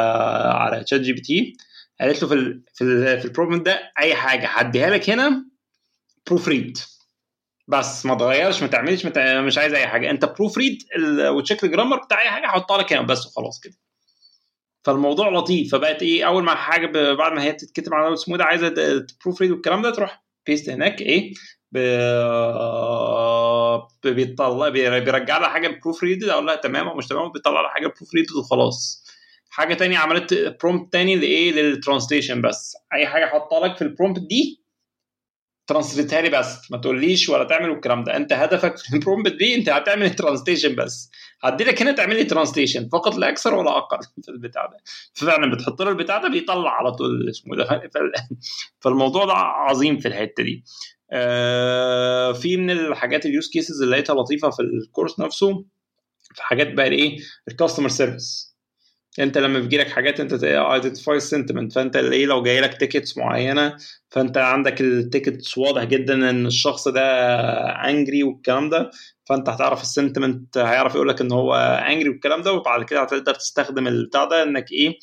على 0.54 0.84
تشات 0.84 1.02
جي 1.02 1.14
بي 1.14 1.22
تي 1.22 1.58
قالت 2.02 2.22
له 2.24 2.28
في 2.28 2.34
ال 2.34 2.64
في, 2.74 2.84
ال 2.84 3.20
في 3.20 3.26
ال 3.26 3.32
prompt 3.32 3.66
ده 3.66 3.92
أي 4.00 4.16
حاجة 4.16 4.48
هديها 4.48 4.90
لك 4.90 5.10
هنا 5.10 5.46
proofread 6.28 6.78
بس 7.68 8.06
ما 8.06 8.16
تغيرش 8.16 8.62
ما 8.62 8.68
تعملش 8.68 9.06
مش 9.06 9.58
عايز 9.58 9.74
أي 9.74 9.88
حاجة. 9.88 10.10
أنت 10.10 10.26
proofread 10.26 10.84
و 11.30 11.36
check 11.36 11.64
ال 11.64 11.68
grammar 11.68 11.98
بتاع 12.04 12.22
أي 12.22 12.30
حاجة 12.30 12.48
حطها 12.48 12.78
لك 12.78 12.94
هنا 12.94 13.02
بس 13.02 13.26
وخلاص 13.26 13.60
كده. 13.60 13.74
فالموضوع 14.84 15.30
لطيف. 15.30 15.72
فبقت 15.72 16.02
إيه 16.04 16.28
أول 16.28 16.44
ما 16.44 16.56
حاجة 16.56 17.14
بعد 17.14 17.32
ما 17.34 17.44
هي 17.44 17.52
بتتكتب 17.52 17.94
على 17.94 18.14
اسمه 18.14 18.38
ده 18.38 18.44
عايزة 18.44 18.70
ت 19.00 19.42
proofread 19.42 19.52
والكلام 19.52 19.82
ده 19.82 19.92
تروح 19.92 20.24
paste 20.46 20.70
هناك 20.70 21.02
إيه 21.02 21.34
بيطلع 24.04 24.70
بيرجع 24.70 25.38
لها 25.38 25.50
حاجة 25.50 25.80
proofread 25.84 26.24
أقول 26.24 26.46
لها 26.46 26.56
تمام 26.56 26.88
أو 26.88 26.96
مش 26.96 27.08
تمام 27.08 27.32
بيطلع 27.32 27.62
لها 27.62 27.70
حاجة 27.70 27.88
proofread 27.88 28.32
وخلاص. 28.32 29.06
حاجة 29.50 29.74
تانية 29.74 29.98
عملت 29.98 30.58
prompt 30.62 30.94
تاني 30.94 31.16
لإيه؟ 31.16 31.52
لل 31.52 31.66
translation 31.66 32.42
بس. 32.42 32.78
أي 32.94 33.08
حاجة 33.08 33.26
حاطها 33.26 33.68
لك 33.68 33.78
في 33.78 33.82
ال 33.82 33.88
prompt 33.88 34.22
دي 34.22 34.62
translate 35.68 36.16
ها 36.16 36.22
لي 36.22 36.30
بس. 36.30 36.72
ما 36.72 36.78
تقوليش 36.78 37.30
ولا 37.30 37.44
تعمل 37.44 37.70
الكلام 37.72 38.04
ده. 38.04 38.16
أنت 38.18 38.34
هدفك 38.34 38.78
في 38.78 38.94
ال 38.94 39.00
prompt 39.00 39.34
دي 39.34 39.56
أنت 39.56 39.70
هتعمل 39.70 40.16
translation 40.16 40.76
بس. 40.76 41.12
هدي 41.44 41.64
لك 41.64 41.82
هنا 41.82 41.92
تعمل 41.92 42.16
لي 42.16 42.24
translation 42.24 42.90
فقط 42.90 43.16
لا 43.16 43.30
أكثر 43.30 43.56
ولا 43.56 43.78
أقل 43.78 43.98
في 44.26 44.32
البتاع 44.32 44.66
ده. 44.66 44.78
ففعلا 45.14 45.56
بتحط 45.56 45.82
له 45.82 45.90
البتاع 45.90 46.18
ده 46.18 46.30
بيطلع 46.30 46.72
على 46.72 46.92
طول. 46.92 47.30
اسمه 47.30 47.56
ده؟ 47.56 47.82
فالموضوع 48.82 49.26
ده 49.26 49.34
عظيم 49.34 49.98
في 50.00 50.08
الحتة 50.08 50.44
دي. 50.44 50.64
في 52.42 52.58
من 52.58 52.72
الحاجات 52.72 53.26
ال 53.26 53.32
use 53.32 53.50
cases 53.50 53.82
اللي 53.82 53.96
لقيتها 53.96 54.16
لطيفة 54.16 54.50
في 54.50 54.62
ال 54.62 54.70
course 54.70 55.20
نفسه 55.20 55.66
في 56.36 56.44
حاجات 56.44 56.74
بقى 56.74 56.88
إيه؟ 56.88 57.20
ال 57.48 57.53
customer 57.53 57.90
service 57.90 58.52
أنت 59.20 59.38
لما 59.38 59.60
بيجي 59.60 59.78
لك 59.78 59.90
حاجات 59.90 60.20
أنت 60.20 60.44
identify 60.44 61.20
sentiment 61.20 61.74
فأنت 61.74 61.96
إيه؟ 61.96 62.26
لو 62.26 62.44
جاي 62.44 62.62
لك 62.62 62.78
tickets 62.80 63.18
معينة 63.18 63.78
فأنت 64.10 64.38
عندك 64.38 64.82
ال 64.82 64.91
tickets 64.91 65.58
واضح 65.58 65.84
جدا 65.84 66.30
إن 66.30 66.46
الشخص 66.46 66.88
ده 66.88 67.02
angry 67.70 68.24
والكلام 68.24 68.70
ده 68.70 68.92
فأنت 69.26 69.50
هتعرف 69.50 69.82
ال 69.82 69.89
sentiment 69.89 70.58
هيعرف 70.58 70.96
يقول 70.96 71.10
لك 71.10 71.22
إن 71.22 71.32
هو 71.32 71.56
angry 71.90 72.10
والكلام 72.10 72.42
ده 72.42 72.54
وبعد 72.54 72.84
كده 72.84 73.02
هتقدر 73.02 73.34
تستخدم 73.36 73.88
البتاع 73.88 74.26
ده 74.26 74.44
إنك 74.44 74.72
إيه؟ 74.72 75.00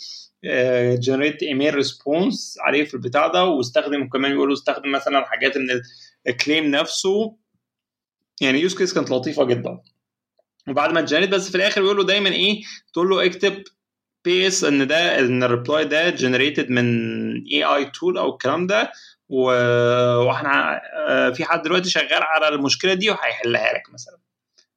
generate 0.95 1.43
email 1.43 1.75
response 1.75 2.59
عليه 2.61 2.85
في 2.85 2.95
البتاع 2.95 3.27
ده 3.27 3.45
واستخدم 3.45 4.09
كمان 4.09 4.33
يقولوا 4.33 4.55
استخدم 4.55 4.93
مثلا 4.93 5.25
حاجات 5.25 5.59
من 5.59 5.67
ال 6.29 6.35
claim 6.35 6.65
نفسه. 6.71 7.37
يعني 8.41 8.61
use 8.61 8.79
case 8.79 8.95
كانت 8.95 9.11
لطيفة 9.11 9.45
جدا. 9.45 9.79
وبعد 10.69 10.93
ما 10.93 11.01
ت 11.01 11.04
generate 11.04 11.29
بس 11.31 11.49
في 11.51 11.55
الآخر 11.55 11.83
بيقول 11.83 11.97
له 11.97 12.05
دايما 12.05 12.29
إيه 12.31 12.63
تقول 12.93 13.09
له 13.09 13.27
اكتب 13.27 13.65
بيس 14.25 14.65
إن 14.65 14.87
ده 14.87 15.19
إن 15.21 15.43
ال 15.43 15.50
reply 15.50 15.85
ده 15.85 16.11
generated 16.11 16.71
من 16.71 16.87
AI 17.47 17.65
tool 17.65 18.19
أو 18.19 18.33
الكلام 18.33 18.67
ده 18.67 18.93
وإحنا 19.29 20.81
في 21.35 21.45
حد 21.45 21.63
دلوقتي 21.63 21.91
شغال 21.91 22.23
على 22.23 22.49
المشكلة 22.49 22.95
دي 22.95 23.11
وهيحلها 23.11 23.73
لك 23.73 23.93
مثلا 23.93 24.19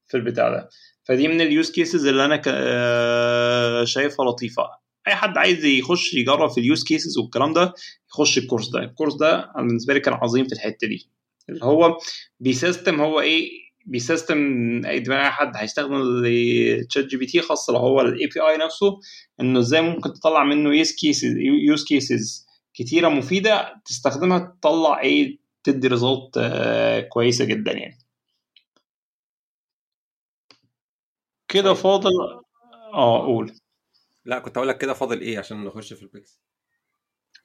في 0.07 0.17
البتاع 0.17 0.49
ده. 0.49 0.69
فدي 1.03 1.27
من 1.27 1.41
ال 1.41 1.49
use 1.49 1.71
cases 1.71 2.05
اللي 2.05 2.25
أنا 2.25 2.41
شايفها 3.85 4.25
لطيفة. 4.25 4.80
أي 5.07 5.15
حد 5.15 5.37
عايز 5.37 5.65
يخش 5.65 6.13
يجرب 6.13 6.49
في 6.49 6.59
ال 6.59 6.65
use 6.65 6.83
cases 6.83 7.17
والكلام 7.17 7.53
ده 7.53 7.73
يخش 8.09 8.37
ال 8.37 8.42
course 8.42 8.69
ده. 8.69 8.79
ال 8.79 8.84
course 8.84 9.13
ده 9.15 9.51
بالنسبة 9.55 9.93
لي 9.93 9.99
كان 9.99 10.13
عظيم 10.13 10.47
في 10.47 10.53
الحتة 10.53 10.87
دي. 10.87 11.09
اللي 11.49 11.65
هو 11.65 11.97
ب 12.39 12.48
system 12.48 13.01
هو 13.01 13.21
إيه؟ 13.21 13.49
ب 13.85 13.93
system 13.93 14.37
أي 14.85 15.03
حد 15.31 15.57
هيستخدم 15.57 16.23
تشات 16.89 17.05
جي 17.05 17.17
بي 17.17 17.25
تي 17.25 17.41
خاص 17.41 17.69
لو 17.69 17.77
هو 17.77 18.01
ال 18.01 18.27
API 18.27 18.57
نفسه 18.57 18.99
إنه 19.41 19.59
إزاي 19.59 19.81
ممكن 19.81 20.13
تطلع 20.13 20.43
منه 20.43 20.75
use 20.75 20.91
cases 20.91 21.35
use 21.37 21.85
cases 21.85 22.47
كتيرة 22.73 23.09
مفيدة 23.09 23.81
تستخدمها 23.85 24.57
تطلع 24.61 25.01
إيه؟ 25.01 25.37
تدي 25.63 25.87
result 25.87 26.39
كويسة 27.09 27.45
جدا 27.45 27.71
يعني. 27.71 27.97
كده 31.47 31.73
فاضل 31.73 32.11
آه 32.93 33.25
قول. 33.25 33.60
لا 34.25 34.39
كنت 34.39 34.57
هقول 34.57 34.67
لك 34.67 34.77
كده 34.77 34.93
فاضل 34.93 35.21
إيه 35.21 35.39
عشان 35.39 35.63
نخش 35.65 35.93
في 35.93 36.03
ال 36.03 36.10
picks 36.10 36.41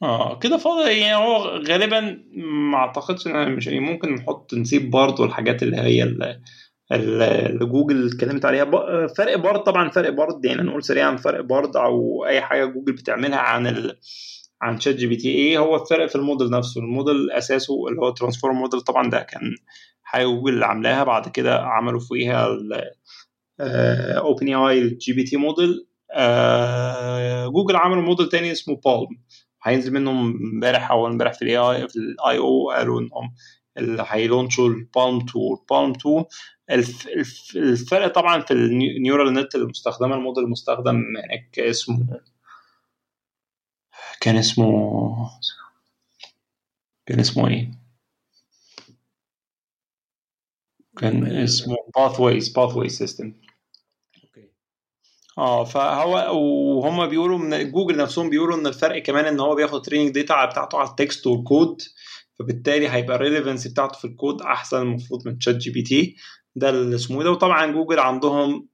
آه 0.02 0.38
كده 0.38 0.56
فاضل 0.56 0.90
يعني 0.90 1.14
هو 1.26 1.36
غالبا 1.68 2.24
ما 2.72 2.76
أعتقدش 2.76 3.26
إن 3.26 3.52
مش 3.56 3.68
ممكن 3.68 4.14
نحط 4.14 4.54
نسيب 4.54 4.90
برضه 4.90 5.24
الحاجات 5.24 5.62
اللي 5.62 5.76
هي 5.76 6.02
اللي 6.92 7.66
جوجل 7.66 8.06
اتكلمت 8.06 8.44
عليها. 8.44 9.06
فرق 9.06 9.36
بارد 9.36 9.60
طبعا 9.62 9.90
فرق 9.90 10.08
بارد 10.10 10.44
يعني 10.44 10.62
نقول 10.62 10.84
سريعا 10.84 11.16
فرق 11.16 11.40
بارد 11.40 11.76
أو 11.76 12.26
أي 12.26 12.40
حاجة 12.40 12.64
جوجل 12.64 12.92
بتعملها 12.92 13.38
عن 13.38 13.66
ال... 13.66 13.98
عن 14.62 14.80
شات 14.80 14.94
جي 14.94 15.06
بي 15.06 15.16
تي 15.16 15.28
إيه 15.28 15.58
هو 15.58 15.76
الفرق 15.76 16.06
في 16.06 16.16
الموديل 16.16 16.50
نفسه؟ 16.50 16.80
الموديل 16.80 17.30
أساسه 17.30 17.88
اللي 17.88 18.00
هو 18.00 18.10
transformer 18.10 18.56
model 18.56 18.80
طبعا 18.80 19.10
ده 19.10 19.22
كان 19.22 19.54
حاجة 20.02 20.24
جوجل 20.24 20.54
اللي 20.54 20.66
عاملاها 20.66 21.04
بعد 21.04 21.28
كده 21.28 21.58
عملوا 21.60 22.00
فوقيها 22.00 22.48
اوبن 24.18 24.48
اي 24.48 24.54
اي 24.54 24.78
ال 24.78 25.12
GPT 25.12 25.36
model 25.36 25.86
جوجل 27.52 27.76
عملوا 27.76 28.02
موديل 28.02 28.28
تاني 28.28 28.52
اسمه 28.52 28.76
بالم. 28.84 29.22
هينزل 29.62 29.92
منهم 29.92 30.36
امبارح 30.54 30.90
أو 30.90 31.06
امبارح 31.06 31.32
في 31.32 31.42
الاي 31.42 31.56
اي 31.56 31.88
في 31.88 31.96
الاي 31.96 32.38
أو 32.38 32.70
قالوا 32.70 33.00
إنهم 33.00 33.34
اللي 33.78 34.04
هيلونشوا 34.08 34.68
البالم 34.68 35.16
2 35.16 35.56
البالم 35.60 35.90
2 35.90 36.24
الفرق 37.56 38.06
طبعا 38.14 38.40
في 38.40 38.50
النيورال 38.54 39.34
نت 39.34 39.54
المستخدمه 39.54 40.14
الموديل 40.16 40.44
المستخدم 40.44 40.96
هناك 40.96 41.58
اسمه 41.58 42.20
كان 44.20 44.36
اسمه 44.36 45.30
كان 47.06 47.20
اسمه 47.20 47.48
إيه؟ 47.48 47.70
كان 50.98 51.26
اسمه 51.26 51.76
باثويز 51.96 52.48
باثويز 52.48 52.98
سيستم 52.98 53.32
آه 55.38 55.64
فهو 55.64 56.36
وهم 56.36 57.06
بيقولوا 57.06 57.38
من 57.38 57.70
جوجل 57.70 57.96
نفسهم 57.96 58.30
بيقولوا 58.30 58.56
إن 58.56 58.66
الفرق 58.66 59.02
كمان 59.02 59.24
إن 59.24 59.40
هو 59.40 59.54
بياخد 59.54 59.82
training 59.82 60.14
data 60.14 60.44
بتاعته 60.44 60.78
على 60.78 60.88
ال 60.88 60.96
text 60.96 61.26
وال 61.26 61.45
code 61.45 61.82
فبالتالي 62.38 62.88
هيبقى 62.88 63.16
ال 63.16 63.21
relevancy 63.21 63.68
بتاعته 63.68 63.98
في 63.98 64.04
الكود 64.04 64.42
أحسن 64.42 64.82
المفروض 64.82 65.28
من 65.28 65.38
تشات 65.38 65.56
جي 65.56 65.70
بي 65.70 65.82
تي 65.82 66.16
ده 66.56 66.70
اللي 66.70 66.96
اسمه 66.96 67.22
ده؟ 67.22 67.30
وطبعا 67.30 67.66
جوجل 67.72 67.98
عندهم 67.98 68.68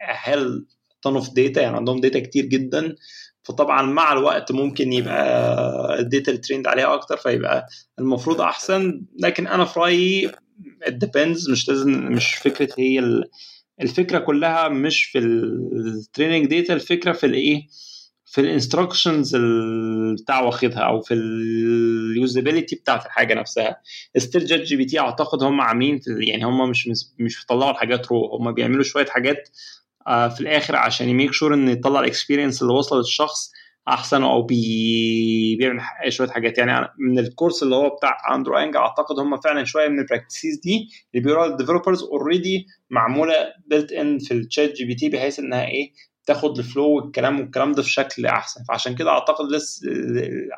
hell 0.00 0.66
ton 1.02 1.14
of 1.14 1.30
data 1.34 1.60
يعني 1.62 1.76
عندهم 1.76 2.00
data 2.00 2.20
كتير 2.20 2.44
جدا. 2.44 2.94
فطبعا 3.42 3.82
مع 3.82 4.12
الوقت 4.12 4.52
ممكن 4.52 4.92
يبقى 4.92 6.00
ال 6.00 6.06
data 6.06 6.30
اللي 6.30 6.40
trained 6.42 6.66
عليها 6.66 6.94
أكتر 6.94 7.16
فيبقى 7.16 7.66
المفروض 7.98 8.40
أحسن. 8.40 9.02
لكن 9.18 9.46
أنا 9.46 9.64
في 9.64 9.80
رأيي 9.80 10.28
it 10.88 11.50
مش 11.50 11.68
لازم 11.68 11.90
مش 11.90 12.34
فكرة 12.34 12.68
هي 12.78 13.22
الفكرة 13.82 14.18
كلها 14.18 14.68
مش 14.68 15.04
في 15.04 15.18
ال 15.18 15.32
training 15.32 16.46
data 16.46 16.72
الفكرة 16.74 17.12
في 17.12 17.26
الإيه؟ 17.26 17.66
في 18.26 18.40
ال 18.40 18.47
instructions 18.47 19.36
بتاع 20.22 20.40
واخدها 20.40 20.78
أو 20.78 21.00
في 21.00 21.14
ال 21.14 21.30
usability 21.30 22.76
بتاعت 22.76 23.06
الحاجة 23.06 23.34
نفسها. 23.34 23.76
still 24.16 24.46
شات 24.46 24.60
جي 24.60 24.76
بي 24.76 24.84
تي 24.84 24.98
أعتقد 24.98 25.42
هم 25.42 25.60
عاملين 25.60 26.00
يعني 26.06 26.44
هم 26.44 26.70
مش 26.70 26.88
مش 27.18 27.40
بيطلعوا 27.40 27.70
الحاجات 27.70 28.06
raw 28.06 28.36
هم 28.36 28.52
بيعملوا 28.52 28.82
شوية 28.82 29.06
حاجات 29.06 29.48
في 30.06 30.40
الآخر 30.40 30.76
عشان 30.76 31.08
ي 31.08 31.13
make 31.13 31.32
sure 31.32 31.54
إن 31.54 31.68
يطلع 31.68 32.00
ال 32.00 32.06
experience 32.06 32.62
اللي 32.62 32.72
وصل 32.72 32.98
للشخص 32.98 33.52
أحسن 33.88 34.22
أو 34.22 34.42
بي... 34.42 35.56
بيعمل 35.56 35.80
شوية 36.08 36.28
حاجات. 36.28 36.58
يعني 36.58 36.88
من 36.98 37.18
ال 37.18 37.24
course 37.24 37.62
اللي 37.62 37.74
هو 37.76 37.88
بتاع 37.96 38.34
اندرو 38.34 38.56
انج 38.56 38.76
أعتقد 38.76 39.18
هم 39.18 39.40
فعلا 39.40 39.64
شوية 39.64 39.88
من 39.88 39.98
ال 39.98 40.04
practices 40.04 40.60
دي 40.64 40.88
اللي 41.14 41.24
بيقولوا 41.24 41.46
ال 41.46 41.51
developers 41.51 42.02
already 42.02 42.66
معمولة 42.90 43.34
built 43.66 43.92
in 43.92 44.18
في 44.18 44.34
الشات 44.34 44.72
جي 44.72 44.84
بي 44.84 44.94
تي 44.94 45.08
بحيث 45.08 45.38
إنها 45.38 45.64
إيه 45.66 45.92
تاخد 46.26 46.58
ال 46.58 46.64
flow 46.64 46.88
والكلام 46.96 47.40
والكلام 47.40 47.72
ده 47.72 47.82
في 47.82 47.90
شكل 47.90 48.26
أحسن. 48.26 48.60
فعشان 48.68 48.94
كده 48.94 49.10
أعتقد 49.10 49.44
لسه 49.52 49.86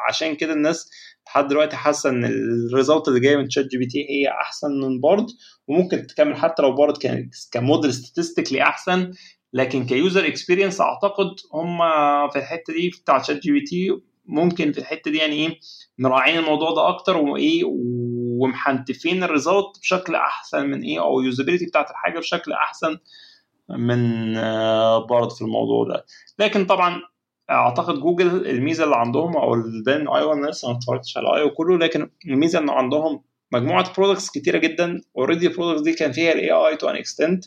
عشان 0.08 0.34
كده 0.34 0.52
الناس 0.52 0.90
لحد 1.26 1.48
دلوقتي 1.48 1.76
حاسة 1.76 2.10
إن 2.10 2.24
ال 2.24 2.36
result 2.36 3.08
اللي 3.08 3.20
جاية 3.20 3.36
من 3.36 3.50
شات 3.50 3.66
جي 3.66 3.78
بي 3.78 3.86
تي 3.86 3.98
هي 4.10 4.28
أحسن 4.28 4.68
من 4.80 5.00
بارد 5.00 5.26
وممكن 5.68 6.06
تكمل 6.06 6.36
حتى 6.36 6.62
لو 6.62 6.74
بارد 6.74 6.96
كان 6.96 7.30
ك 7.52 7.59
model 7.59 7.94
statistically 7.94 8.62
أحسن 8.62 9.10
لكن 9.54 9.86
ك 9.86 9.94
user 9.94 10.26
experience 10.26 10.80
أعتقد 10.80 11.26
هم 11.52 11.78
في 12.28 12.38
الحتة 12.38 12.72
دي 12.72 12.90
بتاع 13.02 13.22
شات 13.22 13.38
جي 13.38 13.52
بي 13.52 13.60
تي 13.60 13.90
ممكن 14.26 14.72
في 14.72 14.78
الحتة 14.78 15.10
دي 15.10 15.18
يعني 15.18 15.34
إيه 15.34 15.58
مراعين 15.98 16.38
الموضوع 16.38 16.70
ده 16.70 16.88
أكتر 16.88 17.16
وإيه 17.16 17.62
ومحنتفين 17.64 19.22
الريزلت 19.22 19.78
بشكل 19.80 20.14
أحسن 20.14 20.66
من 20.66 20.82
إيه 20.82 21.00
أو 21.00 21.20
اليوزابيلتي 21.20 21.66
بتاعت 21.66 21.90
الحاجة 21.90 22.18
بشكل 22.18 22.52
أحسن 22.52 22.98
من 23.68 24.34
بارد 25.08 25.32
في 25.32 25.42
الموضوع 25.42 25.84
ده. 25.88 26.04
لكن 26.38 26.66
طبعا 26.66 27.00
أعتقد 27.50 27.94
جوجل 28.00 28.46
الميزة 28.46 28.84
اللي 28.84 28.96
عندهم 28.96 29.36
أو 29.36 29.54
ده 29.86 29.96
اي 29.96 30.06
أو 30.06 30.32
أنا 30.32 30.46
لسه 30.46 30.72
ما 30.72 30.78
اتفرجتش 30.78 31.16
على 31.16 31.36
اي 31.36 31.48
كله 31.50 31.78
لكن 31.78 32.10
الميزة 32.26 32.58
انه 32.58 32.72
عندهم 32.72 33.22
مجموعة 33.52 33.94
برودكتس 33.94 34.30
كتيرة 34.30 34.58
جدا. 34.58 35.00
اوريدي 35.18 35.46
البرودكتس 35.46 35.82
دي 35.82 35.92
كان 35.92 36.12
فيها 36.12 36.32
الاي 36.32 36.50
اي 36.50 36.76
تو 36.76 36.88
ان 36.88 36.96
اكستنت 36.96 37.44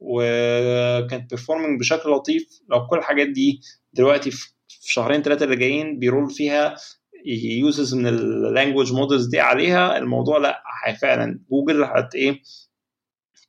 وكانت 0.00 1.30
performing 1.30 1.80
بشكل 1.80 2.10
لطيف. 2.10 2.48
لو 2.70 2.86
كل 2.86 2.98
الحاجات 2.98 3.28
دي 3.28 3.60
دلوقتي 3.92 4.30
في 4.30 4.48
شهرين 4.92 5.22
ثلاثة 5.22 5.44
اللي 5.44 5.56
جايين 5.56 5.98
بيرول 5.98 6.30
فيها 6.30 6.76
يوزز 7.60 7.94
من 7.94 8.06
ال 8.06 8.16
language 8.16 8.92
models 8.92 9.26
دي 9.26 9.40
عليها 9.40 9.98
الموضوع 9.98 10.38
لأ 10.38 10.62
فعلا 11.02 11.40
جوجل 11.50 11.84
هت 11.84 12.14
إيه 12.14 12.40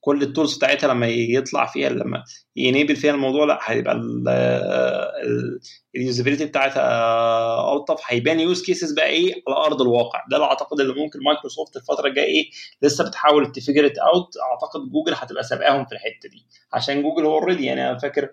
كل 0.05 0.21
ال 0.23 0.29
tools 0.29 0.57
بتاعتها 0.57 0.87
لما 0.87 1.07
يطلع 1.07 1.65
فيها 1.65 1.89
لما 1.89 2.23
ي 2.55 2.61
enable 2.61 2.95
فيها 2.95 3.11
الموضوع 3.11 3.45
لا 3.45 3.59
هيبقى 3.63 4.01
ال 5.95 6.00
usability 6.00 6.45
بتاعتها 6.45 7.73
الطف 7.75 8.01
هيبان 8.07 8.39
use 8.39 8.63
cases 8.65 8.93
بقى 8.93 9.07
إيه؟ 9.07 9.33
على 9.47 9.65
أرض 9.65 9.81
الواقع. 9.81 10.23
ده 10.31 10.37
اللي 10.37 10.47
أعتقد 10.47 10.79
اللي 10.79 10.93
ممكن 10.93 11.19
مايكروسوفت 11.23 11.75
الفترة 11.75 12.07
الجاية 12.07 12.25
إيه؟ 12.25 12.49
لسه 12.81 13.03
بتحاول 13.07 13.51
ت 13.51 13.56
figure 13.56 13.85
it 13.85 13.97
out 13.97 14.33
أعتقد 14.51 14.79
جوجل 14.91 15.13
هتبقى 15.15 15.43
سابقاهم 15.43 15.85
في 15.85 15.91
الحتة 15.91 16.29
دي. 16.29 16.45
عشان 16.73 17.01
جوجل 17.01 17.25
هو 17.25 17.37
already 17.39 17.65
يعني 17.65 17.89
أنا 17.89 17.97
فاكر 17.97 18.29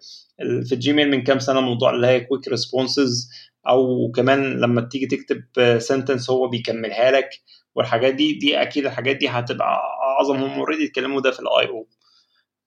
في 0.65 0.73
ال 0.73 0.79
Gmail 0.79 1.11
من 1.11 1.23
كام 1.23 1.39
سنة 1.39 1.61
موضوع 1.61 1.91
اللي 1.91 2.07
هي 2.07 2.21
quick 2.21 2.49
responses 2.49 3.31
أو 3.69 4.11
كمان 4.17 4.61
لما 4.61 4.81
تيجي 4.81 5.07
تكتب 5.07 5.45
sentence 5.79 6.31
هو 6.31 6.49
بيكملها 6.49 7.11
لك 7.11 7.29
والحاجات 7.75 8.15
دي 8.15 8.33
دي 8.33 8.63
أكيد 8.63 8.87
الحاجات 8.87 9.17
دي 9.17 9.29
هتبقى 9.29 9.81
اعظم 10.23 10.37
هم 10.37 10.59
already 10.59 10.87
اتكلموا 10.87 11.21
ده 11.21 11.31
في 11.31 11.41
ال 11.41 11.69
I/O 11.69 11.89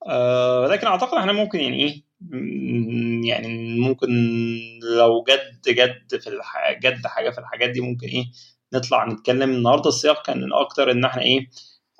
آه 0.07 0.67
لكن 0.67 0.87
أعتقد 0.87 1.17
إحنا 1.17 1.31
ممكن 1.31 1.59
يعني 1.59 1.83
إيه 1.83 2.05
يعني 3.29 3.79
ممكن 3.79 4.07
لو 4.97 5.23
جد 5.29 5.61
جد 5.75 6.19
في 6.21 6.27
الح... 6.27 6.79
جد 6.79 7.07
حاجة 7.07 7.29
في 7.29 7.37
الحاجات 7.37 7.69
دي 7.69 7.81
ممكن 7.81 8.07
إيه 8.07 8.25
نطلع 8.73 9.05
نتكلم. 9.05 9.49
النهارده 9.51 9.89
السياق 9.89 10.25
كان 10.25 10.53
أكتر 10.53 10.91
إن 10.91 11.05
إحنا 11.05 11.21
إيه 11.21 11.49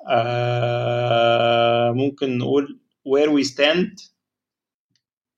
آه 0.08 1.90
ممكن 1.92 2.38
نقول 2.38 2.80
where 3.08 3.28
we 3.30 3.48
stand 3.54 4.10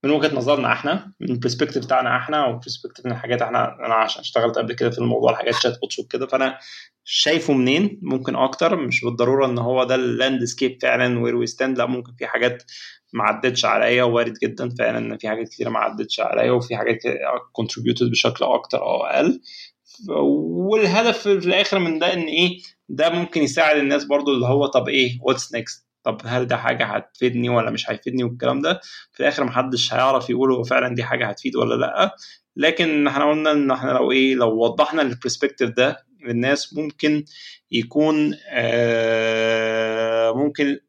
من 0.05 0.11
وجهة 0.11 0.35
نظرنا 0.35 0.73
إحنا 0.73 1.13
من 1.21 1.31
ال 1.31 1.35
perspective 1.35 1.85
بتاعنا 1.85 2.17
إحنا 2.17 2.47
وال 2.47 2.56
perspective 2.56 3.07
من 3.07 3.13
الحاجات 3.13 3.43
إحنا 3.43 3.87
أنا 3.87 3.95
عشان 3.95 4.21
اشتغلت 4.21 4.59
قبل 4.59 4.73
كده 4.75 4.91
في 4.91 4.99
الموضوع 4.99 5.31
الحاجات 5.31 5.55
chatbots 5.55 5.99
وكده. 5.99 6.27
فأنا 6.27 6.59
شايفه 7.11 7.53
منين؟ 7.55 7.99
ممكن 8.03 8.37
أكتر. 8.37 8.77
مش 8.77 9.05
بالضرورة 9.05 9.47
إن 9.47 9.59
هو 9.59 9.85
ده 9.85 9.95
ال 9.95 10.03
landscape 10.03 10.79
فعلا 10.83 11.21
where 11.21 11.37
we 11.37 11.47
stand 11.47 11.79
لا 11.79 11.87
ممكن 11.87 12.13
في 12.19 12.27
حاجات 12.27 12.63
ما 13.13 13.25
عدتش 13.25 13.65
عليا 13.65 14.03
وارد 14.05 14.35
جدا 14.43 14.69
فعلا 14.79 14.99
إن 14.99 15.19
في 15.19 15.29
حاجات 15.29 15.49
كتيرة 15.49 15.71
ما 15.71 15.79
عدتش 15.79 16.21
عليا 16.21 16.51
وفي 16.53 16.77
حاجات 16.77 16.99
contributed 17.53 18.11
بشكل 18.11 18.45
أكتر 18.45 18.83
أو 18.83 19.03
أقل. 19.05 19.41
والهدف 20.09 21.19
في 21.19 21.33
الآخر 21.33 21.79
من 21.79 21.99
ده 21.99 22.13
إن 22.13 22.23
إيه؟ 22.23 22.59
ده 22.89 23.11
ممكن 23.11 23.43
يساعد 23.43 23.77
الناس 23.77 24.05
برضو 24.05 24.33
اللي 24.35 24.47
هو 24.47 24.67
طب 24.67 24.89
إيه؟ 24.89 25.19
what's 25.23 25.55
next 25.55 25.87
طب 26.03 26.21
هل 26.25 26.47
ده 26.47 26.57
حاجة 26.57 26.85
هتفيدني 26.85 27.49
ولا 27.49 27.71
مش 27.71 27.91
هيفيدني 27.91 28.25
والكلام 28.25 28.61
ده؟ 28.61 28.81
في 29.13 29.21
الآخر 29.21 29.45
محدش 29.45 29.95
هيعرف 29.95 30.31
يقول 30.31 30.53
هو 30.53 30.63
فعلا 30.63 30.95
دي 30.95 31.05
حاجة 31.05 31.27
هتفيد 31.27 31.57
ولا 31.57 31.75
لأ. 31.75 32.17
لكن 32.57 33.07
إحنا 33.07 33.31
قلنا 33.31 33.53
إن 33.53 33.71
إحنا 33.71 33.91
لو 33.91 34.13
إيه؟ 34.13 34.35
لو 34.35 34.59
وضحنا 34.65 35.03
ال 35.03 35.08
perspective 35.08 35.71
ده 35.71 36.08
للناس 36.29 36.75
ممكن 36.75 37.25
يكون 37.71 38.35
آه 38.51 40.33
ممكن 40.33 40.81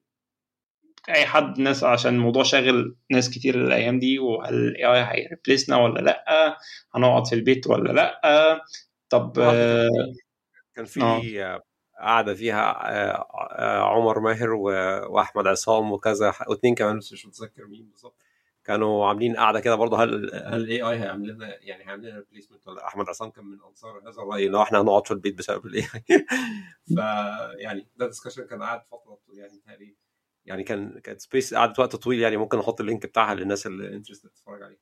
أي 1.09 1.25
حد 1.25 1.59
ناس 1.59 1.83
عشان 1.83 2.15
الموضوع 2.15 2.43
شاغل 2.43 2.95
ناس 3.09 3.29
كتير 3.29 3.55
الأيام 3.55 3.99
دي 3.99 4.19
وهل 4.19 4.53
ال 4.53 4.85
AI 4.85 5.03
هي 5.03 5.18
replace 5.18 5.70
نا 5.70 5.77
ولا 5.77 5.99
لأ؟ 5.99 6.57
هنقعد 6.95 7.27
في 7.27 7.35
البيت 7.35 7.67
ولا 7.67 7.91
لأ؟ 7.93 8.21
طب 9.09 9.39
آه 9.39 9.89
كان 10.75 10.85
في 10.85 11.59
قاعدة 11.99 12.33
فيها 12.33 12.61
عمر 13.83 14.19
ماهر 14.19 14.49
وأحمد 15.09 15.47
عصام 15.47 15.91
وكذا 15.91 16.33
واثنين 16.47 16.75
كمان 16.75 16.97
بس 16.99 17.13
مش 17.13 17.25
متذكر 17.25 17.65
مين 17.67 17.89
بالظبط. 17.89 18.15
كانوا 18.69 19.07
عاملين 19.07 19.35
قاعدة 19.35 19.59
كده 19.59 19.75
برضه 19.75 20.03
هل 20.03 20.31
هل 20.33 20.61
ال 20.61 20.81
AI 20.81 20.99
هيعمل 20.99 21.27
لنا 21.27 21.63
يعني 21.63 21.83
هيعمل 21.83 22.09
لنا 22.09 22.17
replacement 22.19 22.67
ولا 22.67 22.87
أحمد 22.87 23.09
عصام 23.09 23.29
كان 23.29 23.45
من 23.45 23.57
أنصار 23.61 23.99
هذا 24.01 24.21
الرأي 24.21 24.47
ان 24.47 24.55
إحنا 24.55 24.81
هنقعد 24.81 25.07
في 25.07 25.13
البيت 25.13 25.37
بسبب 25.37 25.65
ال 25.65 25.81
AI 25.95 26.25
فيعني 26.95 27.87
ده 27.95 28.07
discussion 28.07 28.47
كان 28.47 28.63
قاعد 28.63 28.81
فترة 28.91 29.19
يعني 29.33 29.61
تقريبا 29.67 29.95
يعني 30.45 30.63
كان 30.63 30.99
كانت 30.99 31.21
space 31.21 31.53
قعدت 31.53 31.79
وقت 31.79 31.95
طويل 31.95 32.19
يعني 32.19 32.37
ممكن 32.37 32.57
نحط 32.57 32.79
ال 32.81 32.86
link 32.86 33.05
بتاعها 33.05 33.35
للناس 33.35 33.67
اللي 33.67 33.95
interested 33.95 34.29
تتفرج 34.29 34.63
عليها 34.63 34.79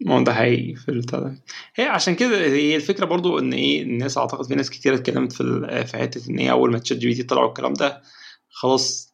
ما 0.00 0.24
ده 0.24 0.34
حقيقي 0.34 0.74
في 0.74 0.88
البتاع 0.88 1.18
ده 1.18 1.42
هي 1.74 1.84
عشان 1.84 2.14
كده 2.14 2.36
هي 2.36 2.76
الفكرة 2.76 3.04
برضو 3.04 3.38
إن 3.38 3.52
إيه 3.52 3.82
الناس 3.82 4.18
أعتقد 4.18 4.46
في 4.46 4.54
ناس 4.54 4.70
كتير 4.70 4.94
اتكلمت 4.94 5.32
في 5.32 5.84
في 5.86 5.96
حتة 5.96 6.30
إن 6.30 6.38
إيه 6.38 6.50
أول 6.50 6.72
ما 6.72 6.78
ChatGPT 6.78 7.22
طلع 7.22 7.42
والكلام 7.42 7.72
ده 7.72 8.02
خلاص 8.48 9.09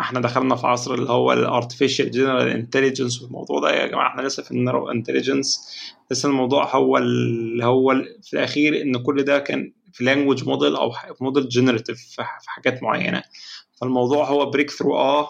إحنا 0.00 0.20
دخلنا 0.20 0.56
في 0.56 0.66
عصر 0.66 0.94
اللي 0.94 1.10
هو 1.10 1.32
ال 1.32 1.39
artificial 1.39 2.10
general 2.10 2.48
intelligence 2.48 3.22
والموضوع 3.22 3.60
ده 3.60 3.70
يا 3.70 3.86
جماعة 3.86 4.08
إحنا 4.08 4.22
لسه 4.22 4.42
في 4.42 4.50
ال 4.50 4.56
narrow 4.56 4.90
intelligence 4.90 5.76
لسه 6.10 6.28
الموضوع 6.28 6.76
هو 6.76 6.96
اللي 6.98 7.64
هو 7.64 7.94
في 8.22 8.32
الأخير 8.34 8.82
إن 8.82 9.02
كل 9.02 9.22
ده 9.22 9.38
كان 9.38 9.72
في 9.92 10.04
language 10.04 10.44
model 10.48 10.76
أو 10.76 10.92
model 11.20 11.48
generative 11.48 11.98
في 11.98 12.22
حاجات 12.50 12.82
معينة. 12.82 13.22
فالموضوع 13.80 14.24
هو 14.28 14.50
breakthrough 14.50 14.96
آه 14.98 15.28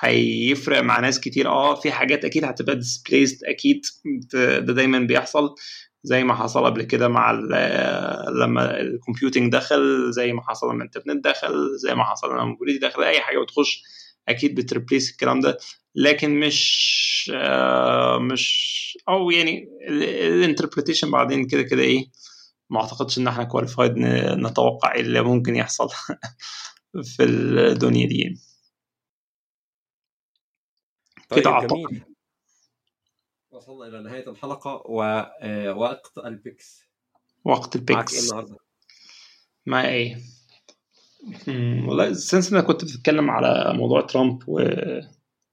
هيفرق 0.00 0.80
مع 0.80 1.00
ناس 1.00 1.20
كتير 1.20 1.48
آه 1.48 1.74
في 1.74 1.92
حاجات 1.92 2.24
أكيد 2.24 2.44
هتبقى 2.44 2.76
displaced 2.76 3.44
أكيد 3.44 3.82
ده 4.32 4.58
دايما 4.58 4.98
بيحصل. 4.98 5.54
زي 6.06 6.24
ما 6.24 6.34
حصل 6.34 6.64
قبل 6.64 6.82
كده 6.82 7.08
مع 7.08 7.32
لما 8.40 8.80
ال 8.80 8.87
computing 8.87 9.52
دخل 9.52 10.12
زي 10.12 10.32
ما 10.32 10.42
حصل 10.42 10.66
لما 10.66 10.76
الإنترنت 10.84 11.24
دخل 11.24 11.76
زي 11.76 11.94
ما 11.94 12.04
حصل 12.04 12.30
لما 12.30 12.42
ال 12.42 12.46
mobility 12.46 12.78
دخل 12.86 13.02
أي 13.02 13.20
حاجة 13.20 13.38
بتخش 13.38 13.82
أكيد 14.28 14.54
بت 14.54 14.66
replace 14.66 15.10
الكلام 15.10 15.40
ده 15.40 15.58
لكن 15.94 16.40
مش 16.40 17.32
آه 17.34 18.18
مش 18.18 18.98
أو 19.08 19.30
يعني 19.30 19.68
ال 19.88 19.96
interpretation 19.96 21.10
بعدين 21.10 21.46
كده 21.46 21.62
كده 21.62 21.82
إيه 21.82 22.10
ما 22.70 22.80
أعتقدش 22.80 23.18
إن 23.18 23.28
إحنا 23.28 23.44
qualified 23.44 23.92
نتوقع 24.38 24.94
إيه 24.94 25.00
اللي 25.00 25.22
ممكن 25.22 25.56
يحصل 25.56 25.88
في 27.16 27.24
الدنيا 27.24 28.06
دي 28.08 28.18
يعني. 28.18 28.38
طيب 31.28 31.44
كده 31.44 31.66
جميل 31.66 32.04
وصلنا 33.50 33.86
إلى 33.86 34.02
نهاية 34.02 34.30
الحلقة 34.30 34.82
ووقت 34.86 36.18
ال 36.18 36.29
picks 36.29 36.82
وقت 37.44 37.76
ال 37.76 37.79
picks 37.79 37.92
معاك 37.94 38.12
إيه 38.12 38.20
النهارده؟ 38.20 38.56
مع 39.66 39.84
إيه؟ 39.88 40.33
والله 41.88 42.12
since 42.12 42.52
أنا 42.52 42.60
كنت 42.62 42.84
بتتكلم 42.84 43.30
على 43.30 43.72
موضوع 43.78 44.00
ترامب 44.00 44.42
و 44.48 44.62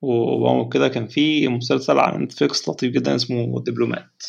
وكده 0.02 0.88
كان 0.88 1.07
في 1.07 1.48
مسلسل 1.48 1.99
على 1.99 2.18
Netflix 2.24 2.70
لطيف 2.69 2.91
جدا 2.93 3.15
اسمه 3.15 3.64
Diplomat 3.64 4.24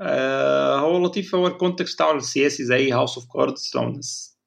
آه 0.00 0.78
هو 0.78 1.04
لطيف 1.04 1.34
هو 1.34 1.46
ال 1.46 1.52
context 1.52 1.94
بتاعه 1.94 2.16
السياسي 2.16 2.64
زي 2.64 2.92
House 2.92 3.18
of 3.18 3.26
Cards 3.32 3.70
لو 3.74 3.82
الناس 3.82 4.38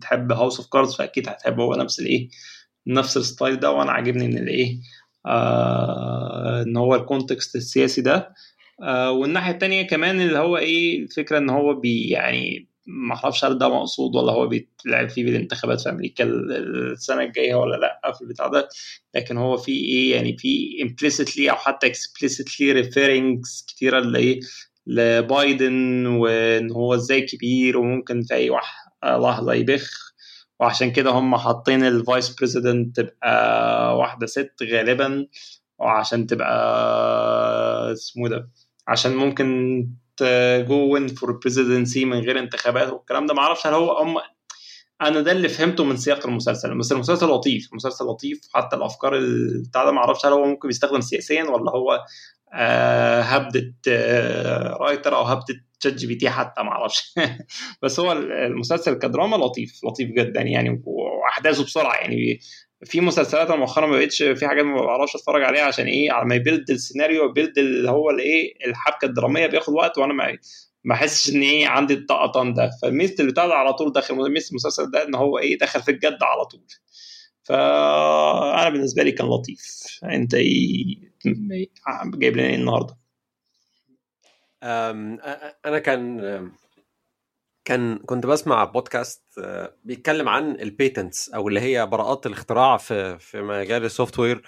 تحب 0.00 0.32
House 0.32 0.60
of 0.60 0.68
Cards 0.68 0.94
فأكيد 0.94 1.28
هتحب 1.28 1.60
هو 1.60 1.74
نفس 1.74 2.00
الإيه 2.00 2.28
نفس 2.86 3.16
ال 3.16 3.23
style 3.23 3.56
ده 3.60 3.70
وأنا 3.70 3.92
عاجبني 3.92 4.24
إن 4.26 4.38
الإيه 4.38 4.78
آه 5.26 6.62
إن 6.62 6.76
هو 6.76 6.94
ال 6.94 7.02
context 7.02 7.56
السياسي 7.56 8.00
ده. 8.02 8.34
آه 8.82 9.10
والناحية 9.10 9.52
الثانية 9.52 9.82
كمان 9.82 10.20
اللي 10.20 10.38
هو 10.38 10.56
إيه 10.56 11.02
الفكرة 11.02 11.38
إن 11.38 11.50
هو 11.50 11.74
بي 11.74 12.08
يعني 12.08 12.68
ما 12.86 13.14
أعرفش 13.14 13.44
هل 13.44 13.58
ده 13.58 13.68
مقصود 13.68 14.16
ولا 14.16 14.32
هو 14.32 14.46
بيتلعب 14.46 15.08
فيه 15.08 15.24
بالانتخابات 15.24 15.80
في 15.80 15.90
أمريكا 15.90 16.24
السنة 16.24 17.22
الجاية 17.22 17.54
ولا 17.54 17.76
لأ 17.76 18.12
في 18.12 18.22
البتاع 18.22 18.46
ده 18.46 18.68
لكن 19.14 19.36
هو 19.36 19.56
في 19.56 19.72
إيه 19.72 20.14
يعني 20.16 20.36
في 20.38 20.68
implicitly 20.82 21.50
أو 21.50 21.56
حتى 21.56 21.92
explicitly 21.92 22.84
referrings 22.84 23.66
كتيرة 23.66 24.00
لايه 24.00 24.40
لبايدن 24.86 26.06
وإن 26.06 26.70
هو 26.72 26.94
إزاي 26.94 27.20
كبير 27.22 27.78
وممكن 27.78 28.22
في 28.22 28.34
أي 28.34 28.50
لحظة 29.04 29.52
يبح 29.54 30.12
وعشان 30.60 30.92
كده 30.92 31.10
هم 31.10 31.36
حاطين 31.36 31.84
ال 31.84 31.94
vice 31.94 32.34
president 32.34 32.96
تبقى 32.96 33.98
واحدة 33.98 34.26
ست 34.26 34.54
غالبا 34.72 35.26
وعشان 35.78 36.26
تبقى 36.26 37.92
اسمه 37.92 38.28
ده 38.28 38.48
عشان 38.88 39.16
ممكن 39.16 39.46
go 40.68 40.92
win 40.94 41.08
for 41.08 41.32
presidency 41.32 42.04
من 42.04 42.18
غير 42.18 42.38
انتخابات 42.38 42.92
والكلام 42.92 43.26
ده. 43.26 43.34
معرفش 43.34 43.66
هل 43.66 43.74
هو 43.74 43.92
هم 43.98 44.16
أنا 45.02 45.20
ده 45.20 45.32
اللي 45.32 45.48
فهمته 45.48 45.84
من 45.84 45.96
سياق 45.96 46.26
المسلسل 46.26 46.78
بس 46.78 46.92
المسلسل 46.92 47.26
لطيف 47.26 47.68
المسلسل 47.72 48.04
لطيف. 48.04 48.40
حتى 48.54 48.76
الأفكار 48.76 49.20
بتاع 49.68 49.84
ده 49.84 49.90
معرفش 49.92 50.26
هل 50.26 50.32
هو 50.32 50.44
ممكن 50.44 50.68
بيستخدم 50.68 51.00
سياسيا 51.00 51.44
ولا 51.44 51.70
هو 51.70 52.04
آه 52.54 53.20
هبدة 53.20 53.74
آه 53.88 54.76
writer 54.80 55.16
أو 55.16 55.22
هبدة 55.22 55.54
ChatGPT 55.80 56.30
حتى 56.30 56.62
معرفش. 56.62 57.14
بس 57.82 58.00
هو 58.00 58.12
المسلسل 58.12 58.94
كدراما 58.94 59.36
لطيف 59.36 59.80
لطيف 59.84 60.10
جدا 60.10 60.40
يعني 60.42 60.82
وأحداثه 60.84 61.64
بسرعة 61.64 61.94
يعني. 61.94 62.40
في 62.84 63.00
مسلسلات 63.00 63.50
مؤخرا 63.50 63.86
ما 63.86 63.98
بقتش 63.98 64.22
في 64.22 64.46
حاجات 64.48 64.64
ما 64.64 64.80
بعرفش 64.80 65.16
أتفرج 65.16 65.42
عليها 65.42 65.62
عشان 65.62 65.86
إيه؟ 65.86 66.12
على 66.12 66.24
ما 66.26 66.34
ي 66.34 66.40
build 66.40 66.70
السيناريو 66.70 67.32
build 67.32 67.58
اللي 67.58 67.90
هو 67.90 68.10
الايه 68.10 68.54
الحبكة 68.66 69.04
الدرامية 69.06 69.46
بياخد 69.46 69.74
وقت 69.74 69.98
وأنا 69.98 70.12
ما 70.12 70.38
ما 70.84 70.94
أحسش 70.94 71.34
إن 71.34 71.42
إيه؟ 71.42 71.66
عندي 71.66 71.94
الطقطان 71.94 72.54
ده. 72.54 72.70
فميزه 72.82 73.14
اللي 73.20 73.32
بتاع 73.32 73.44
على 73.54 73.72
طول 73.72 73.92
داخل 73.92 74.14
ميزة 74.14 74.50
المسلسل 74.50 74.90
ده 74.90 75.04
إن 75.08 75.14
هو 75.14 75.38
إيه؟ 75.38 75.58
دخل 75.58 75.82
في 75.82 75.90
الجد 75.90 76.18
على 76.22 76.44
طول. 76.44 76.64
فأنا 77.42 78.68
بالنسبة 78.68 79.02
لي 79.02 79.12
كان 79.12 79.26
لطيف. 79.26 79.60
أنت 80.04 80.34
إيه؟ 80.34 80.96
جايب 82.04 82.36
لنا 82.36 82.46
إيه 82.48 82.54
النهارده؟ 82.54 82.96
أنا 84.62 85.78
كان 85.84 86.20
كان 87.64 87.98
كنت 87.98 88.26
بسمع 88.26 88.64
بودكاست 88.64 89.24
بيتكلم 89.84 90.28
عن 90.28 90.50
ال 90.60 90.69
patents 90.69 91.30
أو 91.30 91.48
اللي 91.48 91.60
هي 91.60 91.86
براءات 91.86 92.26
الاختراع 92.26 92.76
في 92.76 93.18
في 93.18 93.42
مجال 93.42 93.84
ال 93.84 94.18
software. 94.18 94.42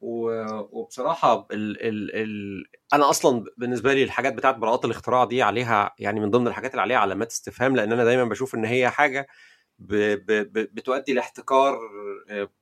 وبصراحة 0.00 1.46
ال 1.52 1.82
ال 1.82 2.14
ال 2.14 2.64
أنا 2.94 3.10
أصلا 3.10 3.44
بالنسبة 3.56 3.94
لي 3.94 4.02
الحاجات 4.02 4.34
بتاعت 4.34 4.54
براءات 4.56 4.84
الاختراع 4.84 5.24
دي 5.24 5.42
عليها 5.42 5.94
يعني 5.98 6.20
من 6.20 6.30
ضمن 6.30 6.46
الحاجات 6.48 6.70
اللي 6.70 6.82
عليها 6.82 6.96
علامات 6.98 7.30
استفهام 7.30 7.76
لأن 7.76 7.92
أنا 7.92 8.04
دايما 8.04 8.24
بشوف 8.24 8.54
إن 8.54 8.64
هي 8.64 8.90
حاجة 8.90 9.26
ب 9.78 9.94
ب 10.32 10.52
بتؤدي 10.52 11.12
لاحتكار 11.12 11.78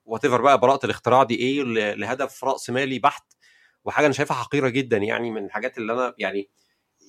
وده 0.05 0.27
بقى 0.27 0.59
براءة 0.61 0.85
الاختراع 0.87 1.23
دي 1.23 1.35
إيه 1.35 1.63
لهدف 1.95 2.45
رأس 2.45 2.71
مالي 2.71 2.99
بحت 2.99 3.33
وحاجة 3.85 4.07
أنا 4.07 4.15
شايفها 4.15 4.37
حقيرة 4.37 4.69
جدا 4.69 4.97
يعني 4.97 5.31
من 5.31 5.45
الحاجات 5.45 5.79
اللي 5.79 5.93
أنا 5.93 6.15
يعني 6.19 6.51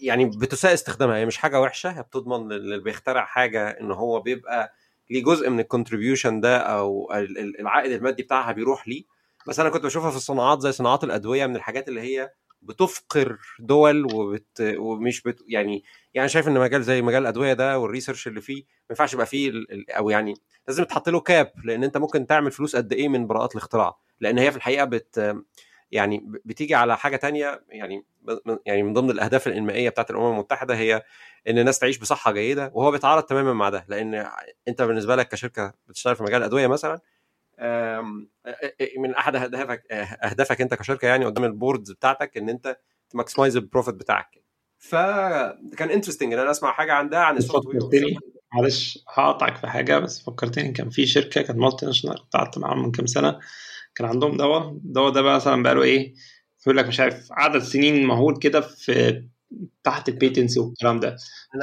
يعني 0.02 0.26
بتساء 0.26 0.74
استخدامها 0.74 1.18
هي 1.18 1.26
مش 1.26 1.38
حاجة 1.38 1.62
وحشة 1.62 1.90
هي 1.90 2.04
بتضمن 2.04 2.52
اللي 2.52 2.80
بيخترع 2.80 3.26
حاجة 3.26 3.70
إن 3.70 3.92
هو 3.92 4.20
بيبقى 4.22 4.74
ليه 5.10 5.24
جزء 5.24 5.50
من 5.50 5.60
ال 5.60 5.66
contribution 5.66 6.42
ده 6.42 6.58
أو 6.58 7.14
العائد 7.60 7.92
المادي 7.92 8.24
بتاعها 8.24 8.52
بيروح 8.52 8.88
ليه. 8.88 9.04
بس 9.48 9.60
أنا 9.60 9.70
كنت 9.70 9.84
بشوفها 9.86 10.12
في 10.12 10.18
الصناعات 10.18 10.62
زي 10.62 10.72
صناعات 10.72 11.04
الأدوية 11.04 11.46
من 11.46 11.56
الحاجات 11.56 11.88
اللي 11.88 12.02
هي 12.02 12.32
بتفقر 12.62 13.38
دول 13.60 14.14
وبت 14.14 14.62
ومش 14.78 15.22
بت 15.22 15.44
يعني 15.48 15.84
يعني 16.14 16.30
شايف 16.30 16.48
إن 16.48 16.54
مجال 16.54 16.84
زي 16.84 17.02
مجال 17.02 17.22
الأدوية 17.22 17.54
ده 17.54 17.80
وال 17.80 17.89
research 17.89 18.28
اللي 18.28 18.42
فيه 18.42 18.56
ما 18.64 18.86
ينفعش 18.90 19.14
يبقى 19.14 19.26
فيه 19.26 19.52
أو 19.90 20.10
يعني 20.10 20.34
لازم 20.68 20.84
تحط 20.84 21.10
له 21.10 21.20
cap 21.20 21.52
لأن 21.64 21.84
أنت 21.84 21.98
ممكن 21.98 22.28
تعمل 22.28 22.52
فلوس 22.52 22.76
قد 22.76 22.94
إيه 22.94 23.08
من 23.10 23.28
براءات 23.28 23.52
الاختراع. 23.52 23.98
لأن 24.20 24.38
هي 24.38 24.52
في 24.52 24.58
الحقيقة 24.58 24.86
بت 24.86 25.36
يعني 25.92 26.24
بتيجي 26.46 26.76
على 26.76 26.98
حاجة 26.98 27.16
تانية 27.16 27.64
يعني 27.70 28.06
يعني 28.66 28.84
من 28.84 28.94
ضمن 28.94 29.12
الأهداف 29.12 29.48
الإنمائية 29.48 29.90
بتاعت 29.90 30.12
الأمم 30.12 30.32
المتحدة 30.34 30.76
هي 30.76 31.04
إن 31.48 31.60
الناس 31.60 31.80
تعيش 31.80 31.98
بصحة 31.98 32.32
جيدة 32.32 32.72
وهو 32.74 32.92
بيتعارض 32.92 33.24
تماما 33.24 33.54
مع 33.54 33.70
ده 33.70 33.86
لأن 33.88 34.28
أنت 34.68 34.82
بالنسبة 34.82 35.16
لك 35.16 35.28
كشركة 35.28 35.74
بتشتغل 35.88 36.16
في 36.16 36.24
مجال 36.24 36.42
الادويه 36.42 36.68
مثلا 36.68 37.00
من 38.98 39.16
أحد 39.18 39.36
أهدافك 39.36 39.92
أهدافك 39.92 40.62
أنت 40.62 40.74
كشركة 40.74 41.08
يعني 41.08 41.26
قدام 41.26 41.44
ال 41.44 41.52
board 41.52 41.92
بتاعتك 41.92 42.38
إن 42.38 42.50
أنت 42.50 42.78
ت 43.10 43.15
maximize 43.15 43.58
ال 43.58 43.63
profit 43.63 43.96
بتاعك. 43.96 44.44
فكان 44.78 45.90
interesting 45.90 46.34
إن 46.34 46.40
أنا 46.40 46.52
أسمع 46.52 46.72
حاجة 46.72 46.94
عن 46.94 47.10
ده 47.10 47.24
عن 47.24 47.38
ال 47.38 47.66
software 47.68 48.18
معلش 48.54 49.00
هقطعك 49.14 49.56
في 49.56 49.68
حاجة 49.68 50.00
بس 50.00 50.22
فكرتني 50.22 50.72
كان 50.72 50.90
في 50.90 51.06
شركة 51.06 51.42
كانت 51.42 51.60
multinational 51.60 52.30
قعدت 52.30 52.58
معاهم 52.58 52.84
من 52.84 52.92
كام 52.92 53.06
سنة 53.06 53.40
كان 53.98 54.08
عندهم 54.08 54.38
دواء 54.38 54.70
الدواء 54.70 55.12
ده 55.12 55.22
مثلا 55.22 55.64
بقى 55.64 55.76
له 55.76 55.84
إيه 55.84 56.14
يقول 56.68 56.78
لك 56.78 56.86
مش 56.88 57.00
عارف 57.00 57.28
عدد 57.32 57.60
سنين 57.60 58.06
مهول 58.06 58.40
كده 58.40 58.62
في 58.62 59.24
تحت 59.84 60.10
ال 60.10 60.16
patency 60.16 60.60
والكلام 60.60 61.00
ده. 61.00 61.16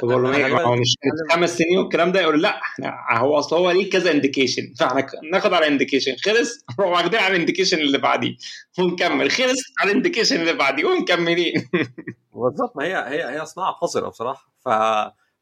فبقول 0.03 0.23
لهم 0.23 0.33
إيه 0.33 0.47
هو 0.63 0.77
مش 0.77 0.97
خمس 1.33 1.59
سنين 1.59 1.79
والكلام 1.79 2.13
ده 2.13 2.21
يقول 2.21 2.43
لأ 2.43 2.61
إحنا 2.61 2.95
هو 3.19 3.39
أصل 3.39 3.57
هو 3.57 3.71
ليه 3.71 3.91
كذا 3.91 4.11
indication 4.11 4.63
فإحنا 4.79 5.07
ناخد 5.33 5.53
على 5.53 5.67
indication 5.67 6.17
خلص 6.25 6.65
نروح 6.81 6.91
واخدين 6.91 7.21
على 7.21 7.35
ال 7.35 7.39
indication 7.39 7.79
اللي 7.79 7.99
بعديه. 7.99 8.37
ونكمل 8.79 9.31
خلص 9.31 9.59
على 9.81 9.91
ال 9.91 9.95
indication 9.95 10.41
اللي 10.41 10.53
بعديه. 10.53 10.85
ومكملين 10.85 11.55
بالظبط 12.35 12.77
ما 12.77 12.85
هي 12.85 12.95
هي 12.95 13.41
هي 13.41 13.47
صناعة 13.47 13.73
قذره 13.73 14.09
بصراحة. 14.09 14.53
ف 14.65 14.69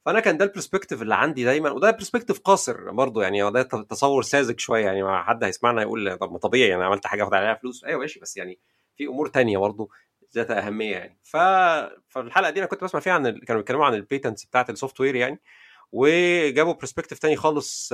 فأنا 0.06 0.20
كان 0.20 0.36
ده 0.38 0.44
ال 0.44 0.49
perspective 0.49 1.02
اللي 1.02 1.14
عندي 1.14 1.44
دايما 1.44 1.70
وده 1.70 1.90
perspective 1.90 2.38
قاصر 2.40 2.90
برضه 2.90 3.22
يعني 3.22 3.50
ده 3.50 3.62
تصور 3.62 4.22
ساذج 4.22 4.60
شوية 4.60 4.84
يعني 4.84 5.02
ما 5.02 5.22
حد 5.22 5.44
هيسمعنا 5.44 5.82
يقول 5.82 6.18
طب 6.18 6.32
ما 6.32 6.38
طبيعي 6.38 6.68
يعني 6.70 6.84
عملت 6.84 7.06
حاجة 7.06 7.22
اخد 7.22 7.34
عليها 7.34 7.54
فلوس. 7.54 7.84
أيوه 7.84 8.00
ماشي 8.00 8.20
بس 8.20 8.36
يعني 8.36 8.58
في 8.96 9.06
أمور 9.06 9.26
تانية 9.28 9.58
برضه 9.58 9.88
ذات 10.34 10.50
أهمية 10.50 10.92
يعني. 10.96 11.18
ف... 11.22 11.36
فالحلقة 12.08 12.50
دي 12.50 12.58
أنا 12.60 12.66
كنت 12.68 12.84
بسمع 12.84 13.00
فيها 13.00 13.12
عن 13.12 13.26
ال... 13.26 13.44
كانوا 13.44 13.60
بيتكلموا 13.60 13.86
عن 13.86 13.94
ال 13.94 14.01
patents 14.01 14.44
بتاعت 14.44 14.70
ال 14.70 15.00
software 15.00 15.14
يعني 15.14 15.40
وجابوا 15.92 16.72
perspective 16.72 17.18
تاني 17.18 17.36
خالص 17.36 17.92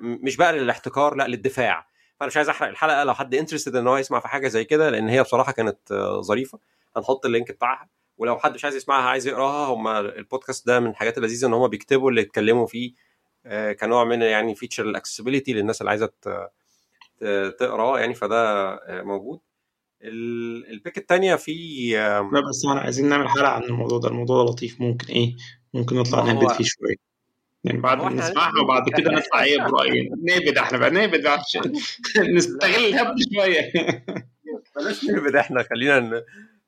مش 0.00 0.36
بقى 0.36 0.52
للاحتكار 0.52 1.14
لا 1.14 1.28
للدفاع. 1.28 1.86
فأنا 2.20 2.26
مش 2.28 2.36
عايز 2.36 2.48
أحرق 2.48 2.68
الحلقة 2.68 3.04
لو 3.04 3.14
حد 3.14 3.34
interested 3.34 3.76
إن 3.76 3.86
هو 3.86 3.96
يسمع 3.96 4.20
في 4.20 4.28
حاجة 4.28 4.48
زي 4.48 4.64
كده 4.64 4.90
لأن 4.90 5.08
هي 5.08 5.22
بصراحة 5.22 5.52
كانت 5.52 5.92
ظريفة 6.20 6.58
هنحط 6.96 7.26
ال 7.26 7.31
link 7.31 7.52
بتاعها. 7.52 7.88
ولو 8.18 8.38
حد 8.38 8.54
مش 8.54 8.64
عايز 8.64 8.76
يسمعها 8.76 9.08
عايز 9.08 9.26
يقراها 9.26 9.66
هم 9.74 9.88
البودكاست 9.88 10.66
ده 10.66 10.80
من 10.80 10.90
الحاجات 10.90 11.18
اللذيذة 11.18 11.46
إن 11.46 11.52
هم 11.52 11.68
بيكتبوا 11.68 12.10
اللي 12.10 12.20
اتكلموا 12.20 12.66
فيه 12.66 12.92
كنوع 13.80 14.04
من 14.04 14.22
يعني 14.22 14.54
feature 14.54 14.84
ال 14.84 14.89
accessibility 14.89 15.52
للناس 15.52 15.80
اللي 15.80 15.90
عايزة 15.90 16.10
تقراه 17.58 17.98
يعني 18.00 18.14
فده 18.14 18.80
موجود. 18.88 19.40
ال 20.02 20.21
pick 20.21 20.98
الثانية 20.98 21.34
في 21.34 21.90
لا 22.32 22.40
بس 22.48 22.64
إحنا 22.68 22.80
عايزين 22.80 23.08
نعمل 23.08 23.28
حلقة 23.28 23.48
عن 23.48 23.62
الموضوع 23.62 23.98
ده. 23.98 24.08
الموضوع 24.08 24.44
ده 24.44 24.50
لطيف. 24.50 24.80
ممكن 24.80 25.06
إيه 25.06 25.36
ممكن 25.74 25.96
نطلع 25.96 26.22
نهبد 26.22 26.52
فيه 26.52 26.64
شوية. 26.64 26.96
يعني 27.64 27.80
بعد 27.80 27.98
ما 27.98 28.08
نسمعها 28.10 28.60
وبعد 28.64 28.88
كده 28.88 29.10
نطلع 29.10 29.42
إيه 29.42 29.58
برأيي؟ 29.62 30.10
نهبد 30.22 30.58
إحنا 30.58 30.78
بقى 30.78 30.90
نهبد 30.90 31.26
عشان 31.26 31.72
نستغل 32.36 32.84
الهبد 32.84 33.16
شوية. 33.34 33.72
بلاش 34.76 35.04
نهبد 35.04 35.36
إحنا 35.36 35.62
خلينا. 35.62 36.22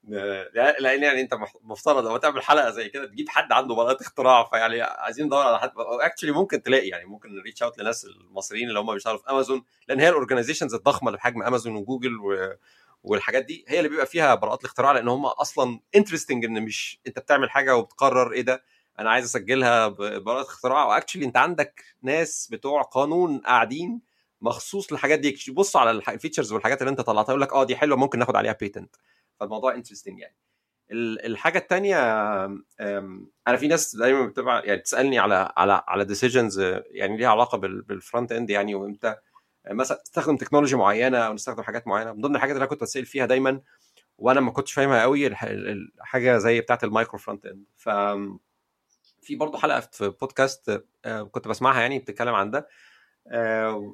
لأن 0.09 1.03
يعني 1.03 1.21
أنت 1.21 1.35
مفترض 1.63 2.07
لما 2.07 2.19
تعمل 2.19 2.43
حلقة 2.43 2.71
زي 2.71 2.89
كده 2.89 3.07
تجيب 3.07 3.29
حد 3.29 3.53
عنده 3.53 3.75
براءه 3.75 4.03
اختراع 4.03 4.45
فيعني 4.45 4.83
عايزين 4.83 5.27
ندور 5.27 5.43
على 5.47 5.59
حد 5.59 5.71
actually 5.77 6.33
ممكن 6.33 6.63
تلاقي 6.63 6.89
يعني 6.89 7.05
ممكن 7.05 7.41
reach 7.45 7.63
out 7.63 7.79
لناس 7.79 8.05
المصريين 8.05 8.69
اللي 8.69 8.81
هم 8.81 8.93
بيشتغلوا 8.95 9.19
في 9.19 9.31
امازون 9.31 9.65
لأن 9.89 10.01
هي 10.01 10.09
ال 10.09 10.13
organizations 10.13 10.75
الضخمة 10.75 11.09
اللي 11.09 11.19
بحجم 11.19 11.43
امازون 11.43 11.77
وجوجل 11.77 12.17
و... 12.17 12.55
والحاجات 13.03 13.45
دي 13.45 13.65
هي 13.69 13.79
اللي 13.79 13.89
بيبقى 13.89 14.07
فيها 14.07 14.35
براءات 14.35 14.61
الاختراع 14.61 14.93
لأن 14.93 15.09
هم 15.09 15.27
أصلا 15.27 15.81
interesting 15.97 16.45
إن 16.45 16.63
مش 16.63 17.01
أنت 17.07 17.19
بتعمل 17.19 17.51
حاجة 17.51 17.77
وبتقرر 17.77 18.33
إيه 18.33 18.43
ده 18.43 18.63
أنا 18.99 19.11
عايز 19.11 19.25
أسجلها 19.25 19.89
ببراءه 19.89 20.43
اختراع. 20.43 20.85
و 20.85 20.89
actually 20.89 21.25
أنت 21.25 21.37
عندك 21.37 21.85
ناس 22.03 22.49
بتوع 22.53 22.83
قانون 22.83 23.39
قاعدين 23.39 24.01
مخصوص 24.41 24.93
للحاجات 24.93 25.19
دي. 25.19 25.39
يبصوا 25.49 25.81
على 25.81 25.91
ال 25.91 25.98
features 25.98 26.53
والحاجات 26.53 26.83
اللي 26.83 26.91
أنت 26.91 27.01
طلعتها 27.01 27.33
يقول 27.33 27.41
لك 27.43 27.53
آه 27.53 27.65
دي 27.65 27.77
حلوة 27.77 27.97
ممكن 27.99 28.19
ناخد 28.19 28.37
عليها 28.37 28.53
patent 28.61 28.97
فالموضوع 29.41 29.75
interesting 29.75 30.19
يعني. 30.19 30.37
الحاجة 31.27 31.59
الثانية 31.59 31.97
أنا 33.49 33.57
في 33.59 33.69
ناس 33.69 33.97
دايما 33.97 34.27
بتبقى 34.27 34.67
يعني 34.67 34.81
تسالني 34.81 35.19
على 35.19 35.53
على 35.57 35.83
على 35.89 36.05
decisions 36.05 36.61
يعني 36.91 37.17
ليها 37.17 37.29
علاقة 37.29 37.59
بال 37.59 38.33
frontend 38.33 38.51
يعني 38.51 38.75
وإمتى 38.75 39.17
مثلا 39.71 40.03
استخدم 40.03 40.37
technology 40.37 40.77
معينة 40.77 41.19
أو 41.19 41.33
نستخدم 41.33 41.63
حاجات 41.63 41.87
معينة. 41.87 42.13
من 42.13 42.21
ضمن 42.21 42.37
الحاجات 42.37 42.55
اللي 42.57 42.63
أنا 42.65 42.71
كنت 42.71 42.83
بسال 42.83 43.07
فيها 43.07 43.27
دايما 43.27 43.61
وأنا 44.19 44.41
ما 44.41 44.51
كنتش 44.51 44.73
فاهمها 44.73 45.03
قوي 45.03 45.27
الحاجة 45.27 46.39
زي 46.39 46.61
بتاعة 46.61 46.79
ال 46.85 47.19
micro 47.19 47.47
frontend 47.47 47.65
ف 47.77 47.89
في 49.23 49.37
برضه 49.37 49.59
حلقة 49.59 49.81
في 49.81 50.09
بودكاست 50.09 50.85
كنت 51.31 51.49
بسمعها 51.49 51.81
يعني 51.81 51.99
بتتكلم 51.99 52.35
عن 52.35 52.51
ده. 52.51 52.69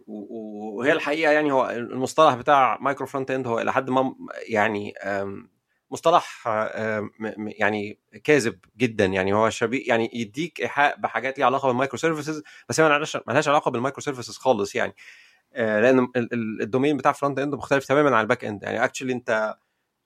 وهي 0.07 0.93
الحقيقة 0.93 1.33
يعني 1.33 1.53
هو 1.53 1.71
المصطلح 1.71 2.35
بتاع 2.35 2.79
micro 2.81 3.07
frontend 3.07 3.47
هو 3.47 3.61
إلى 3.61 3.73
حد 3.73 3.91
ما 3.91 4.15
يعني 4.49 4.95
مصطلح 5.91 6.49
يعني 7.39 7.99
كاذب 8.25 8.59
جدا. 8.77 9.05
يعني 9.07 9.33
هو 9.33 9.51
شبيه 9.51 9.89
يعني 9.89 10.11
يديك 10.15 10.61
إيحاء 10.61 11.01
بحاجات 11.01 11.39
ليها 11.39 11.47
علاقة 11.47 11.69
بال 11.69 11.99
microservices 11.99 12.43
بس 12.69 12.81
هي 12.81 12.89
مالهاش 13.27 13.49
علاقة 13.49 13.71
بال 13.71 14.01
microservices 14.01 14.37
خالص 14.37 14.75
يعني. 14.75 14.95
لأن 15.57 16.09
ال 16.63 16.68
domain 16.68 16.97
بتاع 16.97 17.13
frontend 17.13 17.55
مختلف 17.55 17.87
تماما 17.87 18.17
عن 18.17 18.23
ال 18.23 18.45
backend 18.45 18.63
يعني 18.63 18.85
actually 18.85 19.13
أنت 19.13 19.55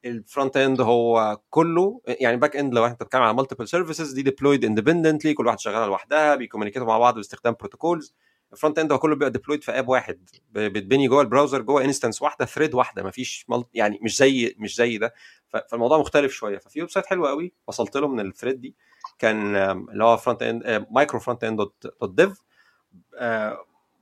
ال 0.04 0.56
frontend 0.56 0.80
هو 0.80 1.40
كله 1.50 2.00
يعني 2.06 2.36
backend 2.36 2.74
لو 2.74 2.86
أنت 2.86 3.02
بتتكلم 3.02 3.22
على 3.22 3.34
multiple 3.34 3.68
services 3.68 4.12
دي 4.12 4.22
deployed 4.22 4.64
independently 4.64 5.34
كل 5.34 5.46
واحد 5.46 5.58
شغاله 5.58 5.86
لوحدها 5.86 6.34
بي 6.34 6.42
communicate 6.42 6.83
وا 6.83 6.86
مع 6.86 6.98
بعض 6.98 7.14
باستخدام 7.14 7.56
protocols 7.60 8.14
ال 8.54 8.78
frontend 8.78 8.92
هو 8.92 8.98
كله 8.98 9.14
بيبقى 9.14 9.30
deployed 9.30 9.64
في 9.64 9.72
app 9.72 9.88
واحد. 9.88 10.30
بتبني 10.52 11.08
جوه 11.08 11.22
ال 11.22 11.27
browser 11.27 11.62
جوه 11.62 11.84
instance 11.84 12.22
واحدة 12.22 12.44
thread 12.44 12.74
واحدة 12.74 13.02
ما 13.02 13.10
فيش 13.10 13.46
يعني 13.74 13.98
مش 14.02 14.16
زي 14.16 14.54
مش 14.58 14.76
زي 14.76 14.98
ده. 14.98 15.14
فالموضوع 15.48 15.98
مختلف 15.98 16.32
شوية. 16.32 16.58
ففي 16.58 16.80
website 16.80 17.06
حلو 17.06 17.26
قوي. 17.26 17.52
وصلت 17.66 17.96
له 17.96 18.08
من 18.08 18.20
ال 18.20 18.26
thread 18.26 18.60
دي. 18.60 18.74
كان 19.18 19.56
اللي 19.56 20.04
هو 20.04 20.16
frontend 20.16 20.86
micro 20.90 21.20
frontend 21.20 21.56
dot 21.58 22.10
dev 22.14 22.42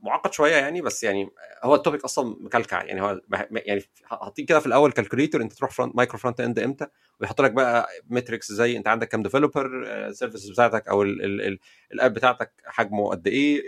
معقد 0.03 0.33
شوية 0.33 0.57
يعني 0.57 0.83
بس 0.83 1.05
يعني 1.05 1.31
هو 1.65 1.75
ال 1.75 1.80
topic 1.80 2.05
أصلا 2.05 2.37
مكلكع. 2.41 2.85
يعني 2.85 3.03
هو 3.03 3.21
يعني 3.53 3.83
حاطين 4.05 4.47
كده 4.47 4.61
في 4.61 4.67
الأول 4.67 4.93
calculator 4.93 5.43
أنت 5.43 5.53
تروح 5.53 5.71
front 5.71 5.97
micro 5.97 6.19
frontend 6.19 6.59
إمتى؟ 6.59 6.87
ويحط 7.21 7.41
لك 7.41 7.53
بقى 7.53 7.89
metrics 8.11 8.53
زي 8.53 8.77
أنت 8.77 8.89
عندك 8.89 9.09
كام 9.09 9.23
developer 9.23 9.67
ال 9.87 9.94
services 9.94 10.51
بتاعتك 10.51 10.89
أو 10.89 11.03
ال 11.03 11.31
app 11.31 12.15
بتاعتك 12.15 12.53
حجمه 12.65 13.09
قد 13.11 13.27
إيه 13.27 13.63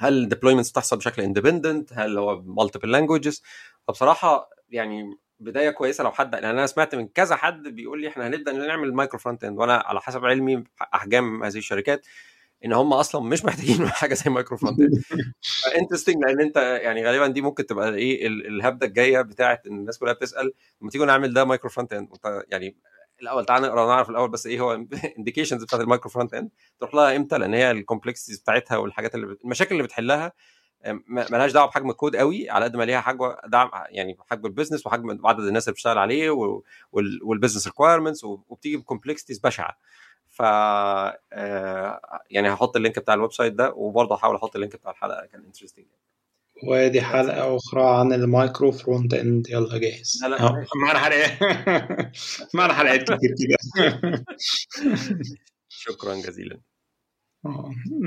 هل 0.00 0.22
ال 0.22 0.26
deployments 0.26 0.70
بتحصل 0.70 0.96
بشكل 0.96 1.22
independent 1.22 1.92
هل 1.92 2.18
هو 2.18 2.42
multiple 2.42 2.90
languages 2.90 3.42
فبصراحة 3.88 4.50
يعني 4.70 5.18
بداية 5.40 5.70
كويسة 5.70 6.04
لو 6.04 6.10
حد 6.10 6.34
يعني 6.34 6.50
أنا 6.50 6.66
سمعت 6.66 6.94
من 6.94 7.08
كذا 7.08 7.36
حد 7.36 7.62
بيقول 7.68 8.00
لي 8.00 8.08
إحنا 8.08 8.26
هنبدأ 8.26 8.52
نعمل 8.52 8.94
micro 8.94 9.18
frontend 9.18 9.58
وأنا 9.58 9.76
على 9.76 10.00
حسب 10.00 10.24
علمي 10.24 10.64
أحجام 10.94 11.44
هذه 11.44 11.58
الشركات 11.58 12.06
إن 12.64 12.72
هم 12.72 12.92
أصلا 12.92 13.22
مش 13.22 13.44
محتاجين 13.44 13.88
حاجة 14.00 14.14
زي 14.14 14.30
micro 14.30 14.56
frontend 14.56 15.02
interesting 15.78 16.24
لأن 16.24 16.40
أنت 16.40 16.56
يعني 16.56 17.06
غالبا 17.06 17.26
دي 17.26 17.40
ممكن 17.40 17.66
تبقى 17.66 17.94
إيه 17.94 18.26
الهبدة 18.26 18.86
الجاية 18.86 19.20
بتاعت 19.22 19.66
إن 19.66 19.78
الناس 19.78 19.98
كلها 19.98 20.12
بتسأل 20.12 20.52
لما 20.82 20.90
تيجوا 20.90 21.06
نعمل 21.06 21.32
ده 21.32 21.44
micro 21.44 21.70
frontend 21.70 22.08
يعني 22.48 22.76
الأول 23.22 23.44
تعال 23.44 23.62
نقرأ 23.62 23.84
ونعرف 23.84 24.10
الأول 24.10 24.30
بس 24.30 24.46
إيه 24.46 24.60
هو 24.60 24.72
indications 25.18 25.64
بتاعت 25.64 25.80
ال 25.80 26.10
micro 26.10 26.34
frontend. 26.34 26.50
تروح 26.80 26.94
لها 26.94 27.16
إمتى؟ 27.16 27.38
لأن 27.38 27.54
هي 27.54 27.70
ال 27.70 27.75
complexities 27.75 28.40
بتاعتها 28.40 28.76
والحاجات 28.76 29.14
اللي 29.14 29.26
بت... 29.26 29.40
المشاكل 29.44 29.72
اللي 29.72 29.82
بتحلها 29.82 30.32
مالهاش 31.06 31.52
دعوة 31.52 31.66
بحجم 31.68 31.90
الكود 31.90 32.16
قوي 32.16 32.50
على 32.50 32.64
قد 32.64 32.76
ما 32.76 32.84
ليها 32.84 33.00
حجم 33.00 33.34
دعم 33.46 33.70
يعني 33.88 34.16
حجم 34.30 34.46
ال 34.46 34.50
business 34.50 34.86
وحجم 34.86 35.26
عدد 35.26 35.40
الناس 35.40 35.68
اللي 35.68 35.72
بتشتغل 35.72 35.98
عليه 35.98 36.30
وال 37.22 37.31
business 37.31 37.66
requirements 37.66 38.24
وبتيجي 38.24 38.76
ب 38.76 38.81
complexities 38.81 39.38
بشعة. 39.38 39.78
ف 40.30 40.40
يعني 42.30 42.52
هحط 42.52 42.76
ال 42.76 42.80
link 42.80 42.98
بتاع 42.98 43.14
ال 43.14 43.32
website 43.32 43.52
ده 43.52 43.72
وبرضه 43.76 44.14
هحاول 44.14 44.36
أحط 44.36 44.54
ال 44.54 44.58
link 44.58 44.76
بتاع 44.76 44.90
الحلقة 44.90 45.26
كان 45.26 45.44
interesting 45.44 45.86
ودي 46.64 47.00
حلقة 47.00 47.56
أخرى 47.56 47.82
عن 47.82 48.12
ال 48.12 48.72
micro 48.72 49.14
frontend. 49.14 49.48
يلا 49.50 49.78
جاهز. 49.78 50.18
لا 50.22 50.28
لا 50.28 50.66
معنا 50.76 50.98
حلقات 50.98 51.38
معنا 52.54 52.72
حلقات 52.72 53.02
كتير 53.02 53.34
كده. 53.38 54.24
شكرا 55.68 56.14
جزيلا. 56.14 56.60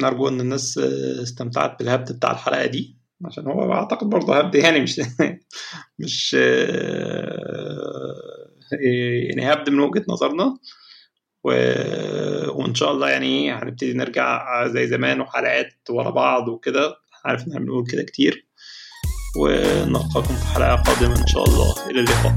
نرجو 0.01 0.27
إن 0.27 0.41
الناس 0.41 0.77
استمتعت 1.23 1.79
بالهبد 1.79 2.11
بتاع 2.11 2.31
الحلقة 2.31 2.65
دي 2.65 2.97
عشان 3.25 3.47
هو 3.47 3.73
أعتقد 3.73 4.09
برضه 4.09 4.37
هبد 4.37 4.55
يعني 4.55 4.79
مش 4.79 5.01
مش 5.99 6.33
يعني 8.71 9.53
هبد 9.53 9.69
من 9.69 9.79
وجهة 9.79 10.05
نظرنا. 10.09 10.57
و... 11.43 11.49
وإن 12.49 12.75
شاء 12.75 12.91
الله 12.91 13.09
يعني 13.09 13.51
هنبتدي 13.51 13.93
نرجع 13.93 14.67
زي 14.67 14.87
زمان 14.87 15.21
وحلقات 15.21 15.73
ورا 15.89 16.09
بعض 16.09 16.47
وكده. 16.47 17.02
عارف 17.25 17.47
ان 17.47 17.51
إحنا 17.51 17.59
بنقول 17.65 17.87
كده 17.87 18.03
كتير. 18.03 18.47
ونلقاكم 19.37 20.35
في 20.35 20.45
حلقة 20.45 20.75
قادمة 20.75 21.21
إن 21.21 21.27
شاء 21.27 21.43
الله. 21.43 21.89
إلى 21.89 21.99
اللقاء. 21.99 22.35